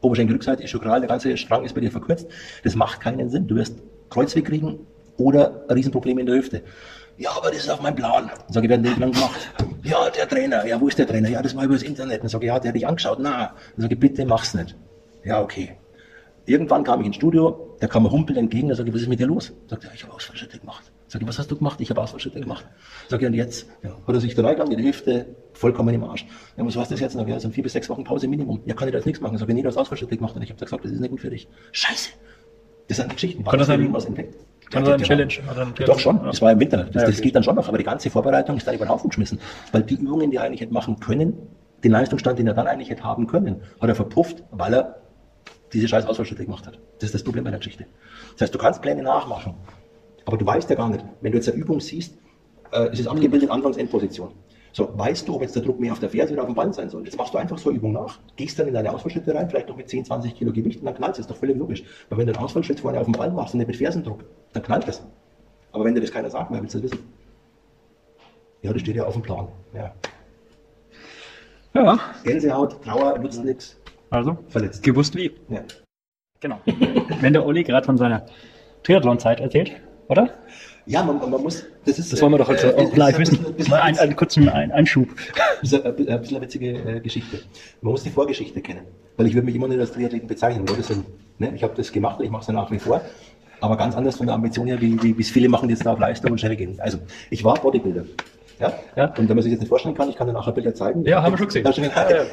Oberschenkelrückseite, 0.00 0.66
Schokral, 0.66 1.00
der 1.00 1.08
ganze 1.08 1.36
Strang 1.36 1.64
ist 1.64 1.74
bei 1.74 1.80
dir 1.80 1.90
verkürzt. 1.90 2.28
Das 2.64 2.74
macht 2.74 3.00
keinen 3.00 3.30
Sinn. 3.30 3.46
Du 3.46 3.54
wirst 3.56 3.78
Kreuzweg 4.10 4.46
kriegen 4.46 4.80
oder 5.16 5.64
ein 5.68 5.74
Riesenproblem 5.76 6.18
in 6.18 6.26
der 6.26 6.36
Hüfte. 6.36 6.62
Ja, 7.18 7.30
aber 7.36 7.48
das 7.50 7.58
ist 7.60 7.70
auf 7.70 7.80
meinem 7.82 7.96
Plan. 7.96 8.28
Dann 8.28 8.52
sage 8.52 8.66
ich, 8.66 8.70
werden 8.70 8.82
den 8.84 8.98
lang 8.98 9.12
gemacht. 9.12 9.38
Ja, 9.82 10.08
der 10.10 10.28
Trainer. 10.28 10.64
Ja, 10.66 10.80
wo 10.80 10.88
ist 10.88 10.98
der 10.98 11.06
Trainer? 11.06 11.28
Ja, 11.28 11.42
das 11.42 11.54
war 11.56 11.64
über 11.64 11.74
das 11.74 11.82
Internet. 11.82 12.22
Dann 12.22 12.28
sage 12.28 12.44
ich, 12.44 12.48
ja, 12.48 12.58
der 12.60 12.68
hat 12.70 12.76
dich 12.76 12.86
angeschaut. 12.86 13.18
Na, 13.20 13.54
dann 13.74 13.82
sage 13.82 13.94
ich, 13.94 14.00
bitte 14.00 14.24
mach's 14.24 14.54
nicht. 14.54 14.76
Ja, 15.24 15.40
okay. 15.42 15.76
Irgendwann 16.46 16.84
kam 16.84 17.00
ich 17.00 17.06
ins 17.08 17.16
Studio, 17.16 17.76
der 17.80 17.88
kam 17.88 18.04
mir 18.04 18.10
humpelnd 18.10 18.38
entgegen, 18.38 18.68
da 18.68 18.74
sage 18.74 18.88
ich, 18.88 18.94
was 18.94 19.02
ist 19.02 19.08
mit 19.08 19.20
dir 19.20 19.26
los? 19.26 19.52
Sagt 19.66 19.84
er, 19.84 19.92
ich 19.94 20.02
habe 20.04 20.14
Ausfallschritte 20.14 20.58
gemacht. 20.58 20.90
Sag 21.08 21.20
ich, 21.20 21.28
was 21.28 21.38
hast 21.38 21.50
du 21.50 21.56
gemacht? 21.56 21.80
Ich 21.80 21.90
habe 21.90 22.00
Ausfallschritte 22.00 22.40
gemacht. 22.40 22.66
Sag 23.08 23.20
ich, 23.20 23.26
und 23.26 23.34
jetzt? 23.34 23.66
Ja, 23.82 23.90
hat 24.06 24.14
er 24.14 24.20
sich 24.20 24.34
da 24.34 24.42
reingegangen, 24.42 24.76
die 24.78 24.84
Hüfte, 24.84 25.26
vollkommen 25.52 25.94
im 25.94 26.04
Arsch. 26.04 26.24
Ja, 26.56 26.64
was 26.64 26.76
heißt 26.76 26.90
das 26.90 27.00
jetzt? 27.00 27.14
Sag 27.14 27.26
ich, 27.26 27.34
ja, 27.34 27.40
so 27.40 27.50
vier 27.50 27.62
bis 27.64 27.72
sechs 27.74 27.88
Wochen 27.90 28.04
Pause 28.04 28.28
Minimum. 28.28 28.60
Ja, 28.64 28.74
kann 28.74 28.88
ich 28.88 28.92
da 28.92 28.98
jetzt 28.98 29.06
nichts 29.06 29.20
machen. 29.20 29.36
Sag 29.36 29.48
ich, 29.48 29.54
nee, 29.54 29.62
du 29.62 29.68
hast 29.68 29.76
Ausfallschritte 29.76 30.16
gemacht. 30.16 30.36
Und 30.36 30.42
ich 30.42 30.50
habe 30.50 30.62
gesagt, 30.64 30.84
das 30.84 30.92
ist 30.92 31.00
nicht 31.00 31.10
gut 31.10 31.20
für 31.20 31.30
dich. 31.30 31.48
Scheiße. 31.72 32.10
Das 32.88 32.96
sind 32.96 33.12
Geschichten. 33.12 33.44
Kann 33.44 33.58
das 33.58 33.68
War 33.68 33.74
ein- 33.74 33.80
irgendwas 33.80 34.06
entdeckt? 34.06 34.34
Kann 34.70 34.84
Ja, 34.84 34.96
das 34.96 35.02
ein 35.02 35.08
genau. 35.18 35.28
Challenge 35.28 35.74
Triathlon? 35.74 35.86
Doch 35.86 35.98
schon, 35.98 36.16
Ja. 36.18 36.22
das 36.24 36.42
war 36.42 36.52
im 36.52 36.60
Winter. 36.60 36.84
Das, 36.84 36.94
Ja, 36.94 37.00
das 37.06 37.14
okay. 37.16 37.22
geht 37.22 37.34
dann 37.36 37.42
schon 37.42 37.56
noch, 37.56 37.68
aber 37.68 37.78
die 37.78 37.84
ganze 37.84 38.10
Vorbereitung 38.10 38.56
ist 38.56 38.66
dann 38.66 38.74
über 38.74 38.84
den 38.86 38.90
Haufen 38.90 39.08
geschmissen. 39.10 39.38
Weil 39.72 39.82
die 39.82 39.94
Übungen, 39.94 40.30
die 40.30 40.36
er 40.36 40.44
eigentlich 40.44 40.60
hätte 40.60 40.72
machen 40.72 40.98
können, 41.00 41.34
den 41.84 41.92
Leistungsstand, 41.92 42.38
den 42.38 42.46
er 42.46 42.54
dann 42.54 42.66
eigentlich 42.66 42.90
hätte 42.90 43.04
haben 43.04 43.26
können, 43.26 43.62
hat 43.80 43.88
er 43.88 43.94
verpufft, 43.94 44.42
weil 44.50 44.74
er 44.74 44.96
diese 45.72 45.86
scheiß 45.88 46.06
Ausfallschritte 46.06 46.44
gemacht 46.44 46.66
hat. 46.66 46.78
Das 46.98 47.04
ist 47.08 47.14
das 47.14 47.22
Problem 47.22 47.44
bei 47.44 47.50
der 47.50 47.58
Geschichte. 47.58 47.86
Das 48.32 48.42
heißt, 48.42 48.54
du 48.54 48.58
kannst 48.58 48.82
Pläne 48.82 49.02
nachmachen, 49.02 49.54
aber 50.24 50.36
du 50.36 50.44
weißt 50.46 50.68
ja 50.70 50.76
gar 50.76 50.88
nicht, 50.88 51.04
wenn 51.20 51.32
du 51.32 51.38
jetzt 51.38 51.48
eine 51.48 51.58
Übung 51.58 51.80
siehst, 51.80 52.16
äh, 52.72 52.88
es 52.92 53.00
ist 53.00 53.06
abgebildet 53.06 53.50
Anfangs-Endposition. 53.50 54.32
So, 54.78 54.96
weißt 54.96 55.26
du, 55.26 55.34
ob 55.34 55.42
jetzt 55.42 55.56
der 55.56 55.62
Druck 55.64 55.80
mehr 55.80 55.90
auf 55.90 55.98
der 55.98 56.08
Ferse 56.08 56.32
oder 56.34 56.42
auf 56.42 56.48
dem 56.48 56.54
Band 56.54 56.72
sein 56.72 56.88
soll? 56.88 57.02
Jetzt 57.04 57.18
machst 57.18 57.34
du 57.34 57.38
einfach 57.38 57.58
so 57.58 57.68
eine 57.68 57.78
Übung 57.78 57.90
nach, 57.90 58.20
gehst 58.36 58.60
dann 58.60 58.68
in 58.68 58.74
deine 58.74 58.92
Ausfallschritte 58.92 59.34
rein, 59.34 59.50
vielleicht 59.50 59.68
noch 59.68 59.76
mit 59.76 59.88
10, 59.88 60.04
20 60.04 60.36
Kilo 60.36 60.52
Gewicht 60.52 60.78
und 60.78 60.86
dann 60.86 60.94
knallt 60.94 61.14
es. 61.14 61.18
Ist 61.18 61.30
doch 61.32 61.36
völlig 61.36 61.56
logisch. 61.56 61.82
Weil 62.08 62.18
wenn 62.18 62.28
du 62.28 62.32
einen 62.32 62.44
Ausfallschritt 62.44 62.78
vorne 62.78 63.00
auf 63.00 63.06
dem 63.06 63.14
Band 63.14 63.34
machst 63.34 63.54
und 63.54 63.58
nicht 63.58 63.66
mit 63.66 63.76
Fersendruck, 63.76 64.22
dann 64.52 64.62
knallt 64.62 64.86
es. 64.86 65.04
Aber 65.72 65.84
wenn 65.84 65.96
dir 65.96 66.00
das 66.00 66.12
keiner 66.12 66.30
sagt, 66.30 66.52
wer 66.52 66.60
willst 66.62 66.76
du 66.76 66.78
das 66.78 66.92
wissen? 66.92 67.12
Ja, 68.62 68.72
das 68.72 68.80
steht 68.80 68.94
ja 68.94 69.04
auf 69.04 69.14
dem 69.14 69.22
Plan. 69.22 69.48
Ja. 69.74 69.92
Ja, 71.74 71.98
Gänsehaut, 72.22 72.80
Trauer, 72.84 73.18
nutzt 73.18 73.44
nichts, 73.44 73.80
also 74.10 74.38
verletzt. 74.46 74.84
gewusst 74.84 75.16
wie. 75.16 75.32
Ja. 75.48 75.62
Genau. 76.38 76.60
Wenn 77.20 77.32
der 77.32 77.44
Olli 77.44 77.64
gerade 77.64 77.84
von 77.84 77.96
seiner 77.96 78.26
Triathlon-Zeit 78.84 79.40
erzählt, 79.40 79.72
oder? 80.06 80.34
Ja, 80.88 81.02
man, 81.02 81.18
man 81.18 81.42
muss, 81.42 81.66
das 81.84 81.98
ist. 81.98 82.12
Das 82.12 82.22
wollen 82.22 82.32
wir 82.32 82.38
doch 82.38 82.48
äh, 82.48 82.52
jetzt 82.52 82.64
äh, 82.64 82.74
auch 82.74 82.96
live 82.96 83.18
wissen. 83.18 83.38
Mal 83.68 83.80
einen, 83.80 83.98
einen 83.98 84.16
kurzen 84.16 84.48
ein 84.48 84.72
Einschub. 84.72 85.08
Das 85.60 85.72
ist 85.72 85.84
ein, 85.84 85.94
bisschen 85.94 86.36
eine 86.36 86.40
witzige 86.40 86.70
äh, 86.70 87.00
Geschichte. 87.00 87.40
Man 87.82 87.92
muss 87.92 88.04
die 88.04 88.10
Vorgeschichte 88.10 88.62
kennen. 88.62 88.86
Weil 89.18 89.26
ich 89.26 89.34
würde 89.34 89.44
mich 89.44 89.54
immer 89.54 89.68
nicht 89.68 89.80
als 89.80 89.92
Triathleten 89.92 90.26
bezeichnen. 90.26 90.66
Willen. 90.66 91.04
Ne? 91.38 91.52
Ich 91.54 91.62
habe 91.62 91.74
das 91.76 91.92
gemacht 91.92 92.20
ich 92.22 92.30
mache 92.30 92.40
es 92.40 92.46
ja 92.48 92.54
nach 92.54 92.70
wie 92.70 92.78
vor. 92.78 93.02
Aber 93.60 93.76
ganz 93.76 93.96
anders 93.96 94.16
von 94.16 94.26
der 94.26 94.34
Ambition 94.34 94.66
her, 94.66 94.80
wie, 94.80 95.02
wie 95.02 95.18
wie 95.18 95.20
es 95.20 95.30
viele 95.30 95.50
machen, 95.50 95.68
die 95.68 95.74
jetzt 95.74 95.84
da 95.84 95.92
auf 95.92 95.98
Leistung 95.98 96.30
und 96.30 96.38
schnell 96.38 96.56
gehen. 96.56 96.78
Also, 96.78 96.98
ich 97.28 97.44
war 97.44 97.54
Bodybuilder. 97.60 98.04
Ja? 98.58 98.72
Ja. 98.96 99.04
Und 99.18 99.28
wenn 99.28 99.36
man 99.36 99.42
sich 99.42 99.52
das 99.52 99.60
nicht 99.60 99.68
vorstellen 99.68 99.94
kann, 99.94 100.08
ich 100.08 100.16
kann 100.16 100.26
dir 100.26 100.32
nachher 100.32 100.52
Bilder 100.52 100.74
zeigen. 100.74 101.04
Ja, 101.04 101.22
haben 101.22 101.32
wir 101.32 101.38
schon 101.38 101.48
gesehen. 101.48 101.66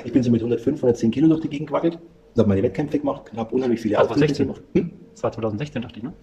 Ich 0.06 0.14
bin 0.14 0.24
so 0.24 0.32
mit 0.32 0.42
105, 0.42 0.78
110 0.78 1.12
Kilo 1.12 1.28
durch 1.28 1.42
die 1.42 1.50
Gegend 1.50 1.68
gewackelt. 1.68 1.96
Und 1.96 2.40
habe 2.40 2.50
meine 2.50 2.64
Wettkämpfe 2.64 3.00
gemacht, 3.00 3.32
habe 3.36 3.54
unheimlich 3.54 3.82
viele 3.82 3.98
16. 3.98 4.48
gemacht. 4.48 4.62
Hm? 4.74 4.92
Das 5.14 5.24
war 5.24 5.32
2016, 5.32 5.82
dachte 5.82 5.98
ich, 5.98 6.04
ne? 6.04 6.14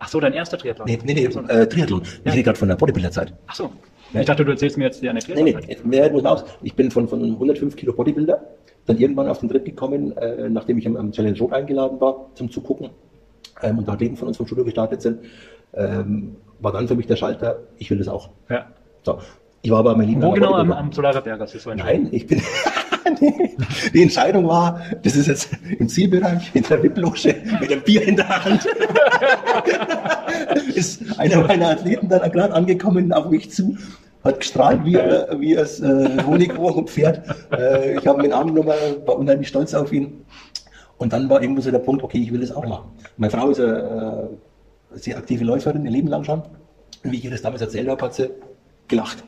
Ach 0.00 0.08
so, 0.08 0.18
dein 0.18 0.32
erster 0.32 0.58
Triathlon. 0.58 0.86
Nee, 0.88 0.98
nee, 1.04 1.14
nee, 1.14 1.24
äh, 1.24 1.66
Triathlon. 1.66 2.02
Ich 2.24 2.32
rede 2.32 2.42
gerade 2.42 2.58
von 2.58 2.68
der 2.68 2.76
Bodybuilder-Zeit. 2.76 3.32
Ach 3.46 3.54
so. 3.54 3.70
Ich 4.12 4.26
dachte, 4.26 4.44
du 4.44 4.50
erzählst 4.50 4.76
mir 4.76 4.84
jetzt 4.84 5.00
die 5.00 5.08
Anekdote. 5.08 5.40
Nee, 5.40 5.56
nee, 5.66 5.76
mehr 5.84 6.10
muss 6.10 6.22
man 6.22 6.32
aus. 6.32 6.44
Ich 6.62 6.74
bin 6.74 6.90
von, 6.90 7.06
von 7.06 7.22
105 7.22 7.76
Kilo 7.76 7.92
Bodybuilder 7.92 8.42
dann 8.86 8.98
irgendwann 8.98 9.28
auf 9.28 9.38
den 9.38 9.48
Tritt 9.48 9.64
gekommen, 9.64 10.16
äh, 10.16 10.48
nachdem 10.48 10.78
ich 10.78 10.86
am, 10.86 10.96
am 10.96 11.12
Challenge 11.12 11.38
Road 11.38 11.52
eingeladen 11.52 12.00
war, 12.00 12.30
zum 12.34 12.50
Zugucken 12.50 12.90
ähm, 13.62 13.78
und 13.78 13.88
da 13.88 13.92
Athleten 13.92 14.16
von 14.16 14.28
uns 14.28 14.36
vom 14.36 14.46
Studio 14.46 14.64
gestartet 14.64 15.02
sind, 15.02 15.20
ähm, 15.74 16.36
war 16.58 16.72
dann 16.72 16.88
für 16.88 16.94
mich 16.94 17.06
der 17.06 17.16
Schalter, 17.16 17.58
ich 17.78 17.90
will 17.90 17.98
das 17.98 18.08
auch. 18.08 18.30
Ja. 18.48 18.66
So. 19.04 19.18
Ich 19.62 19.70
war 19.70 19.80
aber 19.80 19.96
mein 19.96 20.08
Lieber. 20.08 20.26
Wo 20.26 20.32
genau 20.32 20.54
am, 20.54 20.72
am 20.72 20.90
Solarer 20.90 21.20
Berg 21.20 21.40
hast 21.40 21.54
du 21.54 21.58
so 21.58 21.70
entschieden? 21.70 22.04
Nein, 22.04 22.08
ich 22.12 22.26
bin. 22.26 22.40
Die 23.94 24.02
Entscheidung 24.02 24.46
war, 24.46 24.80
das 25.02 25.16
ist 25.16 25.26
jetzt 25.26 25.50
im 25.78 25.88
Zielbereich, 25.88 26.50
in 26.54 26.62
der 26.62 26.82
VIP-Loge, 26.82 27.34
mit 27.60 27.70
einem 27.70 27.82
Bier 27.82 28.06
in 28.06 28.16
der 28.16 28.44
Hand. 28.44 28.66
ist 30.74 31.18
einer 31.18 31.46
meiner 31.46 31.70
Athleten 31.70 32.08
dann 32.08 32.30
gerade 32.30 32.54
angekommen 32.54 33.12
auf 33.12 33.30
mich 33.30 33.50
zu, 33.50 33.76
hat 34.24 34.40
gestrahlt 34.40 34.84
wie, 34.84 34.96
äh, 34.96 35.26
wie 35.38 35.54
das 35.54 35.80
äh, 35.80 36.22
Honigkuchenpferd. 36.26 37.22
Äh, 37.52 37.98
ich 37.98 38.06
habe 38.06 38.20
ihn 38.20 38.26
in 38.26 38.32
Arm 38.32 38.54
genommen, 38.54 38.74
war 39.06 39.18
unheimlich 39.18 39.48
stolz 39.48 39.74
auf 39.74 39.92
ihn. 39.92 40.24
Und 40.98 41.12
dann 41.12 41.30
war 41.30 41.40
irgendwo 41.40 41.62
so 41.62 41.70
der 41.70 41.78
Punkt, 41.78 42.02
okay, 42.02 42.18
ich 42.18 42.32
will 42.32 42.40
das 42.40 42.52
auch 42.52 42.66
machen. 42.66 42.90
Meine 43.16 43.30
Frau 43.30 43.48
ist 43.48 43.60
eine 43.60 44.28
äh, 44.94 44.98
sehr 44.98 45.16
aktive 45.16 45.44
Läuferin, 45.44 45.84
ihr 45.84 45.90
Leben 45.90 46.08
lang 46.08 46.24
schon. 46.24 46.42
Wie 47.02 47.16
ich 47.16 47.24
ihr 47.24 47.30
das 47.30 47.42
damals 47.42 47.62
erzählt 47.62 47.88
habe, 47.88 48.02
hat 48.02 48.14
sie 48.14 48.30
gelacht. 48.88 49.24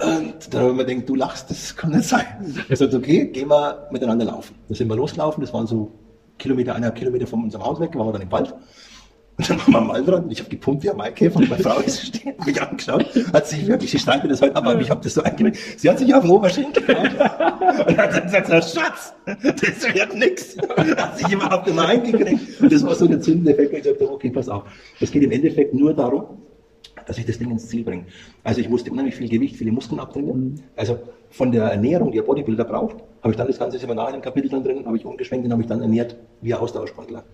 Und 0.00 0.54
dann 0.54 0.62
haben 0.62 0.78
wir 0.78 0.84
gedacht, 0.84 1.08
du 1.08 1.14
lachst, 1.16 1.50
das 1.50 1.74
kann 1.74 1.90
nicht 1.90 2.08
sein. 2.08 2.24
Er 2.68 2.76
sagt, 2.76 2.94
okay, 2.94 3.26
gehen 3.26 3.48
wir 3.48 3.88
miteinander 3.90 4.26
laufen. 4.26 4.54
Da 4.68 4.74
sind 4.74 4.88
wir 4.88 4.96
losgelaufen, 4.96 5.40
das 5.40 5.52
waren 5.52 5.66
so 5.66 5.90
Kilometer, 6.38 6.72
eineinhalb 6.72 6.94
Kilometer 6.94 7.26
von 7.26 7.42
unserem 7.42 7.64
Haus 7.64 7.80
weg, 7.80 7.94
waren 7.96 8.06
wir 8.06 8.12
dann 8.12 8.22
im 8.22 8.30
Wald. 8.30 8.54
Und 9.38 9.50
dann 9.50 9.58
waren 9.58 9.72
wir 9.72 9.78
am 9.78 9.88
Waldrand 9.88 10.24
und 10.24 10.32
ich 10.32 10.40
habe 10.40 10.50
gepumpt 10.50 10.82
wie 10.82 10.90
ein 10.90 10.96
Maikäfer 10.96 11.36
und 11.36 11.48
meine 11.48 11.62
Frau 11.62 11.78
ist 11.78 12.06
stehen, 12.06 12.34
mich 12.44 12.60
angeschaut, 12.60 13.06
hat 13.32 13.46
sich 13.46 13.66
wirklich, 13.68 14.00
streitet 14.00 14.30
das 14.32 14.42
heute 14.42 14.56
ab, 14.56 14.66
aber 14.66 14.80
ich 14.80 14.90
habe 14.90 15.00
das 15.00 15.14
so 15.14 15.22
eingebildet. 15.22 15.60
Sie 15.76 15.88
hat 15.88 15.98
sich 15.98 16.12
auf 16.12 16.22
den 16.22 16.30
Oberschenkel 16.30 16.82
gehauen 16.82 17.12
und 17.86 17.98
hat 17.98 18.14
dann 18.14 18.22
gesagt, 18.24 18.48
Schatz, 18.48 19.14
das 19.26 19.94
wird 19.94 20.14
nix. 20.14 20.56
Hat 20.96 21.18
sich 21.18 21.32
überhaupt 21.32 21.72
mehr 21.72 21.86
eingekriegt. 21.86 22.60
Und 22.60 22.72
das 22.72 22.84
war 22.84 22.96
so 22.96 23.06
der 23.06 23.20
zündende 23.20 23.52
Effekt, 23.52 23.72
wo 23.72 23.76
ich 23.76 23.82
gesagt 23.84 24.00
habe, 24.00 24.12
okay, 24.12 24.30
pass 24.30 24.48
auf. 24.48 24.64
Es 25.00 25.10
geht 25.10 25.22
im 25.22 25.30
Endeffekt 25.30 25.72
nur 25.72 25.94
darum, 25.94 26.42
dass 27.08 27.18
ich 27.18 27.26
das 27.26 27.38
Ding 27.38 27.50
ins 27.50 27.66
Ziel 27.66 27.82
bringe. 27.82 28.04
Also 28.44 28.60
ich 28.60 28.68
musste 28.68 28.90
unheimlich 28.92 29.16
viel 29.16 29.28
Gewicht, 29.28 29.56
viele 29.56 29.72
Muskeln 29.72 29.98
abtrainieren. 29.98 30.62
Also 30.76 30.98
von 31.30 31.50
der 31.50 31.64
Ernährung, 31.64 32.12
die 32.12 32.20
ein 32.20 32.26
Bodybuilder 32.26 32.64
braucht, 32.64 32.96
habe 33.22 33.32
ich 33.32 33.36
dann 33.36 33.46
das 33.46 33.58
ganze 33.58 33.78
Seminar 33.78 34.08
in 34.08 34.14
einem 34.14 34.22
Kapitel 34.22 34.50
dann 34.50 34.62
drin, 34.62 34.84
habe 34.84 34.96
ich 34.96 35.04
umgeschwenkt 35.04 35.46
und 35.46 35.52
habe 35.52 35.62
ich 35.62 35.68
dann 35.68 35.80
ernährt 35.80 36.16
wie 36.42 36.54
ein 36.54 36.60
Ausdauersportler. 36.60 37.24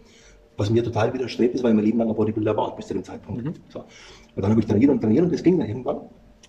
Was 0.56 0.70
mir 0.70 0.84
total 0.84 1.12
widerstrebt 1.12 1.56
ist, 1.56 1.64
weil 1.64 1.72
ich 1.72 1.76
mein 1.76 1.84
Leben 1.84 1.98
lang 1.98 2.08
ein 2.08 2.14
Bodybuilder 2.14 2.56
war, 2.56 2.74
bis 2.76 2.86
zu 2.86 2.94
dem 2.94 3.02
Zeitpunkt. 3.02 3.60
So. 3.68 3.80
Und 3.80 4.42
dann 4.42 4.50
habe 4.50 4.60
ich 4.60 4.66
trainiert 4.66 4.92
und 4.92 5.00
trainiert 5.00 5.24
und 5.24 5.32
das 5.32 5.42
ging 5.42 5.58
dann 5.58 5.68
irgendwann. 5.68 5.96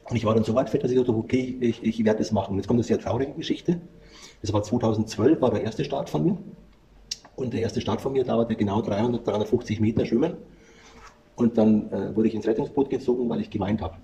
Und 0.07 0.15
ich 0.15 0.23
war 0.23 0.35
dann 0.35 0.43
so 0.43 0.53
weit 0.53 0.69
fit, 0.69 0.83
dass 0.83 0.91
ich 0.91 0.97
dachte, 0.97 1.15
okay, 1.15 1.57
ich, 1.59 1.83
ich 1.83 2.05
werde 2.05 2.19
das 2.19 2.31
machen. 2.31 2.51
Und 2.51 2.57
jetzt 2.57 2.67
kommt 2.67 2.77
eine 2.77 2.83
sehr 2.83 2.99
traurige 2.99 3.33
Geschichte. 3.33 3.81
Das 4.41 4.53
war 4.53 4.61
2012, 4.61 5.41
war 5.41 5.49
der 5.49 5.63
erste 5.63 5.83
Start 5.83 6.11
von 6.11 6.23
mir. 6.23 6.37
Und 7.35 7.53
der 7.53 7.61
erste 7.61 7.81
Start 7.81 8.01
von 8.01 8.13
mir 8.13 8.23
dauerte 8.23 8.55
genau 8.55 8.83
300, 8.83 9.25
350 9.25 9.79
Meter 9.79 10.05
Schwimmen. 10.05 10.37
Und 11.35 11.57
dann 11.57 11.91
äh, 11.91 12.15
wurde 12.15 12.27
ich 12.27 12.35
ins 12.35 12.47
Rettungsboot 12.47 12.89
gezogen, 12.89 13.29
weil 13.29 13.41
ich 13.41 13.49
geweint 13.49 13.81
habe. 13.81 13.95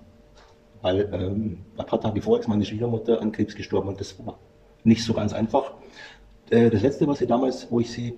Weil 0.81 1.09
ähm, 1.13 1.59
ein 1.77 1.85
paar 1.85 2.01
Tage 2.01 2.21
vorher 2.21 2.41
ist 2.41 2.47
meine 2.47 2.65
Schwiegermutter 2.65 3.21
an 3.21 3.31
Krebs 3.31 3.55
gestorben 3.55 3.89
und 3.89 3.99
das 3.99 4.17
war 4.25 4.37
nicht 4.83 5.03
so 5.03 5.13
ganz 5.13 5.31
einfach. 5.31 5.73
Äh, 6.49 6.69
das 6.69 6.81
letzte, 6.81 7.07
was 7.07 7.19
sie 7.19 7.27
damals, 7.27 7.67
wo 7.71 7.79
ich 7.79 7.91
sie 7.91 8.15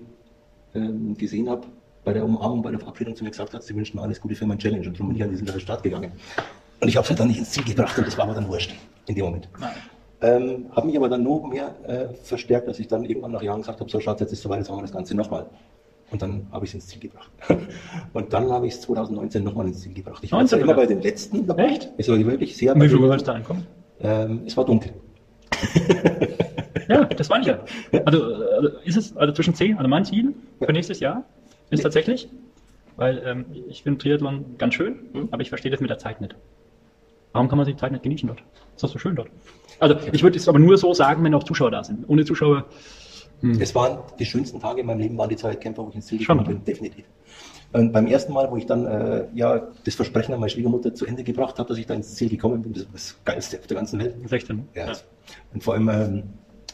ähm, 0.74 1.14
gesehen 1.14 1.48
habe, 1.48 1.66
bei 2.04 2.12
der 2.12 2.24
Umarmung, 2.24 2.62
bei 2.62 2.70
der 2.70 2.80
Verabschiedung 2.80 3.14
zu 3.14 3.24
mir 3.24 3.30
gesagt 3.30 3.54
hat, 3.54 3.62
sie 3.62 3.74
wünscht 3.74 3.94
mir 3.94 4.02
alles 4.02 4.20
Gute 4.20 4.34
für 4.34 4.46
mein 4.46 4.58
Challenge 4.58 4.86
und 4.86 4.94
darum 4.94 5.08
bin 5.08 5.16
ich 5.16 5.22
an 5.22 5.30
diesen 5.30 5.60
Start 5.60 5.82
gegangen. 5.82 6.12
Und 6.80 6.88
ich 6.88 6.96
habe 6.96 7.04
es 7.04 7.10
halt 7.10 7.20
dann 7.20 7.28
nicht 7.28 7.38
ins 7.38 7.50
Ziel 7.50 7.64
gebracht 7.64 7.96
und 7.96 8.06
das 8.06 8.16
war 8.18 8.24
aber 8.24 8.34
dann 8.34 8.48
wurscht 8.48 8.74
in 9.06 9.14
dem 9.14 9.24
Moment. 9.24 9.48
Ähm, 10.20 10.66
habe 10.74 10.86
mich 10.86 10.96
aber 10.96 11.08
dann 11.08 11.22
noch 11.22 11.46
mehr 11.46 11.74
äh, 11.86 12.14
verstärkt, 12.14 12.68
dass 12.68 12.78
ich 12.78 12.88
dann 12.88 13.04
irgendwann 13.04 13.32
nach 13.32 13.42
Jahren 13.42 13.60
gesagt 13.60 13.80
habe, 13.80 13.90
so 13.90 14.00
Schatz, 14.00 14.20
jetzt 14.20 14.32
ist 14.32 14.38
es 14.38 14.42
soweit, 14.42 14.58
jetzt 14.58 14.68
machen 14.68 14.78
wir 14.78 14.82
das 14.82 14.92
Ganze 14.92 15.14
nochmal. 15.14 15.46
Und 16.10 16.22
dann 16.22 16.46
habe 16.52 16.64
ich 16.64 16.70
es 16.70 16.74
ins 16.74 16.86
Ziel 16.88 17.00
gebracht. 17.00 17.30
Und 18.12 18.32
dann 18.32 18.50
habe 18.50 18.66
ich 18.66 18.74
es 18.74 18.80
2019 18.82 19.42
nochmal 19.42 19.66
ins 19.66 19.80
Ziel 19.80 19.94
gebracht. 19.94 20.22
Ich 20.22 20.32
war 20.32 20.38
19 20.38 20.58
zwar 20.58 20.64
immer 20.68 20.74
bei 20.74 20.86
den 20.86 21.02
letzten 21.02 21.46
dabei. 21.46 21.64
Echt? 21.66 21.90
Es 21.96 22.08
war 22.08 22.18
wirklich 22.18 22.56
sehr... 22.56 22.74
Wie 22.76 22.88
viel 22.88 22.98
Uhr 22.98 23.16
du 23.16 23.32
ankommen? 23.32 23.66
Ähm, 24.00 24.42
es 24.46 24.56
war 24.56 24.64
dunkel. 24.64 24.92
Ja, 26.88 27.04
das 27.04 27.30
war 27.30 27.40
ich 27.40 27.46
ja. 27.46 27.58
Also, 28.04 28.30
äh, 28.30 28.70
ist 28.84 28.96
es 28.96 29.16
also 29.16 29.32
zwischen 29.32 29.54
10, 29.54 29.78
also 29.78 29.88
mein 29.88 30.04
Ziel 30.04 30.34
für 30.60 30.72
nächstes 30.72 31.00
Jahr 31.00 31.24
ist 31.70 31.82
tatsächlich, 31.82 32.28
weil 32.96 33.22
ähm, 33.24 33.46
ich 33.68 33.82
finde 33.82 33.98
Triathlon 33.98 34.56
ganz 34.58 34.74
schön, 34.74 34.96
Mhm. 35.12 35.28
aber 35.30 35.42
ich 35.42 35.48
verstehe 35.48 35.70
das 35.70 35.80
mit 35.80 35.90
der 35.90 35.98
Zeit 35.98 36.20
nicht. 36.20 36.34
Warum 37.32 37.48
kann 37.48 37.58
man 37.58 37.66
die 37.66 37.76
Zeit 37.76 37.90
nicht 37.92 38.02
genießen 38.02 38.26
dort? 38.26 38.42
Ist 38.76 38.84
doch 38.84 38.88
so 38.88 38.98
schön 38.98 39.16
dort. 39.16 39.28
Also 39.80 39.96
ich 40.12 40.22
würde 40.22 40.36
es 40.36 40.48
aber 40.48 40.58
nur 40.58 40.76
so 40.78 40.94
sagen, 40.94 41.24
wenn 41.24 41.34
auch 41.34 41.42
Zuschauer 41.42 41.70
da 41.70 41.82
sind. 41.82 42.08
Ohne 42.08 42.24
Zuschauer, 42.24 42.66
Es 43.60 43.74
waren 43.74 43.98
die 44.18 44.24
schönsten 44.24 44.60
Tage 44.60 44.80
in 44.80 44.86
meinem 44.86 45.00
Leben, 45.00 45.18
waren 45.18 45.28
die 45.28 45.36
Zeitkämpfe, 45.36 45.84
wo 45.84 45.88
ich 45.88 45.96
ins 45.96 46.06
Ziel 46.06 46.18
gekommen 46.18 46.44
bin, 46.44 46.64
definitiv. 46.64 47.04
Und 47.72 47.92
beim 47.92 48.06
ersten 48.06 48.32
Mal, 48.32 48.50
wo 48.50 48.56
ich 48.56 48.66
dann 48.66 48.86
äh, 48.86 49.26
ja 49.34 49.66
das 49.84 49.96
Versprechen 49.96 50.32
an 50.32 50.40
meine 50.40 50.50
Schwiegermutter 50.50 50.94
zu 50.94 51.06
Ende 51.06 51.24
gebracht 51.24 51.58
habe, 51.58 51.68
dass 51.68 51.76
ich 51.76 51.86
da 51.86 51.94
ins 51.94 52.14
Ziel 52.14 52.28
gekommen 52.28 52.62
bin, 52.62 52.72
das 52.72 52.84
war 52.84 52.92
das 52.92 53.16
Geilste 53.24 53.58
auf 53.58 53.66
der 53.66 53.76
ganzen 53.76 53.98
Welt. 53.98 54.14
16. 54.24 54.56
ne? 54.56 54.64
Ja. 54.74 54.92
Und 55.52 55.64
vor 55.64 55.74
allem, 55.74 55.88
ähm, 55.88 56.22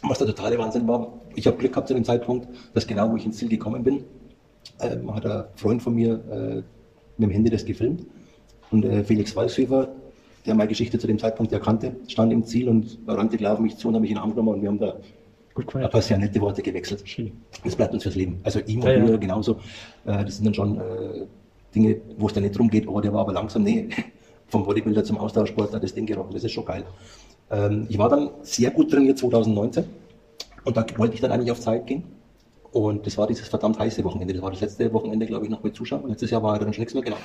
was 0.02 0.18
der 0.18 0.26
totale 0.26 0.58
Wahnsinn 0.58 0.86
war, 0.86 1.20
ich 1.34 1.46
habe 1.46 1.56
Glück 1.56 1.72
gehabt 1.72 1.88
zu 1.88 1.94
dem 1.94 2.04
Zeitpunkt, 2.04 2.48
dass 2.74 2.86
genau 2.86 3.10
wo 3.10 3.16
ich 3.16 3.24
ins 3.24 3.38
Ziel 3.38 3.48
gekommen 3.48 3.82
bin, 3.82 4.04
ähm, 4.80 5.14
hat 5.14 5.24
ein 5.24 5.44
Freund 5.56 5.82
von 5.82 5.94
mir 5.94 6.20
äh, 6.30 6.54
mit 7.16 7.28
dem 7.28 7.30
Handy 7.30 7.50
das 7.50 7.64
gefilmt. 7.64 8.06
Und 8.70 8.84
äh, 8.84 9.02
Felix 9.02 9.34
Walshöfer, 9.34 9.88
der 10.44 10.54
meine 10.54 10.68
Geschichte 10.68 10.98
zu 10.98 11.06
dem 11.06 11.18
Zeitpunkt 11.18 11.52
erkannte, 11.52 11.96
stand 12.08 12.30
im 12.30 12.44
Ziel 12.44 12.68
und 12.68 12.98
rannte 13.06 13.38
gleich 13.38 13.52
auf 13.52 13.60
mich 13.60 13.76
zu 13.76 13.88
und 13.88 13.94
hat 13.94 14.02
mich 14.02 14.10
in 14.10 14.16
den 14.16 14.22
Arm 14.22 14.30
genommen 14.30 14.56
und 14.56 14.62
wir 14.62 14.68
haben 14.68 14.78
da 14.78 14.96
Gefeiert. 15.66 15.90
paar 15.90 16.02
sehr 16.02 16.18
nette 16.18 16.40
Worte 16.40 16.62
gewechselt. 16.62 17.04
Das 17.64 17.76
bleibt 17.76 17.94
uns 17.94 18.02
fürs 18.02 18.14
Leben. 18.14 18.40
Also 18.42 18.61
ihm 18.61 18.82
Ja, 18.82 18.96
und 18.96 19.08
ja. 19.08 19.16
genauso. 19.16 19.56
Äh, 20.04 20.24
das 20.24 20.36
sind 20.36 20.46
dann 20.46 20.54
schon 20.54 20.78
äh, 20.78 21.26
Dinge, 21.74 22.00
wo 22.18 22.26
es 22.26 22.32
dann 22.32 22.42
nicht 22.42 22.58
drum 22.58 22.68
geht, 22.68 22.88
oh, 22.88 23.00
der 23.00 23.12
war 23.12 23.20
aber 23.20 23.32
langsam. 23.32 23.62
Nee, 23.62 23.88
vom 24.48 24.64
Bodybuilder 24.64 25.04
zum 25.04 25.18
Austauschsportler 25.18 25.80
das 25.80 25.94
Ding 25.94 26.06
gerochen. 26.06 26.32
Das 26.32 26.44
ist 26.44 26.52
schon 26.52 26.64
geil. 26.64 26.84
Ähm, 27.50 27.86
ich 27.88 27.98
war 27.98 28.08
dann 28.08 28.30
sehr 28.42 28.70
gut 28.70 28.90
trainiert 28.90 29.18
2019 29.18 29.84
und 30.64 30.76
da 30.76 30.84
wollte 30.96 31.14
ich 31.14 31.20
dann 31.20 31.32
eigentlich 31.32 31.50
auf 31.50 31.61
Zeit 31.61 31.86
gehen. 31.86 32.04
Und 32.72 33.04
das 33.06 33.18
war 33.18 33.26
dieses 33.26 33.48
verdammt 33.48 33.78
heiße 33.78 34.04
Wochenende. 34.04 34.32
Das 34.32 34.42
war 34.42 34.50
das 34.50 34.61
letzte 34.61 34.92
Wochenende, 34.92 35.26
glaube 35.26 35.44
ich, 35.44 35.50
noch 35.50 35.62
mit 35.62 35.74
Zuschauern. 35.74 36.08
Letztes 36.08 36.30
Jahr 36.30 36.42
war 36.42 36.58
dann 36.58 36.72
schon 36.72 36.82
nichts 36.82 36.94
mehr, 36.94 37.02
genau. 37.02 37.16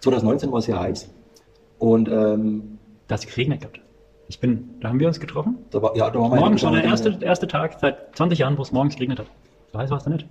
2019 0.00 0.52
war 0.52 0.58
es 0.58 0.66
sehr 0.66 0.78
heiß. 0.78 1.08
Und 1.78 2.08
ähm, 2.08 2.78
Da 3.08 3.14
hat 3.14 3.24
es 3.24 3.26
geregnet 3.26 3.60
gehabt. 3.60 3.80
Ich 4.30 4.38
bin, 4.38 4.76
da 4.80 4.88
haben 4.90 5.00
wir 5.00 5.08
uns 5.08 5.18
getroffen. 5.18 5.58
da 5.70 5.82
war, 5.82 5.96
ja, 5.96 6.08
da 6.08 6.20
war 6.20 6.28
meine 6.28 6.40
Morgens 6.42 6.62
war 6.62 6.70
der 6.70 6.84
erste, 6.84 7.18
erste 7.20 7.48
Tag 7.48 7.76
seit 7.80 8.14
20 8.16 8.38
Jahren, 8.38 8.56
wo 8.56 8.62
es 8.62 8.70
morgens 8.70 8.94
geregnet 8.94 9.18
hat. 9.18 9.26
So 9.72 9.78
heiß 9.80 9.90
war 9.90 9.98
es 9.98 10.04
da 10.04 10.10
nicht. 10.10 10.24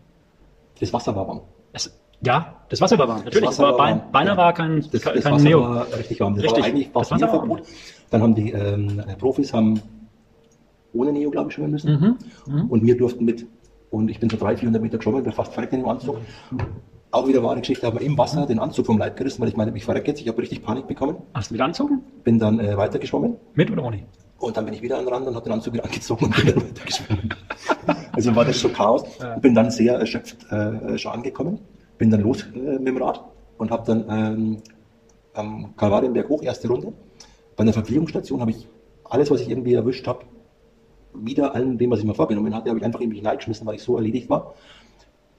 Das 0.80 0.94
Wasser 0.94 1.14
war 1.18 1.28
warm. 1.28 1.42
Es, 1.74 2.00
ja, 2.22 2.56
das 2.70 2.80
Wasser 2.80 2.98
war 2.98 3.10
warm. 3.10 3.26
Natürlich, 3.26 3.50
Wasser 3.50 3.52
es 3.52 3.60
war 3.60 3.72
war 3.72 3.78
bein, 3.78 4.00
warm. 4.00 4.12
beinahe 4.14 4.36
Ja. 4.36 4.42
war 4.42 4.54
kein, 4.54 4.86
Das, 4.90 5.02
kein 5.02 5.16
das 5.16 5.26
Wasser 5.26 5.44
Neo. 5.44 5.62
war 5.64 5.86
richtig 5.98 6.18
warm. 6.22 6.36
Das 6.36 6.46
Richtig. 6.46 6.62
war 6.64 6.70
eigentlich 6.70 6.86
Das 6.94 6.94
fast 7.10 7.12
Wasser 7.12 7.28
Verbot. 7.28 7.62
Dann 8.10 8.22
haben 8.22 8.36
die 8.36 8.52
ähm, 8.54 9.02
Profis 9.20 9.54
haben 9.54 9.82
ohne 10.94 11.12
Neo, 11.12 11.30
glaube 11.30 11.50
ich, 11.50 11.56
schwimmen 11.56 11.72
müssen. 11.72 12.18
Mhm. 12.48 12.70
Und 12.70 12.86
wir 12.86 12.96
durften 12.98 13.26
mit. 13.26 13.46
Und 13.92 14.10
ich 14.10 14.20
bin 14.22 14.30
so 14.30 14.38
300, 14.38 14.60
400 14.60 14.82
Meter 14.82 14.98
geschwommen, 14.98 15.24
bin 15.24 15.34
fast 15.34 15.52
verreckt 15.54 15.74
in 15.74 15.82
dem 15.82 15.90
Anzug. 15.90 16.18
Auch 17.12 17.28
wieder 17.28 17.42
wahre 17.42 17.60
Geschichte, 17.60 17.88
habe 17.88 18.00
mir 18.00 18.06
im 18.06 18.18
Wasser 18.18 18.46
den 18.46 18.60
Anzug 18.60 18.86
vom 18.86 19.00
Leib 19.00 19.18
gerissen, 19.18 19.42
weil 19.42 19.50
ich 19.50 19.58
meine, 19.58 19.76
ich 19.76 19.84
verrecke 19.84 20.10
jetzt. 20.10 20.22
Ich 20.22 20.28
habe 20.28 20.40
richtig 20.40 20.62
Panik 20.62 20.86
bekommen. 20.86 21.18
Hast 21.34 21.50
du 21.50 21.56
wieder 21.56 21.66
anzogen? 21.66 22.04
Bin 22.24 22.38
dann 22.38 22.60
äh, 22.60 22.78
weiter 22.78 23.00
geschwommen. 23.00 23.38
Mit 23.56 23.72
oder 23.72 23.84
ohne? 23.84 24.04
Und 24.38 24.56
dann 24.56 24.66
bin 24.66 24.76
ich 24.76 24.82
wieder 24.84 25.00
an 25.00 25.06
den 25.06 25.14
Rand 25.14 25.28
und 25.28 25.36
habe 25.36 25.44
den 25.44 25.54
Anzug 25.54 25.74
wieder 25.74 25.86
angezogen 25.86 26.26
und 26.26 26.36
bin 26.36 26.46
dann 26.46 26.56
weiter 26.70 26.86
geschwommen. 26.86 27.34
also 28.12 28.36
war 28.36 28.46
das 28.46 28.60
schon 28.60 28.74
Chaos. 28.74 29.04
Bin 29.42 29.56
dann 29.56 29.72
sehr 29.72 29.96
erschöpft 29.96 30.52
äh, 30.52 30.98
schon 31.00 31.12
angekommen. 31.12 31.60
Bin 31.98 32.12
dann 32.12 32.22
los 32.22 32.44
äh, 32.54 32.78
mit 32.78 32.88
dem 32.88 32.98
Rad 32.98 33.24
und 33.58 33.72
habe 33.72 33.84
dann 33.86 34.06
ähm, 34.10 34.58
am 35.34 35.76
Kalvarienberg 35.76 36.30
hoch, 36.30 36.44
erste 36.44 36.68
Runde. 36.68 36.94
Bei 37.56 37.64
einer 37.64 37.74
Verpflegungsstation 37.74 38.40
habe 38.40 38.52
ich 38.52 38.68
alles, 39.04 39.32
was 39.32 39.42
ich 39.42 39.50
irgendwie 39.50 39.74
erwischt 39.74 40.08
habe, 40.08 40.26
wieder 41.14 41.56
allem 41.56 41.78
dem, 41.78 41.90
was 41.90 42.00
ich 42.00 42.06
mir 42.06 42.14
vorgenommen 42.14 42.54
hatte, 42.54 42.70
habe 42.70 42.80
ich 42.80 42.86
einfach 42.86 43.02
in 43.02 43.10
mich 43.10 43.18
hineingeschmissen, 43.18 43.66
weil 43.66 43.76
ich 43.76 43.84
so 43.84 43.96
erledigt 43.96 44.30
war. 44.30 44.54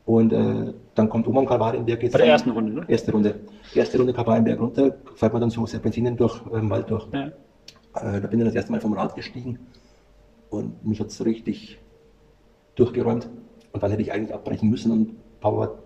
Und 0.07 0.33
äh, 0.33 0.73
dann 0.95 1.09
kommt 1.09 1.27
am 1.29 1.47
Kalvarienberg 1.47 2.03
jetzt. 2.03 2.13
Bei 2.13 2.19
der 2.19 2.27
dann- 2.27 2.33
ersten 2.33 2.51
Runde, 2.51 2.73
ne? 2.73 2.85
Erste 2.89 3.13
Runde. 3.13 3.41
Erste 3.75 3.99
Runde 3.99 4.13
Kalvarienberg 4.13 4.61
runter, 4.61 4.97
fährt 5.15 5.33
man 5.33 5.41
dann 5.43 5.51
so 5.51 5.65
Serpentinen 5.67 6.17
durch 6.17 6.41
ähm, 6.53 6.71
Wald 6.71 6.91
durch. 6.91 7.07
Ja. 7.13 7.27
Äh, 7.27 8.21
da 8.21 8.27
bin 8.29 8.41
ich 8.41 8.47
das 8.47 8.55
erste 8.55 8.73
Mal 8.73 8.81
vom 8.81 8.93
Rad 8.95 9.15
gestiegen 9.15 9.59
und 10.51 10.85
mich 10.85 11.01
hat 11.01 11.09
es 11.09 11.25
richtig 11.25 11.79
durchgeräumt. 12.75 13.29
Und 13.73 13.83
dann 13.83 13.91
hätte 13.91 14.03
ich 14.03 14.13
eigentlich 14.13 14.35
abbrechen 14.35 14.69
müssen 14.69 14.91
und 14.91 15.17
aber 15.43 15.79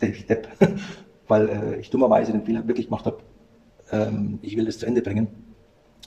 der 0.00 0.10
Depp, 0.10 0.48
weil 1.28 1.48
äh, 1.48 1.80
ich 1.80 1.88
dummerweise 1.90 2.32
den 2.32 2.42
Fehler 2.44 2.66
wirklich 2.66 2.86
gemacht 2.86 3.06
habe, 3.06 3.18
ähm, 3.90 4.38
ich 4.42 4.56
will 4.56 4.66
das 4.66 4.78
zu 4.78 4.86
Ende 4.86 5.00
bringen, 5.00 5.28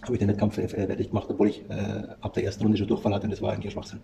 habe 0.04 0.14
ich 0.14 0.20
den 0.20 0.28
Wettkampf 0.28 0.58
äh, 0.60 0.68
fertig 0.68 1.10
gemacht, 1.10 1.28
obwohl 1.30 1.48
ich 1.48 1.64
äh, 1.70 2.04
ab 2.22 2.34
der 2.34 2.44
ersten 2.44 2.64
Runde 2.64 2.78
schon 2.78 2.88
Durchfall 2.88 3.14
hatte 3.14 3.26
und 3.26 3.32
das 3.32 3.42
war 3.42 3.52
eigentlich 3.54 3.68
ein 3.68 3.72
Schwachsinn. 3.72 4.02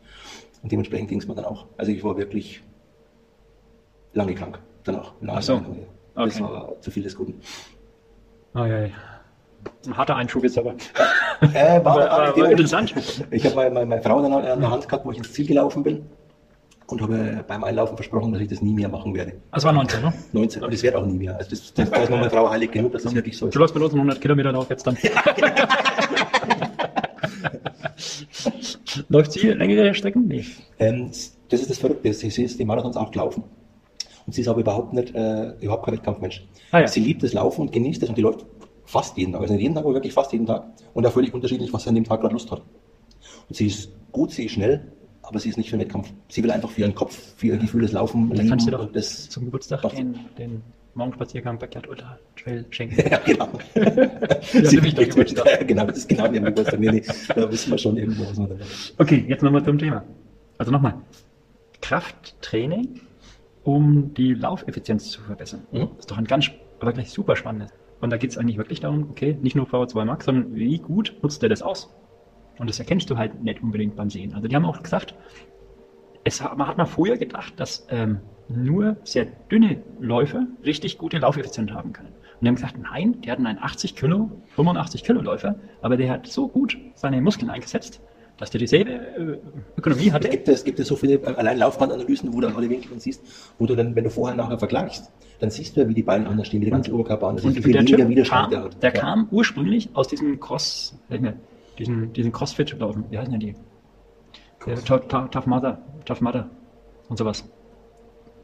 Und 0.63 0.71
dementsprechend 0.71 1.09
ging 1.09 1.19
es 1.19 1.27
mir 1.27 1.35
dann 1.35 1.45
auch. 1.45 1.67
Also 1.77 1.91
ich 1.91 2.03
war 2.03 2.17
wirklich 2.17 2.63
lange 4.15 4.33
krank 4.33 4.59
danach. 4.83 5.13
Ach 5.27 5.41
so. 5.41 5.61
Das 6.15 6.35
Okay. 6.35 6.43
war 6.43 6.81
zu 6.81 6.91
viel 6.91 7.03
des 7.03 7.15
Guten. 7.15 7.39
Oh, 8.55 8.59
ja, 8.59 8.85
ja. 8.85 8.89
Ein 9.85 9.97
harter 9.97 10.15
Einschub 10.15 10.43
jetzt 10.43 10.57
aber. 10.57 10.75
Äh, 11.41 11.83
war, 11.83 11.93
Aber, 11.93 12.01
war 12.01 12.09
aber, 12.11 12.31
Moment- 12.37 12.51
interessant. 12.51 12.93
Ich 13.31 13.45
habe 13.45 13.55
meine, 13.55 13.71
meine, 13.71 13.85
meine 13.85 14.01
Frau 14.01 14.21
dann 14.21 14.31
an 14.33 14.59
der 14.61 14.71
Hand 14.71 14.87
gehabt, 14.87 15.05
wo 15.05 15.11
ich 15.11 15.17
ins 15.17 15.33
Ziel 15.33 15.45
gelaufen 15.47 15.83
bin 15.83 16.05
und 16.87 17.01
habe 17.01 17.43
beim 17.47 17.63
Einlaufen 17.63 17.97
versprochen, 17.97 18.31
dass 18.31 18.41
ich 18.41 18.47
das 18.47 18.61
nie 18.61 18.73
mehr 18.73 18.87
machen 18.87 19.13
werde. 19.13 19.33
Das 19.51 19.63
war 19.65 19.73
19, 19.73 20.01
ne? 20.01 20.13
19. 20.31 20.63
Und 20.63 20.73
das 20.73 20.81
wird 20.83 20.95
auch 20.95 21.05
nie 21.05 21.17
mehr. 21.17 21.35
Also 21.35 21.49
das, 21.49 21.73
das, 21.73 21.89
da 21.89 21.97
ist 22.01 22.09
noch 22.09 22.17
meine 22.17 22.29
Frau 22.29 22.49
heilig 22.49 22.71
genug, 22.71 22.93
dass 22.93 23.03
das 23.03 23.13
wirklich 23.13 23.37
so 23.37 23.47
ist. 23.47 23.55
Du 23.55 23.59
läufst 23.59 23.75
mit 23.75 23.83
uns 23.83 23.91
einen 23.93 24.01
100 24.01 24.21
Kilometer 24.21 24.51
Lauf 24.53 24.69
jetzt 24.69 24.87
dann. 24.87 24.97
Läuft 29.09 29.33
sie 29.33 29.49
längere 29.49 29.93
Strecken? 29.93 30.27
Nee. 30.27 30.45
Ähm, 30.79 31.11
das 31.49 31.61
ist 31.61 31.69
das 31.69 31.77
Verrückte. 31.79 32.13
Sie, 32.13 32.29
sie 32.29 32.43
ist 32.43 32.59
die 32.59 32.65
Marathons 32.65 32.97
auch 32.97 33.11
gelaufen. 33.11 33.43
Und 34.25 34.33
sie 34.33 34.41
ist 34.41 34.47
aber 34.47 34.59
überhaupt 34.61 34.93
nicht, 34.93 35.13
äh, 35.15 35.51
überhaupt 35.61 35.85
kein 35.85 35.93
Wettkampfmensch. 35.95 36.45
Ah, 36.71 36.79
ja. 36.79 36.87
Sie 36.87 36.99
liebt 36.99 37.21
das 37.23 37.33
Laufen 37.33 37.61
und 37.61 37.71
genießt 37.71 38.01
es 38.03 38.09
und 38.09 38.17
die 38.17 38.21
läuft 38.21 38.45
fast 38.85 39.17
jeden 39.17 39.33
Tag. 39.33 39.41
Also 39.41 39.53
nicht 39.53 39.63
jeden 39.63 39.75
Tag, 39.75 39.83
aber 39.85 39.93
wirklich 39.93 40.13
fast 40.13 40.31
jeden 40.33 40.45
Tag. 40.45 40.63
Und 40.93 41.05
auch 41.05 41.11
völlig 41.11 41.33
unterschiedlich, 41.33 41.71
was 41.73 41.83
sie 41.83 41.89
an 41.89 41.95
dem 41.95 42.03
Tag 42.03 42.21
gerade 42.21 42.33
Lust 42.33 42.51
hat. 42.51 42.61
Und 43.49 43.55
sie 43.55 43.67
ist 43.67 43.89
gut, 44.11 44.31
sie 44.31 44.45
ist 44.45 44.53
schnell, 44.53 44.81
aber 45.21 45.39
sie 45.39 45.49
ist 45.49 45.57
nicht 45.57 45.69
für 45.69 45.77
den 45.77 45.81
Wettkampf. 45.85 46.11
Sie 46.29 46.43
will 46.43 46.51
einfach 46.51 46.69
für 46.69 46.81
ihren 46.81 46.95
Kopf, 46.95 47.33
für 47.37 47.47
ihr 47.47 47.57
Gefühl 47.57 47.81
des 47.81 47.91
Laufen 47.91 48.31
Dann 48.33 48.47
kannst 48.49 48.65
du 48.67 48.71
doch 48.71 48.91
das 48.91 49.29
zum 49.29 49.45
Geburtstag 49.45 49.81
den, 49.95 50.19
den 50.37 50.61
Morgenspaziergang 50.95 51.59
Backyard 51.59 51.87
Ultra 51.87 52.17
Trail 52.41 52.65
schenken. 52.71 52.95
Ja, 53.11 53.17
genau. 53.19 53.49
Sie 54.41 54.61
der 54.75 54.81
möchte- 54.81 55.07
Geburtstag. 55.07 55.45
Ja, 55.59 55.63
genau, 55.63 55.85
das 55.85 55.97
ist 55.97 56.09
genau 56.09 56.27
der 56.27 56.41
Geburtstag. 56.41 56.79
Nee, 56.79 56.89
nee, 56.91 57.03
da 57.35 57.51
wissen 57.51 57.71
wir 57.71 57.77
schon 57.77 57.97
irgendwo, 57.97 58.23
was 58.23 58.37
wir 58.37 58.47
da 58.47 58.53
machen. 58.55 58.67
Okay, 58.97 59.25
jetzt 59.27 59.43
nochmal 59.43 59.63
zum 59.63 59.77
Thema. 59.77 60.03
Also 60.57 60.71
nochmal. 60.71 60.95
Krafttraining, 61.81 63.01
um 63.65 64.13
die 64.13 64.33
Laufeffizienz 64.33 65.09
zu 65.11 65.21
verbessern. 65.21 65.63
Mhm. 65.71 65.89
Das 65.89 65.99
ist 65.99 66.11
doch 66.11 66.17
ein 66.17 66.25
ganz, 66.25 66.49
aber 66.79 66.93
gleich 66.93 67.11
super 67.11 67.35
spannendes. 67.35 67.73
Und 67.99 68.11
da 68.11 68.17
geht 68.17 68.29
es 68.31 68.37
eigentlich 68.37 68.57
wirklich 68.57 68.79
darum, 68.79 69.09
okay, 69.09 69.37
nicht 69.41 69.55
nur 69.55 69.65
VO2 69.65 70.05
Max, 70.05 70.25
sondern 70.25 70.55
wie 70.55 70.77
gut 70.77 71.15
nutzt 71.21 71.41
der 71.41 71.49
das 71.49 71.61
aus? 71.61 71.93
Und 72.59 72.69
das 72.69 72.79
erkennst 72.79 73.09
du 73.09 73.17
halt 73.17 73.43
nicht 73.43 73.61
unbedingt 73.61 73.95
beim 73.95 74.09
Sehen. 74.09 74.33
Also 74.33 74.47
die 74.47 74.55
haben 74.55 74.65
auch 74.65 74.81
gesagt, 74.81 75.15
es, 76.23 76.41
hat- 76.41 76.57
man 76.57 76.67
hat 76.67 76.77
mal 76.77 76.85
vorher 76.85 77.17
gedacht, 77.17 77.53
dass 77.59 77.85
ähm, 77.89 78.19
nur 78.47 78.97
sehr 79.03 79.25
dünne 79.51 79.81
Läufer 79.99 80.45
richtig 80.63 80.97
gute 80.97 81.17
Laufeffizienz 81.17 81.71
haben 81.71 81.93
können. 81.93 82.09
Und 82.09 82.41
die 82.41 82.47
haben 82.47 82.55
gesagt, 82.55 82.77
nein, 82.77 83.21
die 83.21 83.31
hatten 83.31 83.45
einen 83.47 83.59
80 83.59 83.95
Kilo, 83.95 84.29
85 84.55 85.03
Kilo 85.03 85.21
Läufer, 85.21 85.55
aber 85.81 85.97
der 85.97 86.11
hat 86.11 86.27
so 86.27 86.47
gut 86.47 86.77
seine 86.93 87.21
Muskeln 87.21 87.49
eingesetzt, 87.49 88.01
dass 88.37 88.49
der 88.49 88.59
dieselbe 88.59 88.91
äh, 88.91 89.37
Ökonomie 89.77 90.11
hatte. 90.11 90.29
Gibt 90.29 90.47
es 90.47 90.63
gibt 90.63 90.79
es 90.79 90.87
so 90.87 90.95
viele 90.95 91.15
äh, 91.15 91.25
allein 91.35 91.57
Laufbandanalysen, 91.57 92.33
wo 92.33 92.41
du 92.41 92.47
an 92.47 92.55
alle 92.55 92.69
Winkel 92.69 92.99
siehst, 92.99 93.21
wo 93.57 93.65
du 93.65 93.75
dann, 93.75 93.95
wenn 93.95 94.03
du 94.03 94.09
vorher 94.09 94.35
nachher 94.35 94.59
vergleichst, 94.59 95.11
dann 95.39 95.49
siehst 95.49 95.75
du 95.75 95.81
ja, 95.81 95.87
wie 95.89 95.93
die 95.93 96.03
Beine 96.03 96.27
anders 96.27 96.47
stehen, 96.47 96.61
wie 96.61 96.65
der 96.65 96.71
ganze 96.73 96.93
Oberkörper 96.93 97.27
anders 97.27 97.45
ist, 97.45 97.53
wie 97.53 97.57
Und 97.57 97.63
viel 97.63 97.73
der 97.73 97.81
weniger 97.81 98.09
Widerstand 98.09 98.43
kam, 98.43 98.51
der 98.51 98.63
hat. 98.63 98.83
der 98.83 98.93
Ja. 98.93 99.01
kam 99.01 99.27
ursprünglich 99.31 99.89
aus 99.93 100.07
diesem 100.07 100.39
Cross, 100.39 100.95
ich 101.09 101.21
mal, 101.21 101.35
diesen, 101.77 102.13
diesen 102.13 102.31
Crossfit-Laufen. 102.31 103.05
Wie 103.09 103.17
heißen 103.17 103.31
denn 103.31 103.39
die? 103.39 103.55
Der 104.65 104.83
Tough, 104.83 105.45
Mother, 105.45 105.77
Tough 106.05 106.21
Mother 106.21 106.49
und 107.09 107.17
sowas. 107.17 107.43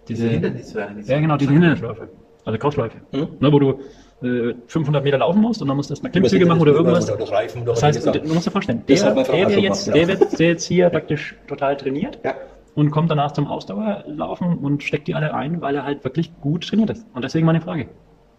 Diese, 0.07 0.27
ja, 0.29 1.19
genau, 1.19 1.37
diese 1.37 1.51
Hindernisläufe. 1.51 2.09
Also 2.45 2.59
Crossläufe. 2.59 2.97
Mhm. 3.11 3.27
Ne, 3.39 3.51
wo 3.51 3.59
du 3.59 3.79
äh, 4.23 4.53
500 4.67 5.03
Meter 5.03 5.17
laufen 5.17 5.41
musst 5.41 5.61
und 5.61 5.67
dann 5.67 5.77
musst 5.77 5.89
du 5.89 5.93
erstmal 5.93 6.11
Klimmzüge 6.11 6.45
machen 6.45 6.61
oder 6.61 6.73
irgendwas. 6.73 7.09
Oder 7.09 7.19
das 7.19 7.31
Reifen 7.31 7.61
oder 7.63 7.71
Das 7.73 7.83
heißt, 7.83 8.05
du 8.05 8.33
musst 8.33 8.47
dir 8.47 8.51
vorstellen, 8.51 8.83
der, 8.87 9.13
der, 9.13 9.23
der, 9.47 9.59
jetzt, 9.59 9.87
der, 9.87 10.07
wird, 10.07 10.39
der 10.39 10.47
jetzt 10.47 10.65
hier 10.65 10.89
praktisch 10.89 11.35
total 11.47 11.75
trainiert 11.77 12.19
Ja. 12.23 12.35
und 12.75 12.91
kommt 12.91 13.09
danach 13.11 13.31
zum 13.31 13.47
Ausdauerlaufen 13.47 14.57
und 14.57 14.83
steckt 14.83 15.07
die 15.07 15.15
alle 15.15 15.33
ein, 15.33 15.61
weil 15.61 15.75
er 15.75 15.83
halt 15.85 16.03
wirklich 16.03 16.31
gut 16.41 16.67
trainiert 16.67 16.89
ist. 16.91 17.05
Und 17.13 17.23
deswegen 17.23 17.45
meine 17.45 17.61
Frage. 17.61 17.87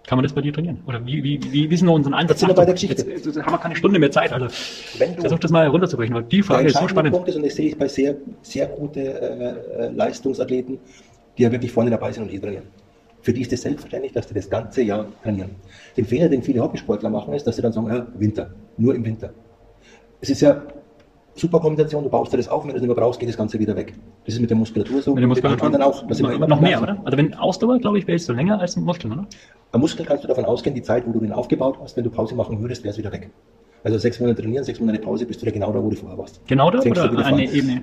Kann 0.04 0.18
man 0.18 0.24
das 0.24 0.32
bei 0.32 0.40
dir 0.40 0.52
trainieren? 0.52 0.80
Oder 0.88 1.06
wie, 1.06 1.22
wie, 1.22 1.38
wie, 1.52 1.70
wie 1.70 1.74
ist 1.74 1.80
denn 1.80 1.88
unser 1.88 2.12
Einsatz? 2.12 2.30
Jetzt 2.30 2.40
sind 2.40 2.48
wir 2.48 2.54
bei 2.56 2.64
der 2.64 2.74
Geschichte. 2.74 3.08
Jetzt, 3.08 3.24
jetzt 3.24 3.40
haben 3.40 3.52
wir 3.52 3.58
keine 3.58 3.76
Stunde 3.76 4.00
mehr 4.00 4.10
Zeit. 4.10 4.32
Also 4.32 4.48
Wenn 4.98 5.14
du- 5.14 5.20
versuch 5.20 5.38
das 5.38 5.52
mal 5.52 5.64
runterzubrechen, 5.68 6.12
weil 6.16 6.24
die 6.24 6.42
Frage 6.42 6.66
ist 6.66 6.76
so 6.76 6.88
spannend. 6.88 7.12
Punkt 7.14 7.28
ist, 7.28 7.36
und 7.36 7.44
das 7.46 7.54
sehe 7.54 7.68
ich 7.68 7.78
bei 7.78 7.86
sehr, 7.86 8.16
sehr 8.42 8.66
guten 8.66 8.98
äh, 8.98 9.50
äh, 9.50 9.90
Leistungsathleten, 9.94 10.80
die 11.38 11.42
ja 11.44 11.52
wirklich 11.52 11.70
vorne 11.70 11.88
dabei 11.90 12.10
sind 12.10 12.24
und 12.24 12.32
eh 12.32 12.38
trainieren. 12.40 12.64
Für 13.22 13.32
die 13.32 13.42
ist 13.42 13.52
es 13.52 13.62
selbstverständlich, 13.62 14.12
dass 14.12 14.26
die 14.26 14.34
das 14.34 14.50
ganze 14.50 14.82
Jahr 14.82 15.06
trainieren. 15.22 15.50
Den 15.96 16.04
Fehler, 16.04 16.28
den 16.28 16.42
viele 16.42 16.60
Hobbysportler 16.60 17.08
machen, 17.08 17.32
ist, 17.34 17.46
dass 17.46 17.56
sie 17.56 17.62
dann 17.62 17.72
sagen, 17.72 17.86
ja, 17.86 18.06
Winter, 18.14 18.50
nur 18.76 18.94
im 18.94 19.04
Winter. 19.04 19.30
Es 20.20 20.28
ist 20.30 20.40
ja 20.40 20.62
super 21.34 21.60
Kombination, 21.60 22.02
du 22.02 22.10
baust 22.10 22.32
dir 22.32 22.36
das 22.36 22.48
auf, 22.48 22.64
wenn 22.64 22.70
du 22.70 22.76
es 22.76 22.82
nicht 22.82 22.88
mehr 22.88 22.96
brauchst, 22.96 23.20
geht 23.20 23.28
das 23.28 23.36
Ganze 23.36 23.58
wieder 23.58 23.76
weg. 23.76 23.94
Das 24.24 24.34
ist 24.34 24.40
mit 24.40 24.50
der 24.50 24.56
Muskulatur 24.56 25.00
so, 25.02 25.14
Mit 25.14 25.20
der 25.20 25.28
Muskulatur 25.28 25.66
anderen 25.66 25.84
auch. 25.84 26.06
Da 26.06 26.14
sind 26.14 26.26
wir 26.26 26.34
immer 26.34 26.48
noch 26.48 26.60
mehr, 26.60 26.82
oder? 26.82 27.00
Also 27.04 27.16
wenn 27.16 27.32
Ausdauer, 27.34 27.78
glaube 27.78 27.98
ich, 27.98 28.06
wählst 28.06 28.28
du 28.28 28.32
länger 28.32 28.60
als 28.60 28.76
Muskeln, 28.76 29.12
oder? 29.12 29.26
Am 29.70 29.80
Muskel 29.80 30.04
kannst 30.04 30.24
du 30.24 30.28
davon 30.28 30.44
ausgehen, 30.44 30.74
die 30.74 30.82
Zeit, 30.82 31.06
wo 31.06 31.12
du 31.12 31.20
den 31.20 31.32
aufgebaut 31.32 31.78
hast, 31.80 31.96
wenn 31.96 32.04
du 32.04 32.10
Pause 32.10 32.34
machen 32.34 32.60
würdest, 32.60 32.82
wäre 32.82 32.92
es 32.92 32.98
wieder 32.98 33.12
weg. 33.12 33.30
Also 33.84 33.98
sechs 33.98 34.20
Monate 34.20 34.42
trainieren, 34.42 34.64
sechs 34.64 34.80
Monate 34.80 34.98
Pause, 35.00 35.26
bist 35.26 35.40
du 35.40 35.46
wieder 35.46 35.52
genau 35.52 35.72
da, 35.72 35.82
wo 35.82 35.90
du 35.90 35.96
vorher 35.96 36.18
warst. 36.18 36.40
Genau 36.46 36.70
da 36.70 36.80
Fängst 36.80 37.02
oder 37.02 37.24
eine. 37.24 37.50
Ebene? 37.50 37.82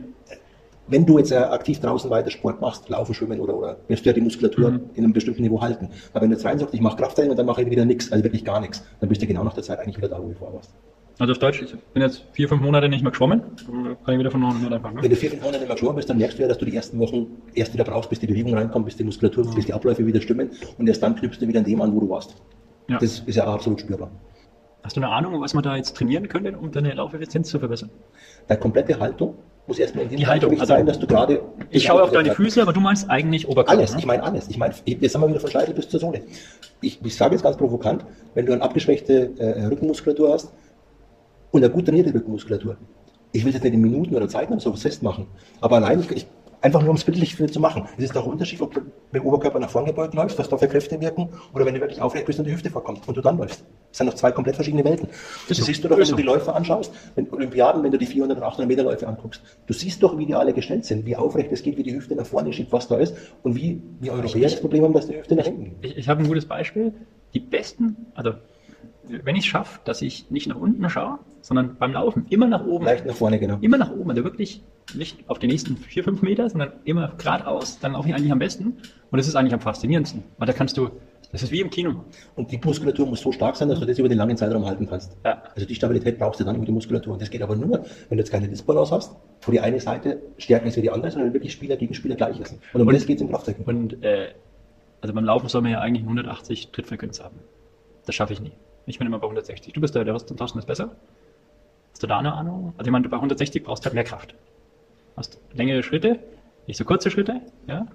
Wenn 0.89 1.05
du 1.05 1.17
jetzt 1.17 1.31
äh, 1.31 1.35
aktiv 1.37 1.79
draußen 1.79 2.09
weiter 2.09 2.29
Sport 2.31 2.61
machst, 2.61 2.89
laufen, 2.89 3.13
schwimmen 3.13 3.39
oder, 3.39 3.55
oder 3.55 3.77
wirst 3.87 4.05
du 4.05 4.09
ja 4.09 4.13
die 4.13 4.21
Muskulatur 4.21 4.71
Mhm. 4.71 4.81
in 4.95 5.03
einem 5.03 5.13
bestimmten 5.13 5.41
Niveau 5.43 5.61
halten. 5.61 5.89
Aber 6.13 6.21
wenn 6.23 6.29
du 6.31 6.35
jetzt 6.35 6.45
rein 6.45 6.57
sagst, 6.59 6.73
ich 6.73 6.81
mache 6.81 6.97
Krafttraining 6.97 7.31
und 7.31 7.37
dann 7.37 7.45
mache 7.45 7.61
ich 7.61 7.69
wieder 7.69 7.85
nichts, 7.85 8.11
also 8.11 8.23
wirklich 8.23 8.43
gar 8.45 8.59
nichts, 8.59 8.83
dann 8.99 9.09
bist 9.09 9.21
du 9.21 9.27
genau 9.27 9.43
nach 9.43 9.53
der 9.53 9.63
Zeit 9.63 9.79
eigentlich 9.79 9.97
wieder 9.97 10.09
da, 10.09 10.21
wo 10.21 10.27
du 10.29 10.33
vorher 10.33 10.55
warst. 10.57 10.73
Also 11.19 11.33
auf 11.33 11.39
Deutsch, 11.39 11.61
ich 11.61 11.75
bin 11.93 12.01
jetzt 12.01 12.23
vier, 12.31 12.47
fünf 12.47 12.61
Monate 12.61 12.87
nicht 12.87 13.01
mehr 13.03 13.11
geschwommen, 13.11 13.41
kann 14.05 14.13
ich 14.13 14.19
wieder 14.19 14.31
von 14.31 14.41
vorne 14.41 14.73
anfangen. 14.75 14.95
Wenn 14.95 15.03
Ne? 15.03 15.09
du 15.09 15.15
vier, 15.17 15.31
fünf 15.31 15.41
Monate 15.41 15.59
nicht 15.59 15.67
mehr 15.67 15.75
geschwommen 15.75 15.97
bist, 15.97 16.09
dann 16.09 16.17
merkst 16.17 16.37
du 16.37 16.43
ja, 16.43 16.47
dass 16.47 16.57
du 16.57 16.65
die 16.65 16.73
ersten 16.75 16.97
Wochen 16.99 17.27
erst 17.53 17.73
wieder 17.73 17.83
brauchst, 17.83 18.09
bis 18.09 18.19
die 18.19 18.27
Bewegung 18.27 18.53
reinkommt, 18.53 18.85
bis 18.85 18.95
die 18.95 19.03
Muskulatur, 19.03 19.53
bis 19.53 19.65
die 19.65 19.73
Abläufe 19.73 20.05
wieder 20.07 20.21
stimmen 20.21 20.49
und 20.77 20.87
erst 20.87 21.03
dann 21.03 21.15
knüpfst 21.17 21.39
du 21.41 21.47
wieder 21.47 21.59
an 21.59 21.65
dem 21.65 21.81
an, 21.81 21.93
wo 21.93 21.99
du 21.99 22.09
warst. 22.09 22.35
Ja. 22.87 22.99
Das 22.99 23.19
ist 23.19 23.35
ja 23.35 23.43
absolut 23.45 23.81
spürbar. 23.81 24.09
Hast 24.81 24.95
du 24.95 25.01
eine 25.01 25.09
Ahnung, 25.11 25.41
was 25.41 25.53
man 25.53 25.61
da 25.61 25.75
jetzt 25.75 25.95
trainieren 25.97 26.29
könnte, 26.29 26.57
um 26.57 26.71
deine 26.71 26.93
Laufeffizienz 26.93 27.49
zu 27.49 27.59
verbessern? 27.59 27.89
Deine 28.47 28.61
komplette 28.61 28.97
Haltung 28.97 29.35
muss 29.69 29.79
erstmal 29.79 30.05
in 30.05 30.17
Die 30.17 30.27
Haltung, 30.27 30.51
also- 30.51 30.65
sein, 30.65 30.85
dass 30.85 30.99
du 30.99 31.07
gerade... 31.07 31.41
Ich 31.69 31.83
schaue 31.83 32.03
auf 32.03 32.11
deine 32.11 32.33
Füße, 32.33 32.61
aber 32.61 32.73
du 32.73 32.81
meinst 32.81 33.09
eigentlich 33.09 33.47
Oberkörper. 33.47 33.77
Alles, 33.79 33.93
ne? 33.93 33.99
ich 33.99 34.05
meine 34.05 34.23
alles. 34.23 34.49
Ich 34.49 34.57
meine, 34.57 34.73
jetzt 34.85 35.11
sind 35.11 35.21
wir 35.21 35.29
wieder 35.29 35.39
von 35.39 35.49
Scheitel 35.49 35.73
bis 35.73 35.87
zur 35.87 35.99
Sohle. 35.99 36.21
Ich, 36.81 36.99
ich 37.03 37.15
sage 37.15 37.35
jetzt 37.35 37.43
ganz 37.43 37.55
provokant, 37.55 38.03
wenn 38.33 38.45
du 38.45 38.51
eine 38.53 38.61
abgeschwächte 38.61 39.31
äh, 39.37 39.65
Rückenmuskulatur 39.65 40.33
hast 40.33 40.51
und 41.51 41.63
eine 41.63 41.71
gut 41.71 41.85
trainierte 41.85 42.13
Rückenmuskulatur, 42.13 42.77
ich 43.31 43.45
will 43.45 43.53
das 43.53 43.61
nicht 43.61 43.73
in 43.73 43.81
Minuten 43.81 44.15
oder 44.15 44.27
Zeiten 44.27 44.53
oder 44.53 44.61
sowas 44.61 44.81
festmachen, 44.81 45.27
aber 45.61 45.75
allein, 45.75 46.03
ich, 46.13 46.25
einfach 46.61 46.81
nur 46.81 46.91
um 46.91 46.95
es 46.95 47.03
bildlich 47.03 47.35
zu 47.35 47.59
machen. 47.59 47.87
Es 47.97 48.05
ist 48.05 48.15
doch 48.15 48.25
ein 48.25 48.31
Unterschied, 48.31 48.61
ob 48.61 48.73
du 48.73 48.81
mit 48.81 49.21
dem 49.21 49.25
Oberkörper 49.25 49.59
nach 49.59 49.69
vorn 49.69 49.85
gebeugt 49.85 50.13
läufst, 50.13 50.37
was 50.37 50.49
da 50.49 50.57
für 50.57 50.67
Kräfte 50.67 50.99
wirken, 50.99 51.29
oder 51.53 51.65
wenn 51.65 51.73
du 51.73 51.79
wirklich 51.79 52.01
aufrecht 52.01 52.25
bist 52.25 52.39
und 52.39 52.45
die 52.45 52.51
Hüfte 52.51 52.69
vorkommt 52.69 53.07
und 53.07 53.15
du 53.15 53.21
dann 53.21 53.37
läufst. 53.37 53.63
Das 53.89 53.97
sind 53.97 54.07
doch 54.07 54.13
zwei 54.13 54.31
komplett 54.31 54.55
verschiedene 54.55 54.83
Welten. 54.83 55.09
Das 55.47 55.57
so. 55.57 55.63
siehst 55.63 55.83
du 55.83 55.87
doch, 55.87 55.97
wenn 55.97 56.07
du 56.07 56.15
die 56.15 56.23
Läufe 56.23 56.53
anschaust, 56.53 56.93
wenn 57.15 57.31
Olympiaden, 57.31 57.83
wenn 57.83 57.91
du 57.91 57.97
die 57.97 58.05
400 58.05 58.37
und 58.37 58.43
800 58.43 58.67
Meter 58.67 58.83
Läufe 58.83 59.07
anguckst. 59.07 59.41
Du 59.65 59.73
siehst 59.73 60.03
doch, 60.03 60.17
wie 60.17 60.25
die 60.25 60.35
alle 60.35 60.53
gestellt 60.53 60.85
sind, 60.85 61.05
wie 61.05 61.15
aufrecht 61.15 61.51
es 61.51 61.63
geht, 61.63 61.77
wie 61.77 61.83
die 61.83 61.95
Hüfte 61.95 62.15
nach 62.15 62.25
vorne 62.25 62.53
schiebt, 62.53 62.71
was 62.71 62.87
da 62.87 62.97
ist 62.97 63.15
und 63.43 63.55
wie 63.55 63.81
wir 63.99 64.13
Europäer 64.13 64.49
das 64.49 64.59
Problem 64.59 64.83
haben, 64.83 64.93
dass 64.93 65.07
die 65.07 65.17
Hüfte 65.17 65.35
nach 65.35 65.45
hinten 65.45 65.63
geht. 65.63 65.73
Ich, 65.81 65.97
ich 65.97 66.09
habe 66.09 66.21
ein 66.21 66.27
gutes 66.27 66.45
Beispiel. 66.45 66.93
Die 67.33 67.39
besten, 67.39 68.07
also 68.15 68.33
wenn 69.09 69.35
ich 69.35 69.43
es 69.43 69.47
schaffe, 69.47 69.79
dass 69.83 70.01
ich 70.01 70.29
nicht 70.29 70.47
nach 70.47 70.55
unten 70.55 70.87
schaue, 70.89 71.19
sondern 71.41 71.77
beim 71.77 71.93
Laufen 71.93 72.25
immer 72.29 72.47
nach 72.47 72.65
oben, 72.65 72.85
Leicht 72.85 73.05
nach 73.05 73.15
vorne, 73.15 73.39
genau. 73.39 73.57
immer 73.61 73.77
nach 73.77 73.91
oben, 73.91 74.09
also 74.09 74.23
wirklich 74.23 74.63
nicht 74.95 75.17
auf 75.27 75.39
die 75.39 75.47
nächsten 75.47 75.77
vier, 75.77 76.03
fünf 76.03 76.21
Meter, 76.21 76.49
sondern 76.49 76.73
immer 76.83 77.13
geradeaus, 77.17 77.79
dann 77.79 77.93
laufe 77.93 78.09
ich 78.09 78.15
eigentlich 78.15 78.31
am 78.31 78.39
besten. 78.39 78.77
Und 79.11 79.17
das 79.17 79.27
ist 79.27 79.35
eigentlich 79.35 79.53
am 79.53 79.59
faszinierendsten, 79.59 80.23
weil 80.37 80.47
da 80.47 80.53
kannst 80.53 80.77
du, 80.77 80.89
das 81.31 81.43
ist 81.43 81.51
wie 81.51 81.61
im 81.61 81.69
Kino. 81.69 82.03
Und 82.35 82.51
die 82.51 82.59
Muskulatur 82.63 83.05
muss 83.05 83.21
so 83.21 83.31
stark 83.31 83.55
sein, 83.55 83.69
dass 83.69 83.79
du 83.79 83.85
das 83.85 83.99
über 83.99 84.09
den 84.09 84.17
langen 84.17 84.35
Zeitraum 84.35 84.65
halten 84.65 84.87
kannst. 84.87 85.15
Ja. 85.23 85.43
Also 85.53 85.67
die 85.67 85.75
Stabilität 85.75 86.17
brauchst 86.17 86.39
du 86.39 86.43
dann 86.43 86.55
über 86.55 86.65
die 86.65 86.71
Muskulatur. 86.71 87.13
Und 87.13 87.21
das 87.21 87.29
geht 87.29 87.41
aber 87.41 87.55
nur, 87.55 87.85
wenn 88.09 88.17
du 88.17 88.23
jetzt 88.23 88.31
keine 88.31 88.47
Disbalance 88.47 88.95
hast, 88.95 89.15
wo 89.41 89.51
die 89.51 89.59
eine 89.59 89.79
Seite 89.79 90.21
stärker 90.37 90.65
ist 90.65 90.77
wie 90.77 90.81
die 90.81 90.89
andere, 90.89 91.11
sondern 91.11 91.33
wirklich 91.33 91.53
Spieler 91.53 91.77
gegen 91.77 91.93
Spieler 91.93 92.15
gleich 92.15 92.39
ist. 92.39 92.57
Und 92.73 92.81
um 92.81 92.91
das 92.91 93.05
geht 93.05 93.17
es 93.17 93.21
im 93.21 93.29
Krafttraining. 93.29 93.63
Und 93.65 94.03
äh, 94.03 94.29
also 95.01 95.13
beim 95.13 95.25
Laufen 95.25 95.49
soll 95.49 95.61
man 95.61 95.71
ja 95.71 95.79
eigentlich 95.79 96.03
180 96.03 96.69
Trittfrequenz 96.71 97.21
haben. 97.21 97.39
Das 98.05 98.15
schaffe 98.15 98.33
ich 98.33 98.41
nie. 98.41 98.51
Ich 98.89 98.97
bin 98.97 99.07
immer 99.07 99.19
bei 99.19 99.27
160. 99.27 99.73
Du 99.73 99.81
bist 99.81 99.93
der, 99.93 100.03
der 100.03 100.17
Thorsten 100.17 100.57
ist 100.57 100.65
besser. 100.65 100.95
Hast 101.91 102.01
du 102.01 102.07
da 102.07 102.19
eine 102.19 102.33
Ahnung? 102.33 102.73
Also 102.77 102.89
ich 102.89 102.91
meine, 102.91 103.07
bei 103.07 103.17
160 103.17 103.63
brauchst 103.63 103.83
du 103.83 103.85
halt 103.85 103.93
mehr 103.93 104.03
Kraft. 104.03 104.33
Hast 105.15 105.39
längere 105.53 105.83
Schritte, 105.83 106.19
nicht 106.65 106.77
so 106.77 106.85
kurze 106.85 107.11
Schritte, 107.11 107.41
ja. 107.67 107.85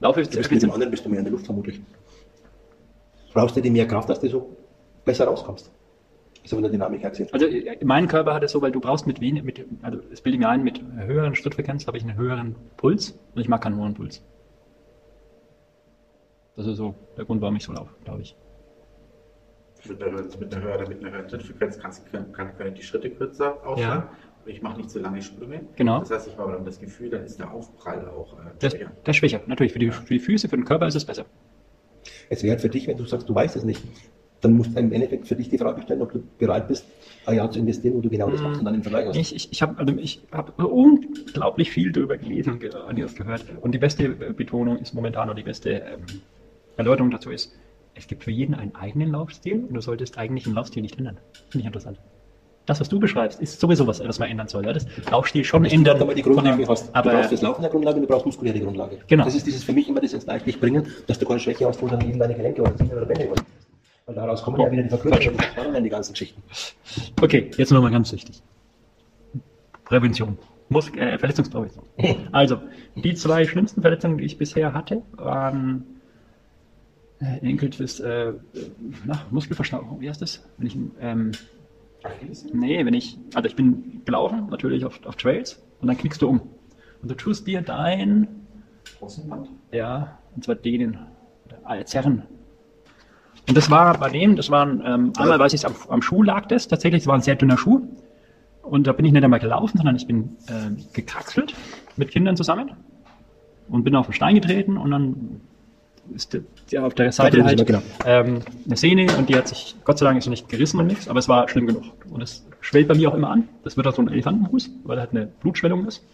Laufe 0.00 0.22
Du 0.22 0.36
bist 0.36 0.50
mit 0.50 0.62
dem 0.62 0.70
anderen 0.70 0.90
bist 0.90 1.04
du 1.04 1.08
mehr 1.08 1.20
in 1.20 1.24
der 1.24 1.32
Luft 1.32 1.46
vermutlich. 1.46 1.80
Brauchst 3.32 3.56
du 3.56 3.62
dir 3.62 3.70
mehr 3.70 3.88
Kraft, 3.88 4.08
dass 4.10 4.20
du 4.20 4.28
so 4.28 4.56
besser 5.04 5.24
rauskommst. 5.24 5.70
So 6.44 6.56
von 6.56 6.62
der 6.62 6.70
Dynamik 6.70 7.02
her 7.02 7.10
gesehen. 7.10 7.28
Also 7.32 7.46
äh, 7.46 7.78
mein 7.82 8.06
Körper 8.06 8.34
hat 8.34 8.42
es 8.42 8.52
so, 8.52 8.60
weil 8.60 8.72
du 8.72 8.80
brauchst 8.80 9.06
mit 9.06 9.20
wenig, 9.22 9.44
mit, 9.44 9.64
also 9.80 9.98
das 10.10 10.20
bilde 10.20 10.36
ich 10.36 10.40
mir 10.40 10.48
ein, 10.50 10.62
mit 10.62 10.78
höheren 10.94 11.34
Schrittfrequenz 11.34 11.86
habe 11.86 11.96
ich 11.96 12.02
einen 12.02 12.16
höheren 12.16 12.54
Puls 12.76 13.18
und 13.34 13.40
ich 13.40 13.48
mag 13.48 13.62
keinen 13.62 13.76
hohen 13.76 13.94
Puls. 13.94 14.22
Das 16.56 16.66
ist 16.66 16.76
so 16.76 16.94
der 17.16 17.24
Grund, 17.24 17.40
warum 17.40 17.56
ich 17.56 17.64
so 17.64 17.72
laufe, 17.72 17.94
glaube 18.04 18.20
ich. 18.20 18.36
Mit 19.88 20.02
einer, 20.02 20.12
höheren- 20.12 20.38
mit 20.40 20.54
einer 20.54 20.64
höheren, 20.64 20.88
mit 20.88 20.98
einer 21.04 21.12
höheren 21.12 21.28
Trittfrequenz 21.28 21.78
kannst, 21.78 22.10
können, 22.10 22.32
kann, 22.32 22.56
können 22.56 22.74
die 22.74 22.82
Schritte 22.82 23.10
kürzer 23.10 23.64
ausfallen. 23.66 24.02
Aber 24.42 24.50
Ich 24.50 24.62
mache 24.62 24.78
nicht 24.78 24.90
so 24.90 24.98
lange 24.98 25.22
Sprünge. 25.22 25.60
Genau. 25.76 26.00
Das 26.00 26.10
heißt, 26.10 26.28
ich 26.28 26.36
habe 26.38 26.52
dann 26.52 26.64
das 26.64 26.78
Gefühl, 26.78 27.10
dann 27.10 27.24
ist 27.24 27.38
der 27.38 27.50
Aufprall 27.52 28.06
auch 28.08 28.34
äh, 28.34 28.50
Das, 28.58 28.72
schwächer. 28.72 28.90
das 29.04 29.14
ist 29.14 29.18
schwächer. 29.18 29.40
Natürlich, 29.46 29.72
für 29.72 29.78
die, 29.78 29.90
für 29.90 30.14
die 30.14 30.18
Füße, 30.20 30.48
für 30.48 30.56
den 30.56 30.64
Körper 30.64 30.86
ist 30.86 30.94
es 30.94 31.04
besser. 31.04 31.24
Es 32.28 32.42
wäre 32.42 32.58
für 32.58 32.68
dich, 32.68 32.86
wenn 32.86 32.96
du 32.96 33.04
sagst, 33.04 33.28
du 33.28 33.34
weißt 33.34 33.56
es 33.56 33.64
nicht, 33.64 33.82
dann 34.40 34.52
musst 34.54 34.74
du 34.74 34.80
im 34.80 34.92
Endeffekt 34.92 35.26
für 35.26 35.34
dich 35.36 35.48
die 35.48 35.56
Frage 35.56 35.80
stellen, 35.82 36.02
ob 36.02 36.12
du 36.12 36.22
bereit 36.38 36.68
bist, 36.68 36.84
ein 37.24 37.36
Jahr 37.36 37.50
zu 37.50 37.58
investieren, 37.58 37.94
wo 37.94 38.00
du 38.00 38.10
genau 38.10 38.28
das 38.30 38.42
machst 38.42 38.58
und 38.58 38.64
dann 38.66 38.74
den 38.74 38.82
Vergleich 38.82 39.06
hast. 39.08 39.16
Ich, 39.16 39.34
ich, 39.34 39.50
ich 39.52 39.62
habe 39.62 39.78
also 39.78 39.94
ich 39.96 40.20
hab 40.32 40.58
unglaublich 40.62 41.70
viel 41.70 41.92
darüber 41.92 42.18
gelesen 42.18 42.52
und 42.54 42.60
gehört. 42.60 43.46
Und 43.62 43.72
die 43.72 43.78
beste 43.78 44.08
Betonung 44.10 44.78
ist 44.78 44.92
momentan 44.92 45.28
oder 45.30 45.36
die 45.36 45.42
beste 45.44 45.70
ähm, 45.70 46.00
Erläuterung 46.76 47.10
dazu 47.10 47.30
ist, 47.30 47.54
es 47.94 48.06
gibt 48.06 48.24
für 48.24 48.30
jeden 48.30 48.54
einen 48.54 48.74
eigenen 48.74 49.10
Laufstil 49.12 49.64
und 49.68 49.74
du 49.74 49.80
solltest 49.80 50.18
eigentlich 50.18 50.44
den 50.44 50.54
Laufstil 50.54 50.82
nicht 50.82 50.98
ändern. 50.98 51.18
Finde 51.48 51.60
ich 51.60 51.66
interessant. 51.66 51.98
Das, 52.66 52.80
was 52.80 52.88
du 52.88 52.98
beschreibst, 52.98 53.40
ist 53.42 53.60
sowieso 53.60 53.86
was, 53.86 54.00
was 54.02 54.18
man 54.18 54.30
ändern 54.30 54.48
soll. 54.48 54.64
Ja? 54.64 54.72
Das 54.72 54.86
Laufstil 55.10 55.44
schon 55.44 55.64
du 55.64 55.70
ändern. 55.70 55.96
noch 55.98 56.00
einmal 56.02 56.14
die 56.16 56.22
von 56.22 56.32
Grundlage 56.32 56.62
dem- 56.62 56.68
hast. 56.68 56.94
aber 56.94 57.10
du 57.10 57.16
brauchst 57.18 57.32
das 57.32 57.42
Laufen 57.42 57.60
der 57.62 57.70
Grundlage, 57.70 58.00
du 58.00 58.06
brauchst 58.06 58.24
muskuläre 58.26 58.58
Grundlage. 58.58 58.98
Genau. 59.06 59.24
Das 59.24 59.34
ist 59.34 59.46
dieses 59.46 59.62
für 59.64 59.72
mich 59.74 59.86
immer 59.88 60.00
das 60.00 60.14
ins 60.14 60.24
Gleichgewicht 60.24 60.60
bringen, 60.60 60.86
dass 61.06 61.18
du 61.18 61.26
keine 61.26 61.40
Schwäche 61.40 61.66
hast, 61.66 61.82
wo 61.82 61.88
dann 61.88 62.00
eben 62.00 62.18
deine 62.18 62.34
Gelenke 62.34 62.62
oder 62.62 62.74
Zähne 62.76 62.96
oder 62.96 63.04
Bänder. 63.06 63.34
Weil 64.06 64.14
daraus 64.14 64.42
kommen 64.42 64.60
ja 64.60 64.70
wieder 64.70 64.82
die 64.82 64.88
Verkürzungen, 64.88 65.38
dann 65.56 65.84
die 65.84 65.90
ganzen 65.90 66.12
Geschichten. 66.12 66.42
Okay, 67.20 67.50
jetzt 67.56 67.70
nochmal 67.70 67.90
ganz 67.90 68.10
wichtig. 68.12 68.42
Prävention. 69.84 70.38
Mus 70.70 70.88
äh, 70.96 71.18
Verletzungsprävention. 71.18 71.84
Also, 72.32 72.58
die 72.96 73.14
zwei 73.14 73.44
schlimmsten 73.44 73.82
Verletzungen, 73.82 74.18
die 74.18 74.24
ich 74.24 74.38
bisher 74.38 74.72
hatte, 74.72 75.02
waren 75.12 75.93
äh, 77.20 77.38
Enkeltwist, 77.46 78.00
äh, 78.00 78.32
na, 79.04 79.26
Muskelverstauchung, 79.30 80.00
wie 80.00 80.08
heißt 80.08 80.22
das? 80.22 80.46
Wenn 80.58 80.66
ich, 80.66 80.76
ähm, 81.00 81.32
nee, 82.52 82.84
wenn 82.84 82.94
ich, 82.94 83.18
also 83.34 83.48
ich 83.48 83.56
bin 83.56 84.02
gelaufen, 84.04 84.48
natürlich 84.50 84.84
auf, 84.84 85.04
auf 85.06 85.16
Trails, 85.16 85.62
und 85.80 85.88
dann 85.88 85.98
knickst 85.98 86.22
du 86.22 86.28
um. 86.28 86.40
Und 87.02 87.10
du 87.10 87.14
tust 87.14 87.46
dir 87.46 87.60
dein, 87.60 88.28
Außenband. 89.00 89.48
ja, 89.72 90.18
und 90.34 90.44
zwar 90.44 90.54
denen, 90.54 90.98
äh, 91.68 91.84
Zerren. 91.84 92.22
Und 93.46 93.56
das 93.56 93.70
war 93.70 93.98
bei 93.98 94.08
dem, 94.08 94.36
das 94.36 94.50
waren, 94.50 94.82
ähm, 94.84 95.12
einmal 95.16 95.38
weiß 95.38 95.52
ich 95.52 95.66
am, 95.66 95.74
am 95.88 96.00
Schuh 96.00 96.22
lag 96.22 96.46
das, 96.46 96.68
tatsächlich, 96.68 97.02
es 97.02 97.06
war 97.06 97.14
ein 97.14 97.20
sehr 97.20 97.36
dünner 97.36 97.58
Schuh. 97.58 97.82
Und 98.62 98.86
da 98.86 98.92
bin 98.92 99.04
ich 99.04 99.12
nicht 99.12 99.22
einmal 99.22 99.40
gelaufen, 99.40 99.76
sondern 99.76 99.96
ich 99.96 100.06
bin 100.06 100.36
ähm, 100.48 100.78
gekraxelt 100.94 101.54
mit 101.96 102.10
Kindern 102.10 102.36
zusammen 102.36 102.72
und 103.68 103.84
bin 103.84 103.94
auf 103.94 104.06
den 104.06 104.14
Stein 104.14 104.34
getreten 104.34 104.78
und 104.78 104.90
dann 104.90 105.40
ist 106.14 106.32
der, 106.32 106.42
der 106.70 106.86
auf 106.86 106.94
der 106.94 107.12
Seite 107.12 107.44
halt 107.44 107.66
genau. 107.66 107.82
ähm, 108.04 108.40
eine 108.66 108.76
Sehne 108.76 109.06
und 109.16 109.28
die 109.28 109.36
hat 109.36 109.48
sich, 109.48 109.76
Gott 109.84 109.98
sei 109.98 110.06
Dank 110.06 110.18
ist 110.18 110.24
sie 110.24 110.30
nicht 110.30 110.48
gerissen 110.48 110.80
und 110.80 110.86
nichts, 110.86 111.08
aber 111.08 111.18
es 111.18 111.28
war 111.28 111.48
schlimm 111.48 111.66
genug. 111.66 111.84
Und 112.10 112.22
es 112.22 112.46
schwellt 112.60 112.88
bei 112.88 112.94
mir 112.94 113.10
auch 113.10 113.14
immer 113.14 113.30
an. 113.30 113.48
Das 113.62 113.76
wird 113.76 113.86
auch 113.86 113.94
so 113.94 114.02
ein 114.02 114.08
Elefantenfuß, 114.08 114.70
weil 114.84 114.98
er 114.98 115.02
halt 115.02 115.10
eine 115.12 115.26
Blutschwellung 115.26 115.86
ist. 115.86 116.04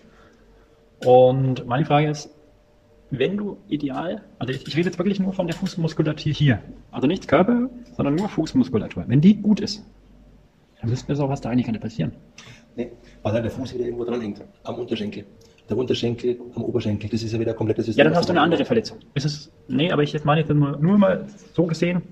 Und 1.04 1.66
meine 1.66 1.84
Frage 1.84 2.08
ist, 2.08 2.30
wenn 3.10 3.36
du 3.36 3.58
ideal, 3.68 4.22
also 4.38 4.52
ich, 4.52 4.66
ich 4.66 4.76
rede 4.76 4.88
jetzt 4.88 4.98
wirklich 4.98 5.18
nur 5.18 5.32
von 5.32 5.46
der 5.46 5.56
Fußmuskulatur 5.56 6.32
hier, 6.32 6.60
also 6.92 7.06
nicht 7.06 7.26
Körper, 7.26 7.68
sondern 7.96 8.14
nur 8.14 8.28
Fußmuskulatur. 8.28 9.04
Wenn 9.08 9.20
die 9.20 9.36
gut 9.36 9.60
ist, 9.60 9.84
dann 10.80 10.90
müsste 10.90 11.12
mir 11.12 11.18
auch 11.20 11.28
was 11.28 11.40
da 11.40 11.50
eigentlich 11.50 11.66
könnte 11.66 11.80
passieren. 11.80 12.12
Nee, 12.76 12.92
weil 13.22 13.32
halt 13.32 13.44
der 13.44 13.50
Fuß 13.50 13.74
wieder 13.74 13.84
irgendwo 13.84 14.04
dran 14.04 14.20
hängt. 14.20 14.42
Am 14.62 14.76
Unterschenkel. 14.76 15.24
Der 15.70 15.78
Unterschenkel 15.78 16.38
am 16.56 16.64
Oberschenkel. 16.64 17.08
Das 17.08 17.22
ist 17.22 17.32
ja 17.32 17.38
wieder 17.38 17.52
ein 17.52 17.56
komplettes 17.56 17.86
System. 17.86 18.04
Ja, 18.04 18.10
dann 18.10 18.18
hast 18.18 18.28
du 18.28 18.32
eine 18.32 18.40
andere 18.40 18.64
Verletzung. 18.64 18.98
Ist 19.14 19.24
es, 19.24 19.52
nee, 19.68 19.92
aber 19.92 20.02
ich 20.02 20.12
jetzt 20.12 20.24
meine 20.24 20.40
jetzt 20.40 20.52
nur, 20.52 20.76
nur 20.78 20.98
mal 20.98 21.26
so 21.54 21.64
gesehen, 21.64 22.02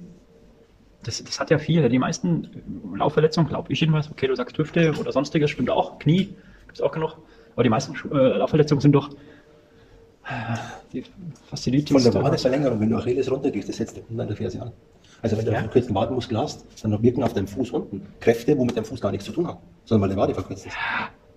das, 1.02 1.22
das 1.24 1.40
hat 1.40 1.50
ja 1.50 1.58
viele. 1.58 1.88
Die 1.88 1.98
meisten 1.98 2.48
Laufverletzungen, 2.96 3.48
glaube 3.48 3.72
ich 3.72 3.80
jedenfalls, 3.80 4.10
okay, 4.10 4.28
du 4.28 4.36
sagst 4.36 4.56
Hüfte 4.58 4.94
oder 4.98 5.10
sonstiges, 5.10 5.50
stimmt 5.50 5.70
auch, 5.70 5.98
Knie, 5.98 6.26
gibt 6.66 6.74
es 6.74 6.80
auch 6.80 6.92
genug. 6.92 7.16
Aber 7.54 7.64
die 7.64 7.68
meisten 7.68 7.94
äh, 8.12 8.38
Laufverletzungen 8.38 8.80
sind 8.80 8.92
doch 8.92 9.10
äh, 9.10 10.56
die 10.92 11.04
Fasziitis. 11.46 11.90
Von 11.90 12.12
der 12.12 12.22
Wadenverlängerung, 12.22 12.80
wenn 12.80 12.90
du 12.90 12.96
Achilles 12.96 13.28
runtergehst, 13.28 13.68
das 13.68 13.76
setzt 13.76 13.96
dir 13.96 14.02
unten 14.02 14.20
an 14.20 14.28
der 14.28 14.36
Ferse 14.36 14.62
an. 14.62 14.72
Also 15.20 15.36
wenn 15.36 15.44
du 15.44 15.50
einen 15.50 15.62
verkürzten 15.62 15.94
Wadenmuskel 15.96 16.38
hast, 16.38 16.64
dann 16.82 17.02
wirken 17.02 17.24
auf 17.24 17.32
deinem 17.32 17.48
Fuß 17.48 17.72
unten 17.72 18.06
Kräfte, 18.20 18.56
wo 18.56 18.64
mit 18.64 18.76
deinem 18.76 18.84
Fuß 18.84 19.00
gar 19.00 19.10
nichts 19.10 19.26
zu 19.26 19.32
tun 19.32 19.48
haben, 19.48 19.58
sondern 19.84 20.02
weil 20.02 20.14
der 20.14 20.22
Wade 20.22 20.34
verkürzt 20.34 20.66
ist. 20.66 20.76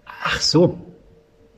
Ach 0.05 0.39
so. 0.39 0.77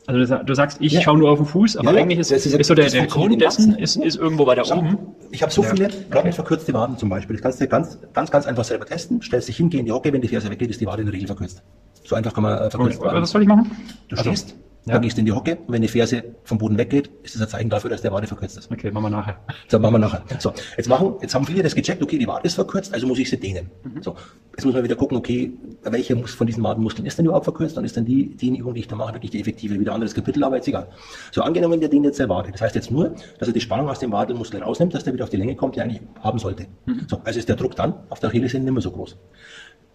Also 0.06 0.20
du, 0.20 0.26
sa- 0.28 0.44
du 0.44 0.54
sagst, 0.54 0.78
ich 0.82 0.92
Ja. 0.94 1.02
schaue 1.02 1.18
nur 1.18 1.30
auf 1.32 1.40
den 1.40 1.46
Fuß, 1.46 1.78
aber 1.78 1.94
Ja, 1.94 2.02
eigentlich 2.02 2.20
ist, 2.20 2.32
ist, 2.32 2.46
ist- 2.46 2.68
so 2.68 2.76
der, 2.76 2.90
der 2.90 3.08
Grund 3.08 3.40
dessen 3.42 3.76
ist, 3.78 3.96
ist 3.96 4.18
irgendwo 4.18 4.46
weiter 4.46 4.64
oben. 4.76 4.98
Ich 5.32 5.42
habe 5.42 5.52
so 5.52 5.64
Ja. 5.64 5.70
viele, 5.70 5.88
gerade 6.10 6.26
mit 6.28 6.36
verkürzte 6.36 6.74
Waden 6.74 6.98
zum 6.98 7.08
Beispiel. 7.10 7.36
Das 7.38 7.42
kannst 7.44 7.62
du 7.62 7.68
ganz, 7.68 7.98
ganz, 8.14 8.30
ganz, 8.30 8.46
einfach 8.46 8.66
selber 8.66 8.86
testen. 8.86 9.22
Stellst 9.22 9.48
dich 9.48 9.58
hin, 9.58 9.70
geh 9.70 9.80
in 9.80 9.86
die 9.86 9.92
Hocke, 9.94 10.12
wenn 10.12 10.22
die 10.22 10.28
Ferse 10.28 10.50
weggeht, 10.50 10.70
ist 10.70 10.82
die 10.82 10.86
Wade 10.86 11.02
in 11.02 11.06
der 11.08 11.14
Regel 11.14 11.28
verkürzt. 11.28 11.64
So 12.04 12.16
einfach 12.16 12.34
kann 12.34 12.44
man 12.44 12.58
äh, 12.58 12.70
verkürzt 12.70 13.00
Was 13.02 13.14
Waden. 13.14 13.26
soll 13.26 13.42
ich 13.44 13.48
machen? 13.48 13.72
Du 14.10 14.18
Also, 14.18 14.30
stehst, 14.30 14.56
ja. 14.86 14.94
dann 14.94 15.02
gehst 15.02 15.16
du 15.18 15.22
in 15.22 15.26
die 15.26 15.32
Hocke 15.32 15.58
und 15.66 15.74
wenn 15.74 15.82
die 15.82 15.88
Ferse 15.88 16.24
vom 16.44 16.58
Boden 16.58 16.78
weggeht, 16.78 17.10
ist 17.24 17.36
das 17.36 17.42
ein 17.42 17.48
Zeichen 17.48 17.70
dafür, 17.70 17.90
dass 17.90 18.02
der 18.02 18.12
Wade 18.12 18.28
verkürzt 18.28 18.58
ist. 18.58 18.70
Okay, 18.70 18.92
machen 18.92 19.06
wir 19.06 19.10
nachher. 19.12 19.38
So, 19.70 19.80
machen 19.80 19.94
wir 19.94 20.00
nachher. 20.00 20.24
So, 20.40 20.54
jetzt 20.76 20.90
machen, 20.90 21.16
jetzt 21.22 21.34
haben 21.34 21.46
viele 21.46 21.64
das 21.64 21.74
gecheckt, 21.74 22.04
okay, 22.04 22.18
die 22.18 22.28
Wade 22.28 22.46
ist 22.46 22.56
verkürzt, 22.56 22.94
also 22.94 23.08
muss 23.08 23.18
ich 23.20 23.30
sie 23.30 23.38
dehnen. 23.38 23.72
So, 24.02 24.16
jetzt 24.52 24.66
muss 24.66 24.74
man 24.74 24.84
wieder 24.84 24.96
gucken, 24.96 25.18
okay, 25.18 25.54
welcher 25.84 26.16
Mus- 26.16 26.34
von 26.34 26.48
diesen 26.48 26.64
Wadenmuskeln 26.64 27.06
ist 27.06 27.18
denn 27.18 27.26
überhaupt 27.26 27.46
verkürzt? 27.46 27.78
Dann 27.78 27.86
ist 27.86 27.96
dann 27.96 28.06
die, 28.06 28.36
die 28.36 28.58
Übung, 28.58 28.74
die 28.74 28.82
ich 28.82 28.88
da 28.88 28.96
mache, 28.96 29.14
wirklich 29.14 29.32
die 29.32 29.40
effektive, 29.40 29.80
wieder 29.80 29.94
anderes 29.94 30.14
Kapitel, 30.14 30.44
aber 30.44 30.58
jetzt 30.58 30.68
egal. 30.68 30.90
So, 31.32 31.42
angenommen, 31.44 31.80
der 31.80 31.90
dehnt 31.90 32.06
jetzt 32.06 32.20
der 32.20 32.28
Wade. 32.28 32.52
Das 32.52 32.62
heißt 32.62 32.76
jetzt 32.76 32.92
nur, 32.92 33.16
dass 33.40 33.48
er 33.48 33.54
die 33.54 33.62
Spannung 33.62 33.90
aus 33.90 34.00
dem 34.00 34.12
Wadenmuskel 34.12 34.62
rausnimmt, 34.62 34.94
dass 34.94 35.06
der 35.06 35.14
wieder 35.14 35.24
auf 35.24 35.30
die 35.30 35.38
Länge 35.38 35.56
kommt, 35.56 35.76
die 35.76 35.80
er 35.80 35.86
eigentlich 35.86 36.02
haben 36.22 36.40
sollte. 36.40 36.66
So, 37.08 37.22
also 37.24 37.40
ist 37.40 37.48
der 37.48 37.56
Druck 37.56 37.76
dann 37.76 37.94
auf 38.10 38.20
der 38.20 38.30
Achillessehne 38.30 38.66
nicht 38.66 38.74
mehr 38.74 38.82
so 38.82 38.92
groß. 38.92 39.18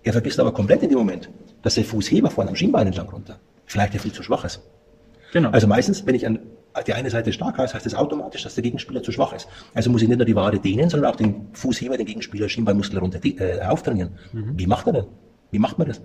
Er 0.02 0.12
vergisst 0.12 0.40
aber 0.40 0.52
komplett 0.52 0.82
in 0.82 0.88
dem 0.88 0.98
Moment, 0.98 1.28
dass 1.62 1.74
der 1.74 1.84
Fußheber 1.84 2.30
vorne 2.30 2.50
am 2.50 2.56
Schienbein 2.56 2.86
entlang 2.86 3.08
runter 3.10 3.38
vielleicht 3.68 3.92
der 3.92 4.00
viel 4.00 4.12
zu 4.12 4.22
schwach 4.22 4.44
ist. 4.44 4.62
Genau. 5.32 5.50
Also 5.50 5.66
meistens, 5.66 6.06
wenn 6.06 6.14
ich 6.14 6.26
an 6.26 6.38
die 6.86 6.94
eine 6.94 7.10
Seite 7.10 7.32
stark 7.32 7.58
heißt, 7.58 7.74
heißt 7.74 7.86
das 7.86 7.94
automatisch, 7.94 8.42
dass 8.44 8.54
der 8.54 8.62
Gegenspieler 8.62 9.02
zu 9.02 9.10
schwach 9.12 9.32
ist. 9.32 9.48
Also 9.74 9.90
muss 9.90 10.02
ich 10.02 10.08
nicht 10.08 10.18
nur 10.18 10.26
die 10.26 10.36
Wade 10.36 10.58
dehnen, 10.58 10.88
sondern 10.88 11.10
auch 11.10 11.16
den 11.16 11.48
Fußheber, 11.52 11.96
den 11.96 12.06
Gegenspieler 12.06 12.48
Schienbeinmuskel 12.48 12.98
runter 12.98 13.18
äh, 13.24 13.60
auftrainieren. 13.62 14.18
Wie 14.32 14.66
macht 14.66 14.86
er 14.86 14.92
denn? 14.92 15.04
Wie 15.50 15.58
macht 15.58 15.78
man 15.78 15.88
das? 15.88 16.00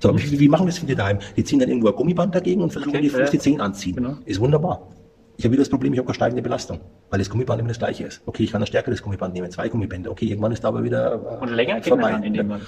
So, 0.00 0.16
wie, 0.18 0.40
wie 0.40 0.48
machen 0.48 0.66
das 0.66 0.78
viele 0.78 0.94
daheim? 0.94 1.18
Die 1.36 1.44
ziehen 1.44 1.58
dann 1.58 1.68
irgendwo 1.68 1.88
ein 1.88 1.94
Gummiband 1.94 2.34
dagegen 2.34 2.62
und 2.62 2.72
versuchen, 2.72 2.90
Okay, 2.94 3.02
die 3.02 3.10
Fuß 3.10 3.30
die 3.30 3.38
Zehen 3.38 3.60
anziehen. 3.60 3.96
Genau. 3.96 4.16
Ist 4.24 4.40
wunderbar. 4.40 4.88
Ich 5.36 5.44
habe 5.44 5.52
wieder 5.52 5.62
das 5.62 5.68
Problem, 5.70 5.92
ich 5.92 5.98
habe 5.98 6.06
keine 6.06 6.14
steigende 6.14 6.42
Belastung, 6.42 6.80
weil 7.10 7.18
das 7.18 7.28
Gummiband 7.28 7.60
immer 7.60 7.68
das 7.68 7.78
gleiche 7.78 8.04
ist. 8.04 8.22
Okay, 8.26 8.44
ich 8.44 8.52
kann 8.52 8.62
ein 8.62 8.66
stärkeres 8.66 9.02
Gummiband 9.02 9.34
nehmen, 9.34 9.50
zwei 9.50 9.68
Gummibänder. 9.68 10.10
Okay, 10.10 10.26
irgendwann 10.26 10.52
ist 10.52 10.62
da 10.62 10.68
aber 10.68 10.84
wieder 10.84 11.14
äh, 11.14 11.42
Und 11.42 11.50
länger 11.50 11.80
geht 11.80 11.96
man 11.96 12.22
in 12.22 12.34
dem 12.34 12.48
Fall. 12.48 12.60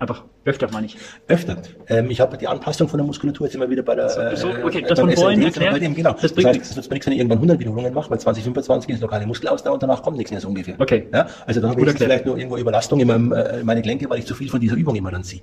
Einfach 0.00 0.22
öfter, 0.44 0.68
meine 0.70 0.86
ich. 0.86 0.96
Öfter. 1.26 1.56
Ähm, 1.88 2.08
ich 2.08 2.20
habe 2.20 2.36
die 2.38 2.46
Anpassung 2.46 2.88
von 2.88 2.98
der 2.98 3.06
Muskulatur 3.06 3.46
jetzt 3.46 3.56
immer 3.56 3.68
wieder 3.68 3.82
bei 3.82 3.96
der. 3.96 4.08
So, 4.08 4.36
so, 4.36 4.48
okay, 4.64 4.78
äh, 4.78 4.86
das 4.86 5.00
von 5.00 5.10
vorhin 5.10 5.42
erklärt, 5.42 5.72
Bei 5.72 5.78
dem, 5.80 5.94
genau. 5.94 6.12
das 6.12 6.22
Das, 6.22 6.32
bringt 6.32 6.48
heißt, 6.50 6.78
es 6.78 6.88
mir 6.88 6.94
nichts, 6.94 7.06
wenn 7.06 7.12
ich 7.14 7.18
irgendwann 7.18 7.38
100 7.38 7.58
Wiederholungen 7.58 7.92
mache, 7.92 8.08
weil 8.10 8.20
2025 8.20 8.94
ist 8.94 9.00
lokale 9.00 9.26
Muskelausdauer 9.26 9.74
und 9.74 9.82
danach 9.82 10.02
kommt 10.02 10.16
nichts 10.16 10.30
mehr 10.30 10.40
so 10.40 10.48
ungefähr. 10.48 10.76
Okay. 10.78 11.08
Ja? 11.12 11.26
Also 11.46 11.60
dann 11.60 11.70
habe 11.70 11.80
ich 11.80 11.90
vielleicht 11.96 12.26
nur 12.26 12.38
irgendwo 12.38 12.58
Überlastung 12.58 13.00
in, 13.00 13.08
meinem, 13.08 13.32
äh, 13.32 13.60
in 13.60 13.66
meine 13.66 13.82
Gelenke, 13.82 14.08
weil 14.08 14.20
ich 14.20 14.26
zu 14.26 14.34
viel 14.34 14.48
von 14.48 14.60
dieser 14.60 14.76
Übung 14.76 14.94
immer 14.94 15.10
dann 15.10 15.24
ziehe. 15.24 15.42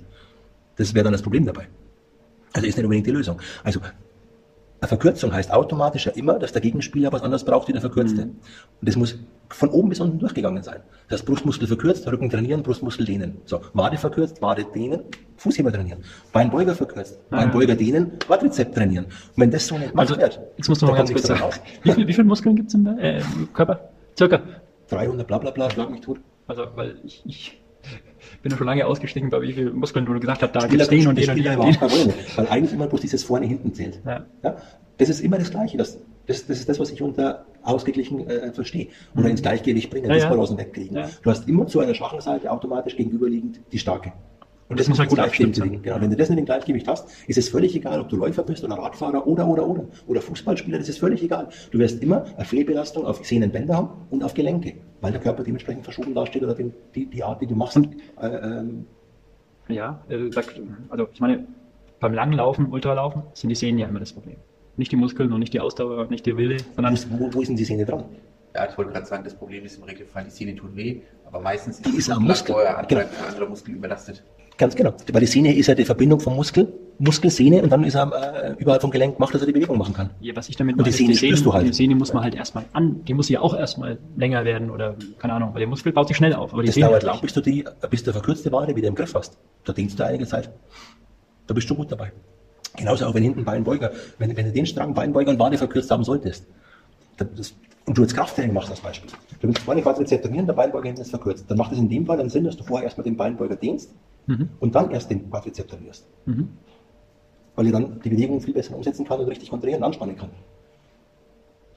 Das 0.76 0.94
wäre 0.94 1.04
dann 1.04 1.12
das 1.12 1.22
Problem 1.22 1.44
dabei. 1.44 1.66
Also 2.54 2.66
ist 2.66 2.76
nicht 2.76 2.84
unbedingt 2.84 3.06
die 3.06 3.10
Lösung. 3.10 3.38
Also 3.62 3.80
eine 4.86 5.00
Verkürzung 5.00 5.32
heißt 5.32 5.52
automatisch 5.52 6.06
ja 6.06 6.12
immer, 6.12 6.38
dass 6.38 6.52
der 6.52 6.62
Gegenspieler 6.62 7.12
was 7.12 7.22
anderes 7.22 7.44
braucht 7.44 7.68
wie 7.68 7.72
der 7.72 7.80
Verkürzte. 7.80 8.26
Mhm. 8.26 8.30
Und 8.80 8.88
das 8.88 8.96
muss 8.96 9.18
von 9.48 9.68
oben 9.70 9.88
bis 9.88 10.00
unten 10.00 10.18
durchgegangen 10.18 10.62
sein. 10.62 10.80
Das 11.08 11.20
heißt, 11.20 11.26
Brustmuskel 11.26 11.66
verkürzt, 11.66 12.06
Rücken 12.06 12.30
trainieren, 12.30 12.62
Brustmuskel 12.62 13.04
dehnen. 13.04 13.38
So, 13.44 13.60
Wade 13.74 13.96
verkürzt, 13.96 14.40
Wade 14.42 14.64
dehnen, 14.74 15.00
Fußheber 15.36 15.72
trainieren. 15.72 16.04
Beinbeuger 16.32 16.74
verkürzt, 16.74 17.18
Beinbeuger 17.30 17.74
dehnen, 17.74 18.18
Quadrizeps 18.18 18.74
trainieren. 18.74 19.04
Und 19.06 19.12
wenn 19.36 19.50
das 19.50 19.66
so 19.66 19.78
nicht 19.78 19.96
Also, 19.96 20.16
wird, 20.16 20.40
jetzt 20.56 20.68
musst 20.68 20.82
du 20.82 20.86
dann 20.86 20.94
noch 20.94 20.98
ganz 20.98 21.12
kurz 21.12 21.26
sagen. 21.26 21.42
Wie, 21.82 21.92
viel, 21.92 22.08
wie 22.08 22.12
viele 22.12 22.26
Muskeln 22.26 22.56
gibt 22.56 22.68
es 22.68 22.74
im, 22.74 22.86
äh, 22.98 23.20
Körper? 23.52 23.90
Circa. 24.16 24.40
300 24.88 25.26
bla 25.26 25.38
bla 25.38 25.50
bla, 25.50 25.70
schlag 25.70 25.90
mich 25.90 26.00
tot. 26.00 26.20
Also, 26.46 26.66
weil 26.76 26.96
ich, 27.04 27.22
ich 27.24 27.60
bin 28.46 28.52
ja 28.52 28.58
schon 28.58 28.66
lange 28.66 28.86
ausgestiegen, 28.86 29.28
bei 29.30 29.40
wie 29.42 29.52
viele 29.52 29.72
Muskeln 29.72 30.06
du 30.06 30.18
gesagt 30.20 30.42
hast, 30.42 30.52
da 30.54 30.60
Spielt 30.60 30.70
gibt 30.70 30.82
es 30.82 30.88
da- 30.88 30.94
den 30.94 31.08
und 31.08 31.20
spielt 31.20 31.46
und 31.58 31.64
den 31.64 32.06
und. 32.06 32.36
Weil 32.36 32.48
eigentlich 32.48 32.72
immer 32.72 32.86
bloß 32.86 33.00
dieses 33.00 33.24
vorne 33.24 33.46
hinten 33.46 33.74
zählt. 33.74 34.00
Ja. 34.06 34.24
Das 34.98 35.08
ist 35.08 35.20
immer 35.20 35.38
das 35.38 35.50
Gleiche. 35.50 35.76
Das, 35.76 35.98
das, 36.26 36.46
das 36.46 36.58
ist 36.60 36.68
das, 36.68 36.78
was 36.78 36.90
ich 36.90 37.02
unter 37.02 37.44
ausgeglichen 37.62 38.28
äh, 38.30 38.52
verstehe. 38.52 38.88
Oder 39.16 39.28
ins 39.30 39.42
Gleichgewicht 39.42 39.90
bringen, 39.90 40.06
Ja, 40.06 40.12
ja. 40.12 40.20
Disbalancen 40.20 40.56
wegkriegen. 40.58 40.96
Ja. 40.96 41.10
Du 41.22 41.30
hast 41.30 41.48
immer 41.48 41.66
zu 41.66 41.80
einer 41.80 41.94
schwachen 41.94 42.20
Seite 42.20 42.50
automatisch 42.50 42.96
gegenüberliegend 42.96 43.60
die 43.72 43.78
starke. 43.78 44.12
Und 44.68 44.80
das 44.80 44.88
muss 44.88 44.98
halt 44.98 45.08
gut 45.10 45.20
abstimmen. 45.20 45.80
Genau. 45.82 46.00
Wenn 46.00 46.10
du 46.10 46.16
das 46.16 46.28
nicht 46.28 46.38
im 46.40 46.44
Gleichgewicht 46.44 46.88
hast, 46.88 47.08
ist 47.28 47.38
es 47.38 47.48
völlig 47.48 47.76
egal, 47.76 48.00
ob 48.00 48.08
du 48.08 48.16
Läufer 48.16 48.42
bist 48.42 48.64
oder 48.64 48.74
Radfahrer 48.76 49.24
oder, 49.26 49.46
oder, 49.46 49.64
oder. 49.66 49.84
Oder 50.08 50.20
Fußballspieler, 50.20 50.78
das 50.78 50.88
ist 50.88 50.98
völlig 50.98 51.22
egal. 51.22 51.48
Du 51.70 51.78
wirst 51.78 52.02
immer 52.02 52.24
eine 52.36 52.44
Fehlbelastung 52.44 53.04
auf 53.06 53.24
Sehnenbänder 53.24 53.76
haben 53.76 53.90
und 54.10 54.24
auf 54.24 54.34
Gelenke, 54.34 54.74
weil 55.00 55.12
der 55.12 55.20
Körper 55.20 55.44
dementsprechend 55.44 55.84
verschoben 55.84 56.14
dasteht 56.14 56.42
oder 56.42 56.54
den, 56.54 56.74
die, 56.96 57.06
die 57.06 57.22
Art, 57.22 57.40
die 57.40 57.46
du 57.46 57.54
machst. 57.54 57.76
Und- 57.76 57.94
äh, 58.20 58.26
ähm, 58.26 58.86
Ja, 59.68 60.00
äh, 60.08 60.30
also 60.88 61.08
ich 61.12 61.20
meine, 61.20 61.46
beim 62.00 62.12
Langlaufen, 62.14 62.66
Ultralaufen 62.72 63.22
sind 63.34 63.50
die 63.50 63.54
Sehnen 63.56 63.78
ja 63.78 63.86
immer 63.86 64.00
das 64.00 64.12
Problem. 64.12 64.36
Nicht 64.76 64.90
die 64.92 64.96
Muskeln 64.96 65.32
und 65.32 65.38
nicht 65.40 65.54
die 65.54 65.60
Ausdauer, 65.60 66.06
nicht 66.10 66.26
der 66.26 66.36
Wille, 66.36 66.56
wo, 66.58 66.74
sondern 66.74 66.94
ist- 66.94 67.08
wo, 67.10 67.32
wo 67.32 67.40
ist 67.40 67.48
denn 67.48 67.56
die 67.56 67.64
Sehne 67.64 67.84
dran? 67.86 68.04
Ja, 68.54 68.68
ich 68.68 68.76
wollte 68.76 68.90
gerade 68.92 69.06
sagen, 69.06 69.22
das 69.22 69.34
Problem 69.34 69.64
ist 69.64 69.76
im 69.78 69.84
Regelfall, 69.84 70.24
die 70.24 70.30
Sehne 70.30 70.54
tut 70.56 70.74
weh, 70.74 71.00
aber 71.24 71.40
meistens 71.40 71.80
Die 71.82 71.96
ist 71.96 72.10
am 72.10 72.24
Muskel. 72.24 72.54
ein 72.56 72.86
Genau. 72.88 73.02
anderer 73.28 73.48
Muskel 73.48 73.74
überlastet. 73.74 74.24
Ganz 74.58 74.74
genau. 74.74 74.94
Weil 75.12 75.20
die 75.20 75.26
Sehne 75.26 75.54
ist 75.54 75.66
ja 75.66 75.74
die 75.74 75.84
Verbindung 75.84 76.18
vom 76.18 76.34
Muskel, 76.34 76.72
Muskelsehne 76.98 77.62
und 77.62 77.70
dann 77.70 77.84
ist 77.84 77.94
er 77.94 78.10
äh, 78.10 78.54
überall 78.58 78.80
vom 78.80 78.90
Gelenk 78.90 79.16
gemacht, 79.16 79.34
dass 79.34 79.42
er 79.42 79.46
die 79.46 79.52
Bewegung 79.52 79.76
machen 79.76 79.92
kann. 79.92 80.10
ja, 80.20 80.34
was 80.34 80.48
ich 80.48 80.56
damit 80.56 80.78
Und 80.78 80.86
die 80.86 80.92
Sehne 80.92 81.14
spürst 81.14 81.44
du 81.44 81.52
halt. 81.52 81.68
die 81.68 81.72
Sehne 81.74 81.94
muss 81.94 82.14
man 82.14 82.22
halt 82.22 82.34
erstmal 82.34 82.64
an, 82.72 83.04
die 83.04 83.12
muss 83.12 83.28
ja 83.28 83.40
auch 83.40 83.54
erstmal 83.54 83.98
länger 84.16 84.44
werden 84.46 84.70
oder 84.70 84.96
keine 85.18 85.34
Ahnung, 85.34 85.50
weil 85.52 85.60
der 85.60 85.68
Muskel 85.68 85.92
baut 85.92 86.08
sich 86.08 86.16
schnell 86.16 86.32
auf. 86.32 86.54
Aber 86.54 86.62
die 86.62 86.66
Das 86.66 86.74
Sehne 86.74 86.88
dauert 86.88 87.02
lang, 87.02 87.20
bis 87.20 87.34
du 87.34 87.42
die, 87.42 87.64
bis 87.90 88.02
du 88.02 88.12
verkürzte 88.12 88.50
Wade 88.50 88.74
wieder 88.74 88.88
im 88.88 88.94
Griff 88.94 89.14
hast. 89.14 89.36
Da 89.64 89.74
denkst 89.74 89.94
du 89.96 90.06
einige 90.06 90.26
Zeit. 90.26 90.50
Da 91.46 91.52
bist 91.54 91.68
du 91.68 91.74
gut 91.74 91.92
dabei. 91.92 92.12
Genauso 92.76 93.04
auch 93.06 93.14
wenn 93.14 93.22
hinten 93.22 93.44
Beinbeuger, 93.44 93.90
wenn, 94.18 94.34
wenn 94.34 94.46
du 94.46 94.52
den 94.52 94.66
Strang 94.66 94.94
Beinbeuger 94.94 95.30
und 95.30 95.38
Wade 95.38 95.58
verkürzt 95.58 95.90
haben 95.90 96.04
solltest. 96.04 96.46
Das, 97.18 97.54
und 97.84 97.96
du 97.96 98.02
jetzt 98.02 98.14
Krafttraining 98.14 98.52
machst 98.52 98.70
als 98.70 98.80
Beispiel. 98.80 99.10
Du 99.40 99.48
willst 99.48 99.62
vorne 99.62 99.82
Quadrizeps 99.82 100.22
trainieren, 100.22 100.46
der 100.46 100.54
Beinbeuger 100.54 100.86
hinten 100.86 101.02
ist 101.02 101.10
verkürzt. 101.10 101.44
Dann 101.48 101.58
macht 101.58 101.72
es 101.72 101.78
in 101.78 101.88
dem 101.88 102.06
Fall 102.06 102.18
einen 102.18 102.30
Sinn, 102.30 102.44
dass 102.44 102.56
du 102.56 102.64
vorher 102.64 102.84
erstmal 102.84 103.04
den 103.04 103.16
Beinbeuger 103.16 103.54
dehnst 103.54 103.90
Mhm. 104.26 104.48
und 104.60 104.74
dann 104.74 104.90
erst 104.90 105.10
den 105.10 105.30
Quadrizeps 105.30 105.70
trainierst. 105.70 106.06
Mhm. 106.26 106.48
weil 107.54 107.66
er 107.66 107.72
dann 107.72 108.00
die 108.00 108.10
Bewegung 108.10 108.40
viel 108.40 108.54
besser 108.54 108.76
umsetzen 108.76 109.06
kann 109.06 109.20
und 109.20 109.28
richtig 109.28 109.48
kontrollieren 109.50 109.80
und 109.80 109.86
anspannen 109.86 110.16
kann. 110.16 110.30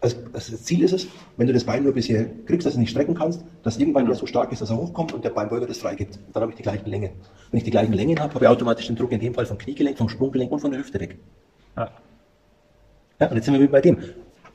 Also, 0.01 0.17
also 0.31 0.51
das 0.53 0.63
Ziel 0.63 0.81
ist 0.83 0.93
es, 0.93 1.07
wenn 1.35 1.47
du 1.47 1.53
das 1.53 1.65
Bein 1.65 1.83
nur 1.83 1.93
bisher 1.93 2.25
kriegst, 2.45 2.65
dass 2.65 2.73
du 2.73 2.79
nicht 2.79 2.89
strecken 2.89 3.15
kannst, 3.15 3.43
dass 3.63 3.77
irgendwann 3.77 4.05
der 4.05 4.15
so 4.15 4.25
stark 4.25 4.51
ist, 4.51 4.61
dass 4.61 4.69
er 4.69 4.77
hochkommt 4.77 5.13
und 5.13 5.25
der 5.25 5.29
Beinbeuger 5.29 5.65
das 5.65 5.79
freigibt. 5.79 6.17
Und 6.25 6.33
dann 6.35 6.41
habe 6.41 6.51
ich 6.51 6.57
die 6.57 6.63
gleichen 6.63 6.89
Längen. 6.89 7.11
Wenn 7.51 7.57
ich 7.57 7.65
die 7.65 7.71
gleichen 7.71 7.93
Längen 7.93 8.17
habe, 8.19 8.33
habe 8.33 8.45
ich 8.45 8.49
automatisch 8.49 8.87
den 8.87 8.95
Druck 8.95 9.11
in 9.11 9.19
dem 9.19 9.33
Fall 9.33 9.45
vom 9.45 9.57
Kniegelenk, 9.57 9.97
vom 9.97 10.07
Sprunggelenk 10.07 10.51
und 10.51 10.59
von 10.59 10.71
der 10.71 10.79
Hüfte 10.79 10.99
weg. 11.01 11.17
Ja. 11.75 11.91
Ja, 13.19 13.27
und 13.27 13.35
jetzt 13.35 13.45
sind 13.45 13.53
wir 13.53 13.61
wieder 13.61 13.71
bei 13.71 13.81
dem. 13.81 13.97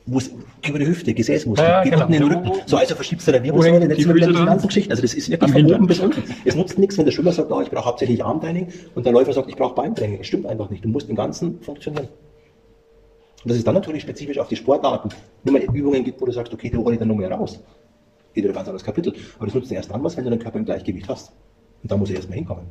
Es 0.07 0.29
über 0.67 0.79
die 0.79 0.85
Hüfte, 0.85 1.13
Gesäßmuskel, 1.13 1.65
Ja, 1.65 1.81
geht 1.83 1.93
genau. 1.93 2.05
unten 2.05 2.13
in 2.13 2.29
den 2.29 2.31
Rücken. 2.37 2.51
So, 2.67 2.77
also 2.77 2.93
verschiebst 2.95 3.27
du 3.27 3.31
deine 3.31 3.43
Wirbelsäule, 3.43 3.95
Füße 3.95 4.13
dieser 4.13 4.31
dran? 4.33 4.45
ganzen 4.45 4.67
Geschichte. 4.67 4.91
Also 4.91 5.01
das 5.01 5.13
ist 5.15 5.29
wirklich 5.29 5.51
von 5.51 5.73
oben 5.73 5.87
bis 5.87 5.99
unten. 5.99 6.23
Es 6.43 6.55
nutzt 6.55 6.77
nichts, 6.77 6.97
wenn 6.97 7.05
der 7.05 7.11
Schwimmer 7.11 7.31
sagt, 7.31 7.51
oh, 7.51 7.61
ich 7.61 7.71
brauche 7.71 7.85
hauptsächlich 7.85 8.23
Armtraining 8.23 8.67
und 8.93 9.05
der 9.05 9.13
Läufer 9.13 9.33
sagt, 9.33 9.49
ich 9.49 9.55
brauche 9.55 9.73
Beintraining. 9.73 10.19
Das 10.19 10.27
stimmt 10.27 10.45
einfach 10.45 10.69
nicht. 10.69 10.83
Du 10.85 10.89
musst 10.89 11.09
im 11.09 11.15
Ganzen 11.15 11.59
funktionieren. 11.61 12.07
Und 13.43 13.49
dass 13.49 13.57
es 13.57 13.63
dann 13.63 13.73
natürlich 13.75 14.03
spezifisch 14.03 14.37
auf 14.37 14.47
die 14.47 14.55
Sportarten 14.55 15.09
nur 15.43 15.53
mal 15.53 15.61
Übungen 15.73 16.03
gibt, 16.03 16.21
wo 16.21 16.25
du 16.25 16.31
sagst, 16.31 16.53
okay, 16.53 16.69
da 16.69 16.77
hole 16.77 16.93
ich 16.93 16.99
dann 16.99 17.07
noch 17.07 17.15
mehr 17.15 17.31
raus. 17.31 17.59
Wieder 18.33 18.49
ein 18.49 18.53
ganz 18.55 18.67
anderes 18.67 18.83
Kapitel. 18.83 19.13
Aber 19.37 19.45
das 19.45 19.55
nutzt 19.55 19.71
erst 19.71 19.91
dann 19.91 20.03
was, 20.03 20.17
wenn 20.17 20.23
du 20.25 20.29
den 20.29 20.39
Körper 20.39 20.59
im 20.59 20.65
Gleichgewicht 20.65 21.07
hast. 21.09 21.31
Und 21.81 21.91
da 21.91 21.97
muss 21.97 22.09
er 22.09 22.17
erstmal 22.17 22.37
hinkommen. 22.37 22.65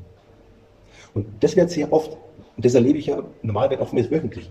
Und 1.14 1.26
das 1.41 1.57
wird 1.57 1.70
sehr 1.70 1.93
oft, 1.93 2.11
und 2.57 2.64
das 2.64 2.74
erlebe 2.74 2.99
ich 2.99 3.07
ja 3.07 3.22
normalerweise 3.43 3.80
oftmals 3.80 4.11
wöchentlich, 4.11 4.51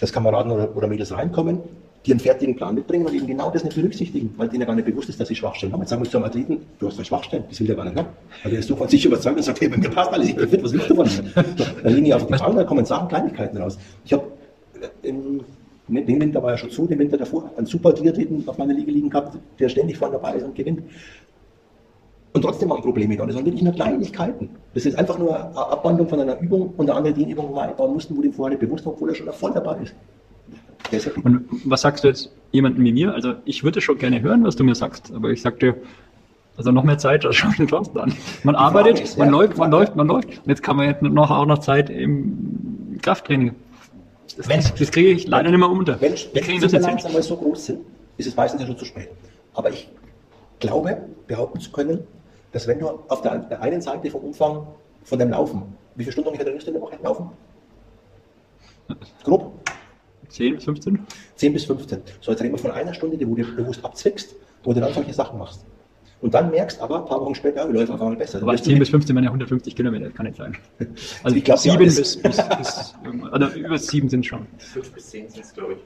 dass 0.00 0.12
Kameraden 0.12 0.52
oder, 0.52 0.76
oder 0.76 0.86
Mädels 0.86 1.12
reinkommen, 1.12 1.58
die 2.04 2.10
einen 2.10 2.20
fertigen 2.20 2.54
Plan 2.54 2.74
mitbringen 2.74 3.06
und 3.06 3.14
eben 3.14 3.26
genau 3.26 3.50
das 3.50 3.64
nicht 3.64 3.76
berücksichtigen, 3.76 4.34
weil 4.36 4.48
denen 4.48 4.60
ja 4.60 4.66
gar 4.66 4.74
nicht 4.74 4.84
bewusst 4.84 5.08
ist, 5.08 5.18
dass 5.18 5.28
sie 5.28 5.34
Schwachstellen 5.34 5.72
haben. 5.72 5.80
Jetzt 5.80 5.90
sagen 5.90 6.02
wir 6.02 6.10
zu 6.10 6.18
einem 6.18 6.26
Athleten, 6.26 6.60
du 6.78 6.86
hast 6.86 6.96
zwei 6.96 7.04
Schwachstellen, 7.04 7.44
das 7.48 7.58
will 7.60 7.66
der 7.66 7.76
gar 7.76 7.84
nicht, 7.84 7.96
ne? 7.96 8.04
Weil 8.42 8.50
der 8.50 8.60
ist 8.60 8.68
so 8.68 8.76
von 8.76 8.88
sich 8.88 9.04
überzeugt 9.04 9.36
und 9.36 9.42
sagt, 9.42 9.60
hey, 9.60 9.68
bei 9.68 9.78
mir 9.78 9.88
passt 9.90 10.12
alles, 10.12 10.28
ich 10.28 10.36
bin 10.36 10.48
fit, 10.48 10.62
was 10.62 10.72
willst 10.72 10.90
du 10.90 10.94
von 10.94 11.06
mir? 11.06 11.44
So, 11.56 11.64
dann 11.82 11.92
liegen 11.94 12.04
die 12.04 12.14
auf 12.14 12.26
die 12.26 12.30
Bank, 12.30 12.56
da 12.56 12.64
kommen 12.64 12.84
Sachen, 12.84 13.08
Kleinigkeiten 13.08 13.56
raus. 13.56 13.78
Ich 14.04 14.12
habe 14.12 14.24
den 15.88 16.20
Winter 16.20 16.42
war 16.42 16.52
ja 16.52 16.58
schon 16.58 16.70
zu, 16.70 16.86
den 16.86 16.98
Winter 16.98 17.16
davor, 17.16 17.50
einen 17.56 17.66
super 17.66 17.94
Triathleten 17.94 18.46
auf 18.46 18.56
meiner 18.58 18.72
Liga 18.74 18.90
liegen 18.90 19.10
gehabt, 19.10 19.38
der 19.58 19.68
ständig 19.68 19.98
vorne 19.98 20.14
dabei 20.14 20.36
ist 20.36 20.44
und 20.44 20.54
gewinnt. 20.54 20.82
Und 22.32 22.42
trotzdem 22.42 22.70
waren 22.70 22.82
Probleme 22.82 23.16
da. 23.16 23.26
Das 23.26 23.36
waren 23.36 23.44
wirklich 23.44 23.62
nur 23.62 23.74
Kleinigkeiten. 23.74 24.48
Das 24.74 24.86
ist 24.86 24.98
einfach 24.98 25.18
nur 25.18 25.36
eine 25.36 25.56
Abwandlung 25.56 26.08
von 26.08 26.20
einer 26.20 26.40
Übung 26.40 26.72
und 26.76 26.90
eine 26.90 26.96
andere 26.98 27.14
Dehnübung, 27.14 27.50
wo 27.50 27.54
wir 27.54 27.62
einbauen 27.62 27.92
mussten, 27.92 28.16
wo 28.16 28.22
dem 28.22 28.32
vorher 28.32 28.56
nicht 28.56 28.66
bewusst 28.66 28.84
war, 28.84 28.94
obwohl 28.94 29.10
er 29.10 29.14
schon 29.14 29.32
voll 29.32 29.52
dabei 29.52 29.76
ist. 29.82 29.94
Und 31.22 31.46
was 31.64 31.80
sagst 31.80 32.04
du 32.04 32.08
jetzt 32.08 32.30
jemandem 32.52 32.84
wie 32.84 32.92
mir? 32.92 33.14
Also 33.14 33.34
ich 33.44 33.64
würde 33.64 33.80
schon 33.80 33.98
gerne 33.98 34.20
hören, 34.22 34.44
was 34.44 34.56
du 34.56 34.64
mir 34.64 34.74
sagst, 34.74 35.12
aber 35.12 35.30
ich 35.30 35.42
sag 35.42 35.58
dir, 35.60 35.76
also 36.56 36.70
noch 36.70 36.84
mehr 36.84 36.98
Zeit, 36.98 37.24
das 37.24 37.34
schaut 37.36 37.58
den 37.58 37.66
Thorsten 37.66 37.98
an. 37.98 38.14
Man 38.44 38.54
arbeitet, 38.54 39.00
ist, 39.00 39.18
man 39.18 39.28
ja, 39.28 39.32
läuft, 39.32 39.56
man 39.56 39.70
läuft, 39.70 39.96
man 39.96 40.06
läuft. 40.06 40.28
Und 40.28 40.46
jetzt 40.48 40.62
kann 40.62 40.76
man 40.76 40.88
jetzt 40.88 41.02
noch 41.02 41.30
auch 41.30 41.46
noch 41.46 41.58
Zeit 41.58 41.90
im 41.90 42.98
Krafttraining. 43.02 43.54
Das, 44.36 44.48
Wenn- 44.48 44.60
das 44.60 44.90
kriege 44.90 45.10
ich 45.10 45.26
leider 45.26 45.50
nicht 45.50 45.58
mehr 45.58 45.68
unter. 45.68 46.00
Wenn, 46.00 46.12
wenn 46.12 46.44
die 46.44 46.68
hin. 46.68 46.74
einmal 46.76 47.22
so 47.22 47.36
groß 47.36 47.66
sind, 47.66 47.80
ist 48.16 48.26
es 48.26 48.36
meistens 48.36 48.60
ja 48.60 48.66
schon 48.66 48.78
zu 48.78 48.84
spät. 48.84 49.08
Aber 49.54 49.70
ich 49.70 49.88
glaube, 50.60 50.96
behaupten 51.26 51.60
zu 51.60 51.72
können, 51.72 52.00
dass 52.52 52.68
wenn 52.68 52.78
du 52.78 52.88
auf 53.08 53.22
der, 53.22 53.38
der 53.38 53.60
einen 53.60 53.80
Seite 53.80 54.10
vom 54.10 54.22
Umfang 54.22 54.66
von 55.02 55.18
dem 55.18 55.30
Laufen, 55.30 55.62
wie 55.96 56.04
viele 56.04 56.12
Stunden 56.12 56.28
ungefähr 56.30 56.52
du 56.52 56.56
in 56.58 56.72
der 56.72 56.80
Woche 56.82 56.96
laufen? 57.02 57.30
Grob? 59.24 59.52
10 60.34 60.54
bis 60.56 60.64
15? 60.64 60.98
10 61.36 61.52
bis 61.52 61.64
15. 61.64 61.98
So, 62.20 62.30
jetzt 62.32 62.42
reden 62.42 62.52
wir 62.54 62.58
von 62.58 62.70
einer 62.72 62.92
Stunde, 62.94 63.16
die 63.16 63.28
wo 63.28 63.34
du 63.34 63.44
bewusst 63.44 63.84
abzwickst, 63.84 64.34
wo 64.64 64.72
du 64.72 64.80
dann 64.80 64.92
solche 64.92 65.12
Sachen 65.14 65.38
machst. 65.38 65.64
Und 66.20 66.32
dann 66.32 66.50
merkst 66.50 66.80
aber, 66.80 67.00
ein 67.00 67.04
paar 67.04 67.20
Wochen 67.20 67.34
später, 67.34 67.64
ja, 67.66 67.70
läuft 67.70 67.92
auf 67.92 68.00
einmal 68.00 68.16
besser. 68.16 68.40
Aber 68.42 68.52
wirst 68.52 68.64
du 68.64 68.70
10 68.70 68.74
mit- 68.74 68.80
bis 68.80 68.88
15 68.90 69.14
waren 69.14 69.24
ja 69.24 69.30
150 69.30 69.76
Kilometer, 69.76 70.10
kann 70.10 70.26
nicht 70.26 70.36
sein. 70.38 70.56
Also 71.22 71.36
Ich 71.36 71.44
glaub, 71.44 71.56
ja, 71.64 71.72
7 71.72 71.84
das- 71.84 71.96
bis, 71.96 72.16
bis, 72.16 72.36
bis, 72.58 72.94
oder 73.32 73.54
über 73.54 73.78
7 73.78 74.08
sind 74.08 74.24
schon. 74.26 74.46
Fünf 74.58 74.90
bis 74.92 75.10
zehn 75.10 75.28
sind 75.28 75.44
es, 75.44 75.52
glaube 75.52 75.74
ich. 75.74 75.78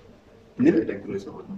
Nimm- 0.60 0.86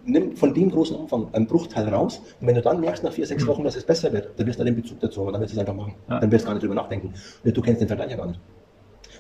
nimm 0.05 0.36
von 0.36 0.53
dem 0.53 0.70
großen 0.70 0.95
Umfang 0.97 1.28
einen 1.32 1.47
Bruchteil 1.47 1.88
raus 1.88 2.20
und 2.41 2.47
wenn 2.47 2.55
du 2.55 2.61
dann 2.62 2.80
merkst 2.80 3.03
nach 3.03 3.12
vier, 3.12 3.26
sechs 3.26 3.47
Wochen, 3.47 3.64
dass 3.64 3.74
es 3.76 3.84
besser 3.84 4.12
wird, 4.12 4.28
dann 4.38 4.47
wirst 4.47 4.59
du 4.61 4.64
den 4.64 4.76
Bezug 4.76 5.01
dazu 5.01 5.24
haben, 5.24 5.32
dann 5.32 5.41
wirst 5.41 5.53
du 5.55 5.57
es 5.57 5.61
einfach 5.61 5.74
machen. 5.74 5.95
Ja. 6.09 6.20
Dann 6.20 6.30
wirst 6.30 6.45
du 6.45 6.49
gar 6.49 6.55
nicht 6.55 6.62
drüber 6.62 6.74
nachdenken. 6.74 7.14
Und 7.45 7.57
du 7.57 7.62
kennst 7.62 7.80
den 7.80 7.88
Vergleich 7.88 8.11
ja 8.11 8.16
gar 8.18 8.26
nicht. 8.26 8.41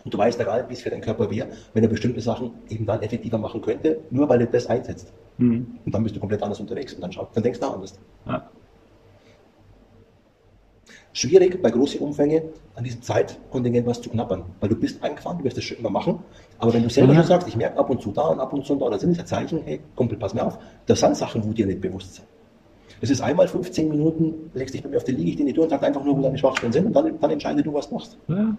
Und 0.04 0.14
du 0.14 0.18
weißt 0.18 0.38
ja 0.38 0.44
gar 0.44 0.56
nicht, 0.58 0.68
wie 0.68 0.74
es 0.74 0.82
für 0.82 0.90
deinen 0.90 1.02
Körper 1.02 1.30
wäre, 1.30 1.48
wenn 1.74 1.82
er 1.82 1.88
bestimmte 1.88 2.20
Sachen 2.20 2.52
eben 2.68 2.86
dann 2.86 3.02
effektiver 3.02 3.38
machen 3.38 3.60
könnte, 3.60 4.00
nur 4.10 4.28
weil 4.28 4.40
er 4.40 4.46
das 4.46 4.66
einsetzt. 4.66 5.12
Mhm. 5.38 5.78
Und 5.84 5.94
dann 5.94 6.02
bist 6.02 6.16
du 6.16 6.20
komplett 6.20 6.42
anders 6.42 6.60
unterwegs 6.60 6.92
und 6.94 7.00
dann, 7.00 7.12
schau, 7.12 7.28
dann 7.34 7.42
denkst 7.42 7.60
du 7.60 7.66
auch 7.66 7.74
anders. 7.74 7.98
Ja. 8.26 8.48
Schwierig 11.12 11.60
bei 11.60 11.70
großen 11.70 12.00
Umfänge 12.00 12.42
an 12.76 12.84
diesem 12.84 13.02
Zeitkontingent 13.02 13.86
was 13.86 14.00
zu 14.00 14.10
knabbern, 14.10 14.44
weil 14.60 14.68
du 14.68 14.76
bist 14.76 15.02
eingefahren, 15.02 15.38
du 15.38 15.44
wirst 15.44 15.56
das 15.56 15.64
schon 15.64 15.78
immer 15.78 15.90
machen, 15.90 16.20
aber 16.58 16.72
wenn 16.72 16.84
du 16.84 16.90
selber 16.90 17.12
Mhm. 17.12 17.16
schon 17.18 17.26
sagst, 17.26 17.48
ich 17.48 17.56
merke 17.56 17.78
ab 17.78 17.90
und 17.90 18.00
zu 18.00 18.12
da 18.12 18.28
und 18.28 18.38
ab 18.38 18.52
und 18.52 18.64
zu 18.64 18.76
da, 18.76 18.88
dann 18.88 19.00
sind 19.00 19.10
es 19.10 19.18
ja 19.18 19.24
Zeichen, 19.24 19.62
hey, 19.64 19.80
Kumpel, 19.96 20.16
pass 20.18 20.34
mir 20.34 20.46
auf, 20.46 20.58
das 20.86 21.00
sind 21.00 21.16
Sachen, 21.16 21.44
wo 21.44 21.52
dir 21.52 21.66
nicht 21.66 21.80
bewusst 21.80 22.14
sind. 22.14 22.28
Das 23.00 23.10
ist 23.10 23.20
einmal 23.22 23.48
15 23.48 23.88
Minuten, 23.88 24.50
legst 24.54 24.74
dich 24.74 24.82
bei 24.82 24.88
mir 24.88 24.98
auf 24.98 25.04
die 25.04 25.12
Liege, 25.12 25.30
ich 25.30 25.36
dir 25.36 25.44
nicht 25.44 25.56
durch 25.56 25.64
und 25.64 25.70
sag 25.70 25.82
einfach 25.82 26.04
nur, 26.04 26.16
wo 26.16 26.22
deine 26.22 26.38
Schwachstellen 26.38 26.72
sind 26.72 26.86
und 26.86 26.92
dann, 26.92 27.18
dann 27.18 27.30
entscheide 27.30 27.62
du, 27.62 27.72
was 27.72 27.88
du 27.88 27.94
machst. 27.94 28.18
Ja, 28.28 28.36
ja. 28.36 28.56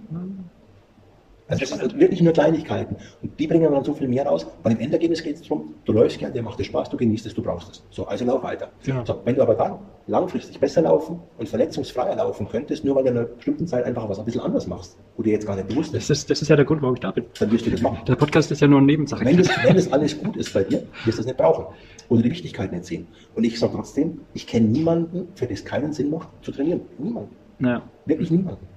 Also 1.52 1.66
das 1.66 1.80
sind 1.80 2.00
wirklich 2.00 2.22
nur 2.22 2.32
Kleinigkeiten. 2.34 2.96
Und 3.22 3.38
die 3.40 3.46
bringen 3.46 3.72
dann 3.72 3.84
so 3.84 3.94
viel 3.94 4.08
mehr 4.08 4.26
raus, 4.26 4.48
weil 4.64 4.72
im 4.72 4.80
Endergebnis 4.80 5.22
geht 5.22 5.36
es 5.36 5.42
darum, 5.42 5.76
du 5.86 5.92
läufst 5.92 6.18
gern, 6.18 6.32
dir 6.34 6.42
macht 6.42 6.60
es 6.60 6.68
Spaß, 6.68 6.90
du 6.90 6.98
genießt 6.98 7.26
es, 7.26 7.34
du 7.34 7.44
brauchst 7.44 7.70
es. 7.70 7.84
So, 7.90 8.06
also 8.06 8.24
lauf 8.26 8.42
weiter. 8.44 8.70
Genau. 8.86 9.04
So, 9.06 9.22
wenn 9.26 9.36
du 9.36 9.42
aber 9.42 9.56
dann 9.56 9.80
langfristig 10.08 10.60
besser 10.60 10.82
laufen 10.82 11.20
und 11.38 11.50
verletzungsfreier 11.50 12.16
laufen 12.16 12.48
könntest, 12.48 12.86
nur 12.86 12.96
weil 12.96 13.04
du 13.04 13.10
in 13.10 13.18
einer 13.18 13.28
bestimmten 13.28 13.68
Zeit 13.68 13.86
einfach 13.86 14.08
was 14.08 14.18
ein 14.20 14.26
bisschen 14.26 14.42
anders 14.42 14.66
machst, 14.66 14.98
wo 15.18 15.24
dir 15.24 15.34
jetzt 15.34 15.46
gar 15.46 15.56
nicht 15.56 15.68
bewusst 15.68 15.94
Das, 15.94 16.04
ist, 16.04 16.10
ist, 16.10 16.30
das 16.30 16.42
ist 16.42 16.48
ja 16.48 16.56
der 16.56 16.66
Grund, 16.66 16.82
warum 16.82 16.96
ich 16.96 17.02
da 17.02 17.12
bin. 17.12 17.26
dann 17.38 17.52
wirst 17.52 17.66
du 17.66 17.70
das 17.72 17.82
machen. 17.82 18.00
Der 18.08 18.16
Podcast 18.16 18.50
ist 18.52 18.62
ja 18.62 18.68
nur 18.68 18.78
eine 18.80 18.88
Nebensache. 18.88 19.26
Wenn 19.26 19.38
das, 19.38 19.50
wenn 19.64 19.76
das 19.76 19.92
alles 19.92 20.18
gut 20.18 20.38
ist 20.38 20.54
bei 20.54 20.64
dir, 20.64 20.84
wirst 21.06 21.18
du 21.18 21.22
es 21.22 21.26
nicht 21.26 21.38
brauchen. 21.38 21.66
Oder 22.10 22.24
die 22.24 22.32
Wichtigkeit 22.32 22.72
nicht 22.72 22.86
sehen. 22.86 23.08
Und 23.36 23.44
ich 23.44 23.60
sage 23.60 23.74
trotzdem, 23.76 24.22
ich 24.34 24.48
kenne 24.48 24.68
niemanden, 24.68 25.28
für 25.36 25.48
das 25.48 25.64
keinen 25.66 25.94
Sinn 25.94 26.10
macht, 26.10 26.30
zu 26.42 26.52
trainieren. 26.52 26.82
Niemanden. 26.98 27.36
Ja. 27.60 27.82
Wirklich 28.06 28.32
niemanden. 28.32 28.68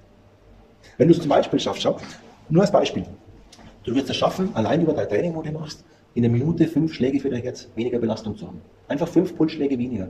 Wenn 0.99 1.09
du 1.09 1.14
es 1.14 1.20
zum 1.20 1.31
Beispiel 1.31 1.59
schaffst, 1.59 1.83
schau, 1.83 1.97
nur 2.49 2.62
als 2.62 2.72
Beispiel. 2.72 3.05
Du 3.84 3.95
wirst 3.95 4.11
es 4.11 4.16
schaffen, 4.16 4.51
allein 4.55 4.82
über 4.82 4.92
dein 4.92 5.09
Training, 5.09 5.34
wo 5.34 5.42
du 5.42 5.53
machst, 5.53 5.84
in 6.14 6.24
einer 6.24 6.32
Minute 6.32 6.66
fünf 6.66 6.95
Schläge 6.95 7.20
für 7.20 7.30
dein 7.30 7.42
Herz 7.42 7.68
weniger 7.74 7.99
Belastung 7.99 8.36
zu 8.36 8.47
haben. 8.47 8.61
Einfach 8.88 9.09
fünf 9.09 9.36
Pulsschläge 9.36 9.78
weniger. 9.78 10.09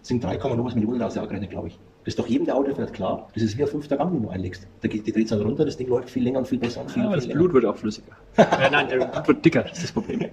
Das 0.00 0.08
sind 0.08 0.24
3,9 0.24 0.74
Millionen 0.74 1.02
aus 1.02 1.14
gerechnet, 1.14 1.50
glaube 1.50 1.68
ich. 1.68 1.78
Das 2.04 2.14
ist 2.14 2.18
doch 2.18 2.26
jedem 2.26 2.46
der 2.46 2.56
Auto 2.56 2.74
fährt 2.74 2.92
klar. 2.92 3.28
Das 3.34 3.42
ist 3.42 3.56
wie 3.58 3.62
ein 3.62 3.68
fünfter 3.68 3.96
Gang, 3.96 4.12
den 4.12 4.22
du 4.22 4.28
einlegst. 4.28 4.66
Da 4.80 4.88
geht 4.88 5.06
die 5.06 5.12
Drehzahl 5.12 5.42
runter, 5.42 5.64
das 5.64 5.76
Ding 5.76 5.88
läuft 5.88 6.10
viel 6.10 6.22
länger 6.22 6.38
und 6.38 6.48
viel 6.48 6.58
besser 6.58 6.80
und 6.80 6.90
viel, 6.90 7.02
Ja, 7.02 7.08
aber 7.08 7.16
das 7.16 7.26
viel 7.26 7.34
Blut 7.34 7.52
wird 7.52 7.64
auch 7.66 7.76
flüssiger. 7.76 8.12
äh, 8.36 8.70
nein, 8.70 8.88
das 8.88 9.10
Blut 9.12 9.28
wird 9.28 9.44
dicker, 9.44 9.62
das 9.62 9.72
ist 9.72 9.84
das 9.84 9.92
Problem. 9.92 10.30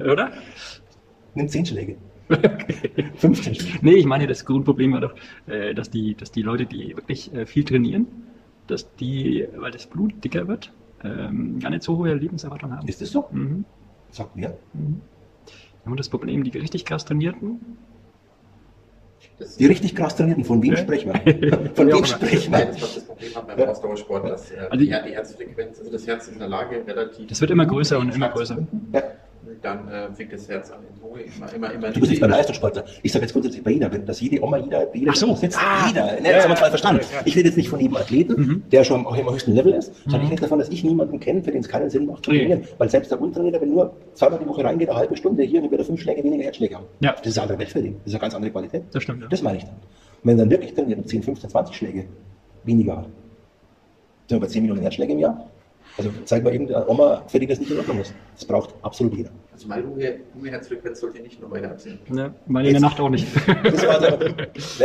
Oder? 0.00 0.30
Nimm 1.34 1.48
10 1.48 1.66
Schläge. 1.66 1.96
15 3.16 3.54
Schläge. 3.54 3.78
Nee, 3.82 3.94
ich 3.94 4.06
meine, 4.06 4.26
das 4.26 4.44
Grundproblem 4.44 4.92
war 4.92 5.00
doch, 5.00 5.14
äh, 5.46 5.74
dass, 5.74 5.90
die, 5.90 6.14
dass 6.14 6.30
die 6.30 6.42
Leute, 6.42 6.66
die 6.66 6.96
wirklich 6.96 7.32
äh, 7.32 7.46
viel 7.46 7.64
trainieren, 7.64 8.06
dass 8.70 8.94
die, 8.96 9.46
weil 9.56 9.70
das 9.72 9.86
Blut 9.86 10.12
dicker 10.24 10.46
wird, 10.48 10.72
ähm, 11.04 11.58
gar 11.60 11.70
nicht 11.70 11.82
so 11.82 11.96
hohe 11.98 12.14
Lebenserwartung 12.14 12.72
haben. 12.76 12.86
Ist 12.88 13.00
das 13.00 13.10
so? 13.10 13.26
Mhm. 13.30 13.64
Sagt 14.10 14.36
mir. 14.36 14.56
Mhm. 14.72 15.00
Wir 15.84 15.90
haben 15.90 15.96
das 15.96 16.08
Problem, 16.08 16.44
die 16.44 16.56
richtig 16.58 16.84
krass 16.84 17.04
trainierten, 17.04 17.60
Die 19.58 19.66
richtig 19.66 19.94
krass 19.94 20.16
trainierten, 20.16 20.44
von 20.44 20.60
wem 20.62 20.72
Ja. 20.72 20.76
sprechen 20.78 21.12
wir? 21.12 21.70
Von 21.74 21.86
wem 21.88 22.04
sprechen 22.04 22.50
Nein, 22.52 22.60
wir? 22.60 22.72
das, 22.72 22.82
was 22.82 22.94
das 22.96 23.04
Problem 23.04 23.34
hat 23.36 23.46
beim. 23.56 23.68
Ausdauersport, 23.68 24.24
dass 24.28 24.50
äh, 24.50 24.56
Also 24.58 24.76
die, 24.76 24.86
die 24.86 24.92
Herzfrequenz, 25.14 25.78
also 25.78 25.90
das 25.92 26.06
Herz 26.06 26.26
ist 26.26 26.32
in 26.34 26.38
der 26.40 26.48
Lage, 26.48 26.84
relativ. 26.86 27.26
das 27.28 27.40
wird 27.40 27.50
immer 27.52 27.66
größer 27.66 27.98
und 27.98 28.14
immer 28.14 28.28
größer. 28.28 28.66
Ja. 28.92 29.02
Dann 29.60 29.88
äh, 29.88 30.12
fängt 30.14 30.32
das 30.32 30.48
Herz 30.48 30.70
an 30.70 30.78
in 30.84 31.02
Ruhe, 31.02 31.20
immer, 31.22 31.52
immer, 31.52 31.72
immer. 31.72 31.90
Du 31.90 31.98
bist 32.00 32.12
jetzt 32.12 32.20
beim 32.20 32.30
Leistungssportler. 32.30 32.84
Ich 33.02 33.10
sage 33.10 33.24
jetzt 33.24 33.32
grundsätzlich 33.32 33.64
bei 33.64 33.72
jeder, 33.72 33.90
wenn 33.90 34.06
das 34.06 34.20
jede 34.20 34.40
Oma, 34.42 34.58
jeder, 34.58 34.94
jeder 34.94 35.10
Ach 35.12 35.16
so. 35.16 35.34
sitzt, 35.34 35.58
Ah. 35.58 35.88
jeder. 35.88 36.04
Ne, 36.20 36.32
das 36.32 36.44
haben 36.44 36.50
wir 36.52 36.56
zwar 36.56 36.68
verstanden. 36.70 37.00
Ich 37.24 37.34
rede 37.34 37.48
jetzt 37.48 37.56
nicht 37.56 37.68
von 37.68 37.80
jedem 37.80 37.96
Athleten, 37.96 38.40
Mhm. 38.40 38.62
der 38.70 38.84
schon 38.84 39.04
auch 39.04 39.16
im 39.16 39.28
höchsten 39.28 39.52
Level 39.54 39.72
ist, 39.72 39.92
sondern 40.04 40.22
ich 40.26 40.30
rede 40.30 40.42
davon, 40.42 40.60
dass 40.60 40.68
ich 40.68 40.84
niemanden 40.84 41.18
kenne, 41.18 41.42
für 41.42 41.50
den 41.50 41.60
es 41.62 41.68
keinen 41.68 41.90
Sinn 41.90 42.06
macht 42.06 42.24
zu 42.24 42.30
Nee. 42.30 42.38
trainieren. 42.40 42.62
Weil 42.78 42.88
selbst 42.88 43.10
der 43.10 43.20
Untrainierte, 43.20 43.60
wenn 43.60 43.70
nur 43.70 43.96
zweimal 44.14 44.38
die 44.38 44.46
Woche 44.46 44.62
reingeht, 44.62 44.88
eine 44.90 44.98
halbe 44.98 45.16
Stunde 45.16 45.42
hier, 45.42 45.60
dann 45.60 45.70
wird 45.70 45.80
er 45.80 45.84
fünf 45.86 46.00
Schläge 46.00 46.22
weniger 46.22 46.44
Herzschläge 46.44 46.76
haben. 46.76 46.86
Ja. 47.00 47.12
Das 47.18 47.26
ist 47.26 47.36
eine 47.38 47.42
andere 47.42 47.58
Welt 47.58 47.70
für 47.70 47.82
den. 47.82 47.94
Das 47.96 48.06
ist 48.06 48.14
eine 48.14 48.20
ganz 48.20 48.34
andere 48.36 48.52
Qualität. 48.52 48.82
Das 48.92 49.02
stimmt, 49.02 49.22
ja. 49.22 49.28
Das 49.28 49.42
meine 49.42 49.58
ich 49.58 49.64
dann. 49.64 49.74
Und 49.74 49.80
wenn 50.22 50.36
er 50.38 50.42
dann 50.44 50.50
wirklich 50.50 50.72
trainiert 50.74 50.98
und 51.00 51.08
10, 51.08 51.22
15, 51.24 51.50
20 51.50 51.74
Schläge 51.76 52.04
weniger 52.64 52.98
hat, 52.98 53.04
sind 54.28 54.36
wir 54.36 54.40
bei 54.40 54.46
10 54.46 54.62
Millionen 54.62 54.82
Herzschläge 54.82 55.12
im 55.14 55.18
Jahr. 55.18 55.48
Also 55.98 56.10
zeig 56.24 56.44
mal 56.44 56.54
eben 56.54 56.66
der 56.68 56.88
Oma, 56.88 57.22
für 57.26 57.38
die 57.40 57.46
das 57.46 57.58
nicht 57.58 57.70
in 57.72 57.78
Ordnung 57.78 58.00
ist. 58.00 58.14
Das 58.34 58.44
braucht 58.44 58.72
absolut 58.82 59.14
jeder. 59.14 59.30
Also 59.52 59.66
meine 59.66 59.82
Ruhe, 59.84 60.20
Ruheherzfrequenz 60.40 61.00
sollte 61.00 61.20
nicht 61.20 61.40
nur 61.40 61.50
bei 61.50 61.60
Herz 61.60 61.84
sein. 61.84 61.98
Ne? 62.08 62.32
Meine 62.46 62.68
in 62.68 62.74
der 62.74 62.82
Nacht 62.82 63.00
auch 63.00 63.08
nicht. 63.10 63.26
Das 63.64 63.84
war 63.86 63.98
der, 64.00 64.16
ne, 64.18 64.34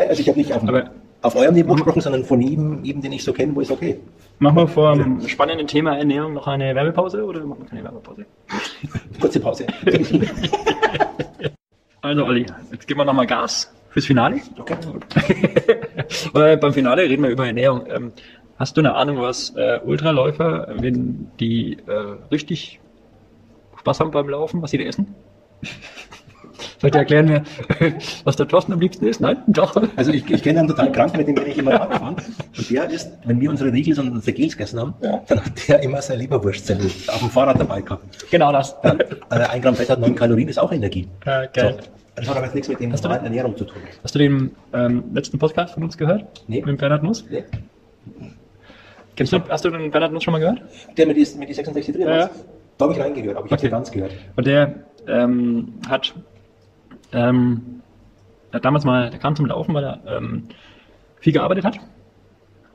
also 0.09 0.21
ich 0.21 0.27
habe 0.27 0.39
nicht 0.39 0.51
auf, 0.51 0.63
Aber- 0.67 0.89
auf 1.21 1.35
eurem 1.35 1.53
Niveau 1.53 1.73
gesprochen, 1.73 2.01
sondern 2.01 2.23
von 2.25 2.41
jedem, 2.41 2.83
jedem, 2.83 3.01
den 3.01 3.11
ich 3.13 3.23
so 3.23 3.31
kenne, 3.31 3.55
wo 3.55 3.61
ist 3.61 3.69
okay. 3.71 3.99
Machen 4.39 4.55
wir 4.57 4.67
vor 4.67 4.95
dem 4.97 5.21
spannenden 5.27 5.67
Thema 5.67 5.95
Ernährung 5.97 6.33
noch 6.33 6.47
eine 6.47 6.73
Werbepause 6.73 7.23
oder 7.23 7.45
machen 7.45 7.61
wir 7.61 7.69
keine 7.69 7.83
Werbepause? 7.83 8.25
Kurze 9.21 9.39
Pause. 9.39 9.67
Also 12.01 12.25
Olli, 12.25 12.45
jetzt 12.69 12.85
geben 12.85 12.99
wir 12.99 13.05
nochmal 13.05 13.25
Gas 13.27 13.73
fürs 13.91 14.05
Finale. 14.05 14.41
Okay. 14.59 14.75
Beim 16.33 16.73
Finale 16.73 17.03
reden 17.03 17.23
wir 17.23 17.29
über 17.29 17.47
Ernährung. 17.47 17.85
Ähm, 17.89 18.11
hast 18.57 18.77
du 18.77 18.81
eine 18.81 18.95
Ahnung, 18.95 19.17
was 19.19 19.51
äh, 19.55 19.79
Ultraläufer, 19.83 20.67
wenn 20.79 21.29
die 21.39 21.77
äh, 21.87 22.15
richtig 22.31 22.79
Spaß 23.79 23.99
haben 23.99 24.11
beim 24.11 24.29
Laufen, 24.29 24.61
was 24.61 24.71
sie 24.71 24.77
da 24.77 24.83
essen? 24.85 25.13
Soll 26.79 26.89
ich 26.89 26.91
dir 26.91 26.99
erklären, 26.99 27.29
wer- 27.29 27.93
was 28.25 28.35
der 28.35 28.47
Thorsten 28.47 28.73
am 28.73 28.79
liebsten 28.79 29.05
ist? 29.05 29.21
Nein? 29.21 29.37
Doch. 29.47 29.75
Also 29.95 30.11
ich, 30.11 30.29
ich 30.29 30.43
kenne 30.43 30.59
einen 30.59 30.67
total 30.67 30.91
krank, 30.91 31.15
mit 31.15 31.27
dem 31.27 31.35
bin 31.35 31.47
ich 31.47 31.57
immer 31.57 31.81
angefahren. 31.81 32.15
Und 32.57 32.69
der 32.69 32.89
ist, 32.89 33.09
wenn 33.25 33.39
wir 33.39 33.49
unsere 33.49 33.71
Riegels 33.71 33.99
und 33.99 34.09
unsere 34.11 34.33
Gels 34.33 34.53
gegessen 34.57 34.79
haben, 34.79 34.93
dann 35.27 35.45
hat 35.45 35.67
der 35.67 35.81
immer 35.81 36.01
sein 36.01 36.19
Leberwurstsemmel 36.19 36.85
auf 37.07 37.19
dem 37.19 37.29
Fahrrad 37.29 37.59
dabei 37.59 37.81
gehabt. 37.81 38.29
Genau 38.29 38.51
das. 38.51 38.75
Ja, 38.83 38.93
äh, 38.95 39.45
ein 39.49 39.61
Gramm 39.61 39.75
Fett 39.75 39.89
hat 39.89 39.99
neun 39.99 40.13
Kalorien, 40.15 40.47
ist 40.49 40.59
auch 40.59 40.71
Energie. 40.73 41.07
Ja, 41.25 41.45
geil. 41.47 41.77
So. 41.81 41.89
Das 42.15 42.29
hat 42.29 42.35
aber 42.37 42.45
jetzt 42.45 42.53
nichts 42.55 42.67
mit 42.69 42.79
dem 42.79 42.91
Hast 42.91 43.03
normalen 43.03 43.23
Ernährung 43.23 43.57
zu 43.57 43.65
tun. 43.65 43.81
Hast 44.03 44.13
du 44.13 44.19
den 44.19 44.51
ähm, 44.73 45.03
letzten 45.13 45.39
Podcast 45.39 45.73
von 45.73 45.83
uns 45.83 45.97
gehört? 45.97 46.43
Nee. 46.47 46.61
Mit 46.65 46.77
Bernhard 46.77 47.01
Nuss? 47.03 47.25
Nee? 47.29 47.43
Kennst 49.15 49.31
du, 49.33 49.39
hast 49.49 49.63
du 49.65 49.69
den 49.69 49.91
Bernhard 49.91 50.11
Nuss 50.13 50.23
schon 50.23 50.31
mal 50.31 50.39
gehört? 50.39 50.61
Der 50.97 51.05
mit 51.07 51.17
die, 51.17 51.27
mit 51.37 51.49
die 51.49 51.53
66 51.53 51.95
drin 51.95 52.07
Ja. 52.07 52.29
Da 52.77 52.85
habe 52.85 52.93
ich 52.93 52.99
reingehört, 52.99 53.37
aber 53.37 53.45
ich 53.45 53.51
habe 53.51 53.59
Okay. 53.59 53.65
nicht 53.65 53.71
ganz 53.71 53.91
gehört. 53.91 54.11
Und 54.35 54.47
der 54.47 54.75
ähm, 55.07 55.73
hat, 55.87 56.13
ähm, 57.11 57.81
hat 58.51 58.65
damals 58.65 58.83
mal, 58.85 59.09
der 59.09 59.19
kam 59.19 59.35
zum 59.35 59.45
Laufen, 59.45 59.73
weil 59.75 59.83
er 59.83 59.99
ähm, 60.07 60.47
viel 61.19 61.33
gearbeitet 61.33 61.63
hat 61.65 61.79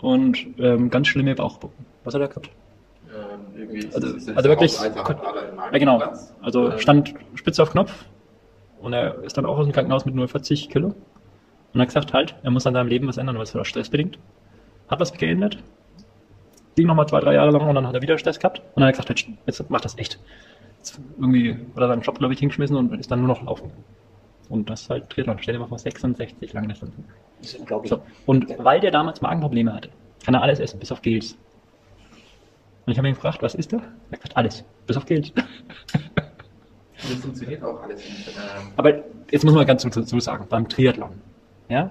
und 0.00 0.38
ähm, 0.58 0.90
ganz 0.90 1.08
schlimme 1.08 1.34
Bauchbucken. 1.34 1.84
Was 2.04 2.14
hat 2.14 2.20
er 2.20 2.28
gehabt? 2.28 2.50
Irgendwie 3.56 3.78
ist 3.78 3.94
Also- 3.94 4.08
es- 4.08 4.14
ist 4.22 4.28
es 4.28 4.36
also 4.36 4.48
wirklich- 4.48 4.78
Ja, 4.80 5.78
genau. 5.78 6.02
Also 6.40 6.70
Ähm, 6.70 6.78
stand 6.78 7.14
spitze 7.34 7.62
auf 7.62 7.70
Knopf, 7.72 8.04
und 8.80 8.92
er 8.92 9.22
ist 9.24 9.36
dann 9.36 9.44
auch 9.46 9.58
aus 9.58 9.66
dem 9.66 9.72
Krankenhaus 9.72 10.04
mit 10.06 10.14
nur 10.14 10.28
40 10.28 10.68
Kilo. 10.70 10.94
Und 11.74 11.80
hat 11.80 11.88
gesagt, 11.88 12.12
halt, 12.14 12.36
er 12.44 12.50
muss 12.52 12.66
an 12.66 12.74
seinem 12.74 12.86
Leben 12.86 13.08
was 13.08 13.16
ändern, 13.18 13.36
was 13.38 13.52
war 13.54 13.64
stressbedingt. 13.64 14.18
Hat 14.88 15.00
was 15.00 15.12
geändert. 15.12 15.58
Ging 16.78 16.86
nochmal 16.86 17.08
zwei, 17.08 17.18
drei 17.18 17.34
Jahre 17.34 17.50
lang 17.50 17.68
und 17.68 17.74
dann 17.74 17.88
hat 17.88 17.96
er 17.96 18.02
wieder 18.02 18.16
Stress 18.18 18.38
gehabt. 18.38 18.60
Und 18.60 18.82
dann 18.82 18.84
hat 18.84 18.94
er 18.94 19.02
gesagt, 19.02 19.28
jetzt 19.46 19.68
macht 19.68 19.84
das 19.84 19.98
echt. 19.98 20.20
Jetzt 20.76 21.00
irgendwie 21.18 21.54
hat 21.54 21.82
er 21.82 21.88
seinen 21.88 22.02
Job, 22.02 22.20
glaube 22.20 22.34
ich, 22.34 22.38
hingeschmissen 22.38 22.76
und 22.76 22.94
ist 23.00 23.10
dann 23.10 23.18
nur 23.18 23.26
noch 23.26 23.42
laufen. 23.42 23.72
Und 24.48 24.70
das 24.70 24.82
ist 24.82 24.90
halt 24.90 25.10
Triathlon. 25.10 25.38
Stell 25.40 25.54
dir 25.54 25.58
mal 25.58 25.66
vor, 25.66 25.80
66 25.80 26.52
lange 26.52 26.72
Stunden. 26.76 27.04
Das 27.40 27.54
ist 27.54 27.58
unglaublich. 27.58 27.90
So. 27.90 28.00
Und 28.26 28.46
weil 28.60 28.78
der 28.78 28.92
damals 28.92 29.20
Magenprobleme 29.20 29.74
hatte, 29.74 29.88
kann 30.24 30.34
er 30.34 30.42
alles 30.42 30.60
essen, 30.60 30.78
bis 30.78 30.92
auf 30.92 31.02
Gels. 31.02 31.36
Und 32.86 32.92
ich 32.92 32.98
habe 32.98 33.08
ihn 33.08 33.14
gefragt, 33.14 33.42
was 33.42 33.56
ist 33.56 33.72
da? 33.72 33.78
Er 33.78 33.82
hat 34.12 34.20
gesagt, 34.20 34.36
alles, 34.36 34.64
bis 34.86 34.96
auf 34.96 35.04
Gels. 35.04 35.32
Das 37.00 37.14
funktioniert 37.20 37.62
auch 37.62 37.82
alles. 37.82 38.00
Ähm, 38.04 38.72
Aber 38.76 39.02
jetzt 39.30 39.44
muss 39.44 39.54
man 39.54 39.66
ganz 39.66 39.82
dazu 39.82 40.20
sagen, 40.20 40.46
beim 40.48 40.68
Triathlon, 40.68 41.20
ja, 41.68 41.90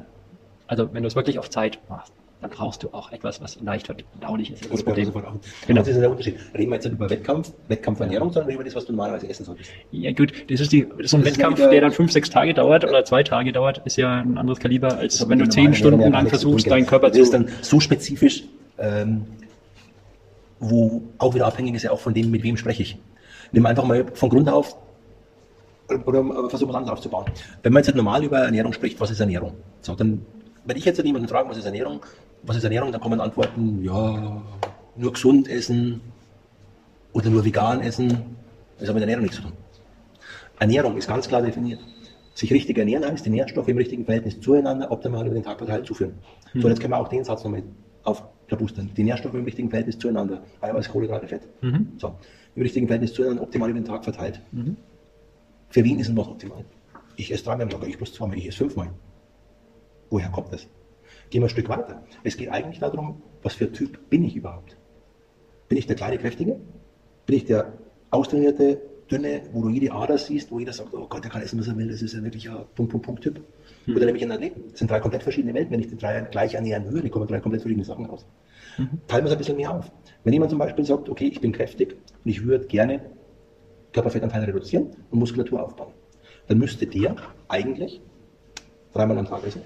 also 0.67 0.93
wenn 0.93 1.03
du 1.03 1.07
es 1.07 1.15
wirklich 1.15 1.39
auf 1.39 1.49
Zeit 1.49 1.79
machst, 1.88 2.13
dann 2.41 2.51
brauchst 2.51 2.83
du 2.83 2.89
auch 2.93 3.11
etwas, 3.11 3.41
was 3.41 3.59
leicht 3.61 3.88
verdaulich 3.88 4.51
ist. 4.51 4.65
Das 4.65 4.67
ist 4.67 4.73
das 4.73 4.83
Problem. 4.83 5.11
Genau. 5.11 5.39
Genau. 5.65 5.79
Das 5.79 5.88
ist 5.88 5.99
der 5.99 6.11
Unterschied. 6.11 6.38
Reden 6.53 6.69
wir 6.69 6.75
jetzt 6.75 6.83
nicht 6.83 6.93
über 6.93 7.09
Wettkampf, 7.09 7.51
Wettkampfernährung, 7.67 8.31
sondern 8.31 8.53
über 8.53 8.63
das, 8.63 8.75
was 8.75 8.85
du 8.85 8.91
normalerweise 8.91 9.27
essen 9.27 9.43
solltest. 9.43 9.71
Ja 9.91 10.11
gut, 10.11 10.31
das 10.49 10.59
ist, 10.59 10.71
die, 10.71 10.88
das 10.88 10.99
ist 10.99 11.11
so 11.11 11.17
ein 11.17 11.23
Das 11.23 11.35
ja 11.35 11.38
Wettkampf, 11.38 11.69
der 11.69 11.81
dann 11.81 11.91
fünf, 11.91 12.11
sechs 12.11 12.29
Tage 12.29 12.53
dauert 12.53 12.83
oder 12.83 13.03
zwei 13.05 13.23
Tage 13.23 13.51
dauert, 13.51 13.81
ist 13.85 13.97
ja 13.97 14.21
ein 14.21 14.38
anderes 14.38 14.59
Kaliber, 14.59 14.97
als 14.97 15.27
wenn 15.27 15.39
du 15.39 15.49
zehn 15.49 15.73
Stunden 15.73 15.99
ja 15.99 16.09
lang 16.09 16.25
zu 16.25 16.29
tun, 16.29 16.29
versuchst, 16.29 16.69
deinen 16.69 16.85
Körper 16.85 17.09
Das 17.09 17.17
ist 17.17 17.31
zu... 17.31 17.39
dann 17.39 17.49
so 17.61 17.79
spezifisch, 17.79 18.43
ähm, 18.77 19.25
wo 20.59 21.01
auch 21.17 21.33
wieder 21.33 21.47
abhängig 21.47 21.73
ist 21.75 21.83
ja 21.83 21.91
auch 21.91 21.99
von 21.99 22.13
dem, 22.13 22.29
mit 22.29 22.43
wem 22.43 22.57
spreche 22.57 22.83
ich. 22.83 22.97
Nimm 23.51 23.65
einfach 23.65 23.83
mal 23.83 24.05
von 24.13 24.29
Grund 24.29 24.49
auf 24.49 24.77
oder 26.05 26.19
äh, 26.19 26.49
versuch 26.49 26.67
was 26.67 26.75
anderes 26.75 26.93
aufzubauen. 26.93 27.25
Wenn 27.63 27.73
man 27.73 27.83
jetzt 27.83 27.95
normal 27.95 28.23
über 28.23 28.39
Ernährung 28.39 28.73
spricht, 28.73 28.99
was 28.99 29.09
ist 29.09 29.19
Ernährung? 29.19 29.53
So, 29.81 29.95
dann, 29.95 30.25
wenn 30.65 30.77
ich 30.77 30.85
jetzt 30.85 31.01
jemanden 31.03 31.27
frage, 31.27 31.49
was 31.49 31.57
ist 31.57 31.65
Ernährung, 31.65 32.01
was 32.43 32.57
ist 32.57 32.63
Ernährung, 32.63 32.91
dann 32.91 33.01
kommen 33.01 33.19
Antworten, 33.19 33.83
ja, 33.83 34.41
nur 34.95 35.13
gesund 35.13 35.47
essen 35.47 36.01
oder 37.13 37.29
nur 37.29 37.43
vegan 37.43 37.81
essen. 37.81 38.35
Das 38.79 38.88
hat 38.88 38.95
mit 38.95 39.01
Ernährung 39.01 39.23
nichts 39.23 39.38
zu 39.38 39.43
tun. 39.43 39.53
Ernährung 40.59 40.97
ist 40.97 41.07
ganz 41.07 41.27
klar 41.27 41.41
definiert. 41.41 41.79
Sich 42.33 42.51
richtig 42.53 42.77
ernähren 42.77 43.03
heißt, 43.03 43.25
die 43.25 43.31
Nährstoffe 43.31 43.67
im 43.67 43.77
richtigen 43.77 44.05
Verhältnis 44.05 44.39
zueinander 44.39 44.91
optimal 44.91 45.25
über 45.25 45.33
den 45.33 45.43
Tag 45.43 45.57
verteilt 45.57 45.85
zuführen. 45.88 46.13
So, 46.53 46.59
und 46.61 46.69
jetzt 46.69 46.79
können 46.79 46.93
wir 46.93 46.99
auch 46.99 47.07
den 47.07 47.23
Satz 47.23 47.43
noch 47.43 47.51
mit 47.51 47.63
aufklabustern. 48.03 48.91
Die 48.95 49.03
Nährstoffe 49.03 49.33
im 49.33 49.43
richtigen 49.43 49.69
Verhältnis 49.69 49.97
zueinander. 49.97 50.43
Eiweiß, 50.61 50.89
Kohlenhydrate, 50.89 51.27
Fett. 51.27 51.41
So. 51.97 52.15
Im 52.55 52.61
richtigen 52.61 52.88
Verhältnis 52.88 53.13
zueinander 53.13 53.41
optimal 53.41 53.69
über 53.71 53.79
den 53.79 53.85
Tag 53.85 54.03
verteilt. 54.03 54.39
Für 55.69 55.83
wen 55.83 55.99
ist 55.99 56.07
denn 56.09 56.17
was 56.17 56.27
optimal? 56.27 56.63
Ich 57.15 57.31
esse 57.31 57.43
dreimal 57.43 57.63
am 57.63 57.69
Tag, 57.71 57.88
ich 57.88 57.97
bloß 57.97 58.13
zweimal, 58.13 58.38
ich 58.38 58.47
esse 58.47 58.57
fünfmal. 58.59 58.91
Woher 60.11 60.29
kommt 60.29 60.53
das? 60.53 60.67
Gehen 61.30 61.41
wir 61.41 61.47
ein 61.47 61.49
Stück 61.49 61.69
weiter. 61.69 62.03
Es 62.23 62.38
geht 62.38 62.49
eigentlich 62.49 62.80
darum, 62.80 63.21
was 63.43 63.53
für 63.53 63.71
Typ 63.71 64.09
bin 64.09 64.23
ich 64.23 64.36
überhaupt? 64.36 64.78
Bin 65.67 65.78
ich 65.78 65.86
der 65.86 65.95
kleine 65.95 66.17
Kräftige? 66.17 66.59
Bin 67.25 67.36
ich 67.36 67.45
der 67.45 67.73
austrainierte, 68.11 68.82
dünne, 69.11 69.41
wo 69.51 69.61
du 69.61 69.69
jede 69.69 69.91
Ader 69.91 70.17
siehst, 70.17 70.51
wo 70.51 70.59
jeder 70.59 70.73
sagt, 70.73 70.93
oh 70.93 71.07
Gott, 71.07 71.23
der 71.23 71.32
kann 71.32 71.41
essen, 71.41 71.59
was 71.59 71.67
er 71.67 71.78
will, 71.78 71.89
das 71.89 72.01
ist 72.01 72.13
ja 72.13 72.23
wirklich 72.23 72.49
ein 72.49 72.57
Punkt, 72.75 72.91
Punkt, 72.91 73.05
Punkt 73.05 73.23
Typ. 73.23 73.41
Oder 73.88 74.05
nämlich 74.05 74.23
ein 74.23 74.32
Athleten. 74.32 74.63
Das 74.69 74.80
sind 74.80 74.91
drei 74.91 74.99
komplett 74.99 75.23
verschiedene 75.23 75.53
Welten. 75.53 75.71
Wenn 75.71 75.80
ich 75.80 75.88
die 75.88 75.97
drei 75.97 76.21
gleich 76.21 76.55
ernähren 76.55 76.91
würde, 76.91 77.09
kommen 77.09 77.28
drei 77.28 77.39
komplett 77.39 77.61
verschiedene 77.61 77.86
Sachen 77.86 78.05
raus. 78.05 78.25
Teilen 79.07 79.23
wir 79.23 79.28
es 79.28 79.32
ein 79.32 79.38
bisschen 79.38 79.57
mehr 79.57 79.73
auf. 79.73 79.91
Wenn 80.23 80.34
jemand 80.34 80.51
zum 80.51 80.59
Beispiel 80.59 80.86
sagt, 80.86 81.09
okay, 81.09 81.28
ich 81.28 81.39
bin 81.39 81.51
kräftig 81.51 81.95
und 82.23 82.30
ich 82.30 82.45
würde 82.45 82.67
gerne 82.67 83.01
Körperfettanteil 83.93 84.43
reduzieren 84.43 84.89
und 85.09 85.19
Muskulatur 85.19 85.63
aufbauen, 85.63 85.93
dann 86.47 86.57
müsste 86.59 86.86
der 86.86 87.15
eigentlich 87.47 88.01
dreimal 88.93 89.17
am 89.17 89.25
Tag 89.25 89.45
essen. 89.45 89.61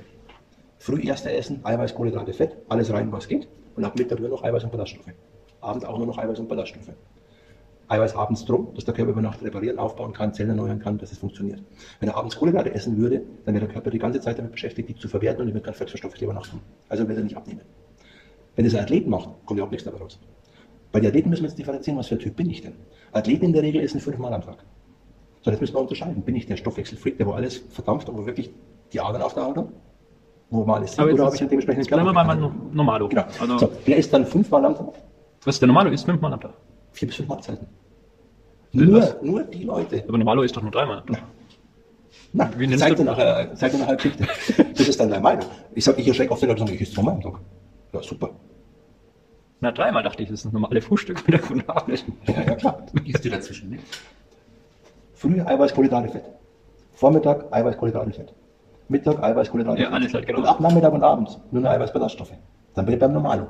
Früh 0.81 0.99
erste 1.05 1.31
Essen, 1.31 1.63
Eiweiß, 1.63 1.93
Kohlenhydrate, 1.93 2.33
Fett, 2.33 2.57
alles 2.67 2.91
rein, 2.91 3.11
was 3.11 3.27
geht. 3.27 3.47
Und 3.75 3.83
ab 3.83 3.95
Mittag 3.95 4.19
nur 4.19 4.29
noch 4.29 4.43
Eiweiß 4.43 4.63
und 4.63 4.71
Ballaststoffe. 4.71 5.13
Abend 5.59 5.85
auch 5.85 5.95
nur 5.95 6.07
noch 6.07 6.17
Eiweiß 6.17 6.39
und 6.39 6.49
Ballaststoffe. 6.49 6.89
Eiweiß 7.87 8.15
abends 8.15 8.45
drum, 8.45 8.73
dass 8.73 8.85
der 8.85 8.95
Körper 8.95 9.11
über 9.11 9.21
Nacht 9.21 9.43
reparieren, 9.43 9.77
aufbauen 9.77 10.11
kann, 10.11 10.33
Zellen 10.33 10.49
erneuern 10.49 10.79
kann, 10.79 10.97
dass 10.97 11.11
es 11.11 11.19
funktioniert. 11.19 11.61
Wenn 11.99 12.09
er 12.09 12.17
abends 12.17 12.35
Kohlenhydrate 12.35 12.73
essen 12.73 12.97
würde, 12.97 13.21
dann 13.45 13.53
wäre 13.53 13.65
der 13.67 13.73
Körper 13.75 13.91
die 13.91 13.99
ganze 13.99 14.21
Zeit 14.21 14.39
damit 14.39 14.53
beschäftigt, 14.53 14.89
die 14.89 14.95
zu 14.95 15.07
verwerten 15.07 15.43
und 15.43 15.49
er 15.49 15.53
wird 15.53 15.65
kein 15.65 15.75
Fettverstoffwechsel 15.75 16.23
über 16.23 16.33
Nacht. 16.33 16.51
Also 16.89 17.07
wird 17.07 17.15
er 17.15 17.25
nicht 17.25 17.37
abnehmen. 17.37 17.61
Wenn 18.55 18.65
das 18.65 18.73
ein 18.73 18.81
Athlet 18.81 19.05
macht, 19.05 19.29
kommt 19.45 19.59
überhaupt 19.59 19.73
nichts 19.73 19.85
dabei 19.85 19.99
raus. 19.99 20.19
Bei 20.91 20.99
den 20.99 21.09
Athleten 21.09 21.29
müssen 21.29 21.43
wir 21.43 21.49
jetzt 21.49 21.59
differenzieren, 21.59 21.99
was 21.99 22.07
für 22.07 22.15
ein 22.15 22.21
Typ 22.21 22.35
bin 22.35 22.49
ich 22.49 22.61
denn? 22.61 22.73
Athleten 23.11 23.45
in 23.45 23.53
der 23.53 23.61
Regel 23.61 23.83
essen 23.83 23.99
fünfmal 23.99 24.33
am 24.33 24.41
Tag. 24.41 24.65
So, 25.43 25.51
jetzt 25.51 25.61
müssen 25.61 25.75
wir 25.75 25.81
unterscheiden. 25.81 26.23
Bin 26.23 26.35
ich 26.35 26.47
der 26.47 26.57
Stoffwechselfreak, 26.57 27.19
der 27.19 27.27
wo 27.27 27.33
alles 27.33 27.57
verdampft 27.69 28.11
wo 28.11 28.25
wirklich 28.25 28.51
die 28.91 28.99
Adern 28.99 29.21
auf 29.21 29.35
der 29.35 29.45
Haut 29.45 29.57
hat? 29.57 29.67
Wo 30.51 30.65
mal 30.65 30.75
alles 30.75 30.91
sieht, 30.91 30.99
Aber 30.99 31.11
oder 31.13 31.25
habe 31.25 31.35
ich 31.35 31.41
einen 31.41 31.49
dementsprechenden 31.49 31.83
jetzt 31.85 31.89
bleiben 31.89 32.05
wir 32.07 32.13
mal 32.13 32.25
beim? 32.25 32.69
Normalo. 32.73 33.07
Genau. 33.07 33.23
Also, 33.39 33.57
so, 33.57 33.71
wer 33.85 33.97
isst 33.97 34.13
dann 34.13 34.25
fünfmal 34.25 34.63
am 34.65 34.75
Tag? 34.75 34.87
was 35.45 35.57
der 35.59 35.67
Normalo 35.67 35.89
ist, 35.89 36.03
fünfmal 36.05 36.33
am 36.33 36.39
Tag. 36.41 36.53
Vier 36.91 37.07
bis 37.07 37.15
fünf 37.17 37.29
Mahlzeiten. 37.29 37.65
Nur, 38.73 39.01
was? 39.01 39.21
nur 39.21 39.43
die 39.43 39.63
Leute. 39.63 40.03
Aber 40.07 40.17
Normalo 40.17 40.43
ist 40.43 40.55
doch 40.55 40.61
nur 40.61 40.71
dreimal. 40.71 40.99
am 40.99 41.05
Tag. 41.07 41.23
Na, 42.33 42.49
Wie 42.57 42.69
zeig 42.77 42.89
du- 42.89 42.95
dir 42.97 43.03
nachher, 43.05 43.55
zeig 43.55 43.71
dir 43.71 43.77
nachher 43.79 43.95
Geschichte. 43.95 44.27
Das 44.77 44.87
ist 44.87 44.99
dann 44.99 45.09
deine 45.09 45.21
Meinung. 45.23 45.45
Ich 45.73 45.83
sage, 45.85 46.01
ich 46.01 46.07
erschrecke 46.07 46.31
oft 46.33 46.41
den 46.41 46.49
Leuten, 46.49 46.61
und 46.61 46.67
sage, 46.67 46.75
ich 46.75 46.81
esse 46.81 46.93
zweimal 46.93 47.13
am 47.15 47.21
Tag. 47.21 47.39
Ja, 47.93 48.03
super. 48.03 48.29
Na, 49.61 49.71
dreimal 49.71 50.03
dachte 50.03 50.23
ich, 50.23 50.29
das 50.29 50.39
ist 50.39 50.45
das 50.45 50.51
normale 50.53 50.81
Frühstück 50.81 51.25
mit 51.27 51.33
der 51.33 51.39
guten 51.47 51.69
Abend. 51.69 52.03
Ja, 52.27 52.33
ja, 52.41 52.55
klar. 52.55 52.85
Gehst 53.03 53.23
du 53.23 53.29
dazwischen, 53.29 53.69
ne? 53.69 53.79
Früh 55.13 55.39
Eiweiß, 55.41 55.73
Kohlenhydrate, 55.73 56.09
Fett. 56.09 56.23
Vormittag 56.93 57.45
Eiweiß, 57.53 57.77
Kohlenhydrate, 57.77 58.11
Fett. 58.11 58.33
Mittag 58.91 59.23
Eiweiß, 59.23 59.49
Kohlenhydrate, 59.49 59.81
Ja, 59.81 59.89
alles 59.89 60.13
halt, 60.13 60.27
genau. 60.27 60.39
Und 60.39 60.45
ab 60.45 60.59
Nachmittag 60.59 60.93
und 60.93 61.03
abends 61.03 61.39
nur 61.51 61.61
noch 61.63 61.69
Eiweiß, 61.71 61.91
Ballaststoffe. 61.93 62.33
Dann 62.75 62.85
bin 62.85 62.93
ich 62.93 62.99
beim 62.99 63.13
Normalo. 63.13 63.47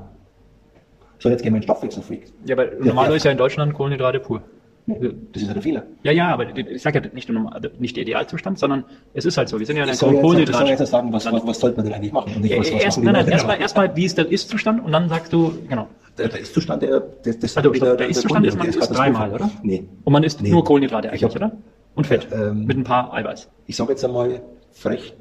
So, 1.19 1.29
jetzt 1.29 1.43
gehen 1.43 1.53
wir 1.53 1.57
in 1.57 1.61
den 1.61 1.63
Stoffwechselfreak. 1.63 2.31
Ja, 2.45 2.55
aber 2.55 2.67
Normalo 2.79 3.13
ist 3.15 3.25
ja 3.25 3.31
in 3.31 3.37
Deutschland 3.37 3.73
Kohlenhydrate 3.73 4.19
pur. 4.19 4.41
Das 4.87 5.41
ist 5.41 5.47
ja 5.47 5.53
der 5.53 5.61
Fehler. 5.61 5.83
Ja, 6.03 6.11
ja, 6.11 6.33
aber 6.33 6.55
ich 6.57 6.81
sage 6.81 6.99
ja 6.99 7.05
nicht, 7.13 7.29
der 7.29 7.35
also 7.51 7.69
nicht 7.77 7.95
der 7.95 8.03
Idealzustand, 8.03 8.57
sondern 8.57 8.83
es 9.13 9.25
ist 9.25 9.37
halt 9.37 9.47
so. 9.47 9.59
Wir 9.59 9.65
sind 9.65 9.77
ja 9.77 9.83
Ich 9.83 9.91
ein 9.91 9.95
soll 9.95 10.09
jetzt, 10.09 10.17
ich 10.17 10.21
soll 10.23 10.31
Kohlenhydrat. 10.31 10.79
jetzt 10.79 10.89
sagen, 10.89 11.13
was, 11.13 11.31
was, 11.31 11.45
was 11.47 11.59
sollte 11.59 11.77
man 11.77 11.85
denn 11.85 11.93
eigentlich 11.93 12.11
machen? 12.11 12.41
Nicht, 12.41 12.57
was, 12.57 12.71
was 12.73 12.83
erst, 12.83 13.03
nein, 13.03 13.13
nein, 13.13 13.27
erstmal, 13.27 13.59
erstmal, 13.61 13.95
wie 13.95 14.05
ist 14.05 14.17
der 14.17 14.29
Ist-Zustand 14.31 14.83
und 14.83 14.91
dann 14.91 15.07
sagst 15.07 15.31
du, 15.31 15.53
genau. 15.69 15.87
Der, 16.17 16.27
der 16.29 16.39
Ist-Zustand, 16.41 16.81
der, 16.81 16.99
der, 16.99 17.33
das 17.35 17.55
Also, 17.57 17.73
stopp, 17.73 17.97
der 17.99 18.07
Ist-Zustand 18.09 18.45
ist, 18.47 18.57
man 18.57 18.65
der 18.65 18.73
katastrophal. 18.73 19.11
dreimal, 19.11 19.33
oder? 19.33 19.49
Nee. 19.61 19.87
Und 20.03 20.13
man 20.13 20.23
isst 20.23 20.41
nur 20.41 20.63
Kohlenhydrate 20.63 21.09
Ich 21.13 21.23
eigentlich, 21.23 21.35
oder? 21.35 21.51
Und 21.93 22.07
Fett. 22.07 22.27
Ähm, 22.33 22.65
mit 22.65 22.75
ein 22.77 22.83
paar 22.83 23.13
Eiweiß. 23.13 23.49
Ich 23.67 23.75
sage 23.75 23.91
jetzt 23.91 24.03
einmal 24.03 24.41
frech, 24.71 25.13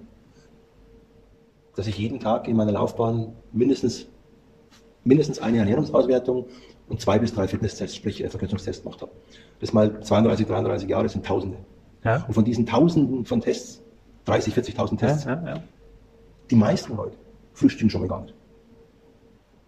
dass 1.77 1.87
ich 1.87 1.99
jeden 1.99 2.21
Tag 2.21 2.49
in 2.49 2.57
meiner 2.57 2.73
Laufbahn 2.73 3.33
mindestens, 3.53 4.07
mindestens 5.05 5.39
eine 5.39 5.59
Ernährungsauswertung 5.59 6.47
und 6.89 7.01
zwei 7.01 7.18
bis 7.18 7.33
drei 7.35 7.47
Fitnesstests, 7.49 7.97
sprich 7.97 8.23
äh, 8.23 8.29
Verkürzungstests 8.29 8.83
gemacht 8.83 9.01
habe. 9.01 9.12
Das 9.61 9.73
mal 9.73 10.01
32, 10.01 10.47
33 10.47 10.89
Jahre 10.89 11.09
sind 11.09 11.25
Tausende. 11.25 11.59
Ja. 12.05 12.25
Und 12.27 12.35
von 12.35 12.45
diesen 12.45 12.66
Tausenden 12.66 13.25
von 13.25 13.41
Tests, 13.41 13.83
30, 14.25 14.55
40.000 14.55 14.99
Tests, 14.99 15.25
Ja, 15.25 15.43
ja. 15.47 15.62
die 16.51 16.57
meisten 16.57 16.97
Leute 16.97 17.16
frühstücken 17.53 17.91
schon 17.91 18.01
mal 18.03 18.09
gar 18.09 18.23
nicht. 18.23 18.35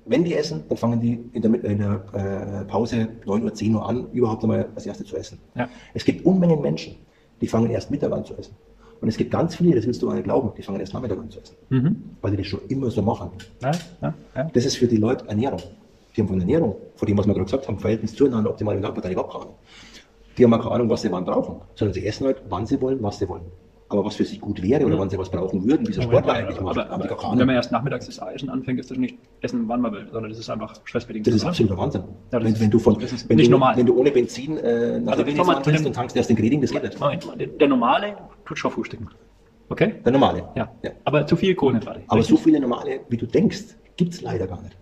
Wenn 0.05 0.25
die 0.25 0.35
essen, 0.35 0.65
dann 0.69 0.77
fangen 0.77 1.01
die 1.01 1.25
in 1.33 1.43
der, 1.43 1.65
in 1.65 1.79
der 1.79 2.63
äh, 2.63 2.65
Pause 2.65 3.09
9 3.25 3.45
Uhr, 3.45 3.55
10 3.55 3.75
Uhr 3.75 3.89
an, 3.89 4.11
überhaupt 4.13 4.43
einmal 4.43 4.69
als 4.75 4.85
Erste 4.87 5.05
zu 5.05 5.17
essen. 5.17 5.39
Es 5.95 6.05
gibt 6.05 6.27
Unmengen 6.27 6.61
Menschen, 6.61 6.97
die 7.43 7.49
fangen 7.49 7.71
erst 7.71 7.91
Mittag 7.91 8.13
an 8.13 8.25
zu 8.25 8.35
essen. 8.39 8.55
Und 9.01 9.09
es 9.09 9.17
gibt 9.17 9.33
ganz 9.33 9.57
viele, 9.57 9.75
das 9.75 9.85
willst 9.85 10.01
du 10.01 10.07
gar 10.07 10.15
nicht 10.15 10.25
glauben, 10.25 10.53
die 10.57 10.63
fangen 10.63 10.79
erst 10.79 10.95
Nachmittag 10.95 11.19
an 11.19 11.29
zu 11.29 11.41
essen. 11.41 11.57
Mhm. 11.71 11.97
Weil 12.23 12.31
die 12.31 12.37
das 12.39 12.47
schon 12.47 12.61
immer 12.69 12.89
so 12.89 13.03
machen. 13.03 13.31
Ja, 13.61 13.73
ja, 14.01 14.15
ja. 14.37 14.51
Das 14.55 14.65
ist 14.65 14.77
für 14.77 14.87
die 14.87 14.97
Leute 14.97 15.29
Ernährung. 15.29 15.61
Die 16.17 16.21
haben 16.21 16.29
von 16.29 16.41
Ernährung, 16.41 16.77
von 16.95 17.09
dem, 17.09 17.19
was 17.19 17.27
wir 17.27 17.35
gerade 17.35 17.45
gesagt 17.45 17.67
haben, 17.67 17.79
Verhältnis 17.79 18.15
zueinander, 18.15 18.51
optimal 18.51 18.77
im 18.77 18.81
Nachbarteil 18.81 19.13
überhaupt 19.13 19.33
keine 19.33 19.45
Ahnung. 19.45 19.57
Die 20.39 20.45
haben 20.45 20.55
auch 20.55 20.63
keine 20.63 20.75
Ahnung, 20.77 20.89
was 20.89 21.03
sie 21.03 21.11
wann 21.11 21.25
brauchen, 21.25 21.57
sondern 21.75 21.95
sie 21.95 22.07
essen 22.07 22.27
halt, 22.27 22.43
wann 22.49 22.65
sie 22.65 22.81
wollen, 22.81 23.03
was 23.03 23.19
sie 23.19 23.29
wollen. 23.29 23.43
Aber 23.93 24.05
was 24.05 24.17
für 24.17 24.25
sie 24.25 24.39
gut 24.39 24.63
wäre 24.63 24.85
oder 24.87 24.99
wann 24.99 25.11
sie 25.11 25.19
was 25.19 25.31
brauchen 25.31 25.65
würden, 25.67 25.87
wie 25.87 25.93
so 25.93 26.03
Sportler 26.03 26.33
eigentlich 26.33 26.61
machen, 26.61 26.81
aber, 26.81 26.91
aber 26.91 27.17
keine 27.17 27.41
wenn 27.41 27.47
man 27.47 27.57
erst 27.57 27.73
nachmittags 27.73 28.07
das 28.07 28.21
Eisen 28.21 28.49
anfängt, 28.49 28.81
ist 28.81 28.91
das 28.91 28.99
nicht 28.99 29.19
Essen, 29.43 29.69
wann 29.69 29.81
man 29.81 29.93
will, 29.93 30.07
sondern 30.11 30.31
das 30.31 30.39
ist 30.39 30.49
einfach 30.49 30.75
stressbedingt. 30.85 31.27
Das 31.27 31.35
ist 31.35 31.45
absoluter 31.45 31.77
Wahnsinn. 31.77 32.03
Ja, 32.33 32.43
wenn, 32.43 32.59
wenn 32.59 32.71
du 32.71 32.79
von, 32.79 32.97
wenn 33.01 33.39
du, 33.39 33.61
wenn 33.61 33.87
du 33.87 33.99
ohne 33.99 34.11
Benzin 34.11 34.57
äh, 34.57 34.99
nach 35.01 35.13
Also 35.13 35.25
kannst 35.25 35.67
dem- 35.67 35.87
und 35.87 35.93
tankst 35.95 36.17
erst 36.17 36.31
den 36.31 36.37
Greding, 36.37 36.61
das 36.61 36.71
geht 36.71 36.83
nicht. 36.83 36.99
Moment, 36.99 37.27
der, 37.39 37.47
der 37.47 37.69
normale 37.69 38.17
tut 38.45 38.59
schon 38.59 38.71
frühstücken. 38.71 39.09
Okay? 39.69 39.95
Der 40.05 40.13
normale. 40.13 40.49
Ja. 40.55 40.71
ja. 40.83 40.91
Aber 41.05 41.27
zu 41.27 41.37
viel 41.37 41.55
Kohlenhydrate. 41.55 42.03
Aber 42.09 42.23
so 42.23 42.37
viele 42.37 42.61
normale, 42.61 43.01
wie 43.09 43.17
du 43.17 43.27
denkst, 43.27 43.77
gibt 43.97 44.15
es 44.15 44.23
leider 44.23 44.47
gar 44.47 44.63
nicht. 44.63 44.77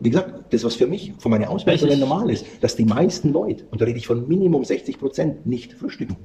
Wie 0.00 0.10
gesagt, 0.10 0.52
das, 0.52 0.62
was 0.62 0.76
für 0.76 0.86
mich, 0.86 1.12
von 1.18 1.30
meiner 1.30 1.48
Welches? 1.48 1.98
normal 1.98 2.30
ist, 2.30 2.46
dass 2.62 2.76
die 2.76 2.84
meisten 2.84 3.32
Leute, 3.32 3.64
und 3.70 3.80
da 3.80 3.84
rede 3.84 3.98
ich 3.98 4.06
von 4.06 4.28
Minimum 4.28 4.64
60 4.64 4.98
Prozent, 4.98 5.44
nicht 5.44 5.72
frühstücken. 5.72 6.16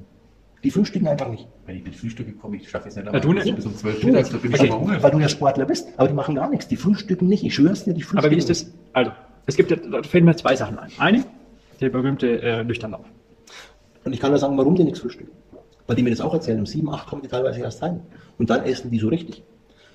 Die 0.64 0.70
frühstücken 0.70 1.06
einfach 1.06 1.28
nicht. 1.28 1.46
Wenn 1.66 1.76
ich 1.76 1.84
mit 1.84 1.94
Frühstück 1.94 2.40
komme, 2.40 2.56
ich 2.56 2.68
schaffe 2.68 2.88
es 2.88 2.96
nicht. 2.96 3.06
Ja, 3.06 3.20
du 3.20 3.32
nicht? 3.34 3.54
Bis 3.54 3.66
um 3.66 3.76
12 3.76 4.02
Uhr 4.02 4.12
da 4.12 4.22
bin 4.22 4.22
ich 4.22 4.44
Okay. 4.44 4.56
schon 4.56 4.68
mal 4.70 4.78
Hunger. 4.80 5.02
Weil 5.02 5.10
du 5.10 5.18
ja 5.18 5.28
Sportler 5.28 5.66
bist, 5.66 5.88
aber 5.98 6.08
die 6.08 6.14
machen 6.14 6.34
gar 6.34 6.48
nichts. 6.48 6.66
Die 6.68 6.76
frühstücken 6.76 7.28
nicht. 7.28 7.44
Ich 7.44 7.54
schwör's 7.54 7.84
dir, 7.84 7.92
die 7.92 8.00
frühstücken 8.02 8.18
Aber 8.24 8.30
wie 8.30 8.38
ist 8.38 8.48
das? 8.48 8.72
Also, 8.94 9.12
es 9.46 9.56
gibt, 9.56 9.70
ja- 9.70 9.76
da 9.76 10.02
fällen 10.02 10.24
mir 10.24 10.34
zwei 10.36 10.56
Sachen 10.56 10.78
ein. 10.78 10.90
Eine, 10.98 11.24
der 11.80 11.90
berühmte 11.90 12.40
äh, 12.40 12.64
Nüchternlauf. 12.64 13.04
Und 14.04 14.12
ich 14.14 14.20
kann 14.20 14.30
nur 14.30 14.38
sagen, 14.38 14.56
warum 14.56 14.74
die 14.74 14.84
nichts 14.84 15.00
frühstücken. 15.00 15.32
Weil 15.86 15.96
die 15.96 16.02
mir 16.02 16.10
das 16.10 16.22
auch 16.22 16.32
erzählen, 16.32 16.58
um 16.58 16.66
sieben, 16.66 16.88
acht 16.88 17.06
kommen 17.06 17.20
die 17.20 17.28
teilweise 17.28 17.60
erst 17.60 17.82
heim. 17.82 18.00
Und 18.38 18.48
dann 18.48 18.64
essen 18.64 18.90
die 18.90 18.98
so 18.98 19.08
richtig. 19.08 19.42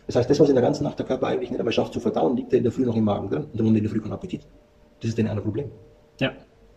Das 0.05 0.15
heißt, 0.15 0.29
das, 0.29 0.39
was 0.39 0.49
in 0.49 0.55
der 0.55 0.63
ganzen 0.63 0.83
Nacht 0.83 0.99
der 0.99 1.05
Körper 1.07 1.27
eigentlich 1.27 1.49
nicht 1.49 1.59
einmal 1.59 1.73
schafft 1.73 1.93
zu 1.93 1.99
verdauen, 1.99 2.35
liegt 2.37 2.51
ja 2.51 2.57
in 2.59 2.63
der 2.63 2.71
Früh 2.71 2.85
noch 2.85 2.95
im 2.95 3.03
Magen 3.05 3.29
drin. 3.29 3.43
Und 3.45 3.59
dann 3.59 3.65
haben 3.65 3.73
die 3.73 3.79
in 3.79 3.83
der 3.85 3.91
Früh 3.91 3.99
keinen 4.01 4.13
Appetit. 4.13 4.41
Das 5.01 5.09
ist 5.09 5.17
denen 5.17 5.29
ein 5.29 5.41
Problem. 5.41 5.71
Ja. 6.19 6.33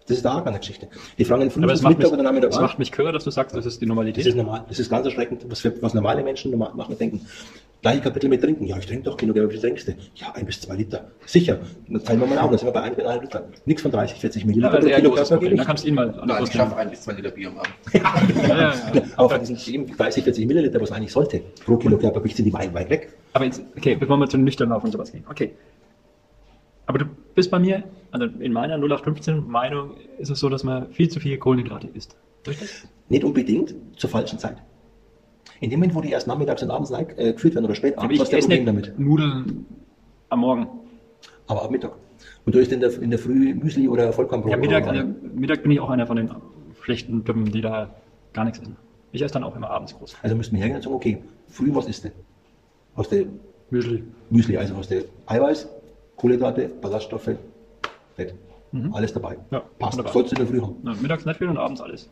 Das 0.07 0.17
ist 0.17 0.25
der 0.25 0.33
Arg 0.33 0.47
an 0.47 0.53
der 0.53 0.61
Geschichte. 0.61 0.89
Die 1.19 1.25
fragen 1.25 1.51
früh 1.51 1.63
Aber 1.63 1.73
mich, 1.73 1.83
Mittag 1.83 2.13
oder 2.13 2.23
Nachmittag 2.23 2.51
es 2.51 2.57
an. 2.57 2.63
macht 2.65 2.79
mich 2.79 2.91
kürzer, 2.91 3.13
dass 3.13 3.25
du 3.25 3.31
sagst, 3.31 3.55
das 3.55 3.67
ist 3.67 3.81
die 3.81 3.85
Das 3.87 3.89
Normalität. 3.89 4.27
ist 4.27 4.37
normal. 4.37 4.65
Das 4.69 4.79
ist 4.79 4.91
ganz 4.91 5.07
erschreckend, 5.07 5.45
was, 5.49 5.61
für, 5.61 5.81
was 5.81 5.95
normale 5.95 6.23
Menschen 6.23 6.51
normal 6.51 6.73
machen, 6.75 6.99
denken. 6.99 7.25
Gleiche 7.83 8.01
Kapitel 8.01 8.29
mit 8.29 8.41
Trinken. 8.41 8.65
Ja, 8.65 8.79
ich 8.79 8.87
trinke 8.87 9.05
doch 9.05 9.17
genug. 9.17 9.37
Ja, 9.37 9.45
wie 9.45 9.51
viel 9.51 9.61
trinkst 9.61 9.89
du? 9.89 9.95
Ja, 10.15 10.31
ein 10.35 10.47
bis 10.47 10.61
zwei 10.61 10.77
Liter. 10.77 11.11
Sicher. 11.27 11.59
Dann 11.89 12.05
teilen 12.05 12.21
wir 12.21 12.27
mal 12.29 12.39
auf. 12.39 12.51
Dann 12.51 12.59
sind 12.59 12.69
wir 12.69 12.73
bei 12.73 12.81
ein 12.83 12.91
bis 12.95 13.01
eineinhalb 13.05 13.23
Liter. 13.23 13.49
Nichts 13.65 13.83
von 13.83 13.91
30, 13.91 14.19
40 14.21 14.43
Ja, 14.43 14.47
Milliliter 14.47 14.71
das 14.81 14.85
ein 14.87 15.03
großes 15.05 15.29
Körper 15.29 15.37
Problem. 15.41 15.57
Da 15.59 15.65
kannst 15.65 15.83
du 15.85 15.89
ihn 15.89 15.95
mal 15.95 16.09
an 16.11 16.15
der 16.15 16.27
Nein, 16.27 16.45
ich 16.45 16.53
schaffe 16.53 16.77
ein 16.77 16.91
bis 16.91 17.03
zwei 17.03 17.13
Liter 17.15 17.31
Bier 17.31 17.49
am 17.49 17.59
Abend. 17.59 17.73
Ja, 17.93 18.57
ja, 18.57 18.75
ja. 18.95 19.03
Aber 19.17 19.31
von 19.31 19.41
diesen 19.45 19.75
eben 19.75 19.97
30, 19.97 20.23
40 20.23 20.47
Milliliter, 20.47 20.81
was 20.81 20.91
man 20.91 20.99
eigentlich 20.99 21.13
sollte, 21.13 21.41
pro 21.65 21.77
Kilo 21.77 21.99
Körpergewicht, 21.99 22.37
sind 22.37 22.45
die 22.45 22.53
weit, 22.53 22.73
weit 22.73 22.89
weg. 22.89 23.15
Aber 23.33 23.45
jetzt, 23.47 23.61
okay, 23.77 23.97
bevor 23.97 24.17
wir 24.17 24.29
zu 24.29 24.37
den 24.37 24.45
nüchternen 24.45 24.73
Lauf 24.73 24.85
und 24.85 24.93
sowas 24.93 25.11
gehen. 25.11 25.25
Okay. 25.29 25.53
Aber 26.87 26.99
du 26.99 27.07
bist 27.35 27.51
bei 27.51 27.59
mir, 27.59 27.83
also 28.13 28.27
in 28.27 28.53
meiner 28.53 28.75
0815 28.75 29.49
Meinung 29.49 29.97
ist 30.19 30.31
es 30.31 30.39
so, 30.39 30.49
dass 30.49 30.63
man 30.63 30.93
viel 30.93 31.09
zu 31.09 31.19
viel 31.19 31.39
Kohlenhydrate 31.39 31.89
isst. 31.95 32.17
Richtig? 32.47 32.85
Nicht 33.09 33.25
unbedingt 33.25 33.75
zur 33.97 34.11
falschen 34.11 34.39
Zeit. 34.39 34.59
In 35.61 35.71
dem 35.71 35.81
Moment, 35.81 35.95
wo 35.95 36.01
die 36.01 36.11
erst 36.11 36.27
nachmittags 36.27 36.63
und 36.63 36.71
abends 36.71 36.91
äh, 36.91 37.33
geführt 37.33 37.55
werden 37.55 37.65
oder 37.65 37.75
spät 37.75 37.99
abends, 37.99 38.21
was 38.21 38.25
ist 38.25 38.33
der 38.33 38.39
esse 38.39 38.49
Problem 38.49 38.77
nicht 38.77 38.89
damit? 38.89 38.99
Nudeln 38.99 39.67
am 40.29 40.41
Morgen. 40.41 40.67
Aber 41.47 41.63
ab 41.63 41.71
Mittag. 41.71 41.93
Und 42.45 42.55
du 42.55 42.59
isst 42.59 42.73
in 42.73 42.81
der, 42.81 42.93
in 43.01 43.11
der 43.11 43.19
Früh 43.19 43.55
Müsli 43.55 43.89
oder 43.89 44.13
Vollkornbrot. 44.13 44.51
Ja, 44.51 44.57
Mittag, 44.57 44.87
also, 44.87 45.05
Mittag 45.35 45.63
bin 45.63 45.73
ich 45.73 45.81
auch 45.81 45.91
einer 45.91 46.07
von 46.07 46.17
den 46.17 46.31
schlechten 46.83 47.25
Typen, 47.25 47.47
die 47.47 47.61
da 47.61 47.95
gar 48.33 48.45
nichts 48.45 48.61
essen. 48.61 48.77
Ich 49.13 49.23
esse 49.23 49.35
dann 49.35 49.45
auch 49.45 49.57
immer 49.57 49.71
abends 49.71 49.97
groß. 49.97 50.17
Also 50.23 50.37
müssten 50.37 50.57
wir 50.57 50.61
hergehen 50.61 50.77
und 50.77 50.83
sagen, 50.83 50.95
okay, 50.95 51.23
früh, 51.49 51.75
was 51.75 51.87
isst 51.87 52.05
du? 52.05 52.11
Aus 52.95 53.09
der 53.09 53.27
Müsli. 53.71 54.03
Müsli, 54.31 54.57
also 54.57 54.75
aus 54.75 54.89
der 54.89 55.05
Eiweiß, 55.27 55.69
Kohlenhydrate, 56.17 56.71
Ballaststoffe, 56.81 57.31
Fett. 58.17 58.35
Alles 58.93 59.13
dabei. 59.13 59.35
Mhm. 59.35 59.41
Ja, 59.51 59.63
Passt. 59.79 59.93
wunderbar. 59.93 60.13
Sollst 60.15 60.33
du 60.33 60.41
in 60.41 60.47
der 60.49 60.55
Früh 60.55 60.63
haben. 60.63 60.77
Na, 60.83 60.95
mittags 61.01 61.25
nicht 61.27 61.37
viel 61.37 61.49
und 61.49 61.59
abends 61.59 61.81
alles. 61.83 62.09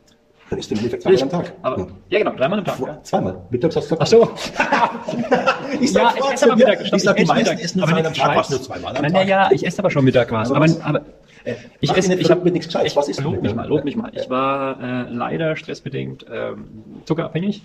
Dann 0.50 0.58
isst 0.58 0.70
du 0.70 0.74
im 0.74 0.78
Endeffekt 0.80 1.02
zweimal 1.04 1.22
am 1.22 1.28
Tag. 1.30 1.52
Aber, 1.62 1.78
Ja. 1.78 1.86
ja, 2.10 2.18
genau, 2.18 2.32
dreimal 2.36 2.58
am 2.58 2.64
Tag. 2.64 2.74
Vor- 2.76 2.88
Ja. 2.88 3.02
Zweimal. 3.02 3.40
Mittags 3.50 3.76
hast 3.76 3.90
du 3.90 3.96
Ach 3.98 4.06
so. 4.06 4.30
Ich 5.80 5.92
Ja, 5.92 6.12
ich 6.18 6.32
esse 6.32 6.46
aber 6.46 6.56
Mittag. 6.56 6.80
Ich 6.92 7.02
sag, 7.02 7.16
die 7.16 7.22
esse 7.22 7.32
meisten 7.32 7.48
Mittag. 7.50 7.64
essen 7.64 7.78
nur 7.78 7.86
zweimal 7.88 8.06
am 8.06 8.14
Tag. 8.14 8.36
Was 8.36 8.50
nur 8.50 8.62
zweimal 8.62 8.96
am 8.96 9.02
Nein, 9.02 9.12
Tag? 9.12 9.28
ja, 9.28 9.50
ich 9.52 9.66
esse 9.66 9.78
aber 9.78 9.90
schon 9.90 10.04
Mittag 10.04 10.30
was. 10.32 10.50
Aber 10.50 10.64
Aber, 10.66 10.84
aber 10.84 11.00
Äh, 11.44 11.54
ich 11.80 11.96
esse, 11.96 12.12
ich 12.14 12.30
habe 12.30 12.42
mit 12.42 12.52
nichts 12.52 12.66
Gescheites. 12.68 12.94
Was 12.96 13.08
isst 13.08 13.20
du 13.20 13.24
lob 13.24 13.40
mich 13.42 13.54
mal, 13.54 13.66
lob 13.66 13.84
mich 13.84 13.96
mal. 13.96 14.10
Ich 14.14 14.28
war 14.28 14.78
äh, 14.82 15.02
leider 15.10 15.56
stressbedingt 15.56 16.26
ähm, 16.30 16.68
zuckerabhängig 17.06 17.62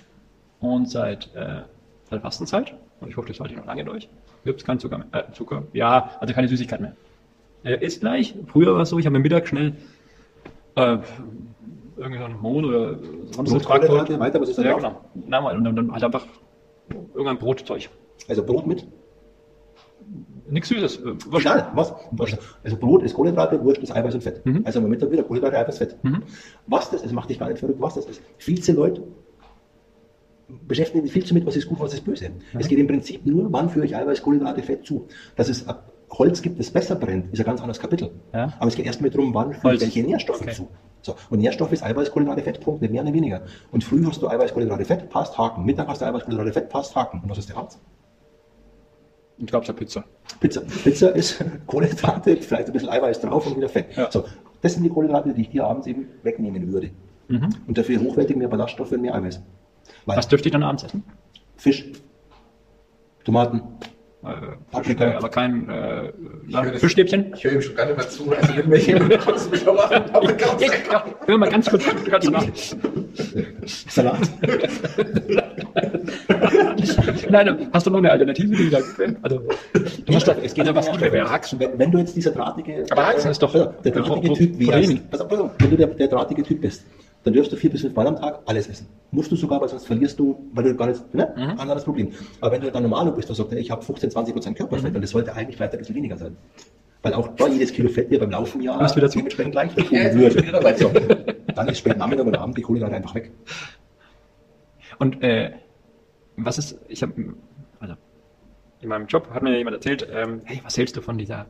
und 0.62 0.90
seit 0.90 1.36
äh, 1.36 1.64
seit 2.10 2.22
Fastenzeit. 2.22 2.74
Und 3.02 3.10
ich 3.10 3.18
hoffe, 3.18 3.28
das 3.28 3.40
halte 3.42 3.52
ich 3.54 3.60
noch 3.60 3.66
lange 3.66 3.84
durch. 3.84 4.08
Gibt 4.46 4.62
es 4.62 4.66
keinen 4.66 4.80
Zucker 4.80 5.00
mehr. 5.00 5.08
Äh, 5.12 5.24
Zucker? 5.34 5.64
Ja, 5.74 6.12
also 6.22 6.34
keine 6.34 6.48
Süßigkeit 6.48 6.80
mehr. 6.80 6.94
Äh, 7.66 7.84
ist 7.86 8.00
gleich. 8.00 8.36
Früher 8.48 8.74
war 8.74 8.82
es 8.82 8.90
so, 8.90 9.00
ich 9.00 9.06
habe 9.06 9.14
mir 9.18 9.20
Mittag 9.24 9.48
schnell 9.48 9.74
äh, 10.76 10.98
irgendeinen 11.98 12.40
Mohn 12.42 12.66
oder 12.66 13.00
sonst 13.32 13.54
was 13.54 13.64
Kohlenhydrate, 13.66 14.20
weiter, 14.20 14.40
was 14.42 14.50
ist 14.50 14.58
Ja, 14.60 14.74
genau. 14.76 15.02
Na, 15.28 15.42
mal, 15.42 15.58
und 15.58 15.64
dann, 15.64 15.76
dann 15.76 15.92
halt 15.92 16.04
einfach 16.04 16.26
irgendein 17.14 17.38
Brotzeug. 17.40 17.90
Also 18.28 18.44
Brot 18.46 18.68
mit? 18.68 18.86
Nichts 20.50 20.70
Süßes. 20.70 20.98
Äh, 20.98 21.14
was- 21.28 21.42
Egal, 21.42 21.72
was? 21.74 21.94
Also 22.64 22.78
Brot 22.78 23.02
ist 23.04 23.16
Kohlenhydrate, 23.16 23.64
Wurst 23.64 23.82
ist 23.82 23.92
Eiweiß 23.96 24.14
und 24.16 24.22
Fett. 24.22 24.46
Mhm. 24.46 24.62
Also 24.64 24.80
am 24.80 24.88
Mittag 24.90 25.12
wieder 25.12 25.24
Kohlenhydrate, 25.24 25.58
Eiweiß, 25.58 25.78
Fett. 25.80 25.96
Was 26.68 26.92
das 26.92 27.02
ist, 27.04 27.14
macht 27.14 27.30
dich 27.30 27.40
gar 27.40 27.50
nicht 27.50 27.60
verrückt, 27.60 27.82
was 27.82 27.96
das 27.96 28.06
ist. 28.06 28.22
Viele 28.38 28.62
Leute 28.74 29.02
beschäftigen 30.68 31.02
sich 31.04 31.12
viel 31.12 31.26
zu 31.26 31.34
mit, 31.34 31.46
was 31.46 31.56
ist 31.56 31.68
gut, 31.68 31.80
was 31.80 31.94
ist 31.94 32.06
böse. 32.06 32.30
Es 32.60 32.68
geht 32.68 32.78
im 32.78 32.86
Prinzip 32.88 33.26
nur, 33.26 33.52
wann 33.52 33.70
führe 33.70 33.86
ich 33.86 33.96
Eiweiß, 33.96 34.22
Kohlenhydrate, 34.22 34.62
Fett 34.62 34.86
zu. 34.86 35.08
Dass 35.36 35.50
es 35.50 35.68
ab- 35.68 35.92
Holz 36.12 36.42
gibt, 36.42 36.60
das 36.60 36.70
besser 36.72 36.96
brennt, 36.96 37.34
ist 37.34 37.40
ein 37.40 37.46
ganz 37.46 37.60
anderes 37.62 37.80
Kapitel. 37.80 38.12
Ja. 38.34 38.54
Aber 38.60 38.68
es 38.68 38.76
geht 38.76 38.86
erstmal 38.86 39.10
darum, 39.10 39.34
wann 39.34 39.52
ich 39.52 39.64
welche 39.64 40.04
Nährstoffe 40.04 40.42
Okay. 40.42 40.54
zu. 40.54 40.68
So. 41.02 41.16
Und 41.30 41.40
Nährstoff 41.40 41.72
ist 41.72 41.84
Eiweiß, 41.84 42.12
Kohlenhydrate, 42.12 42.42
Fett, 42.44 42.62
Punkt, 42.62 42.82
nicht 42.82 42.92
mehr, 42.92 43.04
nicht 43.04 43.14
weniger. 43.14 43.42
Und 43.72 43.84
früh 43.84 44.04
hast 44.06 44.22
du 44.22 44.28
Eiweiß, 44.28 44.54
Kohlenhydrate, 44.54 44.86
Fett, 44.86 45.10
passt, 45.10 45.38
Haken. 45.38 45.64
Mittag 45.66 45.88
hast 45.88 46.02
du 46.02 46.06
Eiweiß, 46.06 46.24
Kohlenhydrate, 46.24 46.54
Fett, 46.54 46.70
passt, 46.70 46.96
Haken. 46.96 47.20
Und 47.22 47.30
was 47.30 47.38
ist 47.38 47.50
der 47.50 47.58
abends? 47.58 47.80
Ich 49.38 49.46
glaube, 49.48 49.64
es 49.64 49.70
ist 49.70 49.76
Pizza. 49.76 50.04
Pizza. 50.40 50.62
Pizza 50.62 51.10
ist 51.16 51.44
Kohlenhydrate, 51.68 52.38
vielleicht 52.38 52.68
ein 52.68 52.74
bisschen 52.74 52.90
Eiweiß 52.90 53.20
drauf 53.22 53.46
und 53.48 53.58
wieder 53.58 53.70
Fett. 53.70 53.96
Ja. 53.96 54.10
So, 54.10 54.24
das 54.62 54.74
sind 54.74 54.84
die 54.84 54.90
Kohlenhydrate, 54.90 55.34
die 55.34 55.42
ich 55.42 55.50
dir 55.50 55.66
abends 55.66 55.86
eben 55.88 56.08
wegnehmen 56.24 56.72
würde. 56.72 56.92
Und 57.28 57.78
dafür 57.78 58.00
hochwertig 58.00 58.36
mehr 58.38 58.48
Ballaststoffe 58.48 58.92
und 58.92 59.02
mehr 59.02 59.14
Eiweiß. 59.16 59.42
Weil 60.06 60.18
Was 60.18 60.28
dürfte 60.28 60.48
ich 60.48 60.54
dann 60.54 60.64
abends 60.64 60.84
essen? 60.84 61.04
Fisch, 61.58 61.92
Tomaten, 63.24 63.62
Äh, 64.26 64.32
Paprika. 64.72 65.06
Fisch, 65.06 65.16
aber 65.18 65.30
kein 65.30 65.70
äh, 65.70 66.78
Fischstäbchen. 66.80 67.34
Ich 67.36 67.44
höre 67.44 67.54
ihm 67.54 67.62
schon 67.62 67.76
gar 67.76 67.86
nicht 67.86 67.98
mehr 67.98 68.10
zu. 68.10 68.32
Also 68.32 68.54
irgendwelche 68.54 68.96
Beschauer. 69.00 69.90
Hör 71.28 71.38
mal 71.38 71.50
ganz 71.50 71.70
kurz, 71.70 71.86
ganz 72.10 72.30
nach. 72.30 72.44
Salat. 73.66 74.18
Nein, 77.30 77.68
hast 77.72 77.86
du 77.86 77.92
noch 77.92 78.00
eine 78.00 78.12
Alternative, 78.12 78.56
die 78.56 78.70
da 78.70 78.80
Also, 79.22 79.42
du 80.06 80.14
hast 80.16 80.28
doch, 80.28 80.36
es 80.42 80.54
geht 80.54 80.68
also, 80.68 80.76
was 80.76 81.00
wäre, 81.00 81.30
Haxen. 81.30 81.60
Wenn, 81.60 81.78
wenn 81.78 81.92
du 81.92 81.98
jetzt 82.00 82.16
dieser 82.16 82.32
drahtige, 82.32 82.86
Aber 82.90 83.08
Haxen 83.08 83.32
ist 83.32 83.42
doch- 83.42 83.54
auf, 83.56 83.82
der 83.84 83.92
drahtige 83.92 84.34
Typ 84.34 84.60
wärst, 84.60 85.12
pass 85.12 85.22
auf, 85.22 85.30
pass 85.30 85.40
auf, 85.40 85.52
wenn 85.60 85.70
du 85.70 85.78
der, 85.78 85.88
der 85.88 86.08
drahtige 86.08 86.44
Typ 86.44 86.62
bist, 86.62 86.84
dann 87.26 87.34
dürfst 87.34 87.52
du 87.52 87.58
vier 87.58 87.70
bis 87.70 87.82
fünf 87.82 87.94
Mal 87.96 88.08
am 88.08 88.16
Tag 88.16 88.40
alles 88.46 88.68
essen. 88.70 88.88
Musst 89.12 89.32
du 89.32 89.36
sogar, 89.36 89.60
weil 89.60 89.68
sonst 89.68 89.86
verlierst 89.88 90.18
du, 90.20 90.48
weil 90.54 90.64
du 90.64 90.76
gar 90.76 90.88
nicht, 90.88 91.14
ne? 91.14 91.34
Mhm. 91.36 91.60
Anderes 91.60 91.84
Problem. 91.84 92.12
Aber 92.40 92.52
wenn 92.54 92.62
du 92.62 92.72
dann 92.72 92.84
normal 92.84 93.12
bist 93.12 93.30
und 93.30 93.36
sagst, 93.36 93.52
ey, 93.52 93.60
ich 93.60 93.72
habe 93.72 93.82
15, 93.82 94.12
20 94.12 94.34
Prozent 94.34 94.58
Körperfett, 94.58 94.90
Mhm. 94.90 94.94
dann 94.94 95.02
das 95.02 95.12
sollte 95.12 95.34
eigentlich 95.34 95.58
vielleicht 95.58 95.74
ein 95.74 95.80
bisschen 95.80 95.96
weniger 95.96 96.18
sein. 96.18 96.38
Weil 97.02 97.14
auch 97.14 97.28
da 97.36 97.48
jedes 97.48 97.72
Kilo 97.74 97.90
Fett 97.90 98.10
dir 98.12 98.20
beim 98.20 98.32
Laufen 98.32 98.62
ja 98.62 98.80
Hast 98.80 98.96
wieder 98.96 99.10
zu. 99.10 99.18
dementsprechend 99.20 99.56
Ja, 99.92 100.14
würde. 100.14 100.36
wieder 100.42 100.52
dabei. 100.54 100.76
So, 100.76 100.92
dann 101.54 101.68
ist 101.68 101.80
spät 101.80 101.98
Nachmittag 101.98 102.26
oder 102.26 102.42
Abend 102.42 102.58
die 102.58 102.62
Kohlenhydrate 102.62 102.96
einfach 102.96 103.14
weg. 103.16 103.32
Und 105.00 105.22
äh, 105.24 105.52
was 106.38 106.58
ist, 106.58 106.80
ich 106.88 107.02
habe, 107.02 107.14
also 107.80 107.96
in 108.82 108.90
meinem 108.90 109.08
Job 109.08 109.30
hat 109.32 109.42
mir 109.44 109.58
jemand 109.58 109.76
erzählt, 109.76 110.08
ähm, 110.12 110.42
hey, 110.46 110.62
was 110.64 110.78
hältst 110.78 110.96
du 110.98 111.02
von 111.02 111.18
dieser 111.18 111.48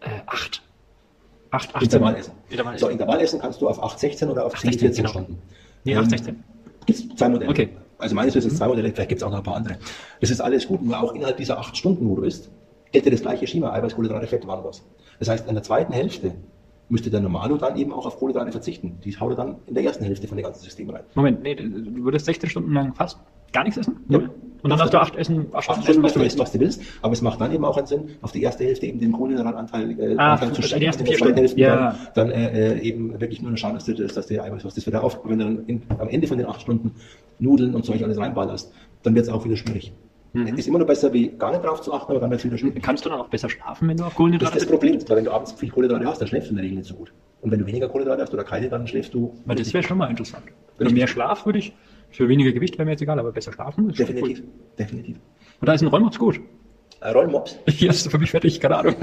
äh, 0.00 0.20
8? 0.26 0.62
8, 1.50 1.74
18. 1.74 1.82
Intervallessen. 1.82 2.32
Intervallessen. 2.48 2.86
So, 2.86 2.92
Intervallessen 2.92 3.40
kannst 3.40 3.60
du 3.60 3.68
auf 3.68 3.82
8, 3.82 3.98
16 3.98 4.28
oder 4.28 4.46
auf 4.46 4.54
8, 4.54 4.60
10, 4.62 4.72
16, 4.72 4.88
14 4.88 4.96
genau. 5.04 5.12
Stunden. 5.12 5.42
Nee, 5.84 5.92
Ähm, 5.92 5.98
8, 5.98 6.10
16. 6.10 6.44
Gibt 6.86 6.98
es 6.98 7.16
zwei 7.16 7.28
Modelle. 7.28 7.50
Okay. 7.50 7.68
Also 7.98 8.14
meines 8.14 8.34
Wissens 8.34 8.56
zwei 8.56 8.68
Modelle, 8.68 8.92
vielleicht 8.92 9.08
gibt 9.08 9.20
es 9.20 9.26
auch 9.26 9.30
noch 9.30 9.38
ein 9.38 9.44
paar 9.44 9.56
andere. 9.56 9.78
Das 10.20 10.30
ist 10.30 10.40
alles 10.40 10.66
gut, 10.66 10.82
nur 10.82 11.00
auch 11.00 11.14
innerhalb 11.14 11.36
dieser 11.38 11.58
acht 11.58 11.76
Stunden, 11.76 12.08
wo 12.08 12.16
du 12.16 12.22
isst, 12.22 12.50
dir 12.92 13.10
das 13.10 13.22
gleiche 13.22 13.46
Schema, 13.46 13.72
Eiweiß, 13.72 13.94
Kohlenhydrate, 13.94 14.26
Fett, 14.26 14.46
wann 14.46 14.62
was. 14.64 14.82
Das 15.18 15.28
heißt, 15.28 15.48
in 15.48 15.54
der 15.54 15.62
zweiten 15.62 15.92
Hälfte 15.92 16.34
müsste 16.88 17.10
der 17.10 17.20
Normalo 17.20 17.56
dann 17.56 17.76
eben 17.76 17.92
auch 17.92 18.06
auf 18.06 18.18
Kohlenhydrate 18.18 18.52
verzichten. 18.52 18.98
Die 19.04 19.18
haut 19.18 19.30
er 19.32 19.36
dann 19.36 19.56
in 19.66 19.74
der 19.74 19.84
ersten 19.84 20.04
Hälfte 20.04 20.28
von 20.28 20.36
dem 20.36 20.44
ganzen 20.44 20.62
System 20.62 20.90
rein. 20.90 21.02
Moment, 21.14 21.42
nee, 21.42 21.54
du 21.54 22.04
würdest 22.04 22.26
16 22.26 22.50
Stunden 22.50 22.72
lang 22.72 22.94
fast 22.94 23.18
gar 23.52 23.64
nichts 23.64 23.78
essen? 23.78 23.96
Null? 24.08 24.30
Und 24.62 24.70
dann 24.70 24.78
darfst 24.78 24.94
du 24.94 24.98
8 24.98 25.16
essen, 25.16 25.46
8 25.52 25.54
Acht 25.54 25.64
Stunden 25.64 25.82
Stunden, 25.82 26.02
was 26.02 26.10
essen, 26.12 26.18
du 26.20 26.26
isst, 26.26 26.38
was 26.38 26.52
du 26.52 26.60
willst, 26.60 26.82
aber 27.02 27.12
es 27.12 27.22
macht 27.22 27.40
dann 27.40 27.52
eben 27.52 27.64
auch 27.64 27.76
einen 27.76 27.86
Sinn, 27.86 28.10
auf 28.22 28.32
die 28.32 28.42
erste 28.42 28.64
Hälfte 28.64 28.86
eben 28.86 28.98
den 28.98 29.12
Kohlenhydratanteil 29.12 30.00
äh, 30.00 30.16
Ah, 30.16 30.36
die 30.36 30.62
schieben, 30.62 30.82
ersten 30.82 31.00
in 31.02 31.06
der 31.06 31.14
vier 31.14 31.16
Stunden. 31.18 31.36
Hälfte 31.36 31.60
Ja. 31.60 31.96
dann, 32.14 32.30
dann 32.30 32.30
äh, 32.30 32.72
äh, 32.74 32.80
eben 32.80 33.20
wirklich 33.20 33.42
nur 33.42 33.56
schauen, 33.56 33.74
dass 33.74 33.84
du 33.84 33.94
das, 33.94 34.14
dass 34.14 34.26
der 34.26 34.42
Eiweiß, 34.42 34.64
was 34.64 34.74
das 34.74 34.86
wieder 34.86 35.04
auf, 35.04 35.20
wenn 35.24 35.38
du 35.38 35.44
dann 35.44 35.66
in, 35.66 35.82
am 35.98 36.08
Ende 36.08 36.26
von 36.26 36.38
den 36.38 36.46
acht 36.46 36.60
Stunden 36.62 36.92
Nudeln 37.38 37.74
und 37.74 37.84
Zeug 37.84 38.02
alles 38.02 38.18
reinballerst, 38.18 38.72
dann 39.02 39.14
wird 39.14 39.26
es 39.26 39.32
auch 39.32 39.44
wieder 39.44 39.56
schwierig. 39.56 39.92
Mhm. 40.36 40.58
Ist 40.58 40.68
immer 40.68 40.78
noch 40.78 40.86
besser, 40.86 41.12
wie 41.12 41.28
gar 41.28 41.50
nicht 41.52 41.64
drauf 41.64 41.80
zu 41.80 41.92
achten, 41.94 42.10
aber 42.12 42.20
dann 42.20 42.30
wird 42.30 42.40
es 42.40 42.44
wieder 42.46 42.58
schwierig. 42.58 42.82
Kannst 42.82 43.04
du 43.04 43.08
dann 43.10 43.20
auch 43.20 43.28
besser 43.28 43.48
schlafen, 43.48 43.88
wenn 43.88 43.96
du 43.96 44.04
auf 44.04 44.08
Das 44.08 44.12
ist 44.12 44.16
Kohlenhydrate 44.16 44.54
das 44.58 44.66
Problem, 44.66 44.98
weil 45.08 45.16
wenn 45.16 45.24
du 45.24 45.30
abends 45.32 45.52
viel 45.52 45.70
Kohlenhydrate 45.70 46.06
hast, 46.06 46.20
dann 46.20 46.28
schläfst 46.28 46.48
du 46.48 46.50
in 46.50 46.56
der 46.56 46.64
Regel 46.64 46.78
nicht 46.78 46.88
so 46.88 46.94
gut. 46.94 47.12
Und 47.40 47.50
wenn 47.50 47.58
du 47.60 47.66
weniger 47.66 47.88
Kohlenhydrate 47.88 48.22
hast 48.22 48.34
oder 48.34 48.44
keine, 48.44 48.68
dann 48.68 48.86
schläfst 48.86 49.14
du 49.14 49.34
Weil 49.44 49.56
das 49.56 49.72
wäre 49.72 49.82
schon 49.84 49.98
mal 49.98 50.10
interessant. 50.10 50.44
Wenn 50.78 50.88
Richtig. 50.88 50.98
mehr 50.98 51.06
Schlaf 51.06 51.46
würde 51.46 51.58
ich, 51.58 51.72
für 52.10 52.28
weniger 52.28 52.52
Gewicht 52.52 52.76
wäre 52.78 52.84
mir 52.84 52.92
jetzt 52.92 53.02
egal, 53.02 53.18
aber 53.18 53.32
besser 53.32 53.52
schlafen 53.52 53.90
ist 53.90 53.98
definitiv, 53.98 54.40
Cool. 54.40 54.46
definitiv. 54.78 55.16
Und 55.60 55.68
da 55.68 55.72
ist 55.74 55.82
ein 55.82 55.88
Rollmops 55.88 56.18
gut. 56.18 56.40
Äh, 57.00 57.10
Rollmops. 57.10 57.58
Hier 57.68 57.90
ist 57.90 58.10
für 58.10 58.18
mich 58.18 58.30
fertig, 58.30 58.60
keine 58.60 58.76
Ahnung. 58.78 58.94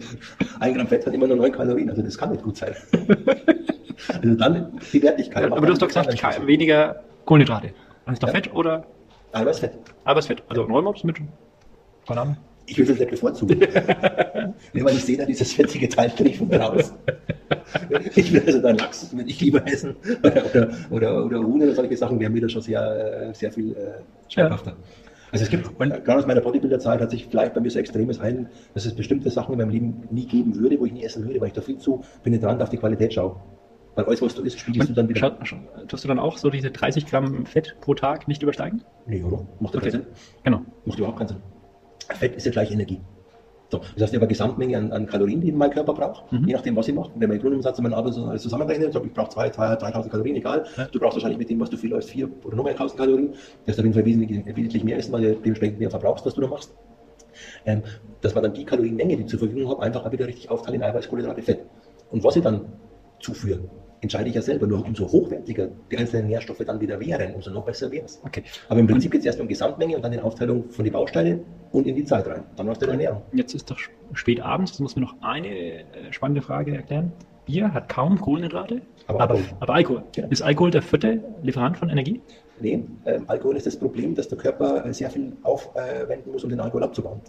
Ein 0.60 0.74
Gramm 0.74 0.86
Fett 0.88 1.06
hat 1.06 1.14
immer 1.14 1.26
nur 1.26 1.36
9 1.36 1.52
Kalorien, 1.52 1.90
also 1.90 2.02
das 2.02 2.16
kann 2.18 2.30
nicht 2.30 2.42
gut 2.42 2.56
sein. 2.56 2.74
also 4.08 4.34
dann 4.34 4.78
die 4.92 5.02
Wertigkeit. 5.02 5.44
Ja, 5.50 5.56
aber 5.56 5.66
du 5.66 5.72
hast 5.72 5.82
doch 5.82 5.88
gesagt, 5.88 6.46
weniger 6.46 7.02
Kohlenhydrate. 7.24 7.72
Dann 8.04 8.14
ist 8.14 8.22
da 8.22 8.26
Ja. 8.28 8.32
Fett 8.32 8.52
oder 8.54 8.84
Eiweißfett. 9.32 9.72
Arbeitsfett. 10.04 10.42
Also 10.48 10.64
ein 10.64 10.70
Rollmops 10.70 11.04
mit, 11.04 11.16
keine 12.06 12.20
Ahnung. 12.20 12.36
Ich 12.66 12.78
würde 12.78 12.92
es 12.92 12.98
nicht 13.00 13.10
bevorzugen. 13.10 13.58
nee, 14.72 14.84
weil 14.84 14.94
ich 14.94 15.04
sehe 15.04 15.16
da 15.16 15.24
dieses 15.24 15.52
fettige 15.52 15.88
Teil 15.88 16.12
nicht 16.20 16.38
von 16.38 16.52
raus. 16.52 16.92
Ich 18.14 18.32
will 18.32 18.42
also 18.46 18.60
dann 18.60 18.78
Lachs 18.78 19.14
würde 19.14 19.28
ich 19.28 19.40
lieber 19.40 19.66
essen. 19.66 19.96
Oder, 20.22 20.44
oder, 20.90 21.24
oder 21.26 21.38
Huhn 21.38 21.62
oder 21.62 21.74
solche 21.74 21.96
Sachen 21.96 22.18
wären 22.18 22.32
mir 22.32 22.42
da 22.42 22.48
schon 22.48 22.62
sehr, 22.62 23.28
äh, 23.28 23.34
sehr 23.34 23.52
viel 23.52 23.72
äh, 23.72 24.32
schmackhafter. 24.32 24.76
Also 25.32 25.44
es 25.44 25.50
gibt, 25.50 25.78
gerade 25.78 26.16
aus 26.16 26.26
meiner 26.26 26.40
Bodybuilder-Zeit 26.40 27.00
hat 27.00 27.10
sich 27.10 27.26
vielleicht 27.26 27.54
bei 27.54 27.60
mir 27.60 27.70
so 27.70 27.78
extremes 27.78 28.20
ein, 28.20 28.48
dass 28.74 28.86
es 28.86 28.94
bestimmte 28.94 29.28
Sachen 29.30 29.52
in 29.52 29.58
meinem 29.58 29.70
Leben 29.70 30.08
nie 30.10 30.26
geben 30.26 30.54
würde, 30.56 30.78
wo 30.78 30.86
ich 30.86 30.92
nie 30.92 31.04
essen 31.04 31.26
würde, 31.26 31.40
weil 31.40 31.48
ich 31.48 31.54
da 31.54 31.60
viel 31.60 31.78
zu 31.78 32.02
penetrant 32.22 32.62
auf 32.62 32.70
die 32.70 32.78
Qualität 32.78 33.12
schaue. 33.12 33.36
Weil 33.96 34.04
alles, 34.04 34.22
was 34.22 34.34
du 34.34 34.42
isst, 34.42 34.60
spiegelst 34.60 34.90
du 34.90 34.94
dann 34.94 35.08
wieder. 35.08 35.18
Schaut, 35.18 35.38
schaut, 35.46 35.58
tust 35.88 36.04
du 36.04 36.08
dann 36.08 36.18
auch 36.18 36.36
so 36.36 36.50
diese 36.50 36.70
30 36.70 37.06
Gramm 37.06 37.46
Fett 37.46 37.76
pro 37.80 37.94
Tag 37.94 38.28
nicht 38.28 38.42
übersteigen? 38.42 38.82
Nee, 39.06 39.22
oder? 39.22 39.46
Macht 39.58 39.74
ja 39.74 39.80
keinen 39.80 39.90
Sinn. 39.90 40.06
Genau. 40.44 40.60
Macht 40.84 40.98
überhaupt 40.98 41.18
keinen 41.18 41.28
Sinn. 41.28 41.38
Fett 42.10 42.36
ist 42.36 42.44
ja 42.46 42.52
gleich 42.52 42.70
Energie. 42.70 43.00
So, 43.68 43.78
das 43.78 43.88
heißt, 43.88 43.98
ich 44.00 44.06
habe 44.10 44.18
eine 44.18 44.28
Gesamtmenge 44.28 44.76
an, 44.76 44.92
an 44.92 45.06
Kalorien, 45.06 45.40
die 45.40 45.50
mein 45.50 45.70
Körper 45.70 45.92
braucht, 45.92 46.30
Mhm. 46.30 46.46
je 46.46 46.52
nachdem, 46.54 46.76
was 46.76 46.86
ich 46.86 46.94
mache. 46.94 47.10
Wenn 47.16 47.28
man 47.28 47.38
den 47.38 47.42
Grundumsatz 47.42 47.78
und 47.78 47.82
meinen 47.82 47.94
Arbeit 47.94 48.16
alles 48.16 48.42
zusammenrechnet, 48.42 48.94
ich, 48.94 49.12
brauche 49.12 49.30
2, 49.30 49.50
2, 49.50 49.74
3000 49.74 50.12
Kalorien, 50.12 50.36
egal. 50.36 50.64
Ja. 50.76 50.84
Du 50.84 51.00
brauchst 51.00 51.16
wahrscheinlich 51.16 51.38
mit 51.38 51.50
dem, 51.50 51.58
was 51.58 51.70
du 51.70 51.76
viel 51.76 51.90
läufst, 51.90 52.10
4 52.10 52.28
oder 52.44 52.54
noch 52.56 52.62
mehr 52.64 52.74
1000 52.74 53.00
Kalorien. 53.00 53.30
Das 53.64 53.74
ist 53.74 53.78
auf 53.80 53.84
jeden 53.84 53.94
Fall 53.94 54.04
wesentlich, 54.04 54.46
wesentlich 54.54 54.84
mehr 54.84 54.98
essen, 54.98 55.12
weil 55.12 55.22
du 55.22 55.34
dementsprechend 55.36 55.80
mehr 55.80 55.90
verbrauchst, 55.90 56.24
was 56.24 56.34
du 56.34 56.42
da 56.42 56.46
machst. 56.46 56.72
Ähm, 57.64 57.82
dass 58.20 58.34
man 58.34 58.44
dann 58.44 58.54
die 58.54 58.64
Kalorienmenge, 58.64 59.16
die 59.16 59.22
ich 59.22 59.28
zur 59.28 59.40
Verfügung 59.40 59.68
habe, 59.70 59.82
einfach 59.82 60.10
wieder 60.12 60.26
richtig 60.28 60.48
aufteilt 60.50 60.76
in 60.76 60.82
Eiweiß, 60.84 61.08
Kohlenhydrate, 61.08 61.42
Fett. 61.42 61.60
Und 62.12 62.22
was 62.22 62.36
ich 62.36 62.42
dann 62.42 62.66
zuführe, 63.18 63.68
entscheide 64.00 64.28
ich 64.28 64.34
ja 64.34 64.42
selber. 64.42 64.66
Nur 64.66 64.84
umso 64.84 65.06
hochwertiger 65.10 65.68
die 65.90 65.98
einzelnen 65.98 66.28
Nährstoffe 66.28 66.62
dann 66.66 66.80
wieder 66.80 66.98
wären, 67.00 67.34
umso 67.34 67.50
noch 67.50 67.64
besser 67.64 67.90
wäre 67.90 68.04
es. 68.06 68.20
Okay. 68.24 68.42
Aber 68.68 68.80
im 68.80 68.86
Prinzip 68.86 69.12
geht 69.12 69.20
es 69.20 69.26
erst 69.26 69.40
um 69.40 69.48
Gesamtmenge 69.48 69.96
und 69.96 70.02
dann 70.02 70.12
die 70.12 70.20
Aufteilung 70.20 70.70
von 70.70 70.84
den 70.84 70.92
Bausteinen 70.92 71.40
und 71.72 71.86
in 71.86 71.94
die 71.94 72.04
Zeit 72.04 72.26
rein. 72.26 72.44
Dann 72.56 72.66
du 72.66 72.72
deine 72.74 72.92
Ernährung. 72.92 73.22
Jetzt 73.32 73.54
ist 73.54 73.70
doch 73.70 73.78
spät 74.12 74.40
abends, 74.40 74.72
jetzt 74.72 74.80
muss 74.80 74.96
mir 74.96 75.02
noch 75.02 75.14
eine 75.20 75.48
äh, 75.48 75.84
spannende 76.10 76.42
Frage 76.42 76.74
erklären. 76.74 77.12
Bier 77.46 77.72
hat 77.72 77.88
kaum 77.88 78.20
Kohlenhydrate, 78.20 78.82
Aber 79.06 79.20
aber, 79.20 79.34
Alkohol. 79.34 79.56
aber 79.60 79.74
Alkohol. 79.74 80.02
Ja. 80.16 80.26
Ist 80.26 80.42
Alkohol 80.42 80.72
der 80.72 80.82
vierte 80.82 81.22
Lieferant 81.42 81.76
von 81.76 81.88
Energie? 81.88 82.20
Nee, 82.60 82.84
ähm, 83.04 83.24
Alkohol 83.28 83.56
ist 83.56 83.66
das 83.66 83.78
Problem, 83.78 84.14
dass 84.14 84.28
der 84.28 84.38
Körper 84.38 84.84
äh, 84.84 84.92
sehr 84.92 85.10
viel 85.10 85.32
aufwenden 85.42 86.32
muss, 86.32 86.42
um 86.42 86.50
den 86.50 86.58
Alkohol 86.58 86.82
abzubauen. 86.82 87.20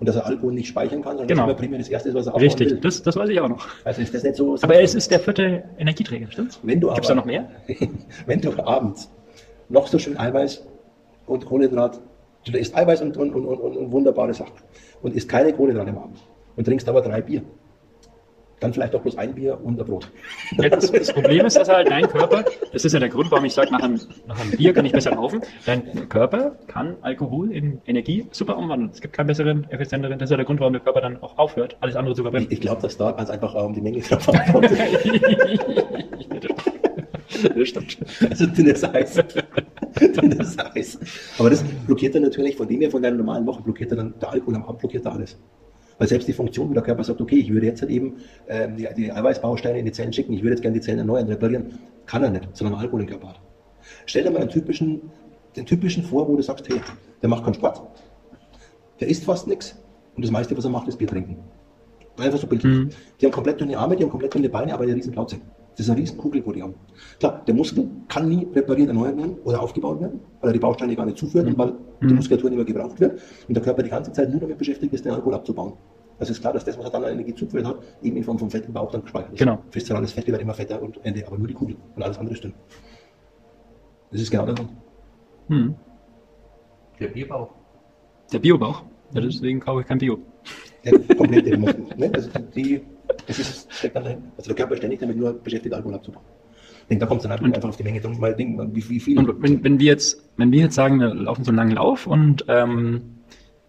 Und 0.00 0.08
dass 0.08 0.16
er 0.16 0.26
Alkohol 0.26 0.52
nicht 0.52 0.66
speichern 0.68 1.02
kann, 1.02 1.16
sondern 1.16 1.28
Genau. 1.28 1.46
das 1.46 1.56
primär 1.56 1.78
das 1.78 1.88
Erste 1.88 2.08
ist, 2.08 2.14
was 2.16 2.26
er 2.26 2.30
abbauen 2.30 2.42
Richtig, 2.42 2.70
will. 2.70 2.76
das, 2.78 3.02
das 3.02 3.16
weiß 3.16 3.28
ich 3.28 3.40
auch 3.40 3.48
noch. 3.48 3.66
Also 3.84 4.02
ist 4.02 4.12
das 4.12 4.22
nicht 4.24 4.34
so. 4.36 4.56
Aber 4.60 4.80
es 4.80 4.94
ist 4.94 5.10
der 5.10 5.20
vierte 5.20 5.64
Energieträger, 5.78 6.30
stimmt's? 6.30 6.58
Wenn 6.62 6.80
du 6.80 6.88
Gibt 6.88 7.02
es 7.02 7.08
da 7.08 7.14
noch 7.14 7.24
mehr? 7.24 7.48
wenn 8.26 8.40
du 8.40 8.52
abends 8.66 9.10
noch 9.68 9.86
so 9.86 9.98
schön 9.98 10.18
Eiweiß 10.18 10.64
und 11.26 11.46
Kohlenhydrat, 11.46 12.00
du 12.44 12.58
isst 12.58 12.76
Eiweiß 12.76 13.02
und, 13.02 13.16
und, 13.16 13.34
und, 13.34 13.46
und, 13.46 13.76
und 13.76 13.92
wunderbare 13.92 14.34
Sachen 14.34 14.52
und 15.02 15.14
isst 15.14 15.28
keine 15.28 15.52
Kohlenhydrate 15.52 15.90
am 15.90 15.98
Abend 15.98 16.18
und 16.56 16.64
trinkst 16.64 16.88
aber 16.88 17.00
drei 17.00 17.20
Bier, 17.22 17.42
dann 18.64 18.72
vielleicht 18.72 18.94
auch 18.94 19.02
bloß 19.02 19.16
ein 19.18 19.34
Bier 19.34 19.58
und 19.62 19.78
ein 19.78 19.86
Brot. 19.86 20.10
Ja, 20.56 20.68
das, 20.70 20.90
das 20.90 21.12
Problem 21.12 21.44
ist, 21.46 21.56
dass 21.56 21.68
halt 21.68 21.90
dein 21.90 22.08
Körper, 22.08 22.44
das 22.72 22.84
ist 22.84 22.92
ja 22.92 22.98
der 22.98 23.10
Grund, 23.10 23.30
warum 23.30 23.44
ich 23.44 23.52
sage, 23.52 23.70
nach 23.70 23.82
einem, 23.82 24.00
nach 24.26 24.40
einem 24.40 24.50
Bier 24.52 24.72
kann 24.72 24.86
ich 24.86 24.92
besser 24.92 25.12
laufen. 25.12 25.42
Dein 25.66 26.08
Körper 26.08 26.56
kann 26.66 26.96
Alkohol 27.02 27.52
in 27.52 27.80
Energie 27.86 28.26
super 28.32 28.56
umwandeln. 28.56 28.90
Es 28.92 29.00
gibt 29.00 29.14
keinen 29.14 29.26
besseren, 29.26 29.66
effizienteren. 29.70 30.18
Das 30.18 30.26
ist 30.26 30.30
ja 30.30 30.36
der 30.38 30.46
Grund, 30.46 30.60
warum 30.60 30.72
der 30.72 30.82
Körper 30.82 31.02
dann 31.02 31.22
auch 31.22 31.36
aufhört, 31.38 31.76
alles 31.80 31.94
andere 31.94 32.14
zu 32.14 32.22
Ich, 32.22 32.24
verbrennen. 32.24 32.48
ich 32.50 32.60
glaube, 32.60 32.80
dass 32.82 32.96
da 32.96 33.12
ganz 33.12 33.30
einfach 33.30 33.54
auch 33.54 33.66
um 33.66 33.74
die 33.74 33.82
Menge 33.82 34.00
drauf 34.00 34.28
ankommt. 34.28 34.70
das 37.56 37.68
stimmt. 37.68 37.98
Also 38.30 38.46
dünnes 38.46 38.82
Eis. 38.84 39.14
dünnes 40.00 40.58
Eis. 40.58 40.98
Aber 41.38 41.50
das 41.50 41.62
blockiert 41.86 42.14
dann 42.14 42.22
natürlich 42.22 42.56
von 42.56 42.66
dem 42.66 42.80
her, 42.80 42.90
von 42.90 43.02
deiner 43.02 43.16
normalen 43.18 43.46
Woche, 43.46 43.62
blockiert 43.62 43.90
er 43.90 43.98
dann 43.98 44.14
der 44.20 44.30
Alkohol 44.32 44.56
am 44.56 44.64
Abend, 44.64 44.80
blockiert 44.80 45.04
er 45.04 45.12
alles. 45.12 45.36
Weil 45.98 46.08
selbst 46.08 46.26
die 46.26 46.32
Funktion, 46.32 46.70
wo 46.70 46.74
der 46.74 46.82
Körper 46.82 47.04
sagt, 47.04 47.20
okay, 47.20 47.36
ich 47.36 47.52
würde 47.52 47.66
jetzt 47.66 47.82
halt 47.82 47.90
eben 47.90 48.16
ähm, 48.48 48.76
die, 48.76 48.88
die 48.96 49.12
Eiweißbausteine 49.12 49.78
in 49.78 49.84
die 49.84 49.92
Zellen 49.92 50.12
schicken, 50.12 50.32
ich 50.32 50.42
würde 50.42 50.50
jetzt 50.54 50.62
gerne 50.62 50.74
die 50.74 50.80
Zellen 50.80 50.98
erneuern, 50.98 51.28
reparieren, 51.28 51.78
kann 52.06 52.22
er 52.22 52.30
nicht, 52.30 52.48
solange 52.52 52.76
er 52.76 52.80
Alkohol 52.80 53.02
im 53.02 53.06
Körper 53.06 53.28
hat. 53.28 53.40
Stell 54.06 54.24
dir 54.24 54.30
mal 54.30 54.40
einen 54.40 54.50
typischen, 54.50 55.00
den 55.56 55.66
typischen 55.66 56.02
vor, 56.02 56.28
wo 56.28 56.36
du 56.36 56.42
sagst, 56.42 56.68
hey, 56.68 56.80
der 57.22 57.28
macht 57.28 57.44
keinen 57.44 57.54
Sport, 57.54 57.82
der 59.00 59.08
isst 59.08 59.24
fast 59.24 59.46
nichts 59.46 59.78
und 60.16 60.24
das 60.24 60.32
meiste, 60.32 60.56
was 60.56 60.64
er 60.64 60.70
macht, 60.70 60.88
ist 60.88 60.96
Bier 60.96 61.08
trinken. 61.08 61.36
Einfach 62.18 62.38
so 62.38 62.46
bildlich. 62.46 62.72
Mhm. 62.72 62.90
Die 63.20 63.26
haben 63.26 63.32
komplett 63.32 63.60
dünne 63.60 63.76
Arme, 63.76 63.96
die 63.96 64.04
haben 64.04 64.10
komplett 64.10 64.34
dünne 64.34 64.48
Beine, 64.48 64.72
aber 64.72 64.84
eine 64.84 64.94
riesen 64.94 65.12
Plauze. 65.12 65.36
Das 65.76 65.86
ist 65.86 65.90
eine 65.90 66.00
riesen 66.00 66.18
Kugel, 66.18 66.44
wo 66.46 66.52
die 66.52 66.62
haben. 66.62 66.74
Klar, 67.18 67.42
der 67.46 67.54
Muskel 67.54 67.88
kann 68.08 68.28
nie 68.28 68.46
repariert, 68.54 68.88
erneuert 68.88 69.16
werden 69.16 69.36
oder 69.44 69.60
aufgebaut 69.60 70.00
werden, 70.00 70.20
weil 70.40 70.50
er 70.50 70.52
die 70.52 70.60
Bausteine 70.60 70.94
gar 70.94 71.04
nicht 71.04 71.18
zuführt 71.18 71.46
und 71.46 71.58
weil 71.58 71.74
die 72.00 72.14
Muskulatur 72.14 72.50
nicht 72.50 72.56
mehr 72.56 72.64
gebraucht 72.64 73.00
wird 73.00 73.20
und 73.48 73.54
der 73.54 73.62
Körper 73.62 73.82
die 73.82 73.90
ganze 73.90 74.12
Zeit 74.12 74.30
nur 74.30 74.40
damit 74.40 74.58
beschäftigt 74.58 74.92
ist, 74.92 75.04
den 75.04 75.12
Alkohol 75.12 75.34
abzubauen. 75.34 75.72
Also 76.18 76.32
ist 76.32 76.40
klar, 76.40 76.52
dass 76.52 76.64
das, 76.64 76.78
was 76.78 76.84
er 76.84 76.90
dann 76.90 77.04
an 77.04 77.12
Energie 77.12 77.34
zugeführt 77.34 77.66
hat, 77.66 77.78
eben 78.02 78.16
in 78.16 78.22
Form 78.22 78.38
von 78.38 78.48
Fett 78.48 78.66
im 78.66 78.72
Bauch 78.72 78.90
dann 78.92 79.02
gespeichert 79.02 79.32
ist. 79.32 79.38
Genau. 79.38 79.58
Viszerales 79.72 80.12
Fett 80.12 80.28
wird 80.28 80.40
immer 80.40 80.54
fetter 80.54 80.80
und 80.80 81.04
Ende, 81.04 81.26
aber 81.26 81.38
nur 81.38 81.48
die 81.48 81.54
Kugel 81.54 81.76
und 81.96 82.02
alles 82.02 82.18
andere 82.18 82.34
ist 82.34 82.44
dünn. 82.44 82.54
Das 84.12 84.20
ist 84.20 84.30
genau 84.30 84.46
der 84.46 84.54
Grund. 84.54 84.70
Hm. 85.48 85.74
Der 87.00 87.08
Bierbauch. 87.08 87.50
Der 88.32 88.38
Biobauch. 88.38 88.84
Ja, 89.12 89.20
deswegen 89.20 89.60
kaufe 89.60 89.80
ich 89.80 89.86
kein 89.86 89.98
Bio. 89.98 90.18
Der 90.84 90.98
komplette 91.16 91.56
Muskel. 91.58 91.84
Ne? 91.96 92.10
Also 92.14 92.30
die, 92.54 92.80
das 93.26 93.38
ist, 93.38 93.72
steckt 93.72 93.96
dann 93.96 94.04
dahin. 94.04 94.22
Also 94.36 94.48
der 94.48 94.56
Körper 94.56 94.72
ist 94.74 94.78
ständig 94.78 95.00
damit 95.00 95.16
nur 95.16 95.32
beschäftigt, 95.32 95.74
Alkohol 95.74 95.94
abzubauen. 95.94 96.24
Ich 96.82 96.88
denke, 96.88 97.00
da 97.00 97.06
kommt 97.06 97.20
es 97.20 97.22
dann 97.22 97.32
einfach, 97.32 97.46
einfach 97.46 97.68
auf 97.70 97.76
die 97.76 97.82
Menge. 97.82 98.00
drum, 98.00 98.18
Mal 98.18 98.34
Ding, 98.34 98.74
wie, 98.74 98.88
wie 98.88 99.00
viel. 99.00 99.18
Und 99.18 99.42
wenn, 99.42 99.64
wenn 99.64 99.78
wir 99.78 99.86
jetzt, 99.86 100.22
wenn 100.36 100.52
wir 100.52 100.60
jetzt 100.60 100.74
sagen, 100.74 101.00
wir 101.00 101.14
laufen 101.14 101.44
so 101.44 101.50
einen 101.50 101.56
langen 101.56 101.72
Lauf 101.72 102.06
und 102.06 102.44
ähm, 102.48 103.02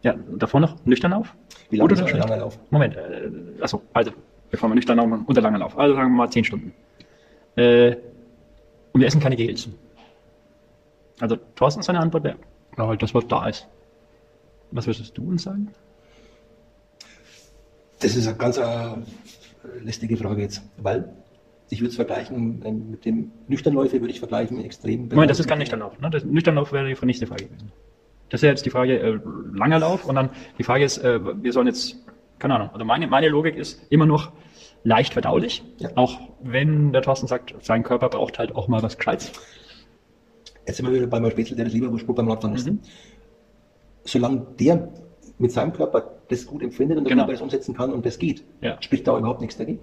ja, 0.01 0.15
davor 0.37 0.59
noch 0.59 0.85
nüchtern 0.85 1.13
auf? 1.13 1.33
wie 1.69 1.77
lange 1.77 1.85
Oder 1.85 2.05
ist 2.05 2.13
ein 2.13 2.19
langer 2.19 2.37
Lauf? 2.37 2.59
Moment, 2.69 2.95
äh, 2.95 3.31
achso, 3.61 3.81
also, 3.93 4.11
bevor 4.51 4.69
wir 4.69 4.75
nüchtern 4.75 4.97
laufen, 4.97 5.23
unter 5.25 5.41
langen 5.41 5.59
Lauf. 5.59 5.77
Also 5.77 5.95
sagen 5.95 6.11
wir 6.11 6.17
mal 6.17 6.29
10 6.29 6.43
Stunden. 6.43 6.73
Äh, 7.55 7.95
und 8.91 9.01
wir 9.01 9.07
essen 9.07 9.21
keine 9.21 9.35
Gels. 9.35 9.69
Also, 11.19 11.37
Thorsten, 11.55 11.81
seine 11.81 11.99
Antwort 11.99 12.23
wäre, 12.23 12.37
ja, 12.77 12.87
halt 12.87 13.01
das, 13.01 13.13
was 13.13 13.27
da 13.27 13.47
ist. 13.47 13.67
Was 14.71 14.87
würdest 14.87 15.17
du 15.17 15.29
uns 15.29 15.43
sagen? 15.43 15.71
Das 17.99 18.15
ist 18.15 18.27
eine 18.27 18.37
ganz 18.37 18.57
äh, 18.57 18.63
lästige 19.81 20.17
Frage 20.17 20.41
jetzt, 20.41 20.61
weil 20.77 21.09
ich 21.69 21.79
würde 21.79 21.89
es 21.89 21.95
vergleichen 21.95 22.59
mit 22.91 23.05
dem 23.05 23.31
Nüchternläufe, 23.47 23.99
würde 23.99 24.11
ich 24.11 24.19
vergleichen 24.19 24.57
mit 24.57 24.65
extrem. 24.65 25.07
Moment, 25.07 25.31
das 25.31 25.39
ist 25.39 25.47
kein 25.47 25.59
Nüchternlauf. 25.59 25.99
Ne? 25.99 26.09
Das 26.09 26.23
Nüchternlauf 26.23 26.71
wäre 26.71 26.87
die 26.87 27.05
nächste 27.05 27.25
Frage 27.27 27.45
gewesen. 27.45 27.71
Das 28.29 28.39
ist 28.39 28.43
ja 28.43 28.49
jetzt 28.49 28.65
die 28.65 28.69
Frage, 28.69 28.99
äh, 28.99 29.19
langer 29.53 29.79
Lauf 29.79 30.05
und 30.05 30.15
dann 30.15 30.29
die 30.57 30.63
Frage 30.63 30.83
ist, 30.83 30.97
äh, 30.99 31.19
wir 31.43 31.53
sollen 31.53 31.67
jetzt, 31.67 31.95
keine 32.39 32.55
Ahnung, 32.55 32.69
also 32.73 32.85
meine, 32.85 33.07
meine 33.07 33.29
Logik 33.29 33.55
ist 33.55 33.81
immer 33.89 34.05
noch 34.05 34.31
leicht 34.83 35.13
verdaulich, 35.13 35.63
Ja. 35.77 35.89
auch 35.95 36.19
wenn 36.41 36.91
der 36.91 37.01
Thorsten 37.01 37.27
sagt, 37.27 37.55
sein 37.61 37.83
Körper 37.83 38.09
braucht 38.09 38.37
halt 38.37 38.55
auch 38.55 38.67
mal 38.67 38.83
was 38.83 38.97
Gescheites. 38.97 39.31
Jetzt 40.67 40.77
sind 40.77 40.87
wir 40.87 40.93
wieder 40.93 41.07
bei 41.07 41.19
meinem 41.19 41.31
Spätzle, 41.31 41.55
der 41.55 41.65
das 41.65 41.73
Leberwurstbrot 41.73 42.15
beim 42.15 42.29
Radfahren 42.29 42.55
isst. 42.55 42.67
Mhm. 42.67 42.79
Solange 44.03 44.45
der 44.59 44.89
mit 45.37 45.51
seinem 45.51 45.73
Körper 45.73 46.11
das 46.29 46.45
gut 46.45 46.63
empfindet 46.63 46.97
und 46.97 47.07
Genau. 47.07 47.27
Das 47.27 47.41
umsetzen 47.41 47.75
kann 47.75 47.91
und 47.93 48.05
das 48.05 48.17
geht, 48.19 48.43
Ja. 48.61 48.77
spricht 48.81 49.07
da 49.07 49.17
überhaupt 49.17 49.41
nichts 49.41 49.57
dagegen. 49.57 49.79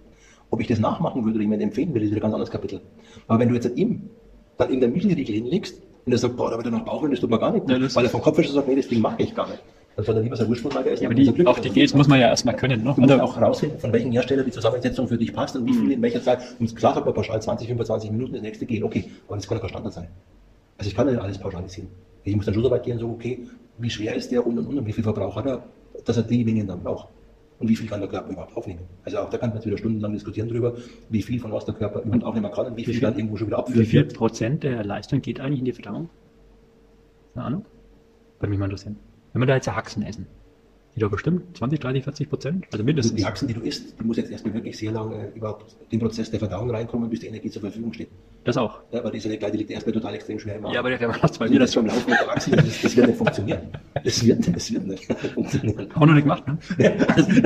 Ob 0.51 0.61
ich 0.61 0.67
das 0.67 0.79
nachmachen 0.81 1.25
würde 1.25 1.37
oder 1.37 1.43
jemand 1.43 1.63
empfehlen 1.63 1.95
würde, 1.95 2.05
ist 2.05 2.11
wieder 2.11 2.21
ein 2.21 2.23
ganz 2.23 2.35
anderes 2.35 2.51
Kapitel. 2.51 2.81
Aber 3.27 3.39
wenn 3.39 3.49
du 3.49 3.55
jetzt 3.55 3.71
ihm 3.77 4.11
dann 4.59 4.71
in 4.71 4.81
der 4.81 4.89
Müsli-Riegel 4.91 5.35
hinlegst 5.37 5.81
und 6.05 6.13
er 6.13 6.19
sagt, 6.19 6.37
boah, 6.37 6.51
da 6.51 6.57
wird 6.57 6.67
er 6.67 6.73
nach 6.73 6.85
Bauch, 6.85 7.07
das 7.09 7.21
tut 7.21 7.31
mir 7.31 7.39
gar 7.39 7.53
nicht, 7.53 7.69
Ja, 7.69 7.79
weil 7.95 8.05
er 8.05 8.11
vom 8.11 8.21
Kopf 8.21 8.39
ist 8.39 8.49
und 8.49 8.55
sagt, 8.57 8.69
nee, 8.69 8.77
das 8.77 8.89
Ding 8.89 9.01
mache 9.01 9.23
ich 9.23 9.35
gar 9.35 9.49
nicht. 9.49 9.63
Dann 9.97 10.05
soll 10.07 10.17
er 10.17 10.23
lieber 10.23 10.37
sein 10.37 10.49
mal 10.49 10.87
essen. 10.87 11.03
Ja, 11.03 11.09
aber 11.09 11.15
die, 11.15 11.33
Glück 11.33 11.47
auch 11.47 11.59
die. 11.59 11.69
Gels 11.69 11.95
muss 11.95 12.09
man 12.09 12.19
ja 12.19 12.29
erstmal 12.29 12.57
können. 12.57 12.83
Ne? 12.83 12.93
Du 12.95 13.01
musst 13.03 13.13
Also, 13.13 13.25
auch 13.25 13.37
herausfinden, 13.37 13.79
von 13.79 13.93
welchem 13.93 14.11
Hersteller 14.13 14.43
die 14.43 14.51
Zusammensetzung 14.51 15.07
für 15.07 15.19
dich 15.19 15.33
passt 15.35 15.55
und 15.55 15.67
wie 15.67 15.75
viel 15.75 15.93
in 15.93 16.01
welcher 16.01 16.23
Zeit. 16.23 16.39
Und 16.59 16.75
klar 16.75 16.95
sagt 16.95 17.05
man 17.05 17.15
pauschal 17.15 17.41
20, 17.43 17.69
25 17.69 18.11
Minuten 18.11 18.33
das 18.33 18.43
nächste 18.43 18.65
Gel, 18.65 18.85
okay, 18.85 19.11
aber 19.27 19.37
das 19.37 19.47
kann 19.47 19.57
ja 19.59 19.61
kein 19.61 19.69
Standard 19.71 19.93
sein. 19.93 20.09
Also 20.79 20.89
ich 20.89 20.95
kann 20.97 21.07
nicht 21.07 21.19
alles 21.21 21.37
pauschalisieren. 21.39 21.91
Ich 22.25 22.35
muss 22.35 22.47
dann 22.47 22.55
schon 22.55 22.63
so 22.63 22.71
weit 22.71 22.85
gehen 22.85 22.95
und 22.95 23.01
sagen, 23.01 23.13
okay, 23.13 23.47
wie 23.83 23.91
schwer 23.91 24.15
ist 24.15 24.31
der 24.33 24.47
und 24.47 24.59
und 24.59 24.67
und 24.67 24.79
und 24.79 24.87
wie 24.87 24.93
viel 24.93 25.05
Verbrauch 25.05 25.37
hat 25.37 25.47
er, 25.47 25.63
dass 26.05 26.17
er 26.17 26.23
die 26.23 26.45
Mengen 26.45 26.67
dann 26.67 26.83
braucht. 26.83 27.09
Und 27.59 27.69
wie 27.69 27.77
viel 27.77 27.89
kann 27.89 28.01
der 28.01 28.09
Körper 28.09 28.31
überhaupt 28.33 28.57
aufnehmen? 28.57 28.81
Also 29.05 29.19
auch 29.19 29.31
da 29.31 29.39
kann 29.39 29.51
man 29.51 29.59
jetzt 29.59 29.67
wieder 29.67 29.79
stundenlang 29.79 30.13
diskutieren 30.13 30.49
drüber, 30.49 30.75
wie 31.11 31.23
viel 31.23 31.39
von 31.39 31.53
was 31.53 31.65
der 31.65 31.75
Körper 31.75 32.01
überhaupt 32.03 32.25
aufnehmen 32.25 32.51
kann 32.51 32.67
und 32.67 32.77
wie 32.77 32.85
viel, 32.85 32.95
viel- 32.95 33.03
dann 33.03 33.15
irgendwo 33.17 33.37
schon 33.37 33.47
wieder 33.49 33.59
wie 33.59 33.61
abführt. 33.61 33.87
viel 33.87 34.05
Prozent 34.05 34.63
der 34.65 34.83
Leistung 34.85 35.21
geht 35.23 35.39
eigentlich 35.41 35.61
in 35.61 35.65
die 35.67 35.73
Verdauung? 35.73 36.09
Eine 37.35 37.45
Ahnung? 37.45 37.65
Würde 38.41 38.51
mich 38.51 38.59
mal 38.59 38.65
interessieren. 38.67 38.97
Wenn 39.33 39.43
wir 39.43 39.47
da 39.47 39.55
jetzt 39.55 39.69
Haxen 39.69 40.03
essen, 40.03 40.27
die 40.95 41.01
doch 41.01 41.11
bestimmt 41.11 41.57
20, 41.57 41.81
30, 41.81 42.05
40 42.05 42.29
Prozent? 42.29 42.65
Also 42.71 42.85
mindestens. 42.85 43.17
die 43.17 43.25
Achsen, 43.25 43.49
die 43.49 43.55
du 43.55 43.61
isst, 43.61 43.99
die 43.99 44.05
muss 44.05 44.17
jetzt 44.19 44.31
erstmal 44.31 44.55
wirklich 44.55 44.77
sehr 44.77 44.93
lange 44.93 45.33
überhaupt 45.35 45.75
den 45.91 46.01
Prozess 46.01 46.31
der 46.31 46.39
Verdauung 46.39 46.71
reinkommen, 46.71 47.09
bis 47.09 47.21
die 47.21 47.29
Energie 47.29 47.51
zur 47.51 47.63
Verfügung 47.63 47.93
steht. 47.93 48.09
Das 48.45 48.57
auch. 48.57 48.81
Ja, 48.91 49.01
aber 49.01 49.11
diese 49.11 49.29
die 49.29 49.57
liegt 49.57 49.71
erstmal 49.71 49.93
total 49.93 50.15
extrem 50.15 50.39
schwer 50.39 50.57
im 50.57 50.63
Magen. 50.63 50.75
Ja, 50.75 50.81
aber 50.81 50.91
der 50.91 51.09
macht 51.09 51.39
bei 51.39 51.49
mir 51.49 51.61
das 51.61 51.73
schon 51.73 51.87
Laufen 51.87 52.11
mit 52.11 52.21
der 52.21 52.31
Achse, 52.31 52.51
das, 52.51 52.83
das 52.83 52.97
wird 52.97 53.07
nicht 53.07 53.17
funktionieren. 53.17 53.61
Das 54.05 54.25
wird, 54.25 54.57
das 54.57 54.73
wird 54.73 54.87
nicht 54.87 55.13
funktionieren. 55.35 55.89
auch 55.95 56.07
noch 56.07 56.15
nicht 56.15 56.25
gemacht, 56.25 56.47
ne? 56.47 56.59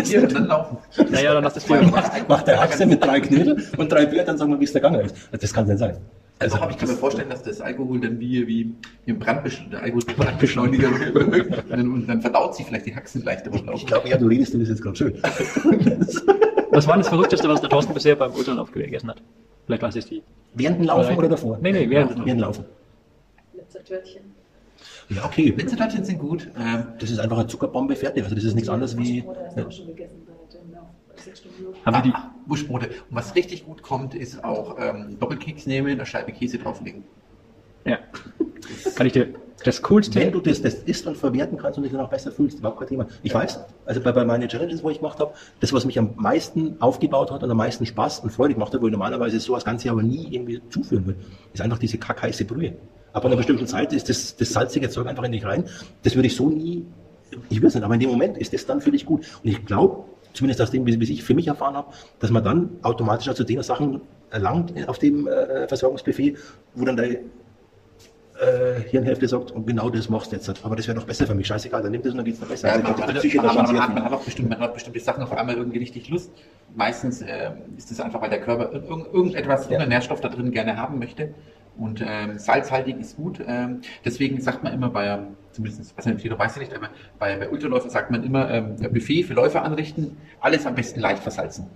Hier 0.04 0.22
und 0.22 0.34
dann 0.34 0.46
laufen. 0.46 0.78
Naja, 1.10 1.34
dann 1.34 1.44
lass 1.44 1.54
das 1.54 1.64
Bier 1.64 1.78
gemacht. 1.80 2.28
Macht 2.28 2.46
der 2.48 2.60
Achse 2.60 2.86
mit 2.86 3.04
drei 3.04 3.20
Knödel 3.20 3.62
und 3.76 3.92
drei 3.92 4.06
Bier, 4.06 4.24
dann 4.24 4.38
sagen 4.38 4.50
wir, 4.52 4.60
wie 4.60 4.64
es 4.64 4.72
der 4.72 4.82
Gange 4.82 5.02
ist. 5.02 5.14
Das 5.30 5.52
kann 5.52 5.66
nicht 5.66 5.78
sein. 5.78 5.96
Also, 6.38 6.58
aber 6.58 6.70
ich 6.70 6.76
kann 6.76 6.88
mir 6.88 6.96
vorstellen, 6.96 7.30
dass 7.30 7.42
das 7.42 7.62
Alkohol 7.62 7.98
dann 8.00 8.20
wie, 8.20 8.46
wie 8.46 8.74
im 9.06 9.18
Brandbesch 9.18 9.66
der 9.70 9.82
Alkohol 9.82 10.02
Brandbeschleuniger 10.02 10.90
wirkt. 10.90 11.70
und 11.70 12.06
dann 12.06 12.20
verdaut 12.20 12.54
sich 12.54 12.66
vielleicht 12.66 12.86
die 12.86 12.94
Haxen 12.94 13.24
leichter. 13.24 13.50
Ich 13.74 13.86
glaube, 13.86 14.08
ja, 14.08 14.18
du 14.18 14.26
redest 14.26 14.52
du 14.52 14.58
das 14.58 14.68
jetzt 14.68 14.82
gerade 14.82 14.96
schön. 14.96 15.14
Was 16.70 16.86
war 16.86 16.98
das 16.98 17.08
Verrückteste, 17.08 17.48
was 17.48 17.60
der 17.62 17.70
Thorsten 17.70 17.94
bisher 17.94 18.16
beim 18.16 18.32
Ultralauf 18.32 18.70
gegessen 18.70 19.08
hat? 19.08 19.22
Vielleicht 19.64 19.82
weiß 19.82 19.96
ich 19.96 20.04
die. 20.06 20.22
Während 20.52 20.78
dem 20.80 20.86
Laufen 20.86 21.16
oder 21.16 21.28
davor? 21.28 21.58
Nee, 21.62 21.72
nee, 21.72 21.88
während 21.88 22.10
dem 22.10 22.18
Während 22.18 22.28
dem 22.28 22.38
Laufen. 22.40 22.64
Letzter 23.54 23.82
Törtchen. 23.82 24.22
Ja, 25.08 25.24
okay. 25.24 25.54
Linsentörtchen 25.56 26.04
sind 26.04 26.18
gut. 26.18 26.48
Ähm, 26.58 26.88
Das 26.98 27.10
ist 27.10 27.18
einfach 27.18 27.38
eine 27.38 27.46
Zuckerbombe 27.46 27.96
fertig. 27.96 28.24
Also 28.24 28.34
das 28.34 28.44
ist 28.44 28.54
nichts 28.54 28.68
anderes 28.68 28.98
wie. 28.98 29.22
Oder 29.22 29.46
hast 29.46 29.56
du 29.56 29.66
auch 29.66 29.72
schon 29.72 29.86
gegessen 29.86 30.26
bei 30.26 30.58
dem 30.58 30.74
Lauf? 30.74 30.88
Bei 31.08 31.22
sechs 31.22 31.38
Stunden 31.38 31.64
Lauf? 31.64 31.86
Haben 31.86 31.96
wir 31.96 32.02
die, 32.02 32.12
Buschbrote. 32.46 32.86
Und 32.86 33.16
was 33.16 33.34
richtig 33.34 33.66
gut 33.66 33.82
kommt, 33.82 34.14
ist 34.14 34.44
auch 34.44 34.76
ähm, 34.78 35.18
Doppelkeks 35.18 35.66
nehmen, 35.66 35.90
eine 35.90 36.06
Scheibe 36.06 36.32
Käse 36.32 36.58
drauflegen. 36.58 37.04
Ja. 37.84 37.98
Kann 38.96 39.06
ich 39.06 39.12
dir 39.12 39.28
das 39.64 39.80
Coolste... 39.82 40.20
Wenn 40.20 40.32
du 40.32 40.40
das, 40.40 40.60
das 40.60 40.74
isst 40.74 41.06
und 41.06 41.16
verwerten 41.16 41.56
kannst 41.56 41.78
und 41.78 41.84
dich 41.84 41.92
dann 41.92 42.00
auch 42.00 42.10
besser 42.10 42.30
fühlst, 42.32 42.58
überhaupt 42.58 42.78
kein 42.78 42.88
Thema. 42.88 43.06
Ich 43.22 43.32
weiß, 43.32 43.60
also 43.84 44.00
bei, 44.00 44.12
bei 44.12 44.24
meinen 44.24 44.48
Challenges, 44.48 44.82
wo 44.82 44.90
ich 44.90 44.98
gemacht 44.98 45.20
habe, 45.20 45.34
das, 45.60 45.72
was 45.72 45.84
mich 45.84 45.98
am 45.98 46.10
meisten 46.16 46.76
aufgebaut 46.80 47.30
hat 47.30 47.42
und 47.42 47.50
am 47.50 47.56
meisten 47.56 47.86
Spaß 47.86 48.20
und 48.20 48.30
Freude 48.30 48.54
gemacht 48.54 48.74
hat, 48.74 48.82
wo 48.82 48.86
ich 48.86 48.92
normalerweise 48.92 49.38
so 49.40 49.54
das 49.54 49.64
Ganze 49.64 49.90
aber 49.90 50.02
nie 50.02 50.28
irgendwie 50.30 50.60
zuführen 50.68 51.06
will, 51.06 51.16
ist 51.52 51.60
einfach 51.60 51.78
diese 51.78 51.98
kackheiße 51.98 52.44
Brühe. 52.44 52.74
Ab 53.12 53.24
einer 53.24 53.36
bestimmten 53.36 53.66
Zeit 53.66 53.92
ist 53.92 54.08
das, 54.08 54.36
das 54.36 54.52
salzige 54.52 54.90
Zeug 54.90 55.06
einfach 55.06 55.24
in 55.24 55.32
dich 55.32 55.44
rein. 55.44 55.64
Das 56.02 56.14
würde 56.14 56.26
ich 56.26 56.36
so 56.36 56.50
nie, 56.50 56.84
ich 57.48 57.60
will 57.62 57.68
es 57.68 57.74
nicht, 57.74 57.84
aber 57.84 57.94
in 57.94 58.00
dem 58.00 58.10
Moment 58.10 58.36
ist 58.36 58.52
das 58.52 58.66
dann 58.66 58.80
für 58.80 58.90
dich 58.90 59.06
gut. 59.06 59.26
Und 59.42 59.48
ich 59.48 59.64
glaube, 59.64 60.04
zumindest 60.36 60.60
aus 60.60 60.70
dem, 60.70 60.86
wie 60.86 61.00
wie 61.00 61.12
ich 61.12 61.24
für 61.24 61.34
mich 61.34 61.48
erfahren 61.48 61.74
habe, 61.76 61.92
dass 62.20 62.30
man 62.30 62.44
dann 62.44 62.70
automatisch 62.82 63.32
zu 63.34 63.44
den 63.44 63.62
Sachen 63.62 64.00
erlangt 64.30 64.72
auf 64.88 64.98
dem 64.98 65.26
äh, 65.26 65.66
Versorgungsbuffet, 65.68 66.36
wo 66.74 66.84
dann 66.84 66.96
der 66.96 67.10
äh, 67.10 68.80
Hirnhälfte 68.90 69.26
sagt, 69.28 69.50
und 69.50 69.66
genau 69.66 69.88
das 69.88 70.10
machst 70.10 70.30
du 70.32 70.36
jetzt. 70.36 70.64
Aber 70.64 70.76
das 70.76 70.86
wäre 70.86 70.98
doch 70.98 71.06
besser 71.06 71.26
für 71.26 71.34
mich. 71.34 71.46
Scheißegal, 71.46 71.82
dann 71.82 71.92
nimm 71.92 72.02
das 72.02 72.12
und 72.12 72.18
dann 72.18 72.26
geht's 72.26 72.40
noch 72.40 72.48
besser. 72.48 72.68
Ja, 72.68 72.74
Also, 72.74 72.88
man, 72.90 73.00
man, 73.00 73.16
Psyche 73.16 73.38
man, 73.38 73.56
hat, 73.56 73.94
man, 73.94 74.04
hat 74.04 74.12
auch 74.12 74.22
bestimmt, 74.24 74.50
man 74.50 74.58
hat 74.58 74.74
bestimmte 74.74 75.00
Sachen 75.00 75.22
auf 75.22 75.32
einmal 75.32 75.56
irgendwie 75.56 75.78
richtig 75.78 76.08
Lust. 76.10 76.30
Meistens 76.74 77.22
ähm, 77.22 77.54
ist 77.78 77.90
es 77.90 77.98
einfach, 78.00 78.20
weil 78.20 78.30
der 78.30 78.40
Körper 78.42 78.72
irg 78.72 78.84
irgendetwas, 79.12 79.64
Ja. 79.64 79.70
irgendeinen 79.70 79.88
Nährstoff 79.88 80.20
da 80.20 80.28
drin 80.28 80.50
gerne 80.50 80.76
haben 80.76 80.98
möchte. 80.98 81.32
Und 81.78 82.02
ähm, 82.06 82.38
salzhaltig 82.38 82.98
ist 83.00 83.16
gut. 83.16 83.40
Ähm, 83.46 83.80
deswegen 84.04 84.40
sagt 84.40 84.62
man 84.62 84.72
immer 84.74 84.90
bei, 84.90 85.18
zumindest, 85.56 85.96
weiß 85.96 86.06
nicht, 86.06 86.22
jeder 86.22 86.38
weiß 86.38 86.54
ja 86.56 86.60
nicht, 86.62 86.74
aber 86.74 86.88
bei, 87.18 87.36
bei 87.36 87.48
Ultraläufern 87.48 87.90
sagt 87.90 88.10
man 88.10 88.22
immer, 88.22 88.50
ähm, 88.50 88.76
Buffet 88.92 89.24
für 89.24 89.34
Läufer 89.34 89.62
anrichten, 89.62 90.16
alles 90.40 90.66
am 90.66 90.74
besten 90.74 91.00
leicht 91.00 91.22
versalzen. 91.22 91.66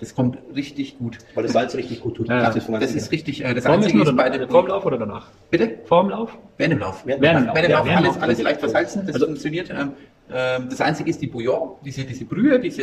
Das 0.00 0.16
kommt 0.16 0.36
richtig 0.56 0.98
gut. 0.98 1.18
Weil 1.34 1.44
das 1.44 1.52
Salz 1.52 1.76
richtig 1.76 2.00
gut 2.00 2.16
tut. 2.16 2.28
Ja. 2.28 2.50
Das, 2.50 2.66
Das 2.66 2.92
ist 2.94 3.12
richtig, 3.12 3.44
äh, 3.44 3.54
das 3.54 3.64
Vorm 3.64 3.76
Einzige 3.76 4.02
ist 4.02 4.16
bei 4.16 4.28
oder 4.28 4.38
den, 4.38 4.48
vorm 4.50 4.66
Lauf 4.66 4.84
oder 4.84 4.98
danach? 4.98 5.28
Bitte? 5.48 5.78
Vorm 5.84 6.10
Lauf? 6.10 6.36
Während 6.58 6.72
dem 6.72 6.80
Lauf. 6.80 7.02
Während- 7.06 7.22
dem 7.24 7.30
Lauf. 7.46 7.54
Während 7.54 7.68
dem 7.68 7.70
Lauf, 7.72 7.84
dem 7.86 7.96
alles, 7.96 8.06
Lauf. 8.14 8.22
alles 8.22 8.42
leicht 8.42 8.58
versalzen, 8.60 9.06
das 9.06 9.14
Also- 9.14 9.26
funktioniert. 9.26 9.70
Ähm, 9.70 9.92
ähm, 10.32 10.66
das 10.68 10.80
Einzige 10.80 11.08
ist 11.08 11.22
die 11.22 11.28
Bouillon, 11.28 11.76
diese, 11.84 12.02
diese 12.02 12.24
Brühe, 12.24 12.58
diese, 12.58 12.82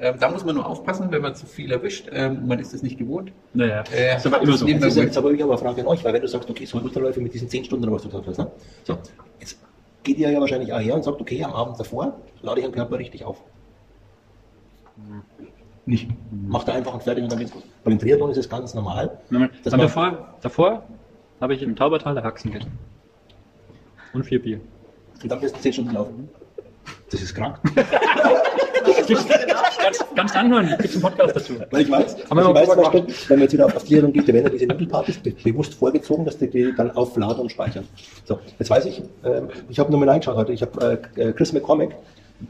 ähm, 0.00 0.14
da 0.18 0.30
muss 0.30 0.42
man 0.44 0.54
nur 0.54 0.66
aufpassen, 0.66 1.08
wenn 1.10 1.20
man 1.20 1.34
zu 1.34 1.44
viel 1.44 1.70
erwischt. 1.70 2.08
Ähm, 2.10 2.46
man 2.46 2.58
ist 2.58 2.72
das 2.72 2.82
nicht 2.82 2.96
gewohnt. 2.98 3.30
Naja, 3.52 3.84
Äh, 3.94 4.14
das 4.14 4.24
war 4.32 4.40
immer 4.40 4.56
so. 4.56 4.66
Das 4.66 4.84
ist 4.84 4.96
jetzt 4.96 5.18
aber 5.18 5.32
wieder 5.34 5.44
eine 5.44 5.58
Frage 5.58 5.82
an 5.82 5.86
euch, 5.86 6.02
weil 6.02 6.14
wenn 6.14 6.22
du 6.22 6.28
sagst, 6.28 6.48
okay, 6.48 6.64
so 6.64 6.78
ein 6.78 6.84
Ultraläufer 6.84 7.20
mit 7.20 7.34
diesen 7.34 7.48
10 7.50 7.64
Stunden, 7.66 7.84
oder 7.84 7.94
was 7.96 8.02
du 8.02 8.08
gesagt 8.08 8.26
hast, 8.26 8.38
ne? 8.38 8.50
So, 8.84 8.96
geht 10.04 10.18
ihr 10.18 10.30
ja 10.30 10.40
wahrscheinlich 10.40 10.72
auch 10.72 10.78
her 10.80 10.94
und 10.94 11.02
sagt, 11.02 11.20
okay, 11.20 11.42
am 11.42 11.52
Abend 11.52 11.78
davor 11.80 12.20
lade 12.42 12.60
ich 12.60 12.66
den 12.66 12.74
Körper 12.74 12.98
richtig 12.98 13.24
auf. 13.24 13.42
Nicht. 15.86 16.08
Macht 16.30 16.68
er 16.68 16.74
einfach 16.74 16.94
und 16.94 17.02
fertig 17.02 17.24
und 17.24 17.32
dann 17.32 17.38
geht's 17.38 17.50
gut. 17.52 17.62
Bei 17.82 17.90
dem 17.90 17.98
Triathlon 17.98 18.30
ist 18.30 18.36
es 18.38 18.48
ganz 18.48 18.72
normal. 18.74 19.18
Nein, 19.30 19.50
war- 19.64 19.78
davor, 19.78 20.34
davor 20.40 20.82
habe 21.40 21.54
ich 21.54 21.62
im 21.62 21.74
Taubertal 21.76 22.14
der 22.14 22.22
Haxen 22.24 22.52
gegessen. 22.52 22.78
Und 24.12 24.24
vier 24.24 24.40
Bier. 24.40 24.60
Und 25.22 25.30
dann 25.30 25.42
wirst 25.42 25.56
du 25.56 25.60
10 25.60 25.72
Stunden 25.72 25.92
laufen. 25.92 26.28
Das 27.10 27.20
ist 27.20 27.34
krank. 27.34 27.58
Ganz, 28.84 30.04
ganz 30.14 30.36
anhören, 30.36 30.68
gibt 30.68 30.84
es 30.84 30.92
einen 30.94 31.02
Podcast 31.02 31.36
dazu. 31.36 31.54
Weil 31.70 31.82
ich 31.82 31.90
weiß, 31.90 32.16
Haben 32.30 32.38
wir 32.38 32.48
ich 32.48 32.54
weiß 32.54 32.68
zum 32.68 32.82
Beispiel, 32.82 33.14
wenn 33.28 33.38
man 33.38 33.42
jetzt 33.42 33.52
wieder 33.52 33.66
auf, 33.66 33.76
auf 33.76 33.84
Triathlon 33.84 34.12
geht, 34.12 34.28
da 34.28 34.32
werden 34.32 34.44
ja 34.44 34.50
diese 34.50 34.66
Nudelpartys 34.66 35.18
be 35.18 35.30
bewusst 35.30 35.74
vorgezogen, 35.74 36.24
dass 36.24 36.38
die, 36.38 36.48
die 36.48 36.74
dann 36.74 36.90
aufladen 36.92 37.40
und 37.40 37.52
speichern. 37.52 37.86
So, 38.24 38.38
jetzt 38.58 38.70
weiß 38.70 38.86
ich, 38.86 39.02
ähm, 39.24 39.48
ich 39.68 39.78
habe 39.78 39.90
nur 39.90 40.00
mal 40.00 40.08
reingeschaut 40.08 40.36
heute, 40.36 40.52
ich 40.52 40.62
habe 40.62 41.00
äh, 41.16 41.32
Chris 41.32 41.52
McCormick, 41.52 41.94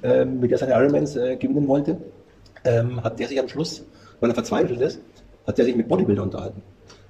ähm, 0.02 0.40
mit 0.40 0.50
der 0.50 0.58
seine 0.58 0.72
Ironmans 0.72 1.16
äh, 1.16 1.36
gewinnen 1.36 1.68
wollte, 1.68 1.98
ähm, 2.64 3.02
hat 3.02 3.18
der 3.18 3.28
sich 3.28 3.38
am 3.38 3.48
Schluss, 3.48 3.84
weil 4.20 4.30
er 4.30 4.34
verzweifelt 4.34 4.80
ist, 4.80 5.00
hat 5.46 5.58
der 5.58 5.64
sich 5.64 5.76
mit 5.76 5.88
Bodybuilder 5.88 6.22
unterhalten. 6.22 6.62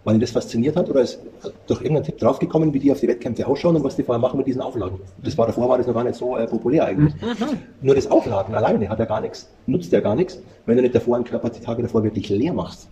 Weil 0.04 0.16
ihn 0.16 0.20
das 0.20 0.32
fasziniert 0.32 0.76
hat 0.76 0.90
oder 0.90 1.00
ist 1.00 1.18
durch 1.66 1.80
irgendeinen 1.80 2.04
Tipp 2.04 2.18
draufgekommen, 2.18 2.74
wie 2.74 2.78
die 2.78 2.92
auf 2.92 3.00
die 3.00 3.08
Wettkämpfe 3.08 3.46
ausschauen 3.46 3.76
und 3.76 3.84
was 3.84 3.96
die 3.96 4.02
vorher 4.02 4.20
machen 4.20 4.36
mit 4.36 4.46
diesen 4.46 4.60
Auflagen. 4.60 5.00
Das 5.22 5.36
war 5.38 5.46
davor 5.46 5.68
war 5.68 5.78
das 5.78 5.86
noch 5.86 5.94
gar 5.94 6.04
nicht 6.04 6.16
so 6.16 6.36
äh, 6.36 6.46
populär 6.46 6.84
eigentlich. 6.84 7.14
Nur 7.80 7.94
das 7.94 8.10
Aufladen 8.10 8.54
alleine 8.54 8.88
hat 8.88 8.98
ja 8.98 9.06
gar 9.06 9.22
nichts, 9.22 9.50
nutzt 9.66 9.92
ja 9.92 10.00
gar 10.00 10.14
nichts, 10.14 10.40
wenn 10.66 10.76
du 10.76 10.82
nicht 10.82 10.94
davor 10.94 11.16
einen 11.16 11.24
Körper 11.24 11.48
die 11.48 11.60
Tage 11.60 11.82
davor 11.82 12.04
wirklich 12.04 12.28
leer 12.28 12.52
machst. 12.52 12.88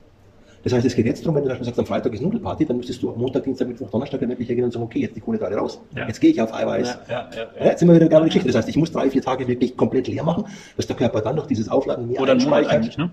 Das 0.64 0.72
heißt, 0.72 0.86
es 0.86 0.94
geht 0.94 1.06
jetzt 1.06 1.24
darum, 1.24 1.34
wenn 1.36 1.44
du 1.44 1.64
sagst, 1.64 1.78
am 1.78 1.86
Freitag 1.86 2.14
ist 2.14 2.22
Nudelparty, 2.22 2.66
dann 2.66 2.76
müsstest 2.76 3.02
du 3.02 3.10
am 3.12 3.18
Montag, 3.18 3.42
Dienstag, 3.42 3.66
Mittwoch, 3.66 3.90
Donnerstag 3.90 4.20
dann 4.20 4.28
wirklich 4.28 4.48
hergehen 4.48 4.64
und 4.64 4.72
sagen, 4.72 4.84
okay, 4.84 5.00
jetzt 5.00 5.16
die 5.16 5.20
Kohlenhydrate 5.20 5.56
raus. 5.56 5.80
Ja. 5.96 6.06
Jetzt 6.06 6.20
gehe 6.20 6.30
ich 6.30 6.40
auf 6.40 6.54
Eiweiß. 6.54 6.98
Ja, 7.08 7.28
ja, 7.36 7.64
jetzt 7.64 7.80
sind 7.80 7.88
wir 7.88 7.96
wieder 7.96 8.08
genau 8.08 8.20
die 8.20 8.26
Geschichte. 8.26 8.48
Das 8.48 8.56
heißt, 8.56 8.68
ich 8.68 8.76
muss 8.76 8.92
drei, 8.92 9.10
vier 9.10 9.22
Tage 9.22 9.48
wirklich 9.48 9.76
komplett 9.76 10.06
leer 10.06 10.22
machen, 10.22 10.44
dass 10.76 10.86
der 10.86 10.94
Körper 10.94 11.20
dann 11.20 11.36
durch 11.36 11.48
dieses 11.48 11.68
Aufladen 11.68 12.08
mehr 12.08 12.20
Oder 12.20 12.32
einen 12.32 12.42
Monat 12.42 12.58
einspeichert. 12.58 12.80
eigentlich, 12.80 12.98
ne? 12.98 13.10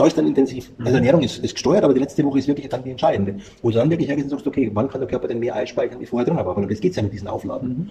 Da 0.00 0.06
ist 0.06 0.16
dann 0.18 0.26
intensiv. 0.26 0.70
Also 0.78 0.94
Ernährung 0.96 1.22
ist, 1.22 1.38
ist 1.44 1.54
gesteuert, 1.54 1.84
aber 1.84 1.94
die 1.94 2.00
letzte 2.00 2.24
Woche 2.24 2.38
ist 2.38 2.48
wirklich 2.48 2.68
dann 2.68 2.82
die 2.82 2.90
entscheidende. 2.90 3.36
Wo 3.62 3.70
du 3.70 3.76
dann 3.76 3.90
wirklich 3.90 4.08
hergehst 4.08 4.26
und 4.26 4.30
sagst, 4.30 4.46
okay, 4.46 4.70
wann 4.72 4.88
kann 4.88 5.00
der 5.00 5.08
Körper 5.08 5.28
denn 5.28 5.38
mehr 5.38 5.54
einspeichern, 5.54 6.00
wie 6.00 6.06
vorher 6.06 6.26
drin 6.26 6.36
war? 6.36 6.46
Aber 6.46 6.66
das 6.66 6.80
geht's 6.80 6.96
ja 6.96 7.02
mit 7.02 7.12
diesen 7.12 7.28
Aufladen. 7.28 7.90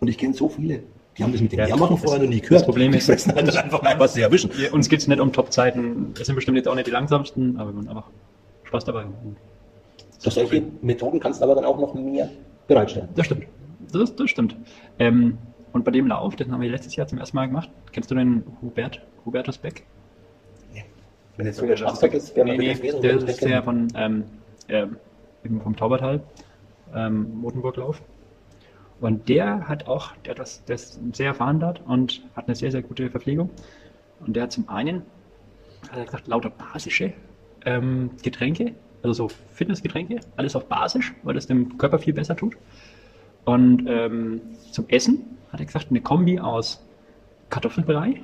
Und 0.00 0.08
ich 0.08 0.16
kenne 0.16 0.34
so 0.34 0.48
viele, 0.48 0.80
die 1.16 1.24
haben 1.24 1.32
das 1.32 1.40
mit 1.40 1.50
dem 1.52 1.58
Ja, 1.58 1.66
das- 1.66 1.78
vorher 2.00 2.22
noch 2.22 2.28
nie 2.28 2.40
gehört. 2.40 2.60
das 2.60 2.64
Problem 2.64 2.92
ist- 2.94 3.06
fressen 3.06 3.34
halt 3.34 3.56
einfach 3.56 3.82
ein, 3.82 3.98
was 3.98 4.14
sie 4.14 4.20
erwischen. 4.22 4.50
Wir, 4.56 4.72
uns 4.72 4.88
geht 4.88 5.00
es 5.00 5.08
nicht 5.08 5.20
um 5.20 5.32
Top-Zeiten. 5.32 6.12
Das 6.16 6.26
sind 6.26 6.36
bestimmt 6.36 6.56
jetzt 6.56 6.68
auch 6.68 6.74
nicht 6.76 6.86
die 6.86 6.92
langsamsten, 6.92 7.56
aber 7.58 7.70
haben 7.70 7.88
einfach 7.88 8.08
Spaß 8.64 8.84
dabei. 8.84 9.04
Durch 10.22 10.34
solche 10.34 10.62
Methoden 10.82 11.20
kannst 11.20 11.40
du 11.40 11.44
aber 11.44 11.54
dann 11.54 11.64
auch 11.64 11.78
noch 11.78 11.94
mehr 11.94 12.28
bereitstellen. 12.66 13.08
Das 13.14 13.26
stimmt. 13.26 13.44
Das, 13.92 14.14
das 14.14 14.30
stimmt. 14.30 14.56
Ähm, 14.98 15.38
und 15.72 15.84
bei 15.84 15.90
dem 15.90 16.06
Lauf, 16.06 16.36
den 16.36 16.52
haben 16.52 16.60
wir 16.60 16.68
letztes 16.70 16.94
Jahr 16.96 17.06
zum 17.06 17.18
ersten 17.18 17.36
Mal 17.36 17.46
gemacht. 17.46 17.70
Kennst 17.92 18.10
du 18.10 18.14
den 18.14 18.42
Hubert, 18.62 19.00
Hubertus 19.24 19.58
Beck? 19.58 19.84
Wenn 21.38 21.46
jetzt 21.46 21.58
so 21.58 21.66
der 21.66 21.76
Schwarzer 21.76 22.12
ist, 22.12 22.34
wäre 22.34 22.48
man 22.48 22.56
Nee, 22.56 22.68
nee, 22.68 22.74
gewesen, 22.74 23.00
der 23.00 23.16
ist 23.16 23.42
der 23.44 23.62
von 23.62 23.86
ähm, 23.94 24.24
ähm, 24.68 24.96
eben 25.44 25.60
vom 25.60 25.76
Taubertal, 25.76 26.20
ähm, 26.92 27.40
Motenburglauf. 27.40 28.02
Und 29.00 29.28
der 29.28 29.68
hat 29.68 29.86
auch, 29.86 30.16
der, 30.24 30.32
hat 30.32 30.40
das, 30.40 30.64
der 30.64 30.74
ist 30.74 30.98
sehr 31.12 31.28
erfahren 31.28 31.60
dort 31.60 31.80
und 31.86 32.22
hat 32.34 32.48
eine 32.48 32.56
sehr, 32.56 32.72
sehr 32.72 32.82
gute 32.82 33.08
Verpflegung. 33.08 33.50
Und 34.26 34.34
der 34.34 34.42
hat 34.42 34.52
zum 34.52 34.68
einen, 34.68 35.02
hat 35.92 35.98
er 35.98 36.04
gesagt, 36.06 36.26
lauter 36.26 36.50
basische 36.50 37.12
ähm, 37.64 38.10
Getränke, 38.20 38.74
also 39.04 39.12
so 39.12 39.28
Fitnessgetränke, 39.28 40.18
alles 40.36 40.56
auf 40.56 40.66
basisch, 40.66 41.14
weil 41.22 41.34
das 41.34 41.46
dem 41.46 41.78
Körper 41.78 42.00
viel 42.00 42.14
besser 42.14 42.34
tut. 42.34 42.56
Und 43.44 43.86
ähm, 43.86 44.40
zum 44.72 44.88
Essen 44.88 45.38
hat 45.52 45.60
er 45.60 45.66
gesagt, 45.66 45.86
eine 45.90 46.00
Kombi 46.00 46.40
aus 46.40 46.84
Kartoffelbrei, 47.48 48.22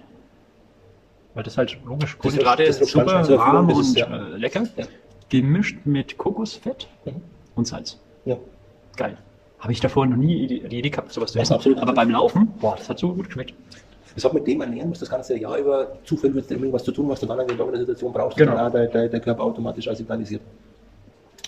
weil 1.34 1.42
das 1.42 1.58
halt 1.58 1.76
logisch, 1.84 2.16
Kohlenhydrate 2.18 2.62
ist 2.64 2.84
super 2.86 3.12
erfüllen, 3.12 3.38
warm 3.38 3.68
und 3.70 3.96
ja. 3.96 4.06
äh, 4.06 4.36
lecker, 4.36 4.62
Ja. 4.76 4.84
gemischt 5.28 5.78
mit 5.84 6.16
Kokosfett 6.18 6.88
Mhm. 7.04 7.20
und 7.56 7.66
Salz. 7.66 7.98
Ja. 8.24 8.36
Geil. 8.96 9.16
Habe 9.58 9.72
ich 9.72 9.80
davor 9.80 10.06
noch 10.06 10.16
nie 10.16 10.46
die, 10.46 10.58
Idee 10.62 10.90
gehabt, 10.90 11.10
sowas 11.12 11.32
zu 11.32 11.38
essen. 11.38 11.54
absolut. 11.54 11.78
Aber 11.78 11.92
beim 11.94 12.10
Laufen, 12.10 12.48
boah, 12.60 12.76
das 12.76 12.88
hat 12.88 12.98
so 12.98 13.12
gut 13.14 13.26
geschmeckt. 13.26 13.54
Das 14.14 14.24
hat 14.24 14.32
mit 14.34 14.46
dem 14.46 14.60
Ernähren, 14.60 14.90
was 14.90 15.00
das 15.00 15.10
ganze 15.10 15.36
Jahr 15.36 15.56
über 15.58 15.98
zufällig 16.04 16.36
wird 16.36 16.50
irgendwas 16.50 16.84
zu 16.84 16.92
tun, 16.92 17.08
was 17.08 17.18
du 17.20 17.26
dann 17.26 17.40
in 17.40 17.56
der 17.56 17.76
Situation 17.78 18.12
brauchst, 18.12 18.36
Genau. 18.36 18.54
dann 18.54 18.70
der, 18.72 18.86
der, 18.86 19.08
der 19.08 19.20
Körper 19.20 19.42
automatisch 19.42 19.88
signalisiert. 19.92 20.42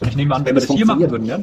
Und 0.01 0.09
ich 0.09 0.17
nehme 0.17 0.35
an, 0.35 0.41
wenn, 0.41 0.47
Wenn 0.47 0.55
wir 0.57 0.61
das 0.61 0.67
das 0.67 0.77
hier 0.77 0.87
machen 0.87 1.11
würden, 1.11 1.27
ja, 1.27 1.39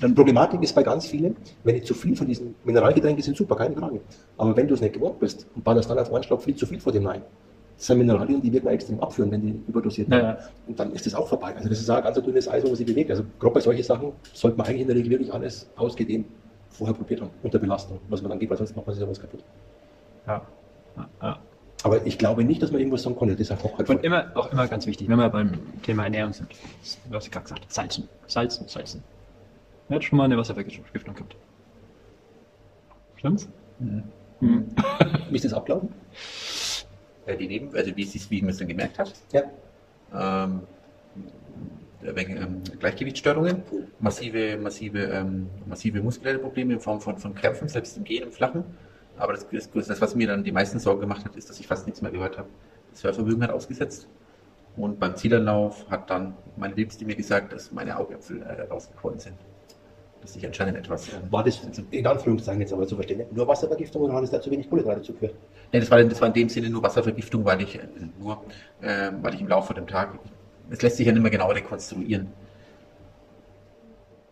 Dann 0.00 0.14
Problematik 0.14 0.62
ist 0.62 0.74
bei 0.74 0.82
ganz 0.84 1.06
vielen, 1.06 1.36
wenn 1.64 1.76
ich 1.76 1.84
zu 1.84 1.94
viel 1.94 2.14
von 2.14 2.26
diesen 2.28 2.54
Mineralgetränken 2.64 3.22
sind 3.22 3.36
super, 3.36 3.56
keine 3.56 3.74
Frage. 3.74 4.00
Aber 4.36 4.56
wenn 4.56 4.68
du 4.68 4.74
es 4.74 4.80
nicht 4.80 4.92
gewohnt 4.94 5.18
bist 5.18 5.46
und 5.56 5.64
ballerst 5.64 5.90
dann 5.90 5.98
auf 5.98 6.12
einen 6.14 6.22
Schlag 6.22 6.40
viel 6.40 6.54
zu 6.54 6.64
viel 6.66 6.78
vor 6.78 6.92
dem 6.92 7.04
rein, 7.06 7.22
das 7.78 7.86
sind 7.86 7.98
Mineralien, 7.98 8.42
die 8.42 8.52
wirken 8.52 8.66
extrem 8.68 8.98
abführen, 8.98 9.30
wenn 9.30 9.40
die 9.40 9.62
überdosiert 9.68 10.10
werden. 10.10 10.36
Ja. 10.36 10.48
Und 10.66 10.80
dann 10.80 10.92
ist 10.92 11.06
das 11.06 11.14
auch 11.14 11.28
vorbei. 11.28 11.54
Also 11.54 11.68
das 11.68 11.78
ist 11.78 11.88
auch 11.88 11.96
ein 11.96 12.02
ganz 12.02 12.20
dünnes 12.20 12.48
Eis, 12.48 12.64
wo 12.64 12.68
man 12.68 12.76
sich 12.76 12.86
bewegt. 12.86 13.08
Also 13.10 13.22
gerade 13.38 13.54
bei 13.54 13.60
solchen 13.60 13.84
Sachen 13.84 14.12
sollte 14.32 14.58
man 14.58 14.66
eigentlich 14.66 14.80
in 14.80 14.88
der 14.88 14.96
Regel 14.96 15.10
wirklich 15.10 15.32
alles 15.32 15.70
ausgedehnt 15.76 16.26
vorher 16.70 16.94
probiert 16.94 17.20
haben, 17.20 17.30
unter 17.42 17.60
Belastung, 17.60 18.00
was 18.08 18.20
man 18.20 18.30
dann 18.30 18.40
geht, 18.40 18.50
weil 18.50 18.56
sonst 18.56 18.74
macht 18.74 18.86
man 18.86 18.96
sich 18.96 19.04
sowas 19.04 19.20
kaputt. 19.20 19.44
ja. 20.26 20.42
ja. 21.22 21.38
Aber 21.84 22.04
ich 22.04 22.18
glaube 22.18 22.42
nicht, 22.42 22.60
dass 22.60 22.72
man 22.72 22.80
irgendwas 22.80 23.04
sagen 23.04 23.14
konnte. 23.14 23.34
Das 23.34 23.42
ist 23.42 23.52
einfach 23.52 23.78
halt 23.78 23.88
Und 23.88 24.02
immer, 24.02 24.32
auch 24.34 24.50
immer 24.50 24.66
ganz 24.66 24.84
wichtig, 24.86 25.08
wenn 25.08 25.16
wir 25.16 25.28
beim 25.28 25.52
Thema 25.82 26.04
Ernährung 26.04 26.32
sind, 26.32 26.48
du 27.08 27.14
hast 27.14 27.26
ja 27.26 27.30
gerade 27.30 27.44
gesagt, 27.44 27.72
salzen, 27.72 28.08
salzen, 28.26 28.66
salzen. 28.66 29.04
Er 29.88 29.96
hat 29.96 30.04
schon 30.04 30.18
mal 30.18 30.24
eine 30.24 30.36
Wasservergiftung 30.36 31.14
gehabt. 31.14 31.36
Stimmt's? 33.14 33.48
Mhm. 33.78 34.02
Wie 35.30 35.36
ist 35.36 35.44
das 35.44 35.52
abgelaufen? 35.54 35.90
Äh, 37.28 37.36
die 37.36 37.46
Neben, 37.46 37.74
also 37.76 37.94
wie, 37.94 38.04
sie- 38.04 38.20
wie 38.30 38.40
man 38.40 38.50
es 38.50 38.56
dann 38.58 38.68
gemerkt 38.68 38.98
hat. 38.98 39.12
Ja. 39.32 39.42
Ähm, 40.14 40.62
wegen 42.00 42.36
ähm, 42.36 42.62
Gleichgewichtsstörungen, 42.78 43.62
massive, 44.00 44.56
massive, 44.56 44.98
ähm, 44.98 45.48
massive 45.66 46.00
muskuläre 46.00 46.38
Probleme 46.38 46.74
in 46.74 46.80
Form 46.80 47.00
von, 47.00 47.18
von 47.18 47.34
Krämpfen, 47.34 47.68
selbst 47.68 47.96
im 47.96 48.04
Gehen, 48.04 48.22
im 48.22 48.32
Flachen. 48.32 48.64
Aber 49.18 49.32
das, 49.32 49.46
das, 49.50 49.68
das, 49.88 50.00
was 50.00 50.14
mir 50.14 50.28
dann 50.28 50.44
die 50.44 50.52
meisten 50.52 50.78
Sorgen 50.78 51.00
gemacht 51.00 51.24
hat, 51.24 51.34
ist, 51.36 51.50
dass 51.50 51.58
ich 51.60 51.66
fast 51.66 51.86
nichts 51.86 52.00
mehr 52.00 52.12
gehört 52.12 52.38
habe. 52.38 52.48
Das 52.92 53.02
Hörvermögen 53.04 53.42
hat 53.42 53.50
ausgesetzt. 53.50 54.06
Und 54.76 55.00
beim 55.00 55.16
Zielanlauf 55.16 55.90
hat 55.90 56.08
dann 56.08 56.34
meine 56.56 56.74
Lebensstil 56.74 57.06
mir 57.06 57.16
gesagt, 57.16 57.52
dass 57.52 57.72
meine 57.72 57.98
Augäpfel 57.98 58.42
äh, 58.42 58.62
rausgequollen 58.62 59.18
sind. 59.18 59.34
Das 60.20 60.34
ist 60.36 60.44
anscheinend 60.44 60.76
etwas. 60.78 61.08
War 61.30 61.44
das 61.44 61.60
in 61.90 62.06
Anführungszeichen 62.06 62.60
jetzt 62.60 62.72
aber 62.72 62.86
zu 62.86 62.94
verstehen, 62.94 63.22
nur 63.32 63.46
Wasservergiftung 63.46 64.02
oder 64.02 64.14
hat 64.14 64.24
es 64.24 64.30
da 64.30 64.40
zu 64.40 64.50
wenig 64.50 64.68
Kohlenhydrate 64.68 65.02
zugeführt? 65.02 65.34
Nee, 65.72 65.80
das 65.80 65.90
war, 65.90 66.02
das 66.02 66.20
war 66.20 66.28
in 66.28 66.34
dem 66.34 66.48
Sinne 66.48 66.70
nur 66.70 66.82
Wasservergiftung, 66.82 67.44
weil 67.44 67.60
ich 67.60 67.76
äh, 67.76 67.86
nur, 68.18 68.42
äh, 68.80 69.10
weil 69.20 69.34
ich 69.34 69.40
im 69.40 69.48
Laufe 69.48 69.74
dem 69.74 69.86
Tag, 69.86 70.18
es 70.70 70.80
lässt 70.82 70.96
sich 70.96 71.06
ja 71.06 71.12
nicht 71.12 71.22
mehr 71.22 71.30
genau 71.30 71.50
rekonstruieren. 71.50 72.28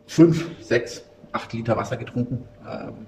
Fünf, 0.06 0.50
sechs, 0.62 1.04
acht 1.32 1.52
Liter 1.52 1.76
Wasser 1.76 1.96
getrunken. 1.96 2.46
Ähm, 2.66 3.06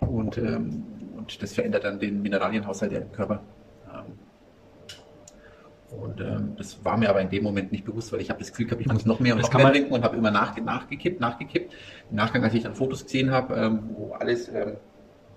und, 0.00 0.36
ähm, 0.38 0.84
und 1.16 1.42
das 1.42 1.52
verändert 1.52 1.84
dann 1.84 2.00
den 2.00 2.22
Mineralienhaushalt 2.22 2.92
im 2.92 3.12
Körper. 3.12 3.40
Ähm, 3.92 4.18
und 5.96 6.20
ähm, 6.20 6.54
das 6.56 6.84
war 6.84 6.96
mir 6.96 7.10
aber 7.10 7.20
in 7.20 7.28
dem 7.28 7.44
Moment 7.44 7.70
nicht 7.70 7.84
bewusst, 7.84 8.12
weil 8.12 8.20
ich 8.20 8.30
habe 8.30 8.40
das 8.40 8.50
Gefühl 8.50 8.66
gehabt, 8.66 8.80
ich 8.80 8.88
muss 8.88 9.04
noch 9.04 9.20
mehr 9.20 9.34
und 9.34 9.42
Das 9.42 9.52
noch 9.52 9.60
mehr 9.60 9.70
trinken 9.70 9.92
und 9.92 10.02
habe 10.02 10.16
immer 10.16 10.30
nach, 10.30 10.56
nachgekippt, 10.56 11.20
nachgekippt. 11.20 11.72
Im 12.10 12.16
Nachgang, 12.16 12.42
als 12.42 12.54
ich 12.54 12.62
dann 12.62 12.74
Fotos 12.74 13.04
gesehen 13.04 13.30
habe, 13.30 13.54
ähm, 13.54 13.90
wo 13.94 14.12
alles 14.12 14.48
ähm, 14.48 14.76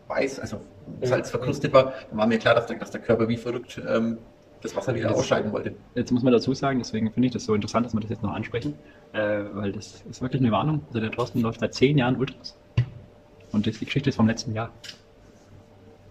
weiß, 0.07 0.39
also 0.39 0.59
Salz 1.01 1.29
verkrustet 1.31 1.73
war, 1.73 1.93
dann 2.09 2.17
war 2.19 2.27
mir 2.27 2.37
klar, 2.37 2.55
dass 2.55 2.67
der, 2.67 2.77
dass 2.77 2.91
der 2.91 3.01
Körper 3.01 3.27
wie 3.27 3.37
verrückt 3.37 3.81
ähm, 3.87 4.17
das 4.61 4.75
Wasser 4.75 4.95
wieder 4.95 5.13
ausscheiden 5.15 5.51
wollte. 5.51 5.73
Jetzt 5.95 6.11
muss 6.11 6.23
man 6.23 6.33
dazu 6.33 6.53
sagen, 6.53 6.79
deswegen 6.79 7.11
finde 7.11 7.27
ich 7.27 7.33
das 7.33 7.45
so 7.45 7.53
interessant, 7.53 7.85
dass 7.85 7.93
wir 7.93 7.99
das 8.01 8.09
jetzt 8.09 8.23
noch 8.23 8.33
ansprechen, 8.33 8.73
äh, 9.13 9.43
weil 9.53 9.71
das 9.71 10.03
ist 10.09 10.21
wirklich 10.21 10.41
eine 10.41 10.51
Warnung. 10.51 10.81
Also 10.87 10.99
der 10.99 11.11
Thorsten 11.11 11.41
läuft 11.41 11.59
seit 11.59 11.73
zehn 11.73 11.97
Jahren 11.97 12.15
Ultras. 12.17 12.55
Und 13.51 13.67
das, 13.67 13.79
die 13.79 13.85
Geschichte 13.85 14.09
ist 14.09 14.15
vom 14.15 14.27
letzten 14.27 14.53
Jahr. 14.53 14.69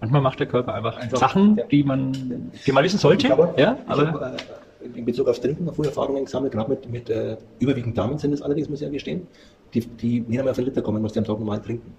Manchmal 0.01 0.21
macht 0.21 0.39
der 0.41 0.47
Körper 0.47 0.75
einfach 0.75 0.97
Einfach, 0.99 1.19
Sachen, 1.19 1.57
ja. 1.57 1.65
die 1.67 1.83
man, 1.83 2.51
die 2.67 2.73
man 2.73 2.85
wissen 2.85 2.99
sollte. 2.99 3.29
Habe- 3.31 3.55
ja, 3.57 3.79
aber 3.87 4.13
habe 4.13 4.37
äh, 4.85 4.99
in 4.99 5.05
Bezug 5.05 5.29
auf 5.29 5.41
Trinken 5.41 5.65
noch 5.65 5.75
früher 5.75 5.87
Erfahrungen 5.87 6.25
gesammelt, 6.25 6.53
gerade 6.53 6.71
mit, 6.71 6.91
mit 6.91 7.11
äh, 7.11 7.37
überwiegend 7.59 7.97
Damen 7.97 8.19
sind 8.19 8.33
es 8.33 8.43
allerdings, 8.43 8.69
muss 8.69 8.81
ich 8.81 8.87
ja 8.87 8.93
gestehen, 8.93 9.27
die, 9.73 9.81
die 9.81 10.21
nicht 10.21 10.39
einmal 10.39 10.53
auf 10.53 10.59
einen 10.59 10.67
Liter 10.67 10.83
kommen, 10.83 11.03
was 11.03 11.13
die 11.15 11.21
am 11.21 11.25
Tag 11.25 11.39
normal 11.39 11.61
trinken. 11.61 11.93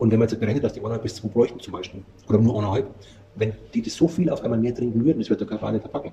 Und 0.00 0.10
wenn 0.10 0.18
man 0.18 0.28
jetzt 0.28 0.40
berechnet, 0.40 0.64
dass 0.64 0.72
die 0.72 0.80
eineinhalb 0.80 1.02
bis 1.02 1.14
zwei 1.16 1.28
bräuchten 1.28 1.60
zum 1.60 1.72
Beispiel, 1.74 2.02
oder 2.26 2.38
nur 2.38 2.56
eineinhalb, 2.58 2.88
wenn 3.36 3.52
die 3.74 3.82
das 3.82 3.94
so 3.94 4.08
viel 4.08 4.30
auf 4.30 4.42
einmal 4.42 4.58
mehr 4.58 4.74
trinken 4.74 5.04
würden, 5.04 5.18
das 5.18 5.28
wird 5.28 5.40
der 5.40 5.46
Körper 5.46 5.66
auch 5.68 5.72
nicht 5.72 5.82
verpacken. 5.82 6.12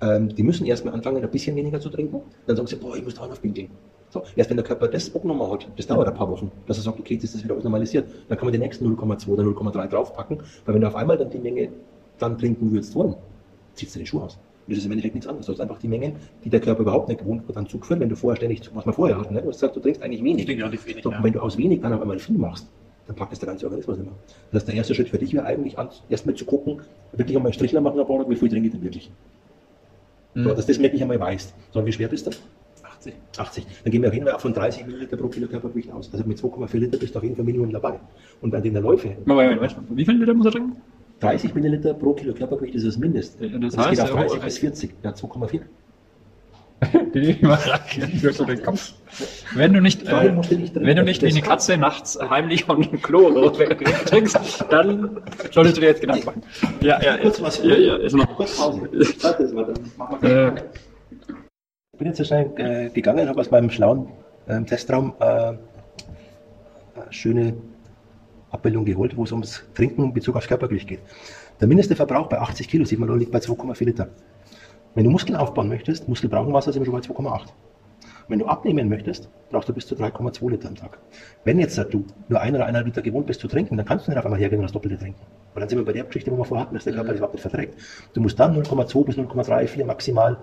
Ähm, 0.00 0.28
die 0.28 0.44
müssen 0.44 0.64
erstmal 0.64 0.94
anfangen, 0.94 1.22
ein 1.22 1.30
bisschen 1.30 1.56
weniger 1.56 1.80
zu 1.80 1.90
trinken, 1.90 2.22
dann 2.46 2.54
sagen 2.54 2.68
sie, 2.68 2.76
boah, 2.76 2.96
ich 2.96 3.02
muss 3.02 3.14
da 3.14 3.22
aufpinkeln. 3.22 3.70
So, 4.10 4.22
erst 4.36 4.50
wenn 4.50 4.56
der 4.56 4.64
Körper 4.64 4.86
das 4.86 5.12
abgenommen 5.12 5.50
hat, 5.50 5.68
das 5.76 5.88
dauert 5.88 6.06
ein 6.06 6.14
paar 6.14 6.30
Wochen, 6.30 6.52
dass 6.68 6.78
er 6.78 6.84
sagt, 6.84 7.00
okay, 7.00 7.14
jetzt 7.14 7.24
ist 7.24 7.34
das 7.34 7.42
wieder 7.42 7.54
alles 7.54 7.64
normalisiert, 7.64 8.08
dann 8.28 8.38
kann 8.38 8.46
man 8.46 8.52
die 8.52 8.60
nächsten 8.60 8.86
0,2 8.86 9.28
oder 9.28 9.42
0,3 9.42 9.88
draufpacken, 9.88 10.38
weil 10.64 10.74
wenn 10.76 10.80
du 10.80 10.86
auf 10.86 10.94
einmal 10.94 11.18
dann 11.18 11.28
die 11.28 11.38
Menge 11.38 11.70
dann 12.18 12.38
trinken 12.38 12.70
würdest 12.70 12.94
wollen, 12.94 13.16
ziehst 13.74 13.96
du 13.96 13.98
die 13.98 14.06
Schuhe 14.06 14.22
aus. 14.22 14.38
Und 14.68 14.72
das 14.72 14.78
ist 14.78 14.84
im 14.84 14.92
Endeffekt 14.92 15.16
nichts 15.16 15.26
anderes. 15.26 15.46
Das 15.46 15.56
ist 15.56 15.60
einfach 15.60 15.78
die 15.78 15.88
Mengen, 15.88 16.12
die 16.44 16.50
der 16.50 16.60
Körper 16.60 16.82
überhaupt 16.82 17.08
nicht 17.08 17.18
gewohnt 17.20 17.48
wird, 17.48 17.56
dann 17.56 17.66
zugeführt, 17.66 17.98
wenn 17.98 18.08
du 18.08 18.14
vorher 18.14 18.36
ständig, 18.36 18.62
was 18.74 18.86
wir 18.86 18.92
vorher 18.92 19.18
hatten, 19.18 19.34
ne? 19.34 19.42
du 19.42 19.48
gesagt, 19.48 19.74
du 19.74 19.80
trinkst 19.80 20.02
eigentlich 20.02 20.22
wenig. 20.22 20.46
trinke 20.46 20.62
relativ 20.62 20.86
wenig, 20.86 21.02
So, 21.02 21.10
ja. 21.10 21.24
wenn 21.24 21.32
du 21.32 21.40
aus 21.40 21.58
wenig 21.58 21.80
dann 21.80 21.92
auf 21.92 22.00
einmal 22.00 22.18
viel 22.20 22.38
machst, 22.38 22.68
dann 23.08 23.16
packt 23.16 23.32
es 23.32 23.38
der 23.38 23.48
ganze 23.48 23.64
Organismus 23.64 23.96
nicht 23.96 24.06
mehr. 24.06 24.14
Das 24.52 24.60
heißt, 24.60 24.68
der 24.68 24.74
erste 24.76 24.94
Schritt 24.94 25.08
für 25.08 25.18
dich 25.18 25.32
wäre 25.32 25.46
eigentlich, 25.46 25.76
erstmal 26.10 26.34
zu 26.34 26.44
gucken, 26.44 26.82
wirklich 27.12 27.36
einmal 27.36 27.52
Strichler 27.54 27.80
machen, 27.80 27.98
wie 28.28 28.36
viel 28.36 28.48
trinke 28.50 28.66
ich 28.68 28.72
denn 28.74 28.82
wirklich? 28.82 29.10
Mhm. 30.34 30.44
So, 30.44 30.54
dass 30.54 30.66
das 30.66 30.78
wirklich 30.78 31.00
einmal 31.02 31.18
weißt. 31.18 31.54
So, 31.72 31.80
und 31.80 31.86
wie 31.86 31.92
schwer 31.92 32.08
bist 32.08 32.26
du? 32.26 32.30
80. 32.82 33.14
80. 33.38 33.66
Dann 33.82 33.90
gehen 33.90 34.02
wir 34.02 34.08
auf 34.08 34.14
jeden 34.14 34.26
Fall 34.26 34.38
von 34.38 34.52
30 34.52 34.86
Milliliter 34.86 35.16
pro 35.16 35.28
Kilo 35.28 35.48
Körpergewicht 35.48 35.90
aus. 35.90 36.10
Also 36.12 36.24
mit 36.26 36.38
2,4 36.38 36.78
Liter 36.78 36.98
bist 36.98 37.14
du 37.14 37.18
auf 37.18 37.24
jeden 37.24 37.34
Fall 37.34 37.44
Minimum 37.46 37.72
dabei. 37.72 37.98
Und 38.42 38.50
bei 38.50 38.60
den 38.60 38.74
Läufe, 38.74 39.16
wie 39.90 40.04
viel 40.04 40.18
Liter 40.18 40.34
muss 40.34 40.46
er 40.46 40.52
trinken? 40.52 40.76
30 41.20 41.54
Milliliter 41.54 41.94
pro 41.94 42.12
Kilo 42.12 42.34
Körpergewicht 42.34 42.74
ist 42.74 42.86
das 42.86 42.98
Mindest. 42.98 43.40
Ja, 43.40 43.58
das 43.58 43.74
das 43.74 43.86
heißt, 43.86 44.02
geht 44.02 44.10
auf 44.10 44.18
äh, 44.18 44.28
30 44.28 44.38
oh, 44.38 44.44
bis 44.44 44.58
40. 44.58 44.94
Ja, 45.02 45.10
2,4. 45.12 45.60
Wenn 49.54 49.72
du 49.72 49.80
nicht, 49.80 50.06
Warum 50.10 50.26
äh, 50.28 50.32
musst 50.32 50.50
du 50.50 50.56
nicht 50.56 50.74
trinken? 50.74 50.86
wenn 50.88 50.96
du 50.96 51.02
nicht 51.02 51.22
wie 51.22 51.26
eine 51.26 51.42
Katze 51.42 51.76
nachts 51.76 52.18
heimlich 52.30 52.64
von 52.64 52.76
einem 52.82 53.02
Klo 53.02 53.50
trinkst, 53.50 54.64
dann 54.70 55.20
solltest 55.50 55.76
du 55.76 55.80
dir 55.80 55.88
jetzt 55.88 56.00
Gedanken 56.00 56.26
machen. 56.26 56.42
Ja, 56.80 57.02
ja, 57.02 57.16
Kurz 57.18 57.42
was. 57.42 57.62
ja, 57.64 57.74
ja, 57.76 57.96
ist 57.96 58.14
noch. 58.14 58.36
Kurz 58.36 58.56
Pause. 58.56 58.88
Warte, 59.22 59.74
mal, 59.96 60.22
wir 60.22 60.30
Äh, 60.30 60.62
Ich 61.92 61.98
bin 61.98 62.06
jetzt 62.08 62.18
so 62.18 62.24
schnell 62.24 62.50
äh, 62.56 62.90
gegangen, 62.90 63.28
habe 63.28 63.40
aus 63.40 63.50
meinem 63.50 63.70
schlauen 63.70 64.08
ähm, 64.48 64.64
Testraum 64.66 65.14
äh, 65.18 65.24
eine 65.24 65.58
schöne 67.10 67.54
Abbildung 68.50 68.84
geholt, 68.84 69.16
wo 69.16 69.24
es 69.24 69.32
ums 69.32 69.64
Trinken 69.74 70.04
in 70.04 70.14
Bezug 70.14 70.36
aufs 70.36 70.46
Körpergewicht 70.46 70.88
geht. 70.88 71.00
Der 71.60 71.66
mindeste 71.66 71.96
Verbrauch 71.96 72.28
bei 72.28 72.38
80 72.38 72.68
Kilo, 72.68 72.84
sieht 72.84 72.98
man, 73.00 73.18
liegt 73.18 73.32
bei 73.32 73.40
2,4 73.40 73.84
Liter. 73.84 74.08
Wenn 74.94 75.04
du 75.04 75.10
Muskeln 75.10 75.36
aufbauen 75.36 75.68
möchtest, 75.68 76.08
Muskel 76.08 76.28
brauchen 76.28 76.52
Wasser, 76.52 76.72
sind 76.72 76.82
wir 76.82 76.86
schon 76.86 77.14
bei 77.16 77.30
2,8. 77.30 77.48
Wenn 78.28 78.38
du 78.38 78.46
abnehmen 78.46 78.88
möchtest, 78.88 79.30
brauchst 79.50 79.68
du 79.68 79.72
bis 79.72 79.86
zu 79.86 79.94
3,2 79.94 80.50
Liter 80.50 80.68
am 80.68 80.74
Tag. 80.74 80.98
Wenn 81.44 81.58
jetzt 81.58 81.78
du 81.78 82.04
nur 82.28 82.40
ein 82.40 82.54
oder 82.54 82.64
eineinhalb 82.64 82.86
Liter 82.86 83.00
gewohnt 83.00 83.26
bist 83.26 83.40
zu 83.40 83.48
trinken, 83.48 83.76
dann 83.76 83.86
kannst 83.86 84.06
du 84.06 84.10
nicht 84.10 84.18
auf 84.18 84.24
einmal 84.26 84.38
hergehen 84.38 84.58
und 84.58 84.64
das 84.64 84.72
Doppelte 84.72 84.98
trinken. 84.98 85.20
Weil 85.54 85.60
dann 85.60 85.68
sind 85.68 85.78
wir 85.78 85.84
bei 85.84 85.92
der 85.92 86.04
Geschichte, 86.04 86.30
wo 86.30 86.36
wir 86.36 86.44
vorher 86.44 86.66
hatten, 86.66 86.74
dass 86.74 86.84
der 86.84 86.92
Körper 86.92 87.08
das 87.08 87.18
überhaupt 87.18 87.34
nicht 87.34 87.42
verträgt. 87.42 87.74
Du 88.12 88.20
musst 88.20 88.38
dann 88.38 88.54
0,2 88.54 89.04
bis 89.04 89.16
0,34 89.16 89.84
maximal 89.84 90.36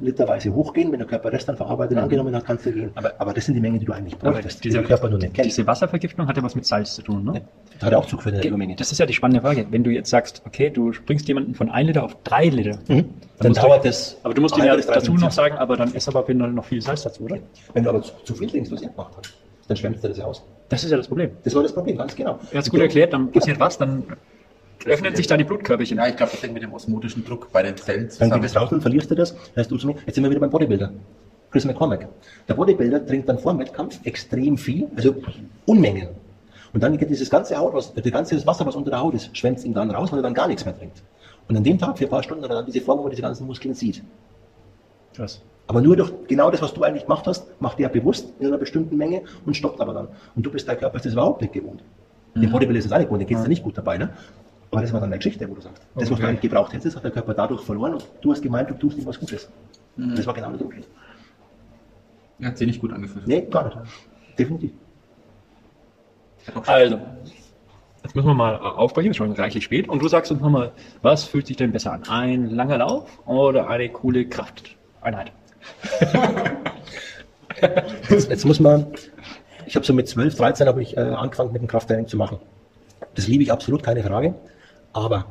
literweise 0.00 0.54
hochgehen. 0.54 0.90
Wenn 0.92 0.98
der 0.98 1.08
Körper 1.08 1.30
das 1.30 1.46
dann 1.46 1.56
verarbeitet 1.56 1.98
angenommen 1.98 2.34
hat, 2.34 2.44
kannst 2.44 2.66
du 2.66 2.72
gehen. 2.72 2.90
Aber, 2.94 3.12
aber 3.18 3.32
das 3.32 3.46
sind 3.46 3.54
die 3.54 3.60
Mengen, 3.60 3.78
die 3.78 3.86
du 3.86 3.92
eigentlich 3.92 4.16
die 4.16 4.60
diese, 4.68 4.82
Körper 4.82 5.08
nur 5.08 5.18
nicht 5.18 5.34
kennt. 5.34 5.46
diese 5.46 5.66
Wasservergiftung 5.66 6.26
hat 6.26 6.36
ja 6.36 6.42
was 6.42 6.54
mit 6.54 6.66
Salz 6.66 6.94
zu 6.94 7.02
tun, 7.02 7.24
ne? 7.24 7.42
Das 7.74 7.86
hat 7.86 7.92
er 7.92 7.98
auch 7.98 8.06
zugeführt 8.06 8.34
in 8.36 8.40
der 8.42 8.50
Übermenge. 8.50 8.76
Das 8.76 8.92
ist 8.92 8.98
ja 8.98 9.06
die 9.06 9.14
spannende 9.14 9.40
Frage. 9.40 9.66
Wenn 9.70 9.84
du 9.84 9.90
jetzt 9.90 10.10
sagst, 10.10 10.42
okay, 10.46 10.70
du 10.70 10.92
bringst 11.06 11.26
jemanden 11.28 11.54
von 11.54 11.70
1 11.70 11.86
Liter 11.88 12.04
auf 12.04 12.16
3 12.24 12.46
Liter, 12.46 12.78
Mhm. 12.88 13.04
Dann 13.38 13.48
musst 13.48 13.62
dauert 13.62 13.84
du, 13.84 13.88
das. 13.88 14.18
aber 14.22 14.34
du 14.34 14.42
musst 14.42 14.58
ihm 14.58 14.64
ja 14.64 14.76
dazu 14.76 15.14
noch 15.14 15.30
sagen, 15.30 15.56
aber 15.56 15.76
dann 15.76 15.94
ist 15.94 16.06
aber 16.08 16.32
noch 16.34 16.64
viel 16.64 16.82
Salz 16.82 17.02
dazu, 17.04 17.24
oder? 17.24 17.38
Wenn 17.72 17.84
du 17.84 17.90
aber 17.90 18.02
zu, 18.02 18.12
zu 18.24 18.34
viel 18.34 18.50
trinkst, 18.50 18.70
was 18.70 18.82
er 18.82 18.90
gemacht 18.90 19.16
hat, 19.16 19.32
dann 19.66 19.76
schwemmst 19.76 20.04
du 20.04 20.08
das 20.08 20.18
ja 20.18 20.24
aus. 20.26 20.44
Das 20.68 20.84
ist 20.84 20.90
ja 20.90 20.96
das 20.98 21.08
Problem. 21.08 21.30
Das 21.44 21.54
war 21.54 21.62
das 21.62 21.72
Problem, 21.72 21.96
ganz 21.96 22.14
genau. 22.14 22.38
Er 22.50 22.58
hat 22.58 22.64
es 22.64 22.70
gut 22.70 22.80
erklärt, 22.80 23.12
dann 23.12 23.32
passiert 23.32 23.58
was, 23.58 23.78
dann 23.78 24.04
öffnen 24.86 25.14
sich 25.14 25.26
da 25.26 25.36
die 25.36 25.44
Blutkörperchen. 25.44 25.98
Ja, 25.98 26.06
ich 26.08 26.16
glaube, 26.16 26.32
das 26.32 26.42
hängt 26.42 26.54
mit 26.54 26.62
dem 26.62 26.72
osmotischen 26.72 27.24
Druck 27.24 27.52
bei 27.52 27.62
den 27.62 27.76
Zellen 27.76 28.02
Dann 28.02 28.10
zusammen. 28.10 28.32
geht 28.40 28.44
es 28.44 28.56
raus 28.56 28.72
und 28.72 28.80
verlierst 28.80 29.10
du 29.10 29.14
das. 29.14 29.36
Heißt 29.56 29.70
du 29.70 29.76
zu 29.76 29.86
mir, 29.86 29.96
jetzt 30.06 30.14
sind 30.14 30.24
wir 30.24 30.30
wieder 30.30 30.40
beim 30.40 30.50
Bodybuilder. 30.50 30.92
Chris 31.50 31.64
McCormack. 31.64 32.08
Der 32.48 32.54
Bodybuilder 32.54 33.04
trinkt 33.04 33.28
dann 33.28 33.38
vor 33.38 33.52
dem 33.52 33.60
Wettkampf 33.60 33.98
extrem 34.04 34.56
viel, 34.56 34.88
also 34.96 35.14
Unmengen. 35.66 36.08
Und 36.72 36.82
dann 36.82 36.96
geht 36.96 37.10
dieses 37.10 37.28
ganze 37.28 37.56
Haut, 37.56 37.74
was, 37.74 37.92
das 37.92 38.12
ganze 38.12 38.46
Wasser, 38.46 38.64
was 38.64 38.76
unter 38.76 38.90
der 38.90 39.00
Haut 39.00 39.14
ist, 39.14 39.36
schwemmt 39.36 39.64
ihm 39.64 39.74
dann 39.74 39.90
raus, 39.90 40.12
weil 40.12 40.20
er 40.20 40.22
dann 40.22 40.34
gar 40.34 40.46
nichts 40.46 40.64
mehr 40.64 40.76
trinkt. 40.76 41.02
Und 41.48 41.56
an 41.56 41.64
dem 41.64 41.78
Tag, 41.78 41.98
für 41.98 42.04
ein 42.04 42.10
paar 42.10 42.22
Stunden, 42.22 42.44
hat 42.44 42.50
er 42.50 42.56
dann 42.56 42.66
diese 42.66 42.80
Form, 42.80 42.98
wo 42.98 43.02
man 43.02 43.10
diese 43.10 43.22
ganzen 43.22 43.46
Muskeln 43.46 43.74
sieht. 43.74 44.02
Krass. 45.14 45.40
Aber 45.66 45.80
nur 45.80 45.96
durch 45.96 46.12
genau 46.28 46.50
das, 46.50 46.62
was 46.62 46.72
du 46.72 46.82
eigentlich 46.82 47.04
gemacht 47.04 47.26
hast, 47.26 47.46
macht 47.60 47.80
er 47.80 47.88
bewusst 47.88 48.32
in 48.38 48.46
einer 48.46 48.58
bestimmten 48.58 48.96
Menge 48.96 49.22
und 49.46 49.56
stoppt 49.56 49.80
aber 49.80 49.92
dann. 49.92 50.08
Und 50.36 50.46
du 50.46 50.50
bist, 50.50 50.68
dein 50.68 50.78
Körper 50.78 50.96
ist 50.96 51.06
das 51.06 51.12
überhaupt 51.12 51.40
nicht 51.40 51.52
gewohnt. 51.52 51.82
Dem 52.36 52.50
Bodybuilder 52.50 52.78
ist 52.78 52.86
es 52.86 52.92
auch 52.92 52.98
nicht 52.98 53.06
gewohnt, 53.08 53.22
dem 53.22 53.28
geht 53.28 53.36
es 53.36 53.42
da 53.42 53.48
nicht 53.48 53.64
gut 53.64 53.76
dabei. 53.76 53.98
Ne? 53.98 54.10
Aber 54.70 54.82
das 54.82 54.92
war 54.92 55.00
dann 55.00 55.08
eine 55.08 55.18
Geschichte, 55.18 55.48
wo 55.48 55.54
du 55.54 55.60
sagst. 55.60 55.82
Das, 55.96 56.10
was 56.10 56.18
du 56.18 56.26
eigentlich 56.26 56.42
gebraucht 56.42 56.72
hättest, 56.72 56.96
hat 56.96 57.04
der 57.04 57.10
Körper 57.10 57.34
dadurch 57.34 57.62
verloren 57.62 57.94
und 57.94 58.06
du 58.20 58.30
hast 58.30 58.42
gemeint, 58.42 58.70
du 58.70 58.74
tust 58.74 58.98
ihm 58.98 59.06
was 59.06 59.18
Gutes. 59.18 59.50
Das 59.96 60.26
war 60.26 60.34
genau 60.34 60.50
der 60.50 60.58
Druck. 60.58 60.74
Ja, 62.38 62.48
hat 62.48 62.58
sich 62.58 62.66
nicht 62.66 62.80
gut 62.80 62.92
angefühlt. 62.92 63.26
Nee, 63.26 63.42
gar 63.50 63.64
nicht. 63.64 63.76
Definitiv. 64.38 64.70
Also, 66.66 66.98
jetzt 68.02 68.14
müssen 68.14 68.28
wir 68.28 68.34
mal 68.34 68.56
aufbrechen, 68.56 69.10
ist 69.10 69.18
schon 69.18 69.32
reichlich 69.32 69.64
spät. 69.64 69.88
Und 69.88 70.00
du 70.00 70.08
sagst 70.08 70.30
uns 70.32 70.40
nochmal, 70.40 70.72
was 71.02 71.24
fühlt 71.24 71.46
sich 71.46 71.56
denn 71.56 71.72
besser 71.72 71.92
an? 71.92 72.04
Ein 72.08 72.50
langer 72.50 72.78
Lauf 72.78 73.20
oder 73.26 73.68
eine 73.68 73.88
coole 73.90 74.26
Krafteinheit? 74.26 75.32
Jetzt, 78.08 78.30
jetzt 78.30 78.44
muss 78.46 78.60
man, 78.60 78.86
ich 79.66 79.76
habe 79.76 79.84
so 79.84 79.92
mit 79.92 80.08
12, 80.08 80.34
13 80.34 80.66
habe 80.66 80.82
ich 80.82 80.96
äh, 80.96 81.00
angefangen 81.00 81.52
mit 81.52 81.60
dem 81.60 81.68
Krafttraining 81.68 82.06
zu 82.06 82.16
machen. 82.16 82.38
Das 83.14 83.26
liebe 83.28 83.42
ich 83.42 83.52
absolut, 83.52 83.82
keine 83.82 84.02
Frage. 84.02 84.34
Aber 84.92 85.26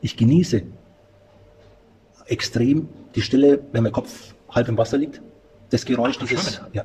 ich 0.00 0.16
genieße 0.16 0.62
extrem 2.26 2.88
die 3.14 3.22
Stille, 3.22 3.60
wenn 3.72 3.82
mein 3.82 3.92
Kopf 3.92 4.34
halb 4.50 4.68
im 4.68 4.78
Wasser 4.78 4.98
liegt. 4.98 5.20
Das 5.70 5.84
Geräusch, 5.84 6.18
dieses, 6.18 6.60
ja, 6.72 6.84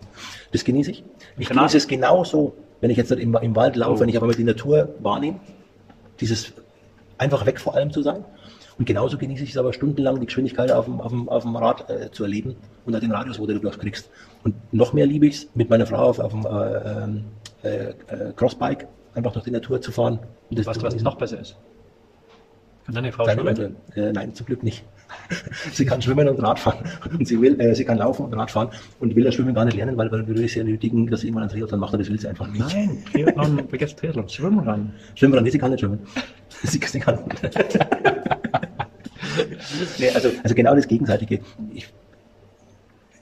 das 0.51 0.63
genieße 0.63 0.91
ich. 0.91 1.03
Ich 1.37 1.47
Danach- 1.47 1.63
genieße 1.63 1.77
es 1.77 1.87
genauso, 1.87 2.53
wenn 2.79 2.89
ich 2.89 2.97
jetzt 2.97 3.11
im, 3.11 3.35
im 3.35 3.55
Wald 3.55 3.75
laufe, 3.75 4.01
wenn 4.01 4.09
ich 4.09 4.15
aber 4.15 4.27
mal 4.27 4.35
die 4.35 4.43
Natur 4.43 4.89
wahrnehme. 4.99 5.39
Dieses 6.19 6.53
einfach 7.17 7.45
weg 7.45 7.59
vor 7.59 7.75
allem 7.75 7.91
zu 7.91 8.01
sein. 8.01 8.23
Und 8.79 8.85
genauso 8.85 9.17
genieße 9.17 9.43
ich 9.43 9.51
es 9.51 9.57
aber 9.57 9.73
stundenlang, 9.73 10.19
die 10.19 10.27
Geschwindigkeit 10.27 10.71
auf 10.71 10.85
dem, 10.85 11.01
auf 11.01 11.11
dem, 11.11 11.27
auf 11.29 11.43
dem 11.43 11.55
Rad 11.55 11.89
äh, 11.89 12.11
zu 12.11 12.23
erleben 12.23 12.55
und 12.85 12.93
den 13.01 13.11
Radius, 13.11 13.39
wo 13.39 13.45
du 13.47 13.59
das 13.59 13.79
kriegst. 13.79 14.09
Und 14.43 14.55
noch 14.71 14.93
mehr 14.93 15.07
liebe 15.07 15.25
ich 15.25 15.35
es, 15.35 15.47
mit 15.55 15.69
meiner 15.69 15.87
Frau 15.87 15.97
auf, 16.09 16.19
auf 16.19 16.31
dem 16.31 16.45
äh, 16.45 17.03
ähm, 17.03 17.25
äh, 17.63 17.89
äh, 17.89 18.33
Crossbike 18.35 18.87
einfach 19.15 19.33
durch 19.33 19.45
die 19.45 19.51
Natur 19.51 19.81
zu 19.81 19.91
fahren. 19.91 20.19
Und 20.49 20.59
das 20.59 20.67
Weißt 20.67 20.81
du, 20.81 20.85
was 20.85 21.01
noch 21.01 21.15
besser 21.15 21.39
ist? 21.39 21.57
Kann 22.87 22.95
deine 22.95 23.11
Frau 23.11 23.25
schwimmen? 23.25 23.45
Mutter? 23.45 23.69
Äh, 23.95 24.13
nein, 24.13 24.33
zum 24.33 24.45
Glück 24.45 24.63
nicht. 24.63 24.85
sie 25.73 25.85
kann 25.85 26.01
schwimmen 26.01 26.29
und 26.29 26.41
Radfahren. 26.41 26.79
Und 27.11 27.27
sie 27.27 27.41
will, 27.41 27.59
äh, 27.59 27.75
sie 27.75 27.83
kann 27.83 27.97
laufen 27.97 28.23
und 28.25 28.33
Radfahren 28.33 28.69
und 29.01 29.13
will 29.13 29.25
das 29.25 29.35
Schwimmen 29.35 29.53
gar 29.53 29.65
nicht 29.65 29.75
lernen, 29.75 29.97
weil, 29.97 30.09
weil 30.09 30.25
wir 30.25 30.45
es 30.45 30.55
ja 30.55 30.63
nötigen, 30.63 31.05
dass 31.07 31.19
sie 31.19 31.27
irgendwann 31.27 31.43
ein 31.43 31.49
Triathlon 31.49 31.81
macht 31.81 31.91
und 31.91 31.99
das 31.99 32.09
will 32.09 32.17
sie 32.17 32.29
einfach 32.29 32.47
nicht. 32.47 32.61
Nein, 32.61 33.03
Triathlon, 33.11 33.67
vergesst 33.67 33.99
Triathlon, 33.99 34.29
schwimmen 34.29 34.59
ran. 34.59 34.93
Schwimmen, 35.15 35.43
nee, 35.43 35.49
sie 35.49 35.57
kann 35.57 35.71
nicht 35.71 35.81
schwimmen. 35.81 35.99
sie, 36.63 36.79
sie 36.85 36.99
kann. 37.01 37.19
nee, 39.99 40.09
also, 40.11 40.29
also 40.41 40.55
genau 40.55 40.73
das 40.73 40.87
Gegenseitige. 40.87 41.41
Ich, 41.73 41.93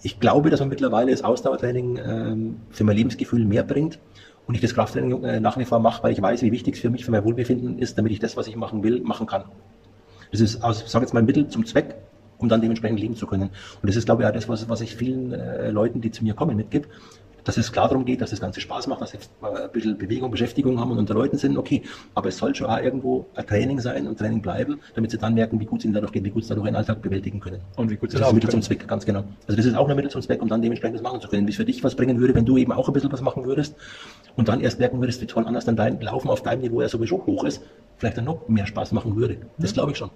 ich 0.04 0.20
glaube, 0.20 0.52
dass 0.52 0.60
man 0.60 0.70
mittlerweile 0.70 1.10
das 1.10 1.24
Ausdauertraining 1.24 1.98
ähm, 1.98 2.58
für 2.70 2.84
mein 2.84 2.98
Lebensgefühl 2.98 3.44
mehr 3.46 3.64
bringt 3.64 3.98
und 4.48 4.56
ich 4.56 4.62
das 4.62 4.74
Krafttraining 4.74 5.24
äh, 5.24 5.40
nach 5.40 5.58
wie 5.58 5.66
vor 5.66 5.80
mache, 5.80 6.04
weil 6.04 6.14
ich 6.14 6.22
weiß, 6.22 6.42
wie 6.42 6.52
wichtig 6.52 6.76
es 6.76 6.82
für 6.82 6.90
mich, 6.90 7.06
für 7.06 7.12
mein 7.12 7.24
Wohlbefinden 7.24 7.80
ist, 7.80 7.98
damit 7.98 8.12
ich 8.12 8.20
das, 8.20 8.38
was 8.38 8.48
ich 8.48 8.56
machen 8.56 8.84
will, 8.84 9.02
machen 9.02 9.28
kann. 9.28 9.46
Das 10.32 10.42
ist, 10.42 10.64
aus, 10.64 10.90
sage 10.92 11.06
jetzt 11.06 11.14
mal, 11.14 11.24
Mittel 11.24 11.48
zum 11.48 11.66
Zweck, 11.66 11.96
um 12.38 12.50
dann 12.50 12.62
dementsprechend 12.62 13.00
leben 13.00 13.16
zu 13.16 13.26
können. 13.26 13.50
Und 13.82 13.88
das 13.88 13.96
ist, 13.96 14.06
glaube 14.06 14.24
ich, 14.24 14.28
auch 14.28 14.34
das, 14.34 14.48
was, 14.50 14.68
was 14.70 14.82
ich 14.82 14.96
vielen 14.96 15.32
äh, 15.34 15.72
Leuten, 15.72 16.02
die 16.02 16.12
zu 16.12 16.24
mir 16.24 16.34
kommen, 16.34 16.58
mitgebe, 16.58 16.88
dass 17.46 17.58
es 17.58 17.72
klar 17.72 17.88
darum 17.88 18.04
geht, 18.04 18.22
dass 18.22 18.32
das 18.32 18.42
Ganze 18.42 18.60
Spaß 18.60 18.88
macht, 18.88 19.02
dass 19.02 19.12
sie 19.12 19.20
ein 19.42 19.72
bisschen 19.72 19.98
Bewegung, 19.98 20.32
Beschäftigung 20.32 20.80
haben 20.80 20.92
und 20.92 20.98
unter 20.98 21.14
Leuten 21.14 21.38
sind, 21.38 21.58
okay. 21.58 21.84
Aber 22.16 22.30
es 22.30 22.38
soll 22.38 22.54
schon 22.56 22.68
auch 22.68 22.80
irgendwo 22.80 23.28
ein 23.36 23.46
Training 23.46 23.80
sein 23.80 24.08
und 24.08 24.18
Training 24.18 24.42
bleiben, 24.42 24.80
damit 24.96 25.12
sie 25.12 25.18
dann 25.18 25.36
merken, 25.36 25.60
wie 25.60 25.66
gut 25.66 25.80
es 25.80 25.86
ihnen 25.86 25.94
dadurch 25.94 26.12
geht, 26.12 26.24
wie 26.24 26.32
gut 26.32 26.44
sie 26.44 26.50
dadurch 26.50 26.66
ihren 26.66 26.76
Alltag 26.76 27.02
bewältigen 27.02 27.40
können. 27.40 27.62
Und 27.78 27.90
wie 27.92 27.96
gut 27.96 28.12
sie 28.12 28.18
Das 28.18 28.26
ist 28.26 28.30
ein 28.30 28.36
Mittel 28.36 28.50
zum. 28.50 28.62
Zweck, 28.62 28.88
ganz 28.88 29.06
genau. 29.06 29.24
Also 29.48 29.58
das 29.58 29.66
ist 29.66 29.76
auch 29.76 29.88
ein 29.88 29.96
Mittel 29.96 30.10
zum 30.10 30.22
Zweck, 30.24 30.42
um 30.42 30.50
dann 30.50 30.62
dementsprechend 30.62 30.96
das 30.96 31.04
machen 31.04 31.22
zu 31.22 31.28
können. 31.28 31.46
Wie 31.46 31.52
es 31.52 31.58
für 31.58 31.66
dich 31.66 31.84
was 31.84 31.96
bringen 31.96 32.20
würde, 32.20 32.34
wenn 32.34 32.46
du 32.46 32.58
eben 32.58 32.72
auch 32.72 32.88
ein 32.88 32.94
bisschen 32.94 33.12
was 33.12 33.22
machen 33.22 33.46
würdest 33.46 33.76
und 34.36 34.48
dann 34.48 34.60
erst 34.60 34.80
merken 34.80 35.00
würdest, 35.00 35.22
wie 35.22 35.28
toll 35.28 35.46
anders 35.46 35.66
dann 35.66 35.76
dein 35.76 36.02
Laufen 36.02 36.30
auf 36.30 36.42
deinem 36.42 36.62
Niveau 36.62 36.82
ja 36.82 36.90
sowieso 36.90 37.24
hoch 37.28 37.44
ist, 37.44 37.62
vielleicht 37.98 38.18
dann 38.18 38.26
noch 38.26 38.48
mehr 38.50 38.66
Spaß 38.66 38.92
machen 38.92 39.16
würde. 39.16 39.38
Das 39.60 39.74
glaube 39.74 39.92
ich 39.92 39.98
schon. 39.98 40.10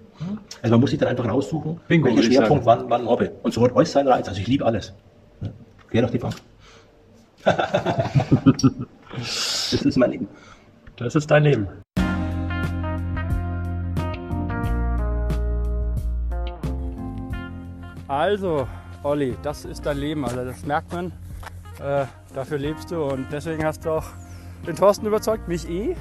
Also 0.62 0.74
man 0.74 0.80
muss 0.80 0.90
sich 0.90 0.98
dann 0.98 1.08
einfach 1.08 1.28
raussuchen, 1.28 1.78
Bingo, 1.86 2.08
welcher 2.08 2.24
Schwerpunkt 2.24 2.66
wann, 2.66 2.90
wann 2.90 3.06
hobbe. 3.06 3.30
Und 3.44 3.54
so 3.54 3.62
hat 3.62 3.76
alles 3.76 3.92
seinen 3.92 4.08
Reiz. 4.08 4.26
Also 4.28 4.40
ich 4.40 4.48
liebe 4.48 4.64
alles. 4.66 4.92
Ja. 5.42 5.50
Geh 5.90 6.02
auf 6.02 6.10
die 6.10 6.18
Bank. 6.18 6.34
Das 7.44 8.74
ist 9.72 9.96
mein 9.96 10.10
Leben. 10.10 10.28
Das 10.96 11.14
ist 11.14 11.30
dein 11.30 11.44
Leben. 11.44 11.68
Also, 18.08 18.66
Olli, 19.02 19.36
das 19.42 19.64
ist 19.64 19.86
dein 19.86 19.98
Leben. 19.98 20.24
Also 20.24 20.44
das 20.44 20.64
merkt 20.66 20.92
man. 20.92 21.12
Äh, 21.80 22.04
dafür 22.34 22.58
lebst 22.58 22.90
du 22.90 23.02
und 23.04 23.26
deswegen 23.32 23.64
hast 23.64 23.84
du 23.86 23.90
auch 23.90 24.04
den 24.66 24.76
Thorsten 24.76 25.06
überzeugt, 25.06 25.48
mich 25.48 25.68
eh. 25.68 25.96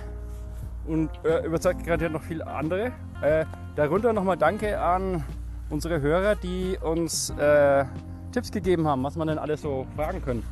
Und 0.87 1.09
äh, 1.23 1.45
überzeugt 1.45 1.85
garantiert 1.85 2.11
noch 2.11 2.23
viele 2.23 2.45
andere. 2.47 2.91
Äh, 3.21 3.45
darunter 3.75 4.11
nochmal 4.11 4.37
Danke 4.37 4.81
an 4.81 5.23
unsere 5.69 6.01
Hörer, 6.01 6.35
die 6.35 6.77
uns 6.81 7.29
äh, 7.29 7.85
Tipps 8.31 8.51
gegeben 8.51 8.87
haben, 8.87 9.03
was 9.03 9.15
man 9.15 9.27
denn 9.27 9.37
alles 9.37 9.61
so 9.61 9.85
fragen 9.95 10.21
können. 10.21 10.43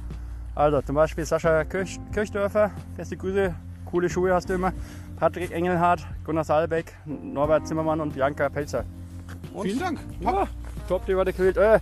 Also 0.57 0.81
zum 0.81 0.95
Beispiel 0.95 1.23
Sascha 1.23 1.63
Kirch, 1.65 1.99
Kirchdörfer, 2.11 2.71
beste 2.95 3.15
Grüße, 3.15 3.53
coole 3.85 4.09
Schuhe 4.09 4.33
hast 4.33 4.49
du 4.49 4.55
immer. 4.55 4.73
Patrick 5.17 5.51
Engelhardt, 5.51 6.03
Gunnar 6.23 6.43
Saalbeck, 6.43 6.95
Norbert 7.05 7.67
Zimmermann 7.67 8.01
und 8.01 8.15
Bianca 8.15 8.49
Pelzer. 8.49 8.83
Und 9.53 9.63
Vielen 9.67 9.79
Dank. 9.79 9.99
ja, 10.19 10.47
top, 10.87 11.05
die 11.05 11.15
war 11.15 11.25
der 11.25 11.33
gewählt. 11.35 11.57
Äh, 11.57 11.75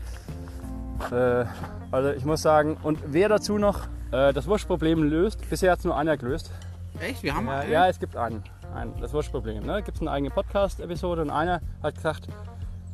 äh, 1.12 1.46
also 1.90 2.10
ich 2.12 2.26
muss 2.26 2.42
sagen, 2.42 2.76
und 2.84 3.00
wer 3.08 3.30
dazu 3.30 3.58
noch 3.58 3.86
äh, 4.12 4.34
das 4.34 4.46
Wurstproblem 4.46 5.04
löst, 5.04 5.50
bisher 5.50 5.72
hat 5.72 5.80
es 5.80 5.86
nur 5.86 5.96
einer 5.98 6.18
gelöst. 6.18 6.52
Echt? 7.00 7.24
Wir 7.24 7.34
haben 7.34 7.48
Ja, 7.48 7.60
einen? 7.60 7.72
ja, 7.72 7.88
es 7.88 7.98
gibt 7.98 8.18
einen, 8.18 8.44
einen 8.74 9.00
das 9.00 9.14
Wurstproblem. 9.14 9.66
Ne? 9.66 9.84
Gibt 9.84 9.96
es 9.96 10.02
eine 10.02 10.12
eigene 10.12 10.32
Podcast-Episode 10.32 11.22
und 11.22 11.30
einer 11.30 11.62
hat 11.82 11.96
gesagt, 11.96 12.28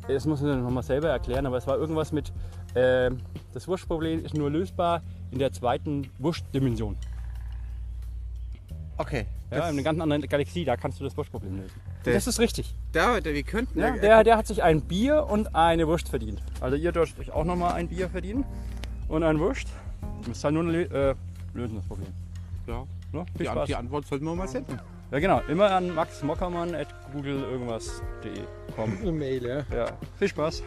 das 0.06 0.26
muss 0.26 0.42
man 0.42 0.62
nochmal 0.62 0.84
selber 0.84 1.08
erklären, 1.08 1.44
aber 1.46 1.56
es 1.56 1.66
war 1.66 1.76
irgendwas 1.76 2.12
mit, 2.12 2.32
äh, 2.74 3.10
das 3.52 3.66
Wurstproblem 3.66 4.24
ist 4.24 4.34
nur 4.34 4.48
lösbar 4.48 5.02
in 5.32 5.38
der 5.38 5.52
zweiten 5.52 6.10
Wurstdimension. 6.18 6.96
Okay. 8.98 9.26
Ja, 9.50 9.58
in 9.68 9.74
einer 9.74 9.82
ganz 9.82 10.00
anderen 10.00 10.22
Galaxie, 10.22 10.64
da 10.64 10.76
kannst 10.76 10.98
du 11.00 11.04
das 11.04 11.16
Wurstproblem 11.16 11.56
lösen. 11.56 11.80
Das- 12.04 12.14
das 12.14 12.26
ist 12.26 12.40
richtig. 12.40 12.74
Der, 12.94 13.20
der, 13.20 13.34
wir 13.34 13.42
könnten 13.42 13.78
Ja, 13.78 13.90
der, 13.96 14.24
der 14.24 14.36
hat 14.36 14.46
sich 14.46 14.62
ein 14.62 14.80
Bier 14.82 15.26
und 15.28 15.54
eine 15.54 15.86
Wurst 15.86 16.08
verdient. 16.08 16.42
Also 16.60 16.76
ihr 16.76 16.92
dürft 16.92 17.18
euch 17.18 17.30
auch 17.32 17.44
nochmal 17.44 17.74
ein 17.74 17.88
Bier 17.88 18.08
verdienen 18.08 18.44
und 19.08 19.22
eine 19.22 19.38
Wurst. 19.38 19.68
Ihr 20.22 20.28
müsst 20.28 20.42
halt 20.44 20.54
nur 20.54 20.72
äh, 20.72 21.14
lösen, 21.54 21.76
das 21.76 21.86
Problem. 21.86 22.08
ja, 22.66 22.84
Ne? 23.12 23.26
die, 23.38 23.44
Spaß. 23.44 23.66
die 23.66 23.74
Antwort 23.76 24.06
sollten 24.06 24.24
wir 24.24 24.34
mal 24.34 24.48
senden. 24.48 24.80
Ja 25.10 25.18
genau, 25.18 25.42
immer 25.48 25.70
an 25.70 25.94
maxmockermann.google 25.94 27.42
irgendwas.de 27.42 28.32
kommen. 28.74 28.96
Eine 29.02 29.12
Mail, 29.12 29.44
ja. 29.44 29.76
Ja, 29.76 29.86
viel 30.18 30.28
Spaß. 30.28 30.62